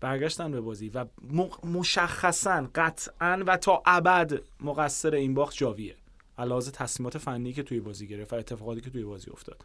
برگشتن 0.00 0.52
به 0.52 0.60
بازی 0.60 0.88
و 0.88 1.06
مشخصا 1.64 2.68
قطعا 2.74 3.42
و 3.46 3.56
تا 3.56 3.82
ابد 3.86 4.42
مقصر 4.60 5.14
این 5.14 5.34
باخت 5.34 5.56
جاویه 5.56 5.96
علاوه 6.38 6.70
تصمیمات 6.70 7.18
فنی 7.18 7.52
که 7.52 7.62
توی 7.62 7.80
بازی 7.80 8.06
گرفت 8.06 8.32
و 8.32 8.36
اتفاقاتی 8.36 8.80
که 8.80 8.90
توی 8.90 9.04
بازی 9.04 9.30
افتاد. 9.30 9.64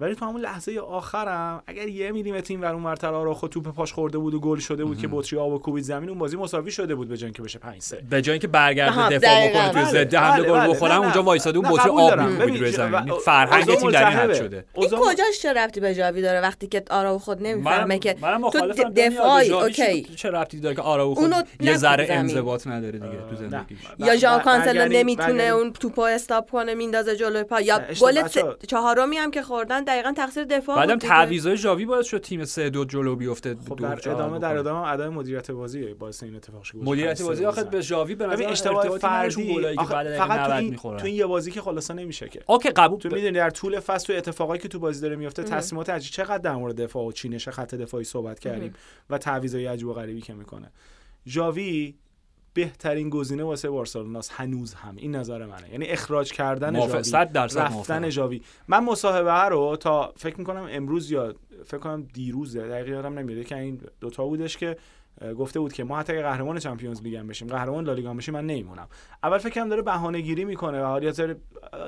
ولی 0.00 0.14
تو 0.14 0.24
همون 0.24 0.40
لحظه 0.40 0.78
آخرم 0.78 1.62
اگر 1.66 1.88
یه 1.88 2.12
میلیمتر 2.12 2.46
این 2.48 2.60
ور 2.60 2.74
اون 2.74 2.84
ورتر 2.84 3.14
آراخو 3.14 3.48
توپ 3.48 3.68
پاش 3.74 3.92
خورده 3.92 4.18
بود 4.18 4.34
و 4.34 4.40
گل 4.40 4.58
شده 4.58 4.84
بود 4.84 4.98
که 4.98 5.08
بطری 5.12 5.38
آب 5.38 5.52
و 5.52 5.58
کوبید 5.58 5.84
زمین 5.84 6.08
اون 6.08 6.18
بازی 6.18 6.36
مساوی 6.36 6.70
شده 6.70 6.94
بود 6.94 7.08
به 7.08 7.16
جای 7.16 7.24
اینکه 7.26 7.42
بشه 7.42 7.58
5 7.58 7.82
3 7.82 7.98
به 8.10 8.22
جای 8.22 8.32
اینکه 8.32 8.48
برگرده 8.48 9.08
دفاع. 9.08 9.48
بکنه 9.48 9.72
بله، 9.72 9.84
ضد 9.84 10.14
حمله 10.14 10.42
بله، 10.42 10.52
گل 10.52 10.58
بله. 10.60 10.68
بخورن 10.70 10.96
اونجا 10.96 11.20
نه. 11.20 11.26
وایساده 11.26 11.58
اون 11.58 11.68
بطری 11.68 11.90
آب. 11.90 12.20
میکوبید 12.20 12.60
روی 12.60 12.70
زمین 12.72 13.12
فرهنگ 13.24 13.64
تیم 13.74 13.90
در 13.90 14.08
این 14.08 14.18
حد. 14.18 14.34
شده 14.34 14.64
این 14.74 14.88
کجاش 14.90 15.40
چه 15.42 15.52
ربطی 15.52 15.80
به 15.80 15.94
جاوی 15.94 16.22
داره 16.22 16.40
وقتی 16.40 16.66
که 16.66 16.82
آرائوخو 16.90 17.42
نمی‌فهمه 17.42 17.98
که 17.98 18.16
تو 18.52 18.72
دفاعی 18.96 19.50
okay 19.52 20.02
چه- 20.16 20.30
ربطی 20.30 20.60
داره 20.60 20.74
که 20.74 20.82
آرائوخو 20.82 21.32
یه 21.60 21.76
ذره. 21.76 22.06
انضباط 22.10 22.66
نداره 22.66 22.92
دیگه 22.98 23.18
تو. 23.30 23.36
زندگیش 23.36 23.78
یا 23.98 24.16
ژوا 24.16 24.40
کانسلو 24.40 24.74
برگردیم- 24.74 24.98
نمی‌تونه. 24.98 25.42
اون 25.42 25.72
توپو 25.72 26.02
stop 26.02 26.50
کنه 26.50 26.74
میندازه 26.74 27.16
جلوی 27.16 27.42
پا 27.44 27.60
یا 27.60 27.80
گل 28.00 28.22
چهارمی 28.68 29.16
هم 29.16 29.30
که 29.30 29.42
خوردن 29.42 29.84
دقیقا 29.88 30.12
تقصیر 30.12 30.44
دفاع 30.44 30.76
بعدم 30.76 30.92
بود 30.92 31.00
دیگه. 31.00 31.14
تعویضای 31.14 31.56
ژاوی 31.56 31.86
باعث 31.86 32.06
شد 32.06 32.20
تیم 32.20 32.44
سه 32.44 32.70
دو 32.70 32.84
جلو 32.84 33.16
بیفته 33.16 33.56
خب 33.68 33.76
دو 33.76 33.84
در 33.84 34.10
ادامه 34.10 34.38
در. 34.38 34.56
ادامه 34.56 34.86
عدم 34.86 35.08
مدیریت 35.08 35.50
بازی 35.50 35.94
باعث 35.94 36.22
این 36.22 36.36
اتفاق 36.36 36.62
شد. 36.62 36.76
مدیریت 36.76 37.22
بازی 37.22 37.44
آخه. 37.44 37.64
به 37.64 37.80
ژاوی 37.80 38.14
به 38.14 38.26
نظر 38.26 38.48
اشتباه 38.48 38.98
فردی. 38.98 39.54
که 39.54 39.84
فقط 39.84 40.06
تو 40.06 40.32
90 40.32 40.50
این, 40.50 40.76
تو 40.76 41.06
این 41.06 41.14
یه 41.14 41.26
بازی 41.26 41.50
که 41.50 41.60
خلاصه 41.60 41.94
نمیشه 41.94 42.28
که. 42.28 42.42
okay 42.46 42.70
قبول. 42.70 42.98
تو 42.98 43.08
می‌دونی 43.08 43.32
در 43.32 43.50
طول 43.50 43.80
فصل 43.80 44.06
تو 44.06 44.12
اتفاقایی 44.12 44.60
که 44.60 44.68
تو 44.68 44.78
بازی 44.78 45.00
داره 45.00 45.16
میفته 45.16 45.42
تصمیمات 45.42 45.90
عجیب. 45.90 46.12
چقدر 46.12 46.38
در 46.38 46.54
مورد 46.54 46.76
دفاع 46.82 47.04
و 47.06 47.12
چینش 47.12 47.48
خط 47.48 47.74
دفاعی 47.74 48.04
صحبت 48.04 48.38
کردیم 48.38 48.72
و 49.10 49.18
تعویضای 49.18 49.66
عجیب 49.66 49.88
و 49.88 49.92
غریبی 49.92 50.20
که 50.20 50.34
می‌کنه. 50.34 50.72
ژاوی 51.26 51.94
بهترین 52.58 53.10
گزینه 53.10 53.44
واسه 53.44 53.70
بارسلوناست 53.70 54.32
هنوز 54.34 54.74
هم 54.74 54.96
این 54.96 55.16
نظر 55.16 55.46
منه 55.46 55.70
یعنی 55.72 55.86
اخراج 55.86 56.32
کردن 56.32 56.72
درصد 56.72 57.58
رفتن. 57.58 58.10
ژاوی 58.10 58.42
من 58.68 58.84
مصاحبه 58.84 59.32
رو 59.32 59.76
تا 59.76 60.12
فکر 60.16 60.38
می‌کنم 60.38 60.68
امروز 60.70 61.10
یا 61.10 61.34
فکر 61.64 61.78
کنم 61.78 62.02
دیروزه 62.12 62.68
دقیقا 62.68 62.90
یادم 62.90 63.18
نمیاد 63.18 63.46
که 63.46 63.56
این 63.56 63.80
دوتا 64.00 64.24
بودش 64.24 64.56
که 64.56 64.76
گفته 65.38 65.60
بود 65.60 65.72
که 65.72 65.84
ما 65.84 65.98
حتی 65.98 66.22
قهرمان 66.22 66.58
چمپیونز 66.58 67.02
لیگ 67.02 67.20
بشیم 67.20 67.48
قهرمان 67.48 67.84
لالیگا 67.84 68.10
هم 68.10 68.16
بشیم 68.16 68.34
من 68.34 68.46
نمیمونم 68.46 68.88
اول 69.22 69.38
فکر 69.38 69.54
کنم 69.54 69.68
داره 69.68 69.82
بهانه 69.82 70.20
گیری 70.20 70.44
می‌کنه 70.44 70.82
و 70.82 70.86
حالا 70.86 71.10
داره 71.10 71.36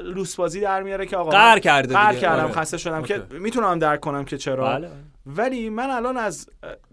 لوس 0.03 0.37
بازی 0.37 0.61
در 0.61 0.83
میاره 0.83 1.07
که 1.07 1.17
آقا 1.17 1.31
قهر 1.31 1.59
کرده 1.59 1.95
قهر. 1.95 2.15
کردم 2.15 2.45
آره. 2.45 2.53
خسته 2.53 2.79
شدم 2.79 3.03
که 3.03 3.15
اوکی. 3.15 3.39
می‌تونم 3.39 3.79
درک 3.79 4.01
کنم 4.01 4.25
که 4.25 4.39
چرا 4.39 4.65
بله 4.65 4.91
ولی 5.27 5.69
من 5.69 5.91
الان 5.91 6.17
از 6.17 6.49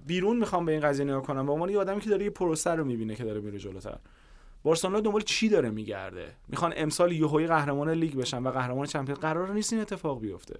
بیرون 0.05 0.37
می‌خوام 0.37 0.65
به 0.65 0.71
این 0.71 0.81
قضیه 0.81 1.05
نگاه 1.05 1.23
کنم 1.23 1.45
به 1.45 1.51
عنوان 1.51 1.69
یه 1.69 1.79
آدمی 1.79 2.01
که 2.01 2.09
داره 2.09 2.23
یه 2.23 2.29
پروسه 2.29 2.71
رو 2.71 2.83
می‌بینه 2.85 3.15
که 3.15 3.23
داره 3.23 3.41
میره 3.41 3.59
جلوتر. 3.59 3.97
بارسلونا 4.63 4.99
دنبال 4.99 5.21
چی 5.21 5.49
داره 5.49 5.69
میگرده؟ 5.69 6.33
می‌خوان 6.47 6.73
امسال 6.77 7.11
یهویی 7.11 7.47
قهرمان 7.47 7.89
لیگ 7.89 8.15
بشن 8.15 8.43
و 8.43 8.51
قهرمان 8.51 8.85
چمپیونز 8.87 9.19
قرار 9.19 9.53
نیست 9.53 9.73
این 9.73 9.81
اتفاق 9.81 10.21
بیفته. 10.21 10.59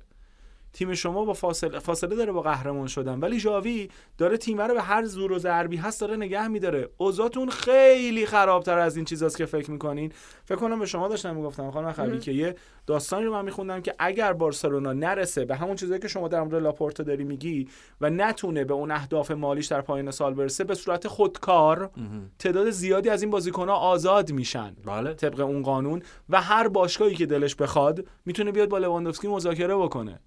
تیم 0.77 0.93
شما 0.93 1.25
با 1.25 1.33
فاصله 1.33 1.79
فاصله 1.79 2.15
داره 2.15 2.31
با 2.31 2.41
قهرمان 2.41 2.87
شدن. 2.87 3.19
ولی 3.19 3.39
ژاوی 3.39 3.89
داره 4.17 4.37
تیم 4.37 4.61
رو 4.61 4.73
به 4.73 4.81
هر 4.81 5.05
زور 5.05 5.31
و 5.31 5.39
ضربی 5.39 5.77
هست 5.77 6.01
داره 6.01 6.15
نگه 6.15 6.47
میداره. 6.47 6.89
اوضاعتون 6.97 7.49
خیلی 7.49 8.25
خرابتر 8.25 8.79
از 8.79 8.95
این 8.95 9.05
چیزاست 9.05 9.37
که 9.37 9.45
فکر 9.45 9.71
می‌کنین. 9.71 10.11
فکر 10.45 10.57
کنم 10.57 10.79
به 10.79 10.85
شما 10.85 11.07
داشتم 11.07 11.35
می‌گفتم 11.35 11.71
خانم 11.71 11.91
خبی 11.91 12.19
که 12.19 12.31
یه 12.31 12.55
داستانی 12.87 13.25
رو 13.25 13.33
من 13.33 13.45
میخوندم 13.45 13.81
که 13.81 13.95
اگر 13.99 14.33
بارسلونا 14.33 14.93
نرسه 14.93 15.45
به 15.45 15.55
همون 15.55 15.75
چیزایی 15.75 15.99
که 15.99 16.07
شما 16.07 16.27
در 16.27 16.41
مورد 16.41 16.55
لاپورتا 16.55 17.03
داری 17.03 17.23
میگی 17.23 17.67
و 18.01 18.09
نتونه 18.09 18.63
به 18.63 18.73
اون 18.73 18.91
اهداف 18.91 19.31
مالیش 19.31 19.67
در 19.67 19.81
پایان 19.81 20.11
سال 20.11 20.33
برسه 20.33 20.63
به 20.63 20.75
صورت 20.75 21.07
خودکار 21.07 21.91
تعداد 22.39 22.69
زیادی 22.69 23.09
از 23.09 23.21
این 23.21 23.31
بازیکن‌ها 23.31 23.75
آزاد 23.75 24.31
میشن. 24.31 24.75
بله. 24.85 25.13
طبق 25.13 25.39
اون 25.39 25.61
قانون. 25.61 26.01
و 26.29 26.41
هر 26.41 26.67
باشگاهی 26.67 27.15
که 27.15 27.25
دلش 27.25 27.55
بخواد 27.55 28.07
می‌تونه 28.25 28.51
بیاد 28.51 28.69
با 28.69 28.77
لواندوفسکی 28.77 29.27
مذاکره 29.27 29.75
بکنه. 29.75 30.19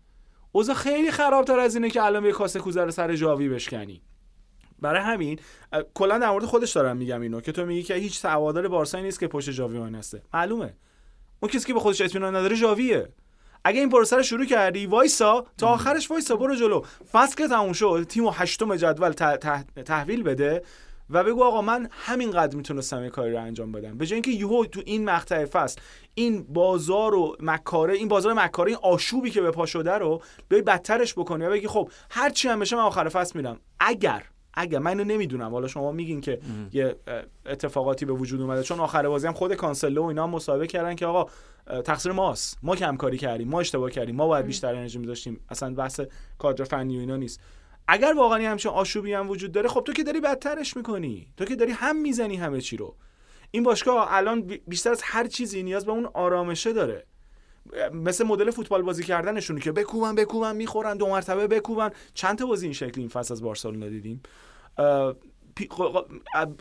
اوضاع 0.53 0.75
خیلی 0.75 1.11
خرابتر 1.11 1.59
از 1.59 1.75
اینه 1.75 1.91
که 1.91 2.03
الان 2.03 2.25
یه 2.25 2.33
کاسه 2.33 2.59
کوزه 2.59 2.85
رو 2.85 2.91
سر 2.91 3.17
جاوی 3.17 3.49
بشکنی. 3.49 4.03
برای 4.79 5.01
همین 5.01 5.39
کلا 5.95 6.19
در 6.19 6.31
مورد 6.31 6.45
خودش 6.45 6.73
دارم 6.73 6.97
میگم 6.97 7.21
اینو 7.21 7.41
که 7.41 7.53
تو 7.53 7.67
میگی 7.67 7.83
که 7.83 7.95
هیچ 7.95 8.25
هوادار 8.25 8.69
بارسایی 8.69 9.05
نیست 9.05 9.21
که 9.21 9.29
پشت 9.29 9.51
جاوی 9.51 9.79
وایسته. 9.79 10.23
معلومه. 10.35 10.75
اون 11.41 11.51
کسی 11.53 11.67
که 11.67 11.75
به 11.75 11.81
خودش 11.81 12.01
اطمینان 12.01 12.37
نداره 12.37 12.57
جاویه. 12.57 13.09
اگه 13.65 13.81
این 13.81 13.89
پروسه 13.89 14.17
رو 14.17 14.23
شروع 14.23 14.45
کردی 14.45 14.87
وایسا 14.87 15.47
تا 15.59 15.69
آخرش 15.69 16.11
وایسا 16.11 16.37
برو 16.37 16.55
جلو. 16.55 16.83
فصل 17.13 17.37
که 17.37 17.49
تموم 17.49 17.73
شد 17.73 18.07
تیمو 18.09 18.31
هشتم 18.31 18.77
جدول 18.77 19.13
تحویل 19.85 20.23
بده. 20.23 20.63
و 21.11 21.25
بگو 21.25 21.45
آقا 21.45 21.63
من 21.63 21.89
همینقدر 21.91 22.57
می‌تونستم 22.57 23.05
یه 23.05 23.11
کاری 23.11 23.33
رو 23.33 23.43
انجام 23.43 23.73
بدم. 23.73 23.99
به 23.99 24.07
جای 24.07 24.17
اینکه 24.17 24.31
یهو 24.31 24.65
تو 24.65 24.83
این 24.87 25.05
مقطع 25.05 25.45
فصل 25.45 25.81
این 26.15 26.43
بازار 26.43 27.15
و 27.15 27.37
مکاره 27.41 27.95
این 27.95 28.09
بازار 28.09 28.33
مکاره 28.33 28.71
این 28.71 28.79
آشوبی 28.83 29.31
که 29.31 29.41
به 29.41 29.51
پا 29.51 29.67
شده 29.67 29.93
رو 29.93 30.23
بیای 30.49 30.63
بدترش 30.63 31.15
بکنی 31.15 31.45
و 31.45 31.51
بگی 31.51 31.67
خب 31.67 31.91
هر 32.11 32.31
چی 32.31 32.49
هم 32.49 32.61
بشه 32.61 32.77
من 32.77 32.83
آخر 32.83 33.09
فصل 33.09 33.39
میرم. 33.39 33.61
اگر 33.81 34.25
اگر 34.55 34.79
من 34.79 34.91
اینو 34.91 35.05
نمی‌دونم. 35.05 35.51
حالا 35.51 35.69
شما 35.69 35.93
میگین 35.93 36.21
که 36.21 36.41
یه 36.73 36.97
اتفاقاتی 37.47 38.05
به 38.05 38.13
وجود 38.13 38.41
اومده. 38.41 38.63
چون 38.63 38.81
آخر 38.81 39.09
بازی 39.09 39.27
هم 39.27 39.33
خود 39.33 39.55
کانسلو 39.55 40.03
و 40.03 40.07
اینا 40.07 40.23
هم 40.23 40.31
مصاحبه 40.31 40.67
کردن 40.67 40.95
که 40.95 41.07
آقا 41.07 41.31
تقصیر 41.85 42.13
ماست. 42.13 42.59
ما 42.63 42.77
کم 42.77 42.97
کاری 42.97 43.19
کردیم 43.19 43.49
ما 43.49 43.61
اشتباه 43.61 43.91
کردیم. 43.91 44.17
ما 44.17 44.27
باید 44.27 44.47
بیشتر 44.47 44.75
انرژی 44.75 44.99
میذاشتیم. 44.99 45.41
اصلا 45.49 45.75
بحث 45.75 46.01
کادر 46.39 46.65
فنی 46.65 46.97
و 46.97 47.01
اینا 47.01 47.17
نیست. 47.17 47.41
اگر 47.93 48.15
واقعا 48.17 48.51
همچین 48.51 48.71
آشوبی 48.71 49.13
هم 49.13 49.31
وجود 49.31 49.53
داره 49.53 49.69
خب 49.69 49.83
تو 49.87 49.93
که 49.93 50.03
داری 50.03 50.21
بدترش 50.21 50.77
می‌کنی. 50.77 51.33
تو 51.37 51.45
که 51.45 51.57
داری 51.57 51.73
هم 51.73 51.97
می‌زنی 51.97 52.37
همه 52.37 52.61
چی 52.61 52.77
رو. 52.77 52.97
این 53.51 53.63
باشگاه 53.63 54.07
الان 54.11 54.41
بیشتر 54.67 54.91
از 54.91 55.01
هر 55.05 55.27
چیزی 55.27 55.63
نیاز 55.63 55.87
به 55.87 55.93
اون 55.93 56.07
آرامشه 56.07 56.73
داره. 56.73 57.07
مثل 57.93 58.25
مدل 58.25 58.51
فوتبال 58.51 58.83
بازی 58.83 59.05
کردنشونه 59.05 59.61
که 59.61 59.73
بکوبن 59.73 60.15
بکوبن 60.15 60.57
می‌خورن 60.57 60.97
دو 60.97 61.09
مرتبه 61.09 61.47
بکوبن. 61.47 61.91
چند 62.15 62.39
تا 62.39 62.47
بازی 62.47 62.67
این 62.67 62.73
شکلی 62.73 63.01
این 63.01 63.09
فصل 63.09 63.35
از 63.35 63.43
بارسلونا 63.43 63.89
دیدیم؟ 63.89 64.23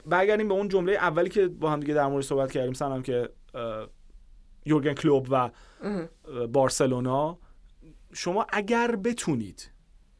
برگردیم 0.05 0.47
به 0.47 0.53
اون 0.53 0.67
جمله 0.67 0.91
اولی 0.91 1.29
که 1.29 1.47
با 1.47 1.71
هم 1.71 1.79
دیگه 1.79 1.93
در 1.93 2.07
مورد 2.07 2.23
صحبت 2.23 2.51
کردیم. 2.51 2.73
سنم 2.73 3.01
که 3.01 3.29
یورگن 4.65 4.93
کلوب 4.93 5.27
و 5.29 5.49
بارسلونا. 6.47 7.37
شما 8.13 8.45
اگر 8.49 8.95
بتونید 8.95 9.71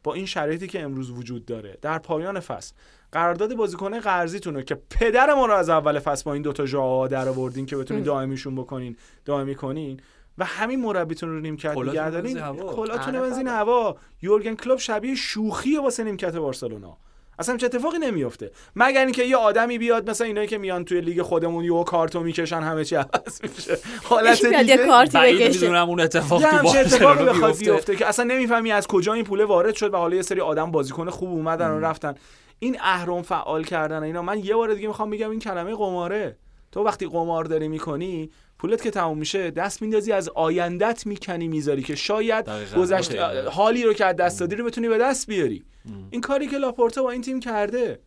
با 0.04 0.14
این 0.14 0.26
شرایطی 0.26 0.68
که 0.68 0.82
امروز 0.82 1.12
وجود 1.12 1.46
داره. 1.46 1.78
در 1.82 1.98
پایان 2.00 2.40
فصل. 2.40 2.74
قرارداد 3.12 3.56
بازیکن 3.56 4.00
قرضیتون 4.00 4.56
رو 4.56 4.62
که 4.62 4.78
پدر 4.90 5.34
ما 5.34 5.46
رو 5.46 5.54
از 5.54 5.70
اول 5.70 6.00
فصل 6.00 6.24
با 6.24 6.34
این 6.34 6.42
دوتا 6.42 6.66
جاها 6.66 7.08
در 7.08 7.30
آوردین 7.30 7.66
که 7.66 7.78
بتونید 7.78 8.04
دائمیشون 8.04 8.56
بکنین 8.56 8.98
دائمی 9.26 9.56
کنین 9.56 10.00
و 10.38 10.46
همین 10.46 10.82
مربیتون 10.82 11.30
رو 11.30 11.40
نیمکت 11.40 11.78
نگه 11.78 12.34
کلاتون 12.56 13.16
آره 13.16 13.30
بنزین 13.30 13.48
هوا. 13.48 13.98
یورگن 14.22 14.56
کلوب 14.56 14.80
شبیه 14.80 15.16
شوخی 15.16 15.78
واسه 15.78 16.04
نیمکت 16.04 16.36
بارسلونا. 16.36 16.98
اصلا 17.40 17.58
چه 17.58 17.66
اتفاقی 17.66 17.98
نمیفته 17.98 18.52
مگر 18.76 19.06
اینکه 19.06 19.24
یه 19.24 19.38
آدمی 19.38 19.78
بیاد 19.78 20.10
مثلا 20.10 20.28
اینایی 20.28 20.48
که 20.48 20.58
میان 20.58 20.86
توی 20.86 21.02
لیگ 21.02 21.22
خودمون 21.22 21.66
یه 21.66 21.84
کارتو 21.84 22.20
می‌کشن 22.20 22.62
همه 22.62 22.86
چی 22.86 22.96
عوض 22.96 23.42
میشه. 23.44 23.78
حالت 24.04 24.86
کارتی 24.88 25.18
بکشه. 25.18 25.82
اون 25.82 26.00
اتفاق 26.00 26.42
یه 26.42 26.50
تو 26.50 26.56
همچین 26.56 26.80
اتفاقی 26.80 27.26
بخواد 27.30 27.52
بیفته 27.52 27.72
بیفته 27.72 27.96
که 27.96 28.08
اصلا 28.08 28.26
نمی‌فهمی 28.26 28.72
از 28.72 28.88
کجا 28.88 29.14
این 29.14 29.24
پوله 29.24 29.46
وارد 29.46 29.76
شد 29.76 29.94
و 29.94 29.98
حالا 29.98 30.16
یه 30.16 30.22
سری 30.22 30.42
آدم 30.42 30.72
بازیکن 30.72 31.10
خوب 31.10 31.30
اومدن 31.30 31.72
و 31.72 31.80
رفتن. 31.80 32.16
این 32.60 32.78
اهرم 32.82 33.22
فعال 33.22 33.64
کردن 33.64 34.04
اینا. 34.04 34.22
من 34.22 34.40
یه 34.40 34.56
بار 34.56 34.74
دیگه 34.74 34.88
می‌خوام 34.88 35.10
بگم 35.10 35.30
این 35.30 35.40
کلمه 35.40 35.76
قماره. 35.76 36.38
تو 36.72 36.84
وقتی 36.84 37.08
قمار 37.08 37.46
داری 37.46 37.68
می‌کنی 37.68 38.32
پولت 38.60 38.82
که 38.82 38.92
تموم 38.92 39.18
میشه 39.18 39.52
دست 39.52 39.82
میندازی 39.82 40.12
از 40.12 40.30
آیندت 40.30 41.06
می‌کنی 41.06 41.48
می‌ذاری 41.48 41.84
که 41.84 41.96
شاید 41.96 42.46
دقیقاً. 42.46 42.82
گذشت 42.82 43.16
اوکی. 43.16 43.48
حالی 43.50 43.84
رو 43.84 43.94
که 43.94 44.06
از 44.06 44.16
دست 44.16 44.40
دادی 44.40 44.56
رو 44.56 44.66
بتونی 44.66 44.90
به 44.90 44.98
دست 44.98 45.28
بیاری. 45.28 45.64
این 46.10 46.22
کاری 46.22 46.48
که 46.48 46.58
لاپورتا 46.58 47.04
با 47.04 47.12
این 47.12 47.22
تیم 47.22 47.40
کرده 47.40 48.00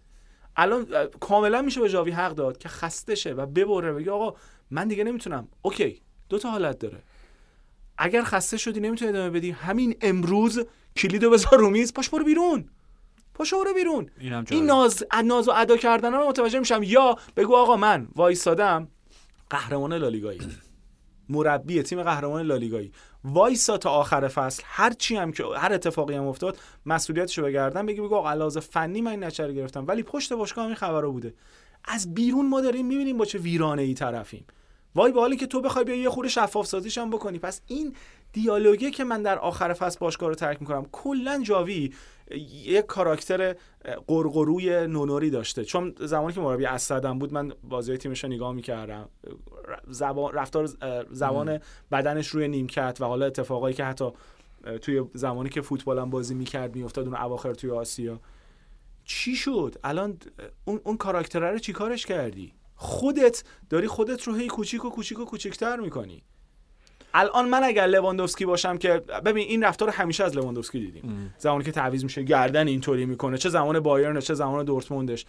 الان 0.57 0.87
کاملا 1.21 1.63
میشه 1.63 1.81
به 1.81 1.89
جاوی 1.89 2.11
حق 2.11 2.35
داد 2.35 2.59
که 2.59 2.69
خسته 2.69 3.15
شه 3.15 3.33
و 3.33 3.47
ببره 3.47 3.93
بگه 3.93 4.11
آقا 4.11 4.37
من 4.71 4.89
دیگه 4.89 5.05
نمی‌تونم. 5.05 5.49
اوکی 5.63 6.01
دو 6.29 6.39
تا 6.39 6.51
حالت 6.51 6.79
داره. 6.79 6.99
اگر 7.99 8.23
خسته 8.23 8.57
شدی 8.57 8.81
نمی‌تونی 8.81 9.11
ادامه 9.11 9.31
بدی. 9.31 9.51
همین 9.51 9.97
امروز 10.01 10.67
کلیدو 10.97 11.31
بذار 11.31 11.61
رو 11.61 11.71
میز 11.71 11.95
پاش 11.95 12.09
برو 12.11 12.25
بیرون. 12.25 12.69
پاشو 13.35 13.65
برو 13.65 13.75
بیرون. 13.75 14.11
این 14.21 14.45
جالب. 14.45 14.65
ناز 14.65 15.05
ناز 15.25 15.49
و 15.49 15.53
ادا 15.57 15.77
کردن 15.77 16.13
رو 16.13 16.29
متوجه 16.29 16.59
میشم 16.59 16.83
یا 16.83 17.17
بگو 17.37 17.57
آقا 17.57 17.77
من 17.77 18.09
وایسادم 18.17 18.89
قهرمان 19.53 19.93
لالیگایی. 19.93 20.41
مربی 21.29 21.83
تیم 21.83 22.03
قهرمان 22.03 22.43
لالیگایی. 22.43 22.93
وایسا 23.25 23.79
تا 23.79 23.91
آخر 23.91 24.29
فصل. 24.29 24.63
هر 24.67 24.93
چی 24.93 25.17
هم 25.17 25.33
که 25.33 25.45
هر 25.57 25.73
اتفاقی 25.73 26.15
هم 26.15 26.27
افتاد 26.27 26.59
مسئولیتشو 26.87 27.43
بگردم. 27.43 27.87
بگی 27.87 28.01
بگو 28.01 28.15
آقا 28.15 28.51
فنی 28.51 29.01
من 29.01 29.25
رو 29.25 29.53
گرفتم. 29.53 29.87
ولی 29.87 30.03
پشت 30.03 30.33
باشگاه 30.33 30.65
همین 30.65 30.77
خبرا 30.77 31.11
بوده. 31.11 31.35
از 31.85 32.15
بیرون 32.15 32.49
ما 32.49 32.61
داریم 32.61 32.87
می‌بینیم 32.87 33.17
با 33.17 33.25
چه 33.25 33.39
ویرانه 33.39 33.83
ای 33.83 33.95
طرفیم. 33.95 34.47
وای 34.95 35.13
به 35.13 35.21
حالی 35.21 35.37
که 35.37 35.47
تو 35.47 35.61
بخوای 35.61 35.85
بیا 35.85 35.97
یه 35.97 36.11
خورده 36.11 36.31
شفاف 36.31 36.67
سازیش 36.67 36.99
هم 36.99 37.11
بکنی. 37.11 37.39
پس 37.39 37.61
این 37.67 37.97
دیالوگی 38.33 38.91
که 38.91 39.05
من 39.05 39.23
در 39.23 39.39
آخر 39.39 39.73
فصل 39.73 39.99
باشگاه 39.99 40.29
رو 40.29 40.35
ترک 40.35 40.61
می‌کنم 40.61 40.87
کلا 40.93 41.43
جاوی 41.43 41.93
یک 42.65 42.87
کاراکتر 42.87 43.57
قرقروی 44.07 44.87
نونوری 44.87 45.31
داشته. 45.31 45.65
چون 45.65 45.95
زمانی 46.01 46.35
که 46.35 46.41
مربی 46.41 46.67
اسدم 46.67 47.19
بود 47.19 47.33
من 47.33 47.53
بازی 47.65 47.97
تیمش 47.97 48.25
رو 48.25 48.31
نگاه 48.31 48.53
می‌کردم. 48.53 49.09
زبان 49.89 50.35
رفتار 50.35 50.69
زبان 51.11 51.61
بدنش 51.93 52.29
روی 52.29 52.49
نیمکت 52.49 52.99
و 53.01 53.05
حالا 53.05 53.27
اتفاقایی 53.27 53.75
که 53.75 53.85
حتی 53.85 54.11
توی 54.83 55.05
زمانی 55.15 55.49
که 55.49 55.61
فوتبالم 55.61 56.11
بازی 56.11 56.35
می‌کرد 56.35 56.77
میافتاد 56.77 57.05
اون 57.05 57.17
اواخر 57.17 57.55
توی 57.55 57.71
آسیا. 57.71 58.21
چی 59.05 59.37
شد؟ 59.37 59.75
الان 59.85 60.19
اون 60.65 60.81
اون 60.85 60.97
کاراکتره 60.97 61.51
رو 61.51 61.59
چیکارش 61.59 62.07
کردی؟ 62.07 62.53
خودت 62.75 63.45
داری 63.71 63.87
خودت 63.87 64.23
رو 64.23 64.35
هی 64.35 64.47
کوچیک 64.47 64.85
و 64.85 64.91
کوچیک 64.91 65.19
و 65.19 65.25
کوچیکتر 65.25 65.77
می‌کنی. 65.77 66.23
الان 67.15 67.49
من 67.49 67.65
اگر 67.65 67.87
لواندوفسکی 67.87 68.47
باشم 68.47 68.79
که 68.79 68.89
ببین 69.25 69.49
این 69.49 69.65
رفتار 69.65 69.89
رو 69.89 69.95
همیشه 69.95 70.25
از 70.25 70.37
لواندوفسکی 70.37 70.81
دیدیم. 70.81 71.35
زمانی 71.39 71.65
که 71.65 71.73
تعویض 71.73 72.05
میشه 72.05 72.23
گردن 72.23 72.69
اینطوری 72.69 73.07
می‌کنه. 73.07 73.39
چه 73.39 73.49
زمان 73.49 73.81
بایرن 73.81 74.21
چه 74.21 74.35
زمان 74.35 74.65
دورتموندش. 74.65 75.27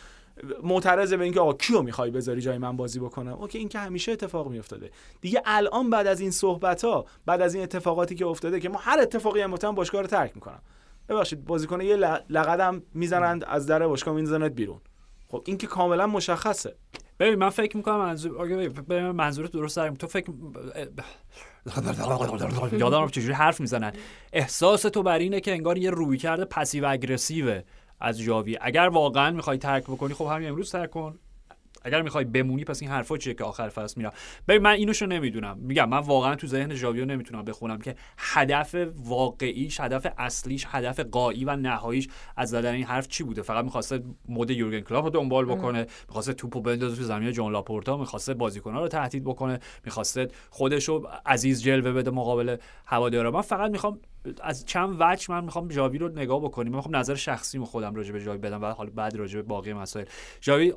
معترضه 0.63 1.17
به 1.17 1.23
اینکه 1.23 1.39
آقا 1.39 1.53
کیو 1.53 1.81
می‌خوای 1.81 2.11
بذاری 2.11 2.41
جای 2.41 2.57
من 2.57 2.77
بازی 2.77 2.99
بکنم؟ 2.99 3.33
okay 3.33 3.57
این 3.57 3.69
که 3.69 3.79
همیشه 3.79 4.11
اتفاق 4.11 4.47
میافتاده. 4.47 4.91
دیگه 5.21 5.41
الان 5.45 5.89
بعد 5.89 6.07
از 6.07 6.19
این 6.19 6.31
صحبت 6.31 6.85
ها 6.85 7.05
بعد 7.25 7.41
از 7.41 7.53
این 7.55 7.63
اتفاقاتی 7.63 8.15
که 8.15 8.25
افتاده 8.25 8.59
که 8.59 8.69
ما 8.69 8.79
هر 8.81 8.99
اتفاقی 8.99 9.41
هم 9.41 9.53
افتاد 9.53 9.75
باشگاه 9.75 10.01
رو 10.01 10.07
ترک 10.07 10.31
می‌کنم. 10.35 10.59
ببخشید 11.09 11.45
بازیکن 11.45 11.81
یه 11.81 11.95
لقدم 12.29 12.83
می‌زنند 12.93 13.43
از 13.43 13.67
در 13.67 13.87
باشگاه 13.87 14.13
می‌زنند 14.13 14.55
بیرون. 14.55 14.81
خب 15.33 15.43
این 15.45 15.57
که 15.57 15.67
کاملا 15.67 16.07
مشخصه. 16.07 16.75
ببین 17.19 17.35
من 17.35 17.49
فکر 17.49 17.77
می‌کنم 17.77 17.97
منظور 17.97 18.41
اگه 18.41 19.11
منظورت 19.11 19.51
درست 19.51 19.75
داریم 19.75 19.93
تو 19.93 20.07
فکر 20.07 20.31
یادم 22.71 23.07
چجوری 23.07 23.33
حرف 23.33 23.59
می‌زنن. 23.59 23.93
احساس 24.33 24.81
تو 24.81 25.03
بر 25.03 25.19
اینه 25.19 25.39
که 25.39 25.51
انگار 25.51 25.77
یه 25.77 25.89
رویکرد 25.89 26.17
passive 26.17 26.45
aggressive 26.45 26.85
ه 26.85 27.61
از 27.99 28.19
جاوی 28.19 28.57
اگر 28.61 28.87
واقعا 28.87 29.31
می‌خوای 29.31 29.57
ترک 29.57 29.83
بکنی 29.83 30.13
خب 30.13 30.25
همین 30.25 30.49
امروز 30.49 30.71
ترک 30.71 30.89
کن. 30.89 31.19
اگر 31.83 32.01
می‌خوای 32.01 32.25
بمونی 32.25 32.63
پس 32.63 32.81
این 32.81 32.91
حرفا 32.91 33.17
چیه 33.17 33.33
که 33.33 33.43
آخر 33.43 33.69
فصل 33.69 33.93
میرم؟ 33.97 34.11
ببین 34.47 34.61
من 34.61 34.71
اینوشو 34.71 35.05
نمی‌دونم. 35.05 35.57
میگم 35.57 35.89
من 35.89 35.97
واقعا 35.97 36.35
تو 36.35 36.47
ذهن 36.47 36.75
ژاویو 36.75 37.05
نمی‌تونم 37.05 37.45
بخونم 37.45 37.77
که 37.77 37.95
هدف 38.17 38.75
واقعیش 38.95 39.79
هدف 39.79 40.07
اصلیش 40.17 40.65
هدف 40.69 40.99
قایی 40.99 41.45
و 41.45 41.55
نهاییش 41.55 42.07
از 42.37 42.49
زدن 42.49 42.73
این 42.73 42.83
حرف 42.83 43.07
چی 43.07 43.23
بوده؟ 43.23 43.41
فقط 43.41 43.65
می‌خواسته 43.65 44.03
مد 44.29 44.49
یورگن 44.49 44.79
کلوپ 44.79 45.03
رو 45.03 45.09
دنبال 45.09 45.45
بکنه 45.45 45.87
می‌خواسته 46.07 46.33
توپو 46.33 46.61
بندازه 46.61 46.95
تو 46.95 47.03
زمین 47.03 47.31
جان 47.31 47.51
لاپورتا 47.51 47.97
می‌خواسته 47.97 48.33
بازیکن‌ها 48.33 48.81
رو 48.81 48.87
تهدید 48.87 49.23
بکنه 49.23 49.59
می‌خواسته 49.85 50.27
خودش 50.49 50.89
رو 50.89 51.07
عزیز 51.25 51.63
جلوه 51.63 51.91
بده 51.91 52.11
مقابل 52.11 52.57
هوادارا. 52.85 53.31
من 53.31 53.41
فقط 53.41 53.71
می‌خوام 53.71 53.99
از 54.41 54.65
چند 54.65 54.95
وجه 54.99 55.31
من 55.31 55.43
می‌خوام 55.43 55.69
ژاوی 55.69 55.97
رو 55.97 56.09
نگاه 56.09 56.41
بکنیم. 56.41 56.71
من 56.71 56.75
می‌خوام 56.75 56.95
نظر 56.95 57.15
شخصی 57.15 57.59
خودم 57.59 57.95
راجع 57.95 58.11
به 58.11 58.19
ژاوی 58.19 58.37
بدم 58.37 58.61
و 58.61 58.65
حالا 58.65 58.89
بعد 58.95 59.15
راجع 59.15 59.35
به 59.35 59.41
باقی 59.41 59.73
مسائل. 59.73 60.05
ژاوی 60.41 60.73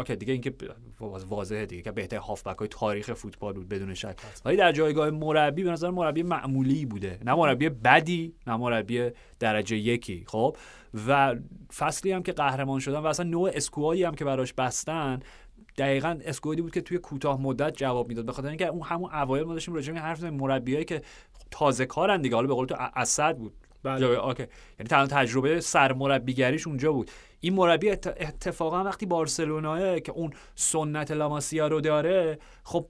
اوکی 0.00 0.16
دیگه 0.16 0.32
اینکه 0.32 0.54
واضحه 1.00 1.66
دیگه 1.66 1.82
که 1.82 1.92
بهتر 1.92 2.16
هافبک 2.16 2.58
های 2.58 2.68
تاریخ 2.68 3.12
فوتبال 3.12 3.52
بود 3.52 3.68
بدون 3.68 3.94
شک. 3.94 4.16
ولی 4.44 4.56
در 4.56 4.72
جایگاه 4.72 5.10
مربی 5.10 5.62
به 5.62 5.70
نظر 5.70 5.90
مربی 5.90 6.22
معمولی 6.22 6.86
بوده. 6.86 7.18
نه 7.24 7.34
مربی 7.34 7.68
بدی 7.68 8.34
نه 8.46 8.56
مربی 8.56 9.10
درجه 9.38 9.76
یکی. 9.76 10.24
خب؟ 10.26 10.56
و 11.08 11.36
فصلی 11.76 12.12
هم 12.12 12.22
که 12.22 12.32
قهرمان 12.32 12.80
شدن 12.80 12.98
و 12.98 13.06
اصلا 13.06 13.26
نوع 13.26 13.50
اسکوادی 13.54 14.04
هم 14.04 14.14
که 14.14 14.24
براش 14.24 14.52
بستن 14.52 15.20
دقیقا 15.78 16.18
اسکوادی 16.24 16.62
بود 16.62 16.74
که 16.74 16.80
توی 16.80 16.98
کوتاه 16.98 17.40
مدت 17.40 17.76
جواب 17.76 18.08
می‌داد. 18.08 18.26
به 18.26 18.32
خاطر 18.32 18.48
اینکه 18.48 18.66
اون 18.66 18.82
همون 18.82 19.14
اوایل 19.14 19.44
ما 19.44 19.52
داشتیم 19.52 19.74
راجع 19.74 19.92
به 19.92 20.00
حرف 20.00 20.22
مربیایی 20.22 20.84
که 20.84 21.02
تازه 21.50 21.86
کارن 21.86 22.22
دیگه. 22.22 22.34
حالا 22.34 22.48
به 22.48 22.54
قول 22.54 22.66
تو 22.66 22.76
اسد 22.78 23.36
بود. 23.36 23.52
بله. 23.82 24.06
اوکی 24.06 24.42
یعنی 24.78 24.88
تنها 24.88 25.06
تجربه 25.06 25.60
سرمربیگریش 25.60 26.66
اونجا 26.66 26.92
بود. 26.92 27.10
این 27.40 27.54
مربی 27.54 27.90
اتفاقا 27.90 28.84
وقتی 28.84 29.06
بارسلوناه 29.06 30.00
که 30.00 30.12
اون 30.12 30.30
سنت 30.54 31.10
لاماسیا 31.10 31.68
رو 31.68 31.80
داره 31.80 32.38
خب 32.64 32.86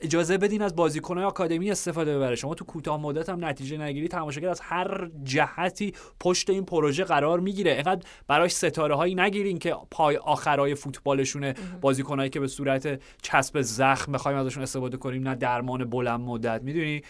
اجازه 0.00 0.38
بدین 0.38 0.62
از 0.62 0.76
بازیکنهای 0.76 1.26
آکادمی 1.26 1.70
استفاده 1.70 2.16
ببره. 2.16 2.34
شما 2.34 2.54
تو 2.54 2.64
کوتاه 2.64 3.00
مدت 3.00 3.28
هم 3.28 3.44
نتیجه 3.44 3.78
نگیری 3.78 4.08
تماشاگر 4.08 4.48
از 4.48 4.60
هر 4.60 5.10
جهتی 5.24 5.94
پشت 6.20 6.50
این 6.50 6.64
پروژه 6.64 7.04
قرار 7.04 7.40
می‌گیره. 7.40 7.72
اینقدر 7.72 8.06
براش 8.26 8.50
ستاره 8.50 8.94
هایی 8.94 9.14
نگیرین 9.14 9.58
که 9.58 9.76
پای 9.90 10.16
آخرای 10.16 10.74
فوتبالشونه. 10.74 11.54
بازیکنهایی 11.80 12.30
که 12.30 12.40
به 12.40 12.46
صورت 12.46 13.00
چسب 13.22 13.60
زخم 13.60 14.12
بخوایم 14.12 14.38
ازشون 14.38 14.62
استفاده 14.62 14.96
کنیم 14.96 15.28
نه 15.28 15.34
درمان 15.34 15.84
بلند 15.84 16.20
مدت. 16.20 16.62
می‌دونی؟ 16.62 17.02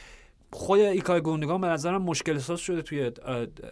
خود 0.53 0.81
ایکای 0.81 1.21
گوندگان 1.21 1.61
به 1.61 1.67
نظرم 1.67 2.03
مشکل 2.03 2.39
ساز 2.39 2.61
شده 2.61 2.83
توی 2.83 3.13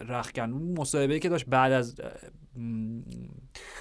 رخکن 0.08 0.52
اون 0.52 0.78
مصاحبه 0.78 1.18
که 1.18 1.28
داشت 1.28 1.46
بعد 1.46 1.72
از 1.72 2.00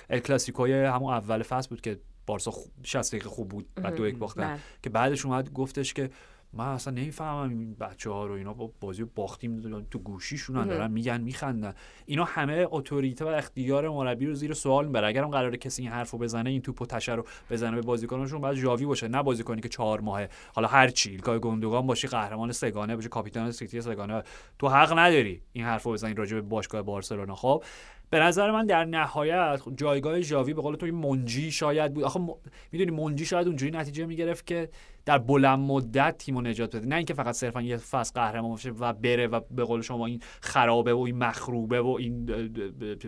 الکلاسیکوی 0.09 0.73
همون 0.73 1.13
اول 1.13 1.43
فصل 1.43 1.69
بود 1.69 1.81
که 1.81 1.99
بارسا 2.27 2.51
60 2.83 3.11
دقیقه 3.11 3.29
خوب 3.29 3.49
بود 3.49 3.67
بعد 3.75 3.95
دو 3.95 4.07
یک 4.07 4.17
باختن. 4.17 4.59
که 4.83 4.89
بعدش 4.89 5.25
اومد 5.25 5.53
گفتش 5.53 5.93
که 5.93 6.09
من 6.55 6.65
اصلا 6.65 6.93
نمی‌فهمم 6.93 7.59
این 7.59 7.73
بچه 7.73 8.09
ها 8.09 8.25
رو 8.25 8.33
اینا 8.33 8.53
با 8.53 8.71
بازی 8.81 9.03
باختیم 9.03 9.85
تو 9.91 9.99
گوشیشون 9.99 10.67
دارن 10.67 10.91
میگن 10.91 11.21
میخندن. 11.21 11.73
اینا 12.05 12.23
همه 12.23 12.67
اتوریته 12.71 13.25
و 13.25 13.27
اختیار 13.27 13.89
مربی 13.89 14.25
رو 14.25 14.33
زیر 14.33 14.53
سوال 14.53 14.85
می‌بره. 14.85 15.07
اگرم 15.07 15.29
قراره 15.29 15.57
کسی 15.57 15.81
این 15.81 15.91
حرفو 15.91 16.17
بزنه 16.17 16.49
این 16.49 16.61
توپو 16.61 16.85
تشه 16.85 17.15
رو 17.15 17.25
بزنه 17.49 17.75
به 17.75 17.81
بازیکناشون 17.81 18.41
بعد 18.41 18.55
ژاوی 18.55 18.85
باشه. 18.85 19.07
نه 19.07 19.23
بازیکنی 19.23 19.61
که 19.61 19.69
چهار 19.69 20.01
ماهه. 20.01 20.29
حالا 20.55 20.67
هر 20.67 20.87
چی 20.87 21.11
ایلکای 21.11 21.39
گوندوگان 21.39 21.87
باشی 21.87 22.07
قهرمان 22.07 22.51
سگانه 22.51 22.95
باشی 22.95 23.09
کاپیتان 23.09 23.51
سیتی 23.51 23.81
سگانه. 23.81 24.23
تو 24.59 24.67
حق 24.67 24.99
نداری 24.99 25.41
این 25.53 25.65
حرفو 25.65 25.91
بزنی 25.91 26.13
راجع 26.13 26.35
به 26.35 26.41
باشگاه 26.41 26.81
بارسلونا. 26.81 27.35
خب 27.35 27.63
به 28.09 28.19
نظر 28.19 28.51
من 28.51 28.65
در 28.65 28.85
نهایت 28.85 29.61
جایگاه 29.75 30.21
ژاوی 30.21 30.53
به 30.53 30.61
قول 30.61 30.75
تو 30.75 30.85
منجی 30.85 31.51
شاید 31.51 31.93
بود. 31.93 32.03
آخه 32.03 32.19
م... 32.19 32.29
می‌دونی 32.71 32.91
منجی 32.91 33.25
شاید 33.25 33.47
اونجوری 33.47 33.71
نتیجه 33.71 34.05
می‌گرفت 34.05 34.47
که 34.47 34.69
در 35.05 35.17
بلند 35.17 35.59
مدت 35.59 36.17
تیمو 36.17 36.41
نجات 36.41 36.75
بده. 36.75 36.87
نه 36.87 36.95
اینکه 36.95 37.13
فقط 37.13 37.35
صرفا 37.35 37.61
یه 37.61 37.77
فصل 37.77 38.13
قهرمان 38.13 38.51
باشه 38.51 38.69
و 38.69 38.93
بره 38.93 39.27
و 39.27 39.39
به 39.51 39.63
قول 39.63 39.81
شما 39.81 40.05
این 40.05 40.21
خرابه 40.41 40.93
و 40.93 40.99
این 40.99 41.17
مخروبه 41.17 41.81
و 41.81 41.87
این 41.99 42.25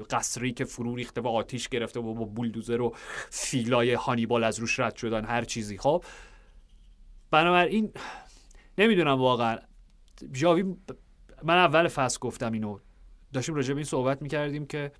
قصری 0.09 0.53
که 0.53 0.65
فرو 0.65 0.95
ریخته 0.95 1.21
و 1.21 1.27
آتیش 1.27 1.69
گرفته 1.69 1.99
و 1.99 2.13
با 2.13 2.25
بولدوزر 2.25 2.81
و 2.81 2.95
فیلای 3.29 3.93
هانیبال 3.93 4.43
از 4.43 4.59
روش 4.59 4.79
رد 4.79 4.95
شدن 4.95 5.25
هر 5.25 5.43
چیزی. 5.43 5.77
خب 5.77 6.03
بنابراین 7.31 7.91
نمی‌دونم 8.77 9.19
واقعا. 9.19 9.57
ژاوی 10.35 10.63
من 11.43 11.57
اول 11.57 11.87
فصل 11.87 12.19
گفتم 12.19 12.51
اینو. 12.51 12.79
داشتیم 13.37 13.55
راجع 13.55 13.73
به 13.73 13.77
این 13.77 13.85
صحبت 13.85 14.21
می‌کردیم 14.21 14.65
که 14.65 14.91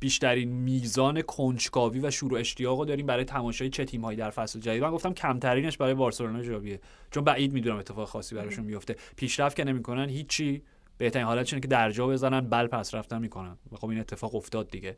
بیشترین 0.00 0.48
میزان 0.48 1.22
کنجکاوی 1.22 2.00
و 2.00 2.10
شروع 2.10 2.40
اشتیاق 2.40 2.78
رو 2.78 2.84
داریم 2.84 3.06
برای 3.06 3.24
تماشای 3.24 3.70
چه 3.70 3.84
تیمهایی 3.84 4.18
در 4.18 4.30
فصل 4.30 4.60
جدید. 4.60 4.82
من 4.82 4.90
گفتم 4.90 5.14
کمترینش 5.14 5.76
برای 5.76 5.94
بارسلونا 5.94 6.42
ژاویه. 6.42 6.80
چون 7.10 7.24
بعید 7.24 7.52
می‌دونم 7.52 7.76
اتفاق 7.76 8.08
خاصی 8.08 8.34
براشون 8.34 8.66
بیفته 8.66 8.96
پیشرفت 9.16 9.56
که 9.56 9.64
نمی‌کنن 9.64 10.08
هیچی. 10.08 10.62
بهترین 10.98 11.26
حالت 11.26 11.52
اینه 11.52 11.60
که 11.60 11.68
درجا 11.68 12.06
بزنن 12.06 12.40
بل 12.40 12.66
پس 12.66 12.94
رفتن 12.94 13.20
می‌کنن. 13.20 13.56
و 13.72 13.76
خب 13.76 13.88
این 13.88 14.00
اتفاق 14.00 14.34
افتاد 14.34 14.70
دیگه. 14.70 14.96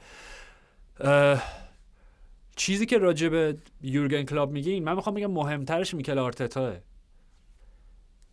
چیزی 2.56 2.86
که 2.86 2.98
راجع 2.98 3.28
به 3.28 3.56
یورگن 3.82 4.22
کلاب 4.22 4.52
میگین 4.52 4.84
من 4.84 4.94
می‌خوام 4.94 5.14
بگم 5.14 5.30
مهمترش 5.30 5.94
میکل 5.94 6.18
آرتتاه. 6.18 6.74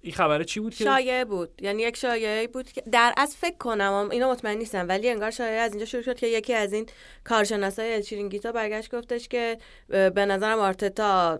این 0.06 0.14
خبره 0.14 0.46
چی 0.46 0.60
بود 0.60 0.76
که 0.76 0.84
شایعه 0.84 1.26
بود. 1.26 1.62
یعنی 1.62 1.84
یک 1.84 1.98
شایعه 1.98 2.48
بود 2.48 2.72
که 2.72 2.84
در 2.92 3.14
از 3.18 3.36
فکر 3.36 3.58
کنم 3.58 4.10
اینو 4.12 4.32
مطمئن 4.32 4.58
نیستم 4.58 4.88
ولی 4.88 5.10
انگار 5.10 5.32
شایعه 5.32 5.60
از 5.60 5.72
اینجا 5.72 5.86
شروع 5.86 6.04
شد 6.04 6.16
که 6.16 6.28
یکی 6.28 6.54
از 6.54 6.74
این 6.74 6.86
کارشناسای 7.24 7.94
الچیرینگیتا 7.94 8.52
برگشت 8.52 8.96
گفتش 8.96 9.28
که 9.28 9.58
به 9.90 10.26
نظرم 10.26 10.60
آرتتا 10.60 11.40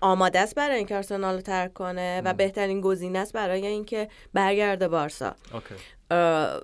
آماده 0.00 0.38
است 0.38 0.54
برای 0.54 0.76
اینکه 0.76 0.96
آرسنال 0.96 1.34
رو 1.34 1.40
ترک 1.40 1.72
کنه 1.72 2.22
و 2.24 2.34
بهترین 2.34 2.80
گزینه 2.80 3.18
است 3.18 3.32
برای 3.32 3.66
اینکه 3.66 4.08
برگرده 4.34 4.88
بارسا. 4.88 5.34
okay. 5.54 5.74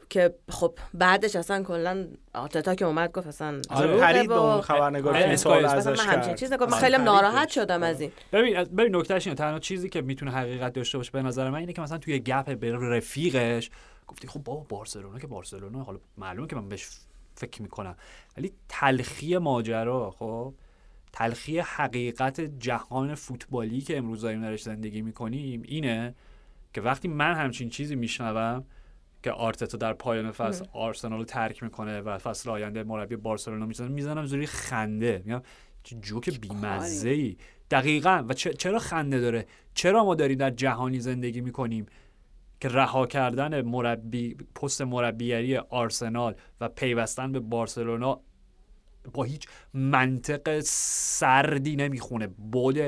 که 0.08 0.34
خب 0.50 0.78
بعدش 0.94 1.36
اصلا 1.36 1.62
کلا 1.62 2.06
آتتا 2.34 2.74
که 2.74 2.84
اومد 2.84 3.12
گفت 3.12 3.26
اصلا 3.26 3.60
آره. 3.70 3.96
پرید 3.96 4.28
به 4.28 4.34
اون 4.34 4.60
خبرنگار 4.60 5.22
که 5.22 5.36
سوال 5.36 5.64
ازش 5.64 5.98
من 5.98 6.14
همچین 6.14 6.34
چیز 6.34 6.52
نگفت 6.52 6.72
من 6.72 6.78
خیلی 6.78 6.96
ناراحت 6.98 7.48
شدم 7.48 7.82
از 7.82 8.00
این. 8.00 8.12
ببین 8.32 8.64
ببین 8.64 8.96
نکتهش 8.96 9.26
اینه. 9.26 9.36
تنها 9.36 9.58
چیزی 9.58 9.88
که 9.88 10.02
می‌تونه 10.02 10.30
حقیقت 10.30 10.72
داشته 10.72 10.98
باشه 10.98 11.10
به 11.10 11.22
نظر 11.22 11.50
من 11.50 11.58
اینه 11.58 11.72
که 11.72 11.82
مثلا 11.82 11.98
توی 11.98 12.18
گپ 12.18 12.58
به 12.58 12.76
رفیقش 12.76 13.70
گفتی 14.06 14.28
خب 14.28 14.42
بابا 14.44 14.66
بارسلونا 14.68 15.18
که 15.18 15.26
بارسلونا. 15.26 15.82
حالا 15.82 15.98
معلومه 16.18 16.48
که 16.48 16.56
من 16.56 16.68
بهش 16.68 16.88
فکر 17.34 17.62
می‌کنم. 17.62 17.96
ولی 18.36 18.52
تلخی 18.68 19.38
ماجرا 19.38 20.10
خب؟ 20.10 20.54
تلخی 21.12 21.58
حقیقت 21.58 22.40
جهان 22.40 23.14
فوتبالی 23.14 23.80
که 23.80 23.98
امروز 23.98 24.20
داریم 24.20 24.42
درش 24.42 24.62
زندگی 24.62 25.02
می‌کنیم 25.02 25.62
اینه 25.64 26.14
که 26.74 26.80
وقتی 26.80 27.08
من 27.08 27.34
همچین 27.34 27.68
چیزی 27.68 27.96
میشنوم 27.96 28.64
که 29.22 29.30
آرتتا 29.32 29.78
در 29.78 29.92
پایان 29.92 30.30
فصل 30.30 30.64
آرسنال 30.72 31.18
رو 31.18 31.24
ترک 31.24 31.62
می‌کنه 31.62 32.00
و 32.00 32.18
فصل 32.18 32.50
آینده 32.50 32.82
مربی 32.82 33.16
بارسلونا 33.16 33.66
می‌زنه 33.66 33.88
می‌زنم 33.88 34.26
زوری 34.26 34.46
خنده. 34.46 35.22
میگم 35.24 35.42
جوک 36.00 36.40
بیمزه 36.40 37.08
ای 37.08 37.36
دقیقا. 37.70 38.24
و 38.28 38.34
چرا 38.34 38.78
خنده 38.78 39.20
داره؟ 39.20 39.46
چرا 39.74 40.04
ما 40.04 40.14
داریم 40.14 40.38
در 40.38 40.50
جهانی 40.50 41.00
زندگی 41.00 41.40
می‌کنیم 41.40 41.86
که 42.60 42.68
رها 42.68 43.06
کردن 43.06 43.60
مربی 43.62 44.34
پست 44.34 44.82
مربیگری 44.82 45.56
آرسنال 45.56 46.34
و 46.60 46.68
پیوستن 46.68 47.32
به 47.32 47.40
بارسلونا 47.40 48.20
با 49.12 49.24
هیچ 49.24 49.46
منطق 49.74 50.60
سردی 50.64 51.76
نمی‌خونه. 51.76 52.26
بود 52.26 52.78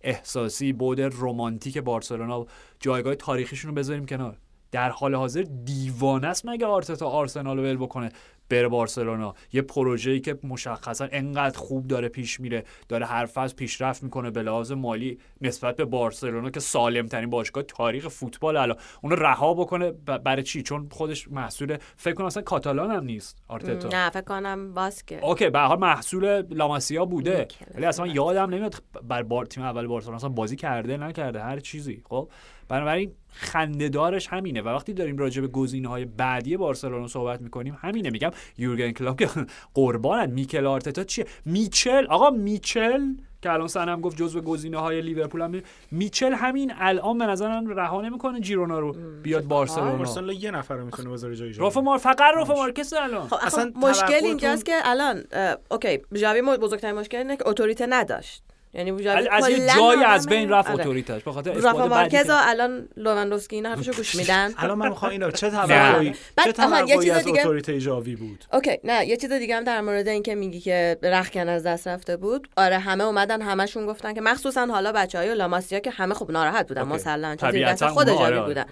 احساسی 0.00 0.72
بود 0.72 1.00
رمانتیک 1.00 1.78
بارسلونا. 1.78 2.46
جایگاه 2.80 3.14
تاریخیشون 3.14 3.68
رو 3.68 3.74
بذاریم 3.74 4.06
کنار. 4.06 4.38
در 4.70 4.90
حال 4.90 5.14
حاضر 5.14 5.42
دیوانه 5.64 6.26
است 6.26 6.46
مگه 6.46 6.66
آرتتا 6.66 7.06
آرسنال 7.08 7.56
رو 7.56 7.62
ول 7.62 7.76
بکنه؟ 7.76 8.12
بره 8.50 8.68
بارسلونا. 8.68 9.34
یه 9.52 9.62
پروژه‌ای 9.62 10.20
که 10.20 10.38
مشخصا 10.44 11.08
انقدر 11.12 11.58
خوب 11.58 11.86
داره 11.86 12.08
پیش 12.08 12.40
میره 12.40 12.64
داره 12.88 13.06
هر 13.06 13.26
فصل 13.26 13.54
پیشرفت 13.54 14.02
می‌کنه 14.02 14.30
به 14.30 14.42
لحاظ 14.42 14.72
مالی 14.72 15.18
نسبت 15.40 15.76
به 15.76 15.84
بارسلونا 15.84 16.50
که 16.50 16.60
سالم 16.60 17.06
ترین 17.06 17.30
باشگاه 17.30 17.62
تاریخ 17.62 18.08
فوتبال 18.08 18.56
الان. 18.56 18.76
اونو 19.02 19.16
رها 19.16 19.54
بکنه 19.54 19.90
برای 19.90 20.42
چی؟ 20.42 20.62
چون 20.62 20.88
خودش 20.90 21.28
محصول 21.28 21.76
فکر 21.96 22.14
کنم 22.14 22.26
اصلا 22.26 22.42
کاتالان 22.42 22.90
هم 22.90 23.04
نیست 23.04 23.42
آرتتا. 23.48 23.88
نه 23.88 24.10
فکر 24.10 24.20
کنم 24.20 24.74
باسکه 24.74 25.24
اوکی 25.24 25.50
به 25.50 25.58
حال 25.58 25.78
محصول 25.78 26.42
لاماسیا 26.54 27.04
بوده. 27.04 27.48
ولی 27.74 27.86
اصلا 27.86 28.06
یادم 28.06 28.50
نمیاد 28.50 28.82
بر 29.08 29.22
بار 29.22 29.46
تیم 29.46 29.62
اول 29.62 29.86
بارسلونا 29.86 30.16
اصلا 30.16 30.28
بازی 30.28 30.56
کرده 30.56 30.96
نکرده 30.96 31.42
هر 31.42 31.60
چیزی. 31.60 32.02
خب 32.04 32.30
بنابراین 32.68 33.12
خندهدارش 33.30 34.28
همینه. 34.28 34.62
و 34.62 34.68
وقتی 34.68 34.92
داریم 34.92 35.16
راجع 35.16 35.40
به 35.40 35.48
گزینه 35.48 35.88
های 35.88 36.04
بعدی 36.04 36.56
بارسلونا 36.56 37.06
صحبت 37.06 37.40
می‌کنیم 37.40 37.78
همینه 37.80 38.10
میگم. 38.10 38.30
یورگن 38.58 38.92
کلوپ 38.92 39.18
که 39.18 39.28
قربانن. 39.74 40.30
میکل 40.30 40.66
آرتتا 40.66 41.04
چیه؟ 41.04 41.26
میچل 41.44 42.06
آقا 42.06 42.30
میچل 42.30 43.00
که 43.42 43.52
الان 43.52 43.68
سنم 43.68 44.00
گفت 44.00 44.16
جزو 44.16 44.40
گزینه 44.40 44.78
های 44.78 45.00
لیورپول 45.00 45.40
هم 45.40 45.62
میچل 45.90 46.32
همین 46.32 46.72
الان 46.78 47.18
به 47.18 47.26
نظر 47.26 47.48
من 47.48 47.70
رها 47.70 48.00
نمی‌کنه 48.00 48.40
جیرونا 48.40 48.78
رو 48.78 48.96
بیاد 49.22 49.44
بارسلونا. 49.44 49.96
بارسلونا 49.96 50.32
یه 50.32 50.50
نفر 50.50 50.76
می‌تونه 50.76 51.10
بذاره 51.10 51.36
جای 51.36 51.52
رافا 51.52 51.80
مار 51.80 51.98
فقط 51.98 52.34
رافا 52.36 52.54
مارکس. 52.54 52.92
الان. 52.92 53.28
خب 53.28 53.36
اصلا 53.42 53.72
مشکل 53.76 54.24
اینجاست 54.24 54.64
که 54.64 54.72
الان 54.84 55.24
okay 55.70 55.98
ژاوی 56.14 56.42
بزرگترین 56.42 56.94
مشکل 56.94 57.18
اینه 57.18 57.36
که 57.36 57.48
اتوریته 57.48 57.86
نداشت. 57.88 58.42
یعنی 58.74 59.08
از 59.08 59.48
یه 59.48 59.66
جایی 59.76 60.04
از 60.04 60.26
بین 60.26 60.50
رفت 60.50 60.70
آره. 60.70 60.80
اتوریتاش. 60.80 61.22
به 61.22 61.32
خاطر 61.32 61.52
رافا 61.52 61.86
مارکز 61.86 62.30
الان 62.30 62.88
لواندوفسکی 62.96 63.56
اینا 63.56 63.68
حرفشو 63.68 63.92
گوش 63.92 64.14
میدن. 64.14 64.54
الان 64.58 64.78
من 64.78 64.88
می‌خوام 64.88 65.10
اینو 65.10 65.30
چه 65.30 65.50
توقعی 65.60 66.14
چه 66.44 66.52
توقعی 66.52 67.10
از 67.10 67.26
اتوریته 67.26 67.78
ژاوی 67.78 68.16
بود؟ 68.16 68.44
okay 68.52 68.78
نه 68.84 69.06
یه 69.06 69.16
چیز 69.16 69.32
دیگه 69.32 69.56
هم 69.56 69.64
در 69.64 69.80
مورد 69.80 70.08
اینکه 70.08 70.34
میگی 70.34 70.60
که 70.60 70.98
رختکن 71.02 71.48
از 71.48 71.62
دست 71.62 71.88
رفته 71.88 72.16
بود. 72.16 72.48
آره 72.56 72.78
همه 72.78 73.04
اومدن 73.04 73.42
همشون 73.42 73.86
گفتن 73.86 74.14
که 74.14 74.20
مخصوصا 74.20 74.66
حالا 74.66 74.92
بچهای 74.92 75.34
لاماسیا 75.34 75.78
که 75.78 75.90
همه 75.90 76.14
خوب 76.14 76.30
ناراحت 76.30 76.68
بودن 76.68 76.82
مثلا 76.82 77.36
چون 77.36 77.50
دست 77.50 77.86
خود 77.86 78.06
ژاوی 78.06 78.24
آره، 78.24 78.40
بودن. 78.40 78.66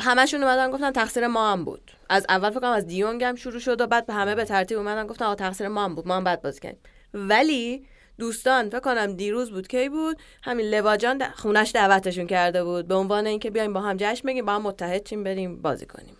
همشون 0.00 0.42
اومدن 0.42 0.70
گفتن 0.70 0.92
تقصیر 0.92 1.26
ما 1.26 1.52
هم 1.52 1.64
بود. 1.64 1.90
از 2.08 2.26
اول 2.28 2.50
فکر 2.50 2.60
کنم 2.60 2.70
از 2.70 2.86
دیونگ 2.86 3.24
هم 3.24 3.34
شروع 3.34 3.58
شد 3.58 3.80
و 3.80 3.86
بعد 3.86 4.06
به 4.06 4.14
همه 4.14 4.34
به 4.34 4.44
ترتیب 4.44 4.78
اومدن 4.78 5.06
گفتن 5.06 5.24
آقا 5.24 5.34
تقصیر 5.34 5.68
ما 5.68 5.84
هم 5.84 5.94
بود 5.94 6.08
ما 6.08 6.16
هم 6.16 6.24
بد 6.24 6.42
بازی 6.42 6.60
کردیم. 6.60 6.80
ولی 7.14 7.84
دوستان 8.18 8.68
فکر 8.68 8.80
کنم 8.80 9.12
دیروز 9.12 9.50
بود 9.50 9.68
کی 9.68 9.88
بود؟ 9.88 10.16
همین 10.42 10.66
لواجان 10.66 11.22
خونش 11.28 11.70
دعوتشون 11.74 12.26
کرده 12.26 12.64
بود. 12.64 12.88
به 12.88 12.94
عنوان 12.94 13.26
اینکه 13.26 13.50
بیایم 13.50 13.72
با 13.72 13.80
هم 13.80 13.96
جشن 13.98 14.28
بگیم 14.28 14.46
با 14.46 14.52
هم 14.52 14.62
متحد 14.62 15.04
چیم 15.04 15.24
بریم 15.24 15.62
بازی 15.62 15.86
کنیم 15.86 16.16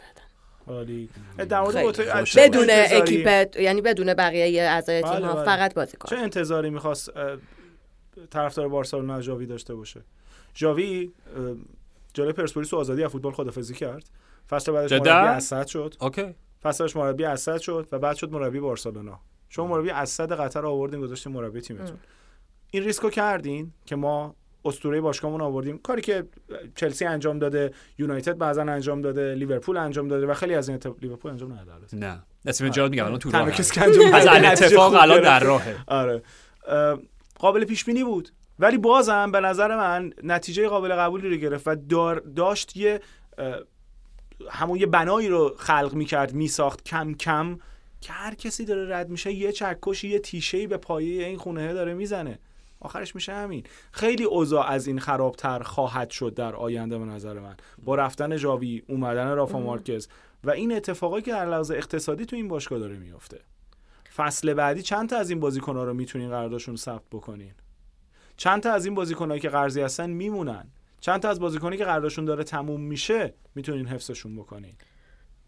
عالی. 0.67 1.09
بدون 2.37 2.67
اکیپ 2.71 3.57
یعنی 3.57 3.81
بدون 3.81 4.15
بقیه 4.15 4.63
اعضای 4.63 5.03
تیم 5.03 5.11
ها 5.11 5.19
بله، 5.19 5.33
بله. 5.33 5.45
فقط 5.45 5.75
بازی 5.75 5.97
کنه 5.97 6.11
چه 6.11 6.23
انتظاری 6.23 6.71
می‌خواست 6.71 7.11
طرفدار 8.31 8.69
بارسلونا 8.69 9.21
جاوی 9.21 9.47
داشته 9.47 9.75
باشه؟ 9.75 10.01
جاوی 10.55 11.13
جلوی 12.15 12.33
پرسپولیس 12.33 12.75
و 12.75 12.77
آزادی 12.77 13.05
از 13.05 13.11
فوتبال 13.11 13.33
خدافظی 13.33 13.75
کرد. 13.75 14.05
فصل 14.51 14.73
بعدش 14.73 14.93
مربی 14.93 15.09
اسد 15.09 15.67
شد. 15.67 15.95
اوکی. 16.01 16.35
فصلش 16.63 16.97
مربی 16.97 17.25
اسد 17.25 17.59
شد 17.59 17.89
و 17.93 17.99
بعد 17.99 18.17
شد 18.17 18.33
مربی 18.33 18.61
بارسلونا. 18.61 19.21
شما 19.49 19.67
مربی 19.67 19.91
اسد 19.91 20.33
قطر 20.33 20.67
آوردین 20.67 21.01
گذاشتین 21.01 21.33
مربی 21.33 21.61
تیمتون. 21.61 21.97
این 22.71 22.85
ریسکو 22.85 23.11
کردین 23.11 23.73
که 23.87 23.97
ما 23.97 24.35
اسطوره 24.65 25.01
باشگاهمون 25.01 25.41
آوردیم. 25.41 25.79
کاری 25.79 26.03
که 26.03 26.25
چلسی 26.75 27.05
انجام 27.05 27.39
داده 27.39 27.73
یونایتد 27.99 28.39
بعضا 28.39 28.63
انجام 28.63 29.03
داده 29.03 29.35
لیورپول 29.35 29.77
انجام 29.77 30.09
داده 30.09 30.27
و 30.27 30.35
خیلی 30.35 30.55
از 30.55 30.69
این 30.69 30.79
لیورپول 31.01 31.31
انجام 31.31 31.53
نداده 31.53 31.97
نه. 31.97 32.23
اسم 32.47 32.69
جاد 32.69 32.91
میگم 32.91 33.05
الان 33.05 33.19
تو 33.19 33.31
راه 33.31 33.43
از 34.15 34.27
اتفاق 34.27 34.95
الان 34.95 35.21
در 35.21 35.41
راهه. 35.41 35.77
آره. 35.87 36.23
قابل 37.39 37.65
پیش 37.65 37.85
بینی 37.85 38.05
بود. 38.05 38.29
ولی 38.59 38.79
بازم 38.79 39.33
به 39.33 39.41
نظر 39.41 39.77
من 39.77 40.13
نتیجه 40.23 40.69
قابل 40.69 40.95
قبولی 40.95 41.31
رو 41.31 41.37
گرفت 41.37 41.69
و 41.69 41.75
دار 41.75 42.19
داشت 42.37 42.77
یه 42.77 43.01
همون 44.51 44.79
یه 44.79 44.87
بنایی 44.87 45.29
رو 45.29 45.55
خلق 45.59 45.95
می‌کرد 45.95 46.35
میساخت 46.35 46.85
کم 46.85 47.15
کم. 47.15 47.59
که 48.01 48.13
هر 48.13 48.35
کسی 48.35 48.65
داره 48.65 48.97
رد 48.97 49.09
میشه 49.09 49.33
یه 49.33 49.53
چکش 49.53 50.05
یه 50.05 50.19
تیشهی 50.19 50.67
به 50.67 50.77
پایه 50.77 51.27
این 51.27 51.39
خونه 51.39 51.73
داره 51.73 51.95
می‌زنه. 51.95 52.39
آخرش 52.81 53.15
میشه 53.15 53.33
همین. 53.35 53.65
خیلی 53.93 54.25
اوضاع 54.25 54.67
از 54.67 54.87
این 54.87 54.99
خرابتر 54.99 55.59
خواهد 55.63 56.11
شد 56.11 56.35
در 56.35 56.57
آینده 56.57 56.99
به 56.99 57.05
نظر 57.05 57.41
من. 57.41 57.57
با 57.85 57.95
رفتن 57.95 58.37
جاوی 58.37 58.83
اومدن 58.89 59.35
رافا 59.35 59.61
مارکز 59.61 60.09
و 60.45 60.51
این 60.51 60.73
اتفاقی 60.73 61.23
که 61.23 61.31
در 61.31 61.47
لحاظ 61.47 61.71
اقتصادی 61.71 62.27
تو 62.27 62.37
این 62.37 62.49
باشگاه 62.49 62.79
داره 62.79 62.97
میفته 62.97 63.41
فصل 64.17 64.55
بعدی 64.55 64.83
چند 64.83 65.09
تا 65.09 65.17
از 65.17 65.31
این 65.31 65.41
بازیکن‌ها 65.41 65.85
رو 65.85 65.95
می‌تونین 65.95 66.29
قراردادشون 66.29 66.77
ثبت 66.77 67.05
بکنین؟ 67.13 67.53
چند 68.37 68.63
تا 68.63 68.73
از 68.73 68.85
این 68.85 68.95
بازیکن‌هایی 68.95 69.41
که 69.41 69.49
قرضی 69.49 69.81
هستن 69.81 70.11
میمونن؟ 70.11 70.71
چند 71.01 71.21
تا 71.21 71.29
از 71.29 71.41
بازیکنی 71.41 71.77
که 71.77 71.85
قراردادشون 71.85 72.25
داره 72.25 72.45
تموم 72.45 72.81
میشه 72.81 73.35
می‌تونین 73.55 73.87
حفظشون 73.87 74.37
بکنین؟ 74.37 74.75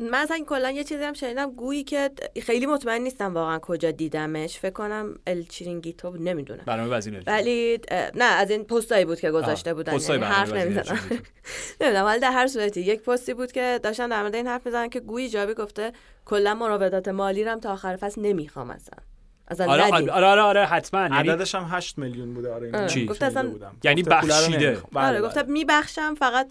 من 0.01 0.15
اصلا 0.19 0.39
کلا 0.49 0.71
یه 0.71 0.85
چیزی 0.85 1.05
هم 1.05 1.13
شنیدم 1.13 1.51
گویی 1.51 1.85
که 1.85 2.11
خیلی 2.43 2.67
مطمئن 2.67 3.03
نیستم 3.03 3.35
واقعا 3.35 3.59
کجا 3.59 3.91
دیدمش 3.91 4.59
فکر 4.59 4.71
کنم 4.71 5.15
ال 5.27 5.43
چیرینگیتو 5.43 6.17
نمی‌دونم 6.17 6.63
برنامه 6.67 6.91
وزین 6.97 7.23
ولی 7.27 7.81
نه 8.15 8.25
از 8.25 8.51
این 8.51 8.65
پستایی 8.65 9.05
بود 9.05 9.21
که 9.21 9.31
گذاشته 9.31 9.75
بودن 9.75 9.99
یعنی 10.09 10.25
حرف 10.25 10.53
چیرینگیتو. 10.53 10.95
نمی‌دونم 11.81 12.05
ولی 12.05 12.21
در 12.21 12.33
هر 12.33 12.47
صورتی 12.47 12.81
یک 12.81 13.03
پستی 13.03 13.35
بود 13.35 13.53
که 13.53 13.81
داشتن 13.83 14.09
در 14.09 14.21
مورد 14.21 14.35
این 14.35 14.47
حرف 14.47 14.67
می‌زنن 14.67 14.89
که 14.89 15.01
گویی 15.01 15.29
جاوی 15.29 15.55
گفته 15.55 15.93
کلا 16.25 16.55
مراودات 16.55 17.09
مالی 17.09 17.45
رو 17.45 17.51
هم 17.51 17.61
تا 17.61 17.73
آخر 17.73 17.97
فصل 17.97 18.21
نمی‌خوام 18.21 18.71
اصلا 18.71 18.99
آره. 19.73 20.11
آره 20.11 20.27
آره, 20.27 20.43
آره 20.43 20.65
حتما 20.67 21.01
یعنی 21.01 21.15
عددش 21.31 21.55
هم 21.55 21.67
8 21.71 21.99
میلیون 21.99 22.35
بوده 22.35 22.53
آره 22.55 22.67
اینو 22.67 22.79
آه. 22.79 22.87
چی؟ 22.87 23.07
گفت 23.07 23.23
اصلا- 23.23 23.51
بودم. 23.51 23.77
یعنی 23.85 24.03
بخشیده. 24.03 24.79
بله، 24.93 25.07
آره 25.07 25.19
بله. 25.19 25.29
گفته 25.29 25.43
میبخشم 25.43 26.15
فقط 26.15 26.51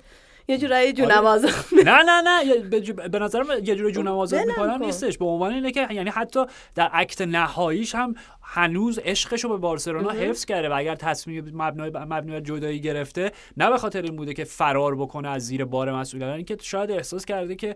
یه 0.49 0.57
جورایی 0.57 0.93
جون 0.93 1.11
آره. 1.11 1.39
نه 1.85 2.03
نه 2.03 2.21
نه 2.21 2.57
به 2.59 2.79
به 3.09 3.19
نظرم 3.19 3.45
یه 3.63 3.75
جور 3.75 3.91
جونم 3.91 4.17
آزاد 4.17 4.39
ولم 4.39 4.47
می‌کنم 4.47 4.79
کن. 4.79 4.85
نیستش 4.85 5.17
به 5.17 5.25
عنوان 5.25 5.53
اینه 5.53 5.71
که 5.71 5.87
یعنی 5.91 6.09
حتی 6.09 6.45
در 6.75 6.89
اکت 6.93 7.21
نهاییش 7.21 7.95
هم 7.95 8.15
هنوز 8.41 8.99
عشقش 8.99 9.43
رو 9.43 9.49
به 9.49 9.57
بارسلونا 9.57 10.09
حفظ 10.09 10.45
کرده 10.45 10.69
و 10.69 10.73
اگر 10.75 10.95
تصمیم 10.95 11.51
مبنای 11.53 11.89
مبنی 11.89 12.31
بر 12.31 12.39
جدایی 12.39 12.81
گرفته 12.81 13.31
نه 13.57 13.69
به 13.69 13.77
خاطر 13.77 14.01
این 14.01 14.15
بوده 14.15 14.33
که 14.33 14.43
فرار 14.43 14.95
بکنه 14.95 15.29
از 15.29 15.45
زیر 15.45 15.65
بار 15.65 15.93
مسئولیت 15.93 16.27
اینکه 16.27 16.57
شاید 16.61 16.91
احساس 16.91 17.25
کرده 17.25 17.55
که 17.55 17.75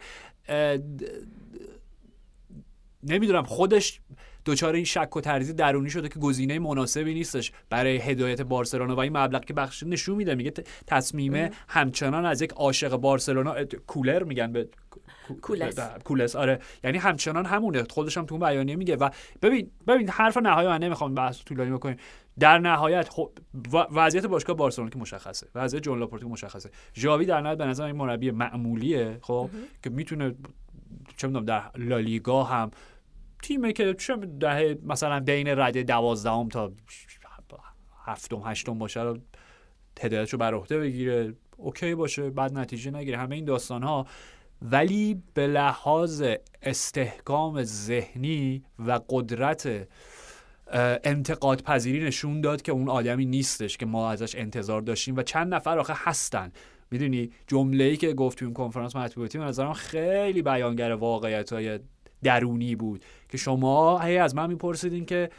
نمی‌دونم 3.04 3.44
خودش 3.44 4.00
دچار 4.46 4.74
این 4.74 4.86
شک 4.86 5.16
و 5.16 5.22
تردید 5.22 5.56
درونی 5.56 5.90
شده 5.90 6.10
که 6.10 6.20
گزینه 6.20 6.60
مناسبی 6.60 7.14
نیستش. 7.14 7.52
برای 7.70 7.98
هدایت 7.98 8.42
بارسلونا 8.42 8.96
و 8.96 9.00
این 9.00 9.18
مبلغ 9.18 9.46
که 9.46 9.54
بخش 9.54 9.84
نشون 9.84 10.16
میده. 10.16 10.36
میگه 10.36 10.52
ت- 10.52 10.68
تصمیم 10.88 11.50
همچنان 11.68 12.26
از 12.26 12.42
یک 12.42 12.52
عاشق 12.52 12.96
بارسلونا 12.96 13.56
کولر 13.88 14.24
میگن 14.24 14.52
به 14.52 14.70
کو- 15.28 15.34
کولس. 16.04 16.36
آره. 16.36 16.60
یعنی 16.84 16.98
همچنان 16.98 17.46
همونه. 17.46 17.84
خودش 17.84 18.18
هم 18.18 18.26
تو 18.26 18.36
اون 18.36 18.48
بیانیه 18.50 18.76
میگه. 18.76 18.96
و 18.96 19.10
ببین 19.42 19.72
ببین 19.88 20.10
حرف 20.10 20.38
نهایی 20.38 20.68
من 20.68 20.84
نمی‌خوام 20.84 21.14
بحث 21.16 21.44
طولانی 21.46 21.72
بکنیم. 21.72 21.98
در 22.40 22.58
نهایت 22.60 23.10
خب 23.10 23.32
وضعیت 23.74 24.26
باشگاه 24.26 24.56
بارسلونا 24.56 24.90
که 24.90 25.00
مشخصه. 25.00 25.48
وضعیت 25.56 25.84
جون 25.84 26.00
لاپورتا 26.00 26.26
که 26.26 26.32
مشخصه. 26.32 26.70
ژاوی 26.96 27.26
در 27.26 27.42
نهایت 27.42 27.58
به 27.58 27.66
نظر 27.66 27.84
این 27.84 27.96
مربی 27.96 28.32
معمولیه 28.32 29.18
خب 29.22 29.50
که 29.84 29.90
می‌تونه 29.90 30.36
چه 31.18 31.28
می‌دونم 31.28 31.46
در 31.46 31.64
لالیگا 31.78 32.44
هم 32.44 32.72
تیمه 33.44 33.74
که 33.74 33.94
چه 33.94 34.16
دهه 34.16 34.78
مثلا 34.84 35.20
بین 35.20 35.48
رده 35.48 35.84
دوازدهم 35.84 36.50
تا 36.50 36.72
هفتم 38.06 38.42
هشتم 38.46 38.80
باشه 38.80 39.02
رو 39.02 39.18
هدایتشو 40.02 40.38
بر 40.38 40.54
عهده 40.54 40.80
بگیره. 40.80 41.34
اوکی 41.58 41.96
باشه 41.96 42.30
بعد 42.30 42.58
نتیجه 42.58 42.92
نگیره. 42.92 43.18
همه 43.18 43.36
این 43.36 43.46
داستان 43.46 43.84
ها 43.84 44.08
ولی 44.62 45.24
به 45.34 45.48
لحاظ 45.48 46.24
استحکام 46.62 47.64
ذهنی 47.64 48.64
و 48.80 49.00
قدرت 49.10 49.88
انتقاد 51.04 51.62
پذیری 51.62 52.06
نشون 52.06 52.42
داد 52.42 52.62
که 52.62 52.72
اون 52.72 52.90
آدمی 52.90 53.26
نیستش 53.26 53.78
که 53.78 53.86
ما 53.86 54.12
ازش 54.12 54.36
انتظار 54.36 54.82
داشتیم 54.82 55.16
و 55.16 55.24
چند 55.24 55.54
نفر 55.54 55.80
آخه 55.80 55.94
هستن. 55.98 56.52
می‌دونی؟ 56.92 57.30
جمله 57.48 57.84
ای 57.84 57.98
که 57.98 58.14
گفت 58.14 58.40
تو 58.40 58.46
این 58.46 58.54
کنفرانس 58.54 58.96
مطبوعاتی 58.96 59.38
به 59.38 59.44
نظرم 59.44 59.74
خیلی 59.74 60.42
بیانگر 60.42 60.92
واقعیت 60.92 61.54
های 61.54 61.80
درونی 62.24 62.76
بود. 62.76 63.06
که 63.30 63.38
شما 63.38 64.00
هی 64.00 64.18
از 64.18 64.36
من 64.36 64.48
میپرسیدین 64.48 65.06
که 65.06 65.30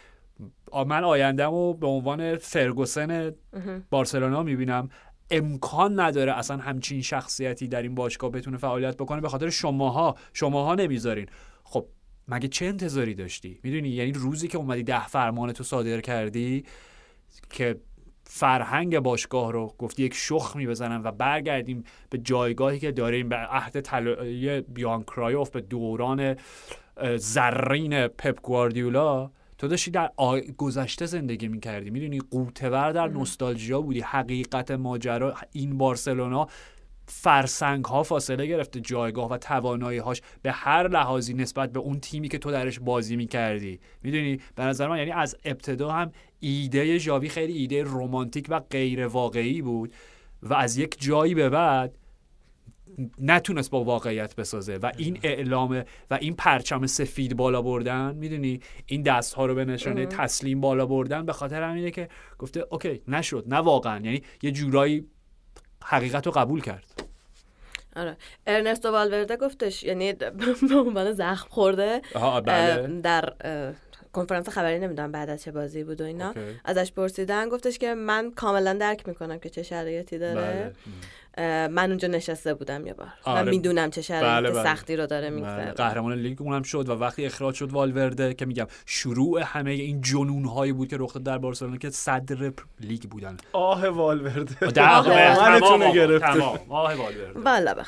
من 0.86 1.04
آیندم 1.04 1.50
رو 1.50 1.74
به 1.74 1.86
عنوان 1.86 2.36
فرگوسن 2.36 3.32
بارسلونا 3.90 4.42
می‌بینم. 4.42 4.88
امکان 5.30 6.00
نداره 6.00 6.32
اصلا 6.32 6.56
همچین 6.56 7.02
شخصیتی 7.02 7.68
در 7.68 7.82
این 7.82 7.94
باشگاه 7.94 8.30
بتونه 8.30 8.56
فعالیت 8.56 8.96
بکنه 8.96 9.20
به 9.20 9.28
خاطر 9.28 9.50
شماها. 9.50 10.14
شماها 10.32 10.74
نمی‌ذارین. 10.74 11.26
خب 11.64 11.86
مگه 12.28 12.48
چه 12.48 12.66
انتظاری 12.66 13.14
داشتی؟ 13.14 13.60
می‌دونی؟ 13.62 13.88
یعنی 13.88 14.12
روزی 14.12 14.48
که 14.48 14.58
اومدی 14.58 14.82
ده 14.82 15.06
فرمان 15.06 15.52
تو 15.52 15.64
صادر 15.64 16.00
کردی 16.00 16.64
که 17.50 17.80
فرهنگ 18.36 18.98
باشگاه 18.98 19.52
رو 19.52 19.74
گفتی 19.78 20.02
یک 20.02 20.14
شخ 20.14 20.56
میبزنن 20.56 21.02
و 21.04 21.12
برگردیم 21.12 21.84
به 22.10 22.18
جایگاهی 22.18 22.78
که 22.78 22.92
داریم 22.92 23.28
به 23.28 23.36
عهد 23.36 23.80
طلایی 23.80 24.60
بیان 24.60 25.02
کرایوف 25.02 25.50
به 25.50 25.60
دوران 25.60 26.36
زرین 27.16 28.06
پپ 28.08 28.40
گواردیولا. 28.42 29.30
تو 29.58 29.68
داشتی 29.68 29.90
در 29.90 30.10
آ... 30.16 30.38
گذشته 30.58 31.06
زندگی 31.06 31.48
می‌کردی. 31.48 31.90
می‌دونی 31.90 32.20
قوتور 32.30 32.92
در 32.92 33.08
نوستالژیا 33.08 33.80
بودی. 33.80 34.00
حقیقت 34.00 34.70
ماجرا 34.70 35.34
این 35.52 35.78
بارسلونا 35.78 36.48
فرسنگ 37.06 37.84
ها 37.84 38.02
فاصله 38.02 38.46
گرفته 38.46 38.80
جایگاه 38.80 39.30
و 39.30 39.38
توانایی 39.38 39.98
هاش 39.98 40.22
به 40.42 40.52
هر 40.52 40.88
لحاظی 40.88 41.34
نسبت 41.34 41.72
به 41.72 41.80
اون 41.80 42.00
تیمی 42.00 42.28
که 42.28 42.38
تو 42.38 42.50
درش 42.50 42.80
بازی 42.80 43.16
می‌کردی. 43.16 43.80
می‌دونی؟ 44.02 44.40
به 44.54 44.62
نظر 44.62 44.88
من 44.88 44.98
یعنی 44.98 45.10
از 45.10 45.36
ابتدا 45.44 45.90
هم 45.90 46.12
ایده 46.40 46.98
ژاوی 46.98 47.28
خیلی 47.28 47.52
ایده 47.52 47.84
رمانتیک 47.84 48.46
و 48.48 48.60
غیر 48.60 49.06
واقعی 49.06 49.62
بود 49.62 49.94
و 50.42 50.54
از 50.54 50.76
یک 50.78 50.96
جایی 51.00 51.34
به 51.34 51.48
بعد 51.48 51.98
نتونست 53.18 53.70
با 53.70 53.84
واقعیت 53.84 54.36
بسازه 54.36 54.76
و 54.76 54.92
این 54.98 55.18
اعلام 55.22 55.84
و 56.10 56.14
این 56.14 56.34
پرچم 56.34 56.86
سفید 56.86 57.36
بالا 57.36 57.62
بردن 57.62 58.14
می‌دونی؟ 58.14 58.60
این 58.86 59.02
دست 59.02 59.34
ها 59.34 59.46
رو 59.46 59.54
به 59.54 59.64
نشانه 59.64 60.06
تسلیم 60.06 60.60
بالا 60.60 60.86
بردن 60.86 61.26
به 61.26 61.32
خاطر 61.32 61.62
همینه 61.62 61.90
که 61.90 62.08
گفته 62.38 62.66
okay 62.70 63.02
نشد 63.08 63.44
نه 63.46 63.56
واقعا. 63.56 64.00
یعنی 64.00 64.22
یه 64.42 64.50
جورایی 64.50 65.06
حقیقت 65.84 66.26
رو 66.26 66.32
قبول 66.32 66.60
کرد 66.60 66.84
آره 67.96 68.16
ارنستو 68.46 68.92
والورده 68.92 69.36
گفتش 69.36 69.82
یعنی 69.82 70.12
به 70.12 70.74
عنوان 70.74 71.12
زخم 71.12 71.48
خورده 71.50 72.02
بله 72.46 73.00
در 73.00 73.32
کنفرانس 74.12 74.48
خبری 74.48 74.78
نمی‌دونم 74.78 75.12
بعد 75.12 75.30
از 75.30 75.42
چه 75.42 75.52
بازی 75.52 75.84
بود 75.84 76.00
و 76.00 76.04
اینا 76.04 76.28
okay. 76.28 76.40
ازش 76.64 76.92
پرسیدن 76.92 77.48
گفتش 77.48 77.78
که 77.78 77.94
من 77.94 78.30
کاملا 78.30 78.72
درک 78.72 79.08
می‌کنم 79.08 79.38
که 79.38 79.50
چه 79.50 79.62
شرایطی 79.62 80.18
داره 80.18 80.40
بله. 80.40 80.72
من 81.38 81.78
اونجا 81.88 82.08
نشسته 82.08 82.54
بودم 82.54 82.86
یه 82.86 82.94
بار 82.94 83.08
آره. 83.24 83.42
من 83.42 83.48
می‌دونم 83.50 83.90
چه 83.90 84.02
شرایط 84.02 84.24
بله، 84.24 84.50
بله. 84.50 84.64
سختی 84.64 84.96
رو 84.96 85.06
داره 85.06 85.30
بله. 85.30 85.36
میگذره 85.36 85.72
قهرمان 85.72 86.14
لیگ 86.14 86.42
اونم 86.42 86.62
شد 86.62 86.88
و 86.88 86.92
وقتی 86.92 87.26
اخراج 87.26 87.54
شد 87.54 87.72
والورده 87.72 88.34
که 88.34 88.46
میگم 88.46 88.66
شروع 88.86 89.42
همه 89.44 89.70
این 89.70 90.00
جنون 90.00 90.44
هایی 90.44 90.72
بود 90.72 90.88
که 90.88 90.96
رخ 91.00 91.14
داد 91.14 91.22
در 91.22 91.38
بارسلونا 91.38 91.76
که 91.76 91.90
صدر 91.90 92.52
لیگ 92.80 93.02
بودن 93.02 93.36
آه 93.52 93.88
والورده 93.88 94.54
دقیقاً. 94.54 94.90
آه. 94.90 96.18
تمام 96.18 96.58
آه 96.68 96.94
والورده 96.94 97.40
والا 97.40 97.74
به 97.74 97.82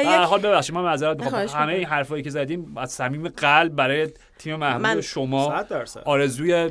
یک 0.00 0.06
حال 0.08 0.40
ببخشید 0.40 0.74
من 0.74 0.82
معذرت 0.82 1.20
می‌خوام 1.22 1.46
همه. 1.48 1.72
این 1.72 1.86
حرفایی 1.86 2.22
که 2.22 2.30
زدیم 2.30 2.76
از 2.76 2.90
صمیم 2.92 3.28
قلب 3.28 3.76
برای 3.76 4.08
تیم 4.38 4.56
محمود 4.56 4.82
من- 4.82 5.00
شما 5.00 5.48
100 5.48 5.68
درصد 5.68 6.02
آرزوی 6.04 6.70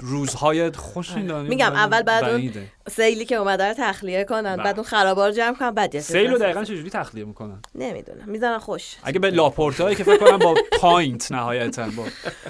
روزهای 0.00 0.70
خوش 0.70 1.12
آره. 1.12 1.42
میگم 1.42 1.72
اول 1.72 2.02
بعد 2.02 2.24
اون. 2.24 2.52
سیلی 2.90 3.24
که 3.24 3.34
اومده 3.34 3.64
رو 3.68 3.74
تخلیه 3.78 4.24
کنن 4.24 4.56
بله. 4.56 4.64
بعد 4.64 4.76
اون 4.76 4.88
خرابار 4.88 5.32
جمع 5.32 5.56
کنن 5.56 5.70
بعد 5.70 6.00
سیل 6.00 6.30
رو 6.30 6.38
دقیقا 6.38 6.64
چجوری 6.64 6.90
تخلیه 6.90 7.24
می‌کنن 7.24 7.62
نمی‌دونم 7.74 8.28
می‌زنن 8.28 8.58
خوش 8.58 8.96
اگه 9.02 9.18
به 9.18 9.30
لاپورتایی 9.30 9.96
که 9.96 10.04
فکر 10.04 10.16
کنم 10.16 10.38
با 10.38 10.54
پاینت 10.80 11.32
نهایتا 11.32 11.88
با 11.96 12.04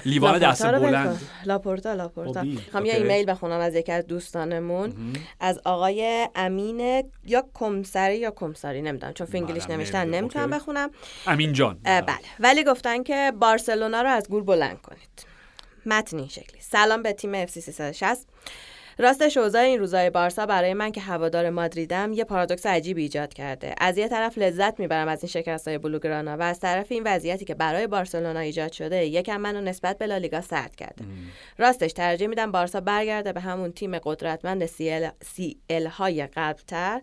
لیوان 0.05 0.39
دست 0.39 0.65
لاپورتا 0.65 0.77
رو 0.77 0.91
بلند. 0.91 1.21
لاپورتا 1.45 1.93
لاپورتا 1.93 2.39
خبی. 2.39 2.49
می‌خوام 2.49 2.85
یه. 2.85 2.95
ایمیل 2.95 3.31
بخونم 3.31 3.59
از 3.59 3.75
یکی 3.75 3.91
از 3.91 4.07
دوستانمون 4.07 4.93
از 5.39 5.59
آقای 5.65 6.27
امین 6.35 7.03
یا 7.25 7.45
کمسری 7.53 8.17
یا 8.17 8.31
کمساری 8.31 8.81
نمی‌دونم 8.81 9.13
چون 9.13 9.27
فینگلیش 9.27 9.65
بله، 9.65 9.77
نوشتن 9.77 9.99
نمی‌دونم. 9.99 10.21
نمی‌تونم. 10.21 10.49
بخونم 10.49 10.89
امین 11.27 11.53
جان 11.53 11.79
بله 11.83 12.17
ولی 12.39 12.63
گفتن 12.63 13.03
که 13.03 13.33
بارسلونا 13.39 14.01
رو 14.01 14.09
از 14.09 14.29
گور 14.29 14.43
بلند 14.43 14.81
کنید 14.81 15.30
متن 15.85 16.17
این 16.17 16.27
شکلی. 16.27 16.61
سلام 16.61 17.03
به 17.03 17.13
تیم 17.13 17.33
اف 17.33 17.49
سی 17.49 17.61
360 17.61 18.27
راستش 18.97 19.37
اوضاع 19.37 19.61
این 19.61 19.79
روزای 19.79 20.09
بارسا 20.09 20.45
برای 20.45 20.73
من 20.73 20.91
که 20.91 21.01
هوادار 21.01 21.49
مادریدم 21.49 22.13
یه 22.13 22.23
پارادوکس 22.23 22.65
عجیبی 22.65 23.01
ایجاد 23.01 23.33
کرده. 23.33 23.75
از 23.77 23.97
یه 23.97 24.07
طرف 24.07 24.37
لذت 24.37 24.79
می‌برم 24.79 25.07
از 25.07 25.23
این 25.23 25.29
شکست 25.29 25.67
های 25.67 25.77
بلوگرانا 25.77 26.37
و 26.37 26.41
از 26.41 26.59
طرف 26.59 26.91
این 26.91 27.03
وضعیتی 27.05 27.45
که 27.45 27.55
برای 27.55 27.87
بارسلونا 27.87 28.39
ایجاد 28.39 28.71
شده 28.71 29.05
یکم 29.05 29.37
منو 29.37 29.61
نسبت 29.61 29.97
به 29.97 30.05
لالیگا 30.05 30.41
سرد 30.41 30.75
کرده. 30.75 31.05
راستش 31.57 31.93
ترجیح 31.93 32.27
میدم 32.27 32.51
بارسا 32.51 32.81
برگرده 32.81 33.33
به 33.33 33.39
همون 33.39 33.71
تیم 33.71 33.97
قدرتمند 33.97 34.65
سی 34.65 34.91
ال, 34.91 35.09
سی 35.35 35.57
ال 35.69 35.87
های 35.87 36.27
قبلتر. 36.27 37.01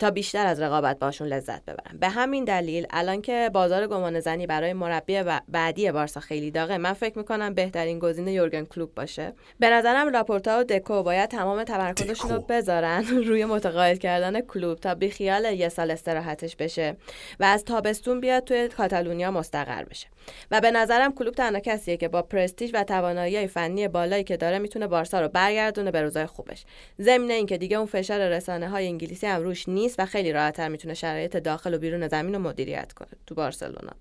تا 0.00 0.10
بیشتر 0.10 0.46
از 0.46 0.60
رقابت 0.60 0.98
باشون 0.98 1.26
لذت 1.28 1.64
ببرم. 1.64 1.98
به 2.00 2.08
همین 2.08 2.44
دلیل 2.44 2.86
الان 2.90 3.22
که 3.22 3.50
بازار 3.52 3.86
گمان 3.86 4.20
زنی 4.20 4.46
برای 4.46 4.72
مربی 4.72 5.22
بعدی 5.48 5.92
بارسا 5.92 6.20
خیلی 6.20 6.50
داغه 6.50 6.78
من 6.78 6.92
فکر 6.92 7.18
می‌کنم 7.18 7.54
بهترین 7.54 7.98
گزینه 7.98 8.32
یورگن 8.32 8.64
کلوپ 8.64 8.94
باشه. 8.94 9.32
به 9.58 9.70
نظرم 9.70 10.12
راپورتا 10.12 10.60
و 10.60 10.64
دکو 10.64 11.02
باید 11.02 11.30
تمام 11.30 11.64
تمرکزشون 11.64 12.30
رو. 12.30 12.40
بذارن 12.40 13.04
روی 13.28 13.44
متقاعد 13.44 13.98
کردن 13.98 14.40
کلوب 14.40 14.80
تا 14.80 14.94
بیخیال 14.94 15.44
یه 15.44 15.68
سال 15.68 15.90
استراحتش 15.90 16.56
بشه 16.56 16.96
و 17.40 17.44
از 17.44 17.64
تابستون 17.64 18.20
بیاد 18.20 18.44
توی 18.44 18.68
کاتالونیا 18.68 19.30
مستقر 19.30 19.84
بشه. 19.84 20.06
و 20.50 20.60
به 20.60 20.70
نظرم 20.70 21.12
کلوب 21.12 21.34
تنها 21.34 21.60
کسیه 21.60 21.96
که 21.96 22.08
با 22.08 22.22
پرستیژ 22.22 22.70
و 22.74 22.84
توانایی 22.84 23.46
فنی 23.46 23.88
بالایی 23.88 24.24
که 24.24 24.36
داره 24.36 24.58
می‌تونه 24.58 24.86
بارسا 24.86 25.20
رو 25.20 25.28
برگردونه 25.28 25.90
به 25.90 26.02
روزای 26.02 26.26
خوبش. 26.26 26.64
ضمن 27.00 27.30
اینکه 27.30 27.58
دیگه 27.58 27.76
اون 27.76 27.86
فشار 27.86 28.28
رسانه 28.28 28.68
های 28.68 28.86
انگلیسی 28.86 29.26
هم 29.26 29.42
روش 29.42 29.68
نیست. 29.68 29.83
نیست 29.84 30.00
و 30.00 30.06
خیلی 30.06 30.32
راحتتر 30.32 30.68
می‌تونه 30.68 30.94
شرایط 30.94 31.36
داخل 31.36 31.74
و 31.74 31.78
بیرون 31.78 32.08
زمین 32.08 32.34
رو 32.34 32.40
مدیریت 32.40 32.92
کنه 32.92 33.08
تو 33.26 33.34
بارسلونا. 33.34 33.92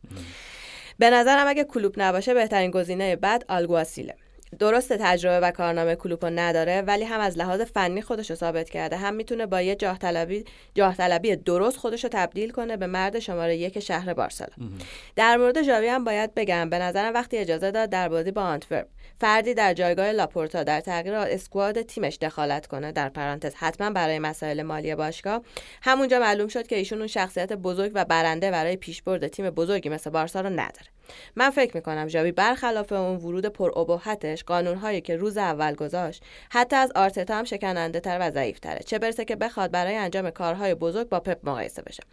به 1.00 1.10
نظرم 1.10 1.48
اگه 1.48 1.64
کلوب 1.64 1.94
نباشه 1.98 2.34
بهترین 2.34 2.72
گزینه 2.72 3.16
بعد 3.16 3.46
آلگواسیله. 3.50 4.16
درست 4.54 4.94
تجربه 4.94 5.48
و 5.48 5.52
کارنامه 5.52 5.96
کلوپو 5.96 6.28
نداره 6.28 6.82
ولی 6.82 7.04
هم 7.04 7.20
از 7.20 7.38
لحاظ 7.38 7.62
فنی 7.62 8.02
خودش 8.02 8.30
رو 8.30 8.36
ثابت 8.36 8.70
کرده. 8.70 8.98
هم 8.98 9.14
می‌تونه 9.14 9.46
با 9.46 9.62
یه 9.62 9.76
جاه 9.76 9.98
طلبی, 9.98 10.46
جاه 10.76 10.96
طلبی 10.96 11.36
درست 11.36 11.78
خودش 11.78 12.04
رو 12.04 12.10
تبدیل 12.14 12.52
کنه 12.52 12.78
به 12.78 12.88
مرد 12.88 13.20
شماره 13.20 13.58
یک 13.58 13.80
شهر 13.80 14.14
بارسلونا. 14.14 14.70
در 15.16 15.38
مورد 15.38 15.62
ژاوی 15.62 15.88
هم 15.88 16.04
باید 16.04 16.34
بگم 16.34 16.70
به 16.70 16.80
نظرم 16.80 17.14
وقتی 17.14 17.38
اجازه 17.38 17.72
داد 17.72 17.90
در 17.90 18.10
بازی 18.10 18.32
با 18.32 18.42
آنتورپ 18.42 18.88
فردی 19.22 19.54
در 19.54 19.74
جایگاه 19.74 20.12
لاپورتا 20.12 20.64
در 20.64 20.82
تغییر 20.82 21.16
squad 21.16 21.82
تیمش 21.82 22.18
دخالت 22.22 22.68
کنه. 22.68 22.92
در 22.92 23.10
پرانتز 23.10 23.54
حتما 23.56 23.90
برای 23.90 24.20
مسائل 24.20 24.62
مالی 24.62 24.96
باشگاه. 24.96 25.42
همونجا 25.82 26.20
معلوم 26.20 26.48
شد 26.48 26.68
که 26.68 26.76
ایشون 26.76 26.98
اون 26.98 27.08
شخصیت 27.08 27.54
بزرگ 27.54 27.92
و 27.96 28.06
برنده 28.06 28.52
برای 28.52 28.76
پیشبرد 28.76 29.28
تیم 29.28 29.50
بزرگی 29.50 29.90
مثل 29.90 30.10
بارسا 30.10 30.42
رو 30.42 30.50
نداره. 30.50 30.93
من 31.36 31.50
فکر 31.50 31.76
می‌کنم 31.76 32.08
ژاوی 32.08 32.32
برخلاف 32.32 32.92
اون 32.92 33.16
ورود 33.16 33.46
پر 33.46 33.80
ابهتش 33.80 34.44
قانونهایی 34.44 35.02
که 35.02 35.16
روز 35.16 35.38
اول 35.38 35.76
گذاشت 35.76 36.24
حتی 36.52 36.76
از 36.76 36.92
آرتتا 36.96 37.36
هم 37.36 37.44
شکننده 37.44 38.00
تر 38.00 38.18
و 38.22 38.32
ضعیف 38.32 38.60
تره 38.60 38.80
چه 38.80 39.00
برسه 39.00 39.26
که 39.26 39.36
بخواد 39.36 39.72
برای 39.72 39.96
انجام 39.96 40.30
کارهای 40.30 40.76
بزرگ 40.76 41.10
با 41.10 41.20
پپ 41.20 41.38
مقایسه 41.44 41.82
بشه. 41.82 42.04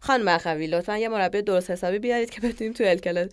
خانم 0.00 0.28
اخوی 0.28 0.66
لطفا 0.66 0.96
یه 0.96 1.08
مربی 1.08 1.42
درست 1.42 1.70
حسابی 1.70 1.98
بیارید 1.98 2.30
که 2.30 2.40
بتونیم 2.40 2.72
تو 2.72 2.84
ال 2.84 3.28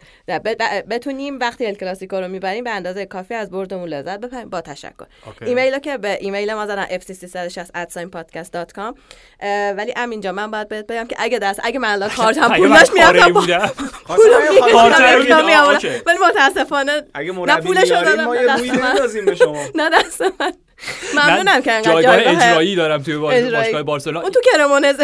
بتونیم 0.90 1.40
وقتی 1.40 1.66
ال 1.66 1.74
کلاسیکو 1.74 2.16
رو 2.16 2.28
می‌بریم 2.28 2.64
به 2.64 2.70
اندازه 2.70 3.06
کافی 3.06 3.34
از 3.34 3.52
بردمون 3.52 3.90
لذت 3.90 4.20
ببریم. 4.20 4.50
با 4.50 4.62
تشکر. 4.62 5.06
ایمیل 5.42 5.80
که 5.80 5.98
به 5.98 6.18
ایمیل 6.22 6.54
ما 6.54 6.66
زدن 6.66 6.86
fc360@podcast.com 6.86 8.98
ولی 9.78 9.94
همینجا 9.98 10.32
من 10.32 10.52
باید 10.52 10.68
بهت 10.68 10.88
بگم 10.88 11.08
که 11.08 11.16
اگه 11.20 11.40
دست 11.40 11.60
اگه 11.64 11.80
من 11.80 11.90
الان 11.90 12.10
کارتم 12.18 12.56
پولاش 12.56 12.94
می‌رفتم 12.94 13.34
ولی 16.06 16.18
متاسفانه 16.30 17.04
اگه 17.14 17.32
مربی 17.32 17.70
ما 18.26 18.36
یه 18.36 18.56
روی 18.56 18.72
نندازیم 18.72 19.26
به 19.26 19.36
شما. 19.36 19.64
نه 19.76 19.90
دست 19.90 20.22
من. 20.22 20.54
ممنونم 21.18 21.62
که 21.62 21.72
انقدر 21.72 21.92
جایگاه 21.92 22.16
اجرایی 22.16 22.76
دارم 22.76 23.02
توی 23.02 23.18
باشگاه 23.18 23.84
بارسلونا. 23.84 24.22
اون 24.22 24.32
تو 24.32 24.40
کرمونزه 24.54 25.04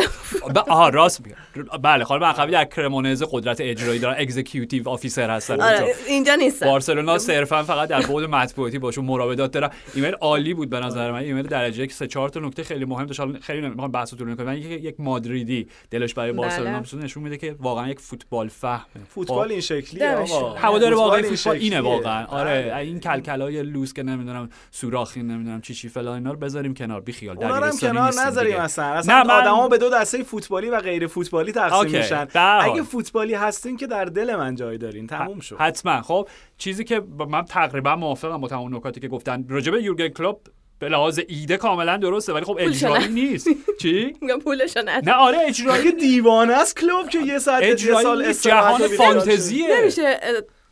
آها 0.67 0.89
راست 0.89 1.21
میگم 1.25 1.37
بله 1.81 2.03
خانم 2.03 2.23
اخوی 2.23 2.51
در 2.51 2.65
کرمونزه 2.65 3.27
قدرت 3.31 3.61
اجرایی 3.61 3.99
دارن. 3.99 4.15
executive 4.17 4.89
officer 4.89 5.29
هستن 5.29 5.61
آره 5.61 5.95
اینجا 6.07 6.35
نیست 6.35 6.63
بارسلونا 6.63 7.17
صرفا 7.17 7.63
فقط 7.63 7.89
در 7.89 8.01
بعد 8.01 8.23
مطبوعاتی 8.23 8.79
باشون 8.79 9.05
مراودات 9.05 9.51
دارن. 9.51 9.69
ایمیل 9.95 10.13
عالی 10.13 10.53
بود 10.53 10.69
به 10.69 10.79
نظر 10.79 11.11
من. 11.11 11.19
ایمیل 11.19 11.47
درجه 11.47 11.83
یک 11.83 11.93
سه 11.93 12.07
چهار 12.07 12.29
تا 12.29 12.39
نکته 12.39 12.63
خیلی 12.63 12.85
مهم 12.85 13.05
داشت. 13.05 13.21
خیلی 13.41 13.61
نمی‌خوام 13.61 13.91
بحث 13.91 14.13
طول 14.13 14.35
کنم 14.35 14.57
یک 14.57 14.95
مادریدی 14.99 15.67
دلش 15.91 16.13
برای 16.13 16.31
بارسلونا 16.31 16.83
نشون 16.93 17.23
میده 17.23 17.37
که 17.37 17.55
واقعا 17.59 17.89
یک 17.89 17.99
فوتبال 17.99 18.47
فهم. 18.47 18.85
فوتبال 19.09 19.51
این 19.51 19.61
شکلیه 19.61 20.11
آقا. 20.11 20.53
هوادار 20.53 20.93
واقعی 20.93 21.23
فوتبال 21.23 21.55
اینه 21.55 21.81
واقعا. 21.81 22.25
آره 22.25 22.75
این 22.77 22.99
کلکلای 22.99 23.63
لوس 23.63 23.93
که 23.93 24.03
نمی‌دونم 24.03 24.49
سوراخی 24.71 25.23
نمی‌دونم 25.23 25.61
چی 25.69 25.75
چی 25.75 25.89
فلان 25.89 26.13
اینا 26.13 26.31
رو 26.31 26.37
بذاریم 26.37 26.73
کنار. 26.73 27.01
بی 27.01 27.11
خیال 27.11 27.43
اونا 27.43 27.55
هم 27.55 27.77
کنار 27.77 28.13
نذاریم 28.13 28.57
اصلا. 28.57 28.85
اصلا 28.85 29.23
من... 29.23 29.31
آدما 29.31 29.67
به 29.67 29.77
دو 29.77 29.89
دسته 29.89 30.23
فوتبالی 30.23 30.69
و 30.69 30.79
غیر 30.79 31.07
فوتبالی 31.07 31.51
تقسیم 31.51 31.97
میشن. 31.97 32.27
اگه 32.61 32.83
فوتبالی 32.83 33.33
هستین 33.33 33.77
که 33.77 33.87
در 33.87 34.05
دل 34.05 34.35
من 34.35 34.55
جای 34.55 34.77
دارین 34.77 35.07
تموم 35.07 35.39
شد. 35.39 35.55
حتما. 35.59 36.01
خب 36.01 36.27
چیزی 36.57 36.83
که 36.83 37.01
من 37.29 37.45
تقریبا 37.45 37.95
موافقم 37.95 38.41
با 38.41 38.47
تمام 38.47 38.75
نکاتی 38.75 38.99
که 38.99 39.07
گفتن. 39.07 39.45
راجع 39.49 39.71
به 39.71 39.83
یورگن 39.83 40.07
کلوب 40.07 40.41
به 40.79 40.89
لحاظ 40.89 41.19
ایده 41.27 41.57
کاملا 41.57 41.97
درسته 41.97 42.33
ولی 42.33 42.45
خب 42.45 42.57
اجرایی 42.59 43.07
نیست. 43.07 43.47
چی؟ 43.81 44.15
میگم 44.21 44.39
پولش 44.39 44.77
نه 44.77 45.13
آره 45.13 45.37
اجرایی 45.47 45.91
دیوانه 45.91 46.53
است 46.53 46.79
کلوب 46.79 47.09
که 47.09 47.19
یه 47.19 47.39
ساعت 47.39 47.63
یه 47.63 47.75
سال 47.75 48.33
جهان 48.33 48.87
فانتزیه. 48.87 49.79
نمیشه 49.81 50.19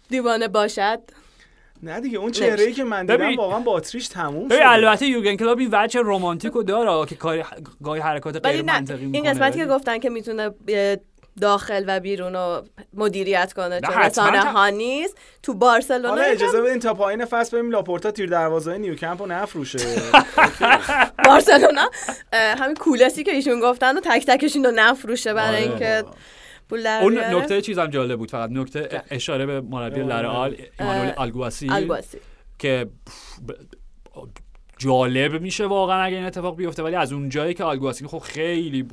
دیوانه 0.10 0.48
باشد. 0.48 1.00
نه 1.84 2.00
دیگه 2.00 2.18
اون 2.18 2.32
چهره 2.32 2.64
ای 2.64 2.74
که 2.74 2.84
من 2.84 3.06
دیدم 3.06 3.36
واقعا 3.36 3.60
باتریش 3.60 4.08
تموم 4.08 4.50
شده. 4.50 4.70
البته 4.70 5.06
یورگن 5.06 5.36
کلوپ 5.36 5.60
این 5.60 5.70
وجه 5.72 6.02
رمانتیکو 6.04 6.64
داره 6.64 7.06
که 7.06 7.16
کاری 7.16 7.44
گاهی 7.84 8.02
حرکات 8.02 8.46
غیر 8.46 8.62
منطقی 8.62 9.06
می‌کنه 9.06 9.18
این 9.18 9.34
قسمتی 9.34 9.60
که 9.60 9.66
گفتن 9.66 10.00
که 10.00 10.10
می‌تونه 10.10 10.52
داخل 11.42 11.84
و 11.88 12.00
بیرون 12.00 12.34
رو 12.34 12.64
مدیریت 12.94 13.54
کنه 13.54 13.82
چون 13.82 13.96
رسانه 13.96 14.40
ها 14.40 14.70
نیست. 14.70 15.18
تو 15.44 15.54
بارسلونا 15.54 16.10
حالا 16.10 16.22
اجازه 16.22 16.62
بدین 16.62 16.80
تا 16.80 16.94
پایان 16.94 17.26
فصل 17.26 17.58
بریم 17.58 17.72
لاپورتا 17.72 18.12
تیر 18.12 18.30
دروازه 18.30 18.78
نیوکمپ 18.78 19.22
رو 19.22 19.28
نفروشه. 19.28 19.80
بارسلونا 21.26 21.90
همین 22.34 22.76
کولسی 22.76 23.24
که 23.24 23.32
ایشون 23.32 23.60
گفتن 23.60 23.98
و 23.98 24.02
تک 24.02 24.26
تکشون 24.26 24.64
رو 24.64 24.72
نفروشه 24.76 25.34
برای 25.34 25.64
آره. 25.64 25.70
اینکه 25.70 26.04
پول 26.70 26.88
اون 26.88 27.18
نکته 27.20 27.62
چیزم 27.62 27.88
جالب 27.88 28.20
بود 28.20 28.32
فقط. 28.32 28.50
نکته 28.50 29.04
اشاره 29.12 29.46
به 29.46 29.62
مربی 29.62 30.00
لارئال 30.00 30.56
ایمانوئل 30.80 31.12
آلگواسیل 31.18 31.70
که 32.60 32.88
جالب 34.78 35.42
میشه 35.42 35.66
واقعا 35.66 36.04
اگه 36.04 36.16
این 36.16 36.26
اتفاق 36.26 36.56
بیفته 36.58 36.84
ولی 36.84 36.96
از 36.96 37.14
اون 37.14 37.30
جایی 37.30 37.54
که 37.54 37.64
آلگواسی 37.64 38.08
خب 38.08 38.20
خیلی 38.20 38.88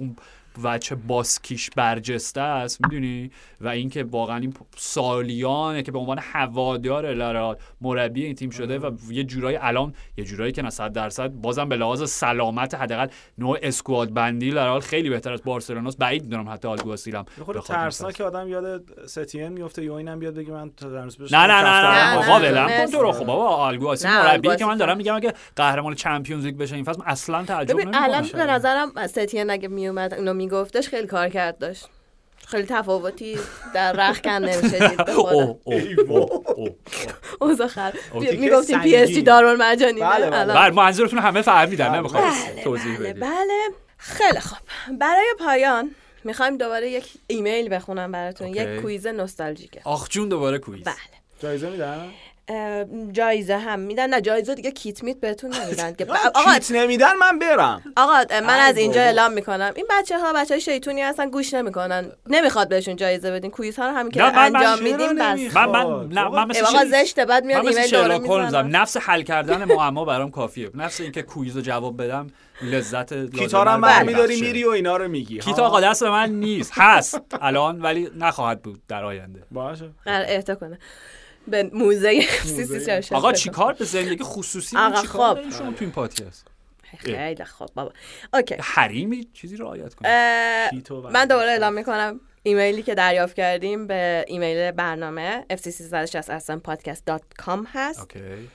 وچه 0.62 0.94
باسکیش 0.94 1.70
برجسته 1.76 2.40
است 2.40 2.84
می‌دونی؟ 2.84 3.30
و 3.60 3.68
اینکه 3.68 4.04
واقعا 4.04 4.36
این 4.36 4.54
سالیانه 4.76 5.82
که 5.82 5.92
به 5.92 5.98
عنوان 5.98 6.18
هوادار 6.22 7.14
لارال 7.14 7.56
مربی 7.80 8.24
این 8.24 8.34
تیم 8.34 8.50
شده 8.50 8.78
و 8.78 8.90
یه 9.10 9.24
جورایی 9.24 9.56
الان 9.56 9.94
یه 10.16 10.24
جورایی 10.24 10.52
که 10.52 10.62
نه 10.62 10.70
صد 10.70 10.92
درصد 10.92 11.28
بازم 11.28 11.68
به 11.68 11.76
لحاظ 11.76 12.10
سلامت 12.10 12.74
حداقل 12.74 13.06
نوع 13.38 13.58
اسکواد 13.62 14.12
بندی 14.14 14.50
لارال 14.50 14.80
خیلی 14.80 15.10
بهتر 15.10 15.32
از 15.32 15.42
بارسلونا 15.42 15.88
است. 15.88 15.98
بعید 15.98 16.22
می‌دونم 16.22 16.48
حتی 16.48 16.68
آلگواسیلم 16.68 17.24
خود 17.44 17.60
ترسناک 17.60 18.14
که 18.14 18.24
آدم 18.24 18.48
یاد 18.48 19.06
ستین 19.06 19.48
میفته 19.48 19.84
یا 19.84 19.98
اینم 19.98 20.18
بیاد 20.18 20.34
بگه 20.34 20.52
من 20.52 20.70
نه 21.30 21.46
نه 21.46 21.62
نه 21.62 22.16
آقا 22.16 22.38
ولم 22.38 22.86
تو 22.86 23.02
رو 23.02 23.12
خب 23.12 23.24
بابا 23.24 23.48
آلگواسیل 23.48 24.08
مربی 24.08 24.56
که 24.56 24.64
من 24.64 24.76
دارم 24.76 24.96
میگم 24.96 25.14
اگه 25.14 25.34
قهرمان 25.56 25.94
Champions 25.94 26.44
League 26.44 26.56
بشه 26.56 26.74
این 26.74 26.84
فصل 26.84 27.02
اصلا 27.06 27.44
تعجب 27.44 27.80
نمی‌کنم 27.80 28.02
الان 28.02 28.28
به 28.32 28.46
نظرم 28.46 29.06
ستین 29.06 29.50
اگه 29.50 29.68
میومد 29.68 30.14
اینو 30.14 30.34
میگفتش 30.44 30.88
خیلی 30.88 31.06
کار 31.06 31.28
کرد 31.28 31.58
داشت. 31.58 31.88
خیلی 32.46 32.66
تفاوتی 32.68 33.38
در 33.74 33.92
رخ 33.92 34.20
کن 34.20 34.30
نمیشه 34.30 34.88
دید 34.88 35.00
اوضاع 37.40 37.66
خراب 37.66 37.94
می‌گفتیم 38.14 38.80
پی 38.80 38.96
اس 38.96 39.08
جی 39.08 39.22
دارون 39.22 39.62
مجانی 39.62 40.00
بله 40.00 40.30
بله. 40.30 40.70
منظورتون 40.70 41.18
همه 41.18 41.42
فهمیدن 41.42 41.94
نمی‌خوام 41.94 42.32
توضیح 42.64 42.98
بدید. 43.00 43.20
بله. 43.20 43.68
خیلی 43.98 44.40
خوب. 44.40 44.58
برای 44.98 45.34
پایان 45.38 45.90
می‌خوایم 46.24 46.56
دوباره 46.56 46.90
یک 46.90 47.06
ایمیل 47.26 47.74
بخونم 47.74 48.12
براتون 48.12 48.48
یک 48.48 48.80
quiz 48.80 49.06
نوستالژیکه 49.06 49.80
آخ 49.84 50.08
جون 50.08 50.28
دوباره 50.28 50.58
quiz. 50.58 50.84
بله. 50.84 50.94
جایزه 51.40 51.70
میدن 51.70 52.10
جایزه 53.12 53.56
هم 53.56 53.80
میدن. 53.80 54.06
نه 54.06 54.20
جایزه 54.20 54.54
دیگه 54.54 54.70
کیت 54.70 55.02
میت 55.02 55.20
بهتون 55.20 55.54
نمیدن 55.54 55.94
که 55.94 56.06
آقا 56.34 56.52
کیت 56.54 56.70
نمیدن 56.70 57.16
من 57.16 57.38
برم. 57.38 57.82
آقا 57.96 58.24
من 58.30 58.58
از 58.60 58.76
اینجا 58.76 59.00
اعلام 59.00 59.32
می‌کنم. 59.32 59.72
این 59.76 59.86
بچه 59.90 60.18
ها 60.18 60.32
بچه 60.32 60.54
های 60.54 60.60
شیطونی 60.60 61.02
هستن 61.02 61.30
گوش 61.30 61.54
نمی‌کنن. 61.54 62.12
نمی‌خواد 62.26 62.68
بهشون 62.68 62.96
جایزه 62.96 63.30
بدین. 63.30 63.50
quiz 63.50 63.76
ها 63.76 63.88
رو 63.88 63.96
همین 63.96 64.12
که 64.12 64.24
انجام 64.24 64.82
میدیم 64.82 65.14
بس. 65.14 65.56
من 65.56 65.66
من 65.66 66.08
نه 66.08 66.28
من 66.28 66.48
مثل 66.48 66.64
آقا 66.64 66.84
زشته. 66.84 67.24
بعد 67.24 67.44
میاد 67.44 67.66
ایمیل 67.66 67.90
داره 67.90 68.18
می‌زنم. 68.18 68.76
نفس 68.76 68.96
حل 68.96 69.22
کردن 69.22 69.64
معما 69.64 70.04
برام 70.04 70.30
کافیه. 70.30 70.70
نفس 70.74 71.00
اینکه 71.00 71.22
quiz 71.22 71.56
رو 71.56 71.62
جواب 71.62 72.02
بدم 72.02 72.26
لذت 72.62 73.36
کیتا 73.36 73.62
رو 73.62 73.76
من 73.76 74.06
میداری 74.06 74.40
میری 74.40 74.64
و 74.64 74.68
اینا 74.68 74.96
رو 74.96 75.08
میگی. 75.08 75.38
کیتا 75.38 75.66
آقا 75.66 75.80
دست 75.80 76.02
من 76.02 76.30
نیست. 76.30 76.72
هست. 76.74 77.20
الان 77.40 77.82
ولی 77.82 78.10
نخواهد 78.18 78.62
بود 78.62 78.82
در 78.88 79.04
آینده. 79.04 79.42
باشه. 79.50 79.90
احتا 80.06 80.54
کنه. 80.54 80.78
به 81.48 81.70
موزه 81.72 82.22
خصوصی 82.22 82.92
آقا 83.10 83.32
چیکار 83.32 83.72
به 83.72 83.84
زندگی 83.84 84.24
خصوصی 84.24 84.76
آقا 84.76 85.02
چیکار 85.02 85.34
خب. 85.34 85.50
شما 85.50 85.72
تو 85.72 85.76
این 85.80 85.90
پاتی 85.90 86.24
هست. 86.24 86.46
خیلی 86.98 87.44
خوب 87.44 87.68
بابا. 87.74 87.92
اوکی. 88.34 88.56
حریمی 88.60 89.28
چیزی 89.32 89.56
رعایت 89.56 89.94
کنید. 89.94 90.12
من 91.12 91.24
دوباره 91.24 91.50
اعلام 91.50 91.72
می‌کنم 91.72 92.20
ایمیلی 92.42 92.82
که 92.82 92.94
دریافت 92.94 93.36
کردیم 93.36 93.86
به 93.86 94.24
ایمیل 94.28 94.70
برنامه 94.70 95.44
fc360 95.52 96.30
هست. 97.74 98.00
اوکی. 98.00 98.48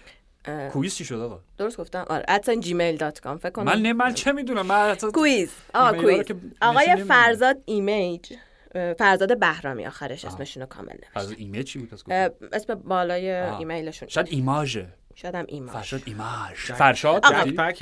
کویز 0.72 0.96
چی 0.96 1.06
شد 1.06 1.16
آقا؟ 1.16 1.40
درست 1.58 1.78
گفتم. 1.78 2.06
آره 2.10 2.26
اتسان 2.30 2.60
جیمیل 2.60 2.98
دات 2.98 3.20
کام. 3.20 3.38
فکر 3.38 3.50
کنم 3.50 3.66
من 3.66 3.82
نه 3.82 3.94
من 3.94 4.14
چه 4.14 4.32
می‌دونم؟ 4.32 4.66
من 4.66 4.96
کویز. 4.96 5.50
آقا 5.74 6.02
کویز. 6.02 6.26
آقای 6.62 6.96
فرزاد 6.96 7.58
ایمیج. 7.66 8.34
فرزاد 8.74 9.40
بهرامی 9.40 9.88
آخرش 9.88 10.26
اسمشون 10.26 10.62
رو 10.62 10.70
کامل 10.70 10.94
نوشت. 10.94 11.14
فرزاد 11.14 11.36
ایمیج 11.38 11.68
چی 11.68 11.80
بود؟ 11.80 12.14
اسم 12.54 12.76
بالای 12.76 13.32
ایمیلشون. 13.32 14.10
شاید 14.10 14.28
ایماژه 14.30 14.88
شاید 15.16 15.36
هم 15.36 15.46
ایماژ. 15.48 15.76
فرشاد 15.76 16.02
ایماژ. 16.06 16.72
فرشاد؟ 16.72 17.26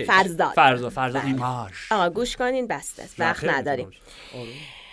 فرزاد. 0.08 0.54
فرزاد. 0.54 0.92
فرزاد 0.92 1.26
ایماژ. 1.26 1.72
آقا 1.92 2.10
گوش 2.10 2.38
کنین 2.38 2.68
بسته 2.68 3.04
وقت 3.20 3.44
نداریم. 3.44 3.92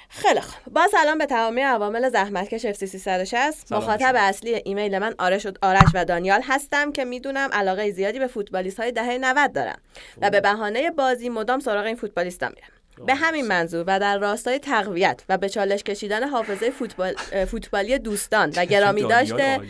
خیلی 0.08 0.40
خوب. 0.40 0.72
با 0.72 0.86
سلام 0.92 1.18
به 1.18 1.26
تمامی 1.26 1.60
عوامل 1.60 2.10
زحمتکش 2.10 2.64
اف 2.64 2.76
سی 2.76 2.86
360 2.86 3.72
مخاطب 3.72 4.14
اصلی 4.18 4.54
ایمیل 4.64 4.98
من 4.98 5.14
آرش 5.18 5.46
و 5.46 5.52
آرش 5.62 5.88
و 5.94 6.04
دانیال 6.04 6.40
هستم 6.44 6.92
که 6.92 7.04
می‌دونم 7.04 7.50
علاقه 7.52 7.90
زیادی 7.90 8.18
به 8.18 8.26
فوتبالیست 8.26 8.80
های 8.80 8.92
دهه 8.92 9.18
90 9.18 9.52
دارم 9.52 9.78
و 10.22 10.30
به 10.30 10.40
بهانه 10.40 10.90
بازی 10.90 11.28
مدام 11.28 11.60
سراغ 11.60 11.84
این 11.84 11.96
فوتبالیستا 11.96 12.48
میرم. 12.48 12.68
به 13.06 13.14
همین 13.14 13.46
منظور 13.46 13.84
و 13.86 14.00
در 14.00 14.18
راستای 14.18 14.58
تقویت 14.58 15.22
و 15.28 15.38
به 15.38 15.48
چالش 15.48 15.82
کشیدن 15.82 16.28
حافظه 16.28 16.70
فوتبال 16.70 17.14
فوتبالی 17.44 17.98
دوستان 17.98 18.52
و 18.56 18.64
گرامی 18.64 19.02
داشته. 19.02 19.60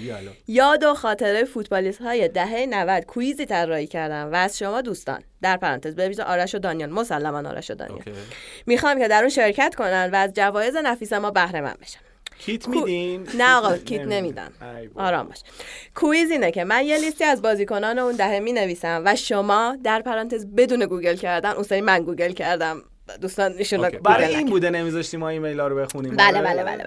یاد 0.49 0.83
و 0.83 0.95
خاطره 0.95 1.45
فوتبالیست 1.45 2.01
های 2.01 2.29
دهه 2.29 2.67
90 2.67 3.05
کویزی 3.05 3.47
طراحی 3.47 3.87
کردم 3.87 4.33
و 4.33 4.35
از 4.35 4.59
شما 4.59 4.81
دوستان 4.81 5.23
در 5.43 5.57
پرانتز 5.57 5.95
به 5.95 6.25
آرش 6.25 6.55
و 6.55 6.59
دانیال. 6.59 6.91
مسلما 6.91 7.49
آرش 7.49 7.71
و 7.71 7.75
دانیال. 7.75 8.03
می‌خوام 8.67 8.99
که 8.99 9.09
در 9.09 9.21
اون 9.21 9.29
شرکت 9.29 9.75
کنن 9.75 10.11
و 10.13 10.17
از 10.17 10.33
جوایز 10.33 10.77
نفیس 10.77 11.13
ما 11.13 11.31
بهره 11.31 11.61
مند 11.61 11.79
بشن. 11.81 12.01
کیت 12.39 12.69
میدین؟ 12.69 13.29
نه 13.39 13.55
آقا 13.57 13.77
کیت 13.77 14.01
نمیدن. 14.01 14.51
آرام 14.95 15.27
باش. 15.27 15.39
quiz 15.95 16.31
اینه 16.31 16.51
که 16.51 16.65
من 16.65 16.85
یه 16.85 16.99
لیستی 16.99 17.25
از 17.25 17.43
بازیکنان 17.43 17.99
اون 17.99 18.17
دهه 18.17 18.39
می 18.39 18.53
نویسم 18.53 19.03
و 19.05 19.17
شما 19.17 19.77
در 19.85 20.03
پرانتز 20.03 20.47
بدون 20.47 20.87
گوگل 20.87 21.17
کردن 21.17 21.51
اون 21.51 21.63
سری 21.63 21.81
من 21.81 22.05
گوگل 22.05 22.33
کردم. 22.33 22.83
دوستان 23.21 23.55
ایشون 23.59 23.91
برای 23.91 24.35
این. 24.37 24.47
بوده 24.47 24.71
نمیذاشتیم 24.71 25.21
ما 25.21 25.29
ایمیل 25.29 25.61
ها 25.61 25.67
رو 25.69 25.77
بخونیم 25.77 26.17
بله 26.17 26.39
آره. 26.39 26.43
بله 26.43 26.63
بله 26.65 26.85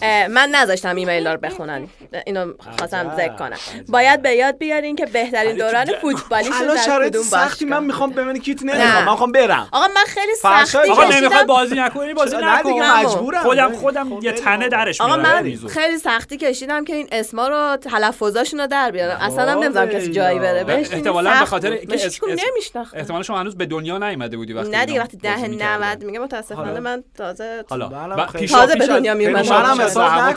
بله 0.00 0.28
من 0.28 0.48
نذاشتم 0.54 0.96
ایمیل 0.96 1.26
رو 1.26 1.36
بخونن 1.38 1.88
اینو 2.26 2.52
خواستم 2.78 3.16
ذکر 3.16 3.36
کنم. 3.36 3.56
باید 3.88 4.22
به 4.22 4.30
یاد 4.30 4.58
بیارین 4.58 4.96
که 4.96 5.06
بهترین 5.06 5.56
دوران 5.56 5.86
فوتبالیشون 6.00 6.52
الان 6.54 6.76
در 6.76 6.82
شرایط 6.82 7.12
کدوم 7.12 7.22
سختی 7.22 7.64
من 7.64 7.84
می‌خوام 7.84 8.10
بوده. 8.10 8.22
ببینی 8.24 8.38
کیت 8.40 8.62
نه. 8.62 8.72
نمی‌خوام 8.74 9.04
من 9.04 9.10
می‌خوام 9.12 9.32
برم 9.32 9.68
آقا 9.72 9.86
من 9.88 10.04
خیلی 10.06 10.34
سختی 10.42 10.78
آقا 10.78 11.04
کشیدم 11.04 11.16
نمی‌خوای 11.24 11.44
بازی 11.44 11.74
نکنی 11.74 12.14
بازی 12.14 12.36
نکن. 12.42 12.70
مجبورم 12.82 13.42
خودم 13.42 13.68
خب 13.68 13.74
خودم 13.74 14.12
یه 14.22 14.32
تنه 14.32 14.56
آقا. 14.56 14.68
درش 14.68 15.00
آقا 15.00 15.16
میارم 15.16 15.34
من 15.34 15.42
میزو. 15.42 15.68
خیلی 15.68 15.98
سختی 15.98 16.36
کشیدم 16.36 16.84
که 16.84 16.94
این 16.94 17.08
اسما 17.12 17.48
رو 17.48 17.76
تلفظاشون 17.76 18.60
رو 18.60 18.66
در 18.66 18.90
بیارم 18.90 19.16
اصلا 19.20 19.50
هم 19.50 19.58
والا. 19.72 19.86
کسی 19.86 20.12
جایی 20.12 20.38
بره 20.38 20.64
بهش 20.64 20.92
احتمالاً 20.92 21.38
به 21.40 21.44
خاطر 21.46 21.70
اینکه 21.72 21.94
اس- 21.94 22.04
اسم 22.04 22.26
اس- 22.30 22.40
نمیشناخت 22.50 22.96
احتمالا 22.96 23.22
شما 23.22 23.38
هنوز 23.40 23.56
به 23.56 23.66
دنیا 23.66 23.98
نیومده 23.98 24.36
بودی 24.36 24.52
وقتی 24.52 24.70
نه 24.70 24.80
دیگه 24.80 24.92
اینا 24.92 25.04
وقتی 25.04 25.16
بازی 25.30 25.42
ده 25.42 25.48
می‌کردن. 25.48 25.84
90 25.84 26.04
میگه 26.04 26.18
متاسفانه. 26.18 26.80
من 26.80 27.04
تازه 27.16 27.64
حالا 27.70 27.88
بله، 27.88 28.46
تازه 28.46 28.74
به 28.74 28.86
دنیا 28.86 29.14
میومدم. 29.14 29.88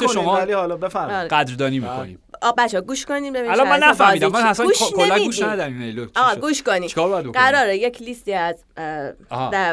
شما 0.07 0.35
حالا 0.55 0.77
بفرمایید 0.77 1.19
آره. 1.19 1.27
قدردانی 1.27 1.79
می‌کنیم 1.79 2.19
آ 2.43 2.51
بچا 2.57 2.81
گوش 2.81 3.05
کنین 3.05 3.33
ببینید 3.33 3.51
الان 3.59 3.69
من 3.69 3.83
نفهمیدم 3.83 4.27
من 4.31 4.41
اصلا 4.45 4.65
گوش 4.65 4.79
کلا 4.79 5.19
گوش. 5.19 5.41
ندادم 5.41 6.09
آقا 6.15 6.33
شد؟ 6.33 6.39
گوش 6.41 6.63
بکنیم 6.63 6.89
قراره 7.31 7.77
یک 7.77 8.01
لیستی 8.01 8.33
از 8.33 8.55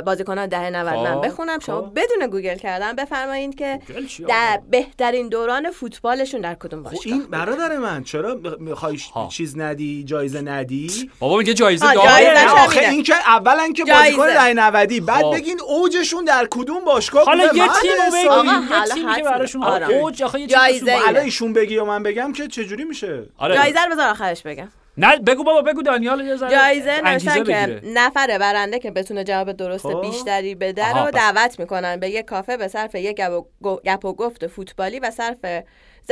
بازیکنان 0.04 0.46
دهه 0.46 0.70
90 0.70 0.94
من 0.94 1.14
خب، 1.14 1.26
بخونم 1.26 1.58
شما 1.58 1.80
خب. 1.82 1.90
بدون 1.96 2.26
گوگل 2.26 2.56
کردن 2.56 2.92
بفرمایید 2.92 3.54
که 3.54 3.80
در؟ 4.28 4.60
بهترین 4.70 5.28
دوران 5.28 5.70
فوتبالشون 5.70 6.40
در 6.40 6.54
کدوم 6.54 6.82
خب 6.84 6.90
باشگاه 6.90 7.12
این 7.14 7.22
برادر 7.22 7.76
من 7.76 8.04
چرا 8.04 8.40
می‌خوای. 8.58 8.98
چیز 9.30 9.58
ندی 9.58 10.04
جایزه 10.04 10.40
ندی 10.40 11.10
بابا 11.18 11.36
میگه 11.38 11.54
جایزه 11.54 11.94
داره. 11.94 12.50
آخه 12.50 12.80
این 12.80 13.02
که 13.02 13.14
اولا 13.26 13.72
که. 13.76 13.84
بازیکن 13.84 14.26
دهه 14.26 14.52
90 14.52 15.04
بعد. 15.06 15.30
بگین 15.30 15.60
اوجشون 15.68 16.24
در 16.24 16.48
کدوم 16.50 16.84
باشگاه 16.84 17.24
حالا 17.24 17.44
یه 17.44 17.66
من 17.66 17.72
تیمو 17.82 18.30
آقا، 18.30 18.44
یه 18.44 18.50
حالا 18.50 18.94
تیمی 18.94 19.14
که 19.14 19.22
براشون. 19.22 19.62
اوج 19.64 20.22
آخه 20.22 20.40
یه 20.40 20.46
چیز 20.46 20.56
جایزه 20.56 20.78
سوپر- 20.80 20.90
اینه. 20.92 21.08
الان 21.08 21.22
ایشون 21.24 21.52
بگی 21.52 21.76
و 21.76 21.84
من 21.84 22.02
بگم 22.02 22.32
که 22.32 22.46
چجوری 22.64 22.84
میشه؟ 22.84 23.22
آره. 23.38 23.54
جایزه 23.56 23.84
رو 23.84 23.90
بذار 23.92 24.08
آخرش 24.08 24.42
بگم. 24.42 24.68
نه 24.96 25.18
بگو 25.18 25.44
بابا 25.44 25.62
بگو 25.62 25.82
دانیال 25.82 26.20
یه 26.20 26.36
ذره 26.36 26.50
جایزه 26.50 27.00
نوشتن 27.04 27.44
که. 27.44 27.80
نفر 27.84 28.38
برنده 28.38 28.78
که 28.78 28.90
بتونه 28.90 29.24
جواب 29.24 29.52
درست 29.52 29.82
خب. 29.82 30.00
بیشتری 30.00 30.54
بده 30.54 30.92
رو 30.92 31.10
دعوت 31.10 31.60
می‌کنن 31.60 31.96
به 31.96 32.10
یه 32.10 32.22
کافه 32.22 32.56
به 32.56 32.68
صرف 32.68 32.94
یک 32.94 33.20
گپ 33.62 34.04
و 34.04 34.12
گفت 34.12 34.46
فوتبالی 34.46 35.00
و 35.00 35.10
صرف 35.10 35.36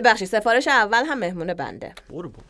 بخشی 0.05 0.27
سفارش 0.27 0.69
اول 0.69 1.05
هم 1.05 1.19
مهمون 1.19 1.55
بنده. 1.55 1.93
برو 2.11 2.29
برو. 2.29 2.43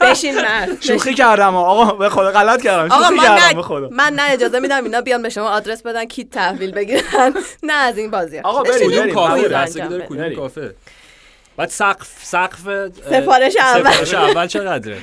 بشین 0.00 0.34
مرد 0.34 0.82
شوخی 0.86 1.14
کردم 1.14 1.56
آقا 1.56 1.94
به 1.94 2.08
خدا 2.08 2.30
غلط 2.30 2.62
کردم. 2.62 2.92
آقا 2.92 3.02
شوخی 3.02 3.14
من 3.16 3.22
کردم 3.24 3.46
نه 3.46 3.54
به 3.54 3.62
خدا. 3.62 3.88
من 3.92 4.12
نه 4.12 4.22
اجازه 4.30 4.60
میدم 4.60 4.84
اینا 4.84 5.00
بیان 5.00 5.22
به 5.22 5.28
شما 5.28 5.48
آدرس 5.48 5.82
بدن 5.82 6.04
کیت 6.04 6.30
تحویل 6.30 6.72
بگیرن. 6.72 7.34
نه 7.62 7.72
از 7.72 7.98
این 7.98 8.10
بازی. 8.10 8.38
آقا 8.38 8.62
بریم،. 8.62 9.14
کافه. 9.14 10.34
کافه. 10.34 10.74
بعد 11.56 11.68
سقف 11.68 12.24
سقف 12.24 12.60
سفارش 13.10 13.56
اول. 13.56 13.90
سفارش 13.92 14.14
اول 14.14 14.46
چقدره. 14.46 15.00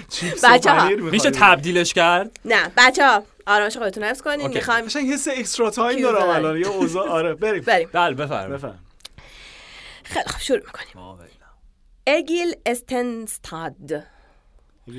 پنیر 0.63 1.01
میشه؟ 1.01 1.31
تبدیلش 1.31 1.93
کرد؟ 1.93 2.39
نه 2.45 2.71
بچه 2.77 3.07
ها 3.07 3.23
آرامش 3.47 3.77
خودتون 3.77 4.03
حفظ 4.03 4.21
کنین. 4.21 4.47
می‌خوایم 4.47 4.85
قشنگ 4.85 5.09
حس 5.11 5.27
extra 5.27 5.69
time 5.69 6.01
دارم. 6.01 6.29
الان. 6.29 6.57
یه 6.57 6.67
اوضاع 6.67 7.09
آره 7.19 7.33
بریم. 7.33 7.63
بریم. 7.63 7.89
بله 7.93 8.15
بفرمایید. 8.15 8.51
بفهم 8.53 8.79
خیلی 10.03 10.25
خوب 10.27 10.41
شروع 10.41 10.59
می‌کنیم. 10.59 11.17
اگیل 12.07 12.55
اوستنستاد. 12.65 13.75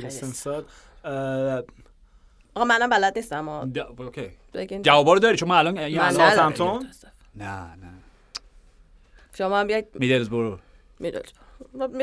اوستنستاد 0.04 0.66
اه، 1.04 1.62
آقا 2.54 2.64
منم 2.64 2.88
بلد 2.90 3.12
نیستم 3.18 3.48
اوکی. 3.48 4.30
جوابا 4.82 5.12
رو 5.12 5.18
داری؟ 5.18 5.36
چون 5.36 5.48
من 5.48 5.56
الان 5.56 5.76
یه 5.76 5.82
من 5.98 6.04
الان- 6.04 6.20
ندارم. 6.20 6.54
ساوثهمپتون؟ 6.54 6.90
نه 7.34 7.60
نه. 7.60 7.90
شما 9.38 9.60
هم 9.60 9.66
بیاید. 9.66 9.86
میدلزبرو 9.94 10.58
می‌دونید 11.00 11.26
می 11.26 11.43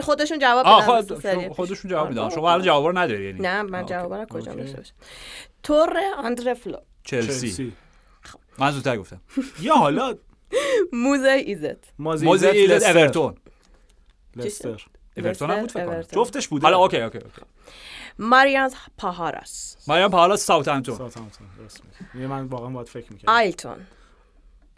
خودشون 0.02 0.40
جواب 0.40 0.66
بدن 0.66 0.82
خود. 0.82 1.54
خودشون 1.54 1.92
جواب 1.92 2.10
میدن. 2.10 2.30
شما 2.30 2.52
الان 2.52 2.66
جوابا 2.66 2.90
رو 2.90 2.98
نداری 2.98 3.26
یعنی. 3.26 3.40
نه 3.40 3.62
من. 3.62 3.86
جواب 3.86 4.14
رو 4.14 4.26
کجا. 4.26 4.54
داشته 4.54 4.78
باشم 4.78 4.94
تور 5.64 5.98
آندره 6.18 6.54
فلو. 6.54 6.78
چلسی. 7.04 7.50
چلسی. 7.50 7.74
من 8.58 8.72
زودتر 8.72 8.98
گفتم. 8.98 9.22
یا 9.62 9.74
حالا 9.74 10.16
موزی 10.94 11.30
ایزت. 11.30 12.00
موزی 12.00 12.48
ایزت. 12.48 12.84
اورتون. 12.96 13.38
لستر. 14.36 14.86
اورتون 15.18 15.52
هم 15.52 15.60
بود 15.60 15.72
فکر. 15.72 16.02
جفتش 16.02 16.48
بوده. 16.48 16.68
حالا 16.68 16.78
اوکی 16.78 17.02
اوکی 17.02 17.18
اوکی. 17.18 17.42
ماریانس 18.20 18.74
پاهارس. 18.98 19.78
ماریان 19.88 20.10
پاهارس 20.12 20.36
ساوثهمپتون. 20.36 20.98
ساوثهمپتون 20.98 21.48
درست 21.60 21.82
میگی. 22.14 22.28
من 22.28 22.46
واقعا 22.46 22.70
باید 22.70 22.88
فکر 22.88 23.14
می‌کردم. 23.14 23.34
آیلتون. 23.34 23.76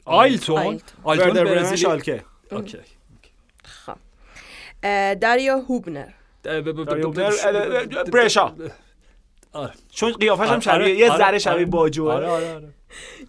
آیلتون؟ 0.05 0.81
آیلتون. 1.03 1.75
شالکه. 1.75 2.23
اوکی. 2.51 2.77
خب 2.77 2.83
داریو 5.21 5.57
هوبنر 5.69 6.09
برشا. 8.13 8.55
چون 9.89 10.13
قیافش 10.13 10.47
هم 10.47 10.59
شبیه 10.59 10.95
یه 10.95 11.17
ذره. 11.17 11.39
شبیه 11.39 12.01
آره 12.01 12.73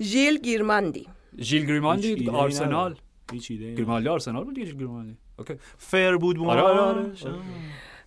ژیل 0.02 0.38
گریماندی 0.38 1.08
ژیل 1.38 1.66
گریماندی 1.66 2.08
ایده‌ای 2.08 2.36
آرسنال. 2.36 2.96
گریماندی 3.50 4.08
آرسنال 4.08 4.44
بود 4.44 4.58
گریماندی 4.58 5.16
اوکی 5.38 5.54
فر 5.78 6.16
بود 6.16 6.38
آره،. 6.38 7.06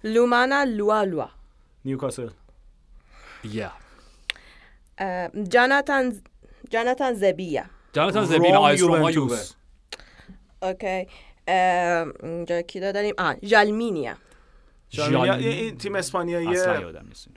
لومانا 0.04 0.64
لوا 0.64 1.04
لوا 1.04 1.30
نیوکاسل 1.86 2.30
بیا 3.42 3.72
جاناتان 5.50 6.22
جاناتان 6.70 7.14
زبینا 7.14 7.64
جاناتان 7.94 8.34
روم 8.34 8.54
آیس 8.54 8.82
روما 8.82 9.12
یووه. 9.12 9.40
OK 10.62 11.08
اینجا 12.24 12.62
کی 12.62 12.80
داریم 12.80 13.16
آه 13.18 13.36
ژالمینیا. 13.46 14.14
ژالمینیا- 14.94 15.26
ژال- 15.26 15.44
این 15.46 15.78
تیم 15.78 15.96
اسپانیایی 15.96 16.48
اصلا 16.48 16.80
یادم 16.82 17.06
نیست. 17.08 17.28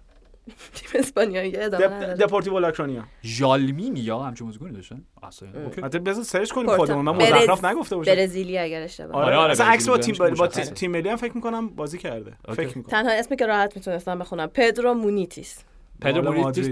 تیم 0.75 0.89
اسپانیایی 1.01 1.57
ادامه. 1.57 1.87
دپورتیو 2.15 2.59
لاکرونیا 2.59 3.05
ژالمینیا 3.25 4.19
همچون 4.19 4.47
موزگونی 4.47 4.73
داشتن؟ 4.73 5.03
اصلا 5.23 5.49
OK. 5.65 5.81
البته 5.83 5.99
بذار 5.99 6.25
search 6.25 6.51
کنیم. 6.53 6.77
خودمون. 6.77 7.05
من 7.05 7.17
مزخرف 7.17 7.65
نگفته 7.65 7.97
باشم. 7.97 8.15
برزیلی 8.15 8.59
اگر 8.59 8.83
اشتباه 8.83 9.23
آره. 9.25 9.37
آره، 9.37 9.53
اصلا 9.53 9.67
عکس 9.67 9.89
با 9.89 9.99
تیم 9.99 10.15
با 10.39 10.47
تیم- 10.47 10.91
ملی 10.91 11.09
هم 11.09 11.17
فکر 11.17 11.33
می‌کنم 11.35 11.69
بازی 11.69 11.99
کرده. 11.99 12.33
فکر 12.55 12.67
می‌کنم. 12.79 12.91
تنها 12.91 13.13
اسمی 13.13 13.37
که 13.37 13.47
راحت 13.47 13.77
می‌تونستم 13.77 14.19
بخونم. 14.19 14.47
پدرو 14.47 14.95
مونیتیس. 14.95 15.59
پدرو 16.01 16.33
مونیتیس 16.33 16.69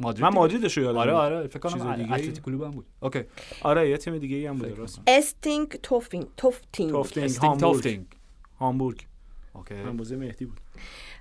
مادرید. 0.00 0.22
من. 0.24 0.28
مادریدش 0.28 0.78
رو 0.78 0.84
یادم 0.84 0.98
آره. 0.98 1.12
آره 1.12 1.46
فکر 1.46 1.68
چیز 1.68 1.82
کنم 1.82 1.96
دیگه‌ای؟ 1.96 2.22
اتلتیک 2.22 2.44
کلوب 2.44 2.62
هم 2.62 2.70
بود. 2.70 2.86
اوکی. 3.00 3.24
آره 3.62 3.90
یه 3.90 3.96
تیم 3.96 4.18
دیگه 4.18 4.36
ای 4.36 4.46
هم 4.46 4.58
فکر 4.58 4.74
راست 4.74 5.00
استینگ 5.06 5.68
توفینگ 5.68 6.26
توفتینگ. 6.36 6.90
توفتینگ 6.90 7.24
استینگ 7.24 7.60
هامبورگ. 7.60 8.00
هامبورگ. 8.58 9.06
اوکی. 9.52 9.74
موزه 9.74 10.16
مهدی 10.16 10.44
بود. 10.44 10.60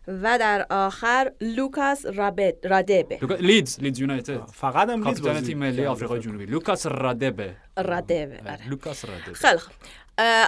و 0.08 0.38
در 0.40 0.66
آخر 0.70 1.32
لوکاس 1.42 2.06
رابت 2.06 2.66
رادبه. 2.66 3.20
لیدز 3.40 3.80
لیدز 3.80 4.00
یونایتد. 4.00 4.50
فقط 4.54 4.90
هم 4.90 5.08
لیدز 5.08 5.46
تیم 5.46 5.58
ملی 5.58 5.86
آفریقای 5.86 6.20
جنوبی. 6.20 6.46
لوکاس 6.46 6.86
رادبه. 6.86 7.56
رادبه 7.78 8.42
آره. 8.46 8.70
لوکاس 8.70 9.06
رادبه. 9.06 9.34
خیلی 9.34 9.60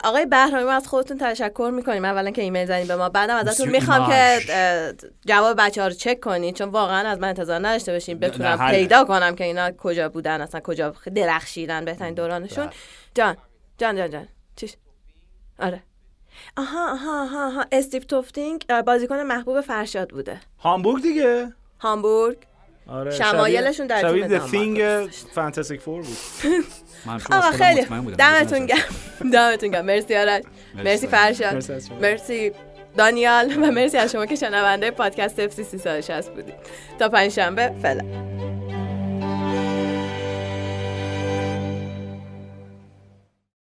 آقای 0.04 0.26
بهرامی 0.26 0.64
ما 0.64 0.72
از 0.72 0.88
خودتون 0.88 1.18
تشکر 1.18 1.72
می‌کنیم. 1.74 2.06
اولا 2.06 2.32
که 2.32 2.42
ایمیل 2.42 2.66
زنید 2.66 2.88
به 2.88 2.96
ما. 2.96 3.10
بعدم 3.10 3.36
ازتون 3.36 3.70
می‌خوام 3.70 4.10
که 4.10 4.40
جواب 5.26 5.58
بچه 5.58 5.82
ها 5.82 5.88
رو 5.88 5.94
چک 5.94 6.20
کنید 6.20 6.56
چون 6.56 6.70
واقعا 6.70 7.10
از 7.10 7.20
من 7.20 7.28
انتظار 7.28 7.60
نداشته 7.68 7.92
باشین 7.92 8.18
نه، 8.18 8.30
بتونم. 8.30 8.70
پیدا 8.70 9.06
کنم 9.06 9.36
که 9.36 9.44
اینا 9.44 9.72
کجا 9.72 10.10
بودن 10.10 10.42
اصلا 10.42 10.62
کجا 10.62 10.96
درخشیدن 11.16 11.86
بهترین 11.86 12.14
دورانشون. 12.14 12.66
بله. 12.66 12.74
جان 13.16 13.38
جان 13.78 13.96
جان 13.96 14.10
جان. 14.10 14.28
چیش؟ 14.56 14.76
آره. 15.60 15.84
آها 16.58 16.92
آها 16.92 17.24
آها, 17.24 17.48
آها. 17.48 17.66
استیو 17.72 18.04
توفتینگ 18.04 18.66
بازیکن 18.86 19.20
محبوب 19.20 19.62
فرشاد 19.62 20.10
بوده. 20.10 20.40
هامبورگ 20.60 21.04
دیگه؟ 21.04 21.54
هامبورگ. 21.80 22.38
آره 22.92 23.12
شمایلشون 23.12 23.88
در 23.88 24.02
شبیه 24.02 24.40
تیم 24.40 24.76
The 24.76 25.10
Thing 25.10 25.14
فانتاستیک 25.36 25.82
فور 25.82 26.02
بود. 26.02 26.18
من 27.06 27.20
آقا 27.32 27.52
خیلی 27.52 27.82
مطمئن 27.82 28.02
بودم. 28.02 28.16
دمتون 28.16 28.66
گرم. 28.66 28.80
دمتون 29.34 29.70
گرم. 29.70 29.86
مرسی 29.86 30.16
آرش. 30.16 30.44
مرسی. 30.76 31.08
فرشاد. 31.08 31.64
مرسی 32.02 32.52
دانیال. 32.98 33.64
و 33.64 33.72
مرسی 33.72 33.98
از 33.98 34.12
شما 34.12 34.26
که 34.26 34.36
شنونده 34.36 34.92
پادکست 34.92 35.40
اف 35.40 35.54
سی 35.54 35.64
360 35.64 36.30
بودید. 36.30 36.56
تا 37.00 37.10
پنج 37.10 37.32
شنبه 37.32 37.72
فعلا. 37.82 38.04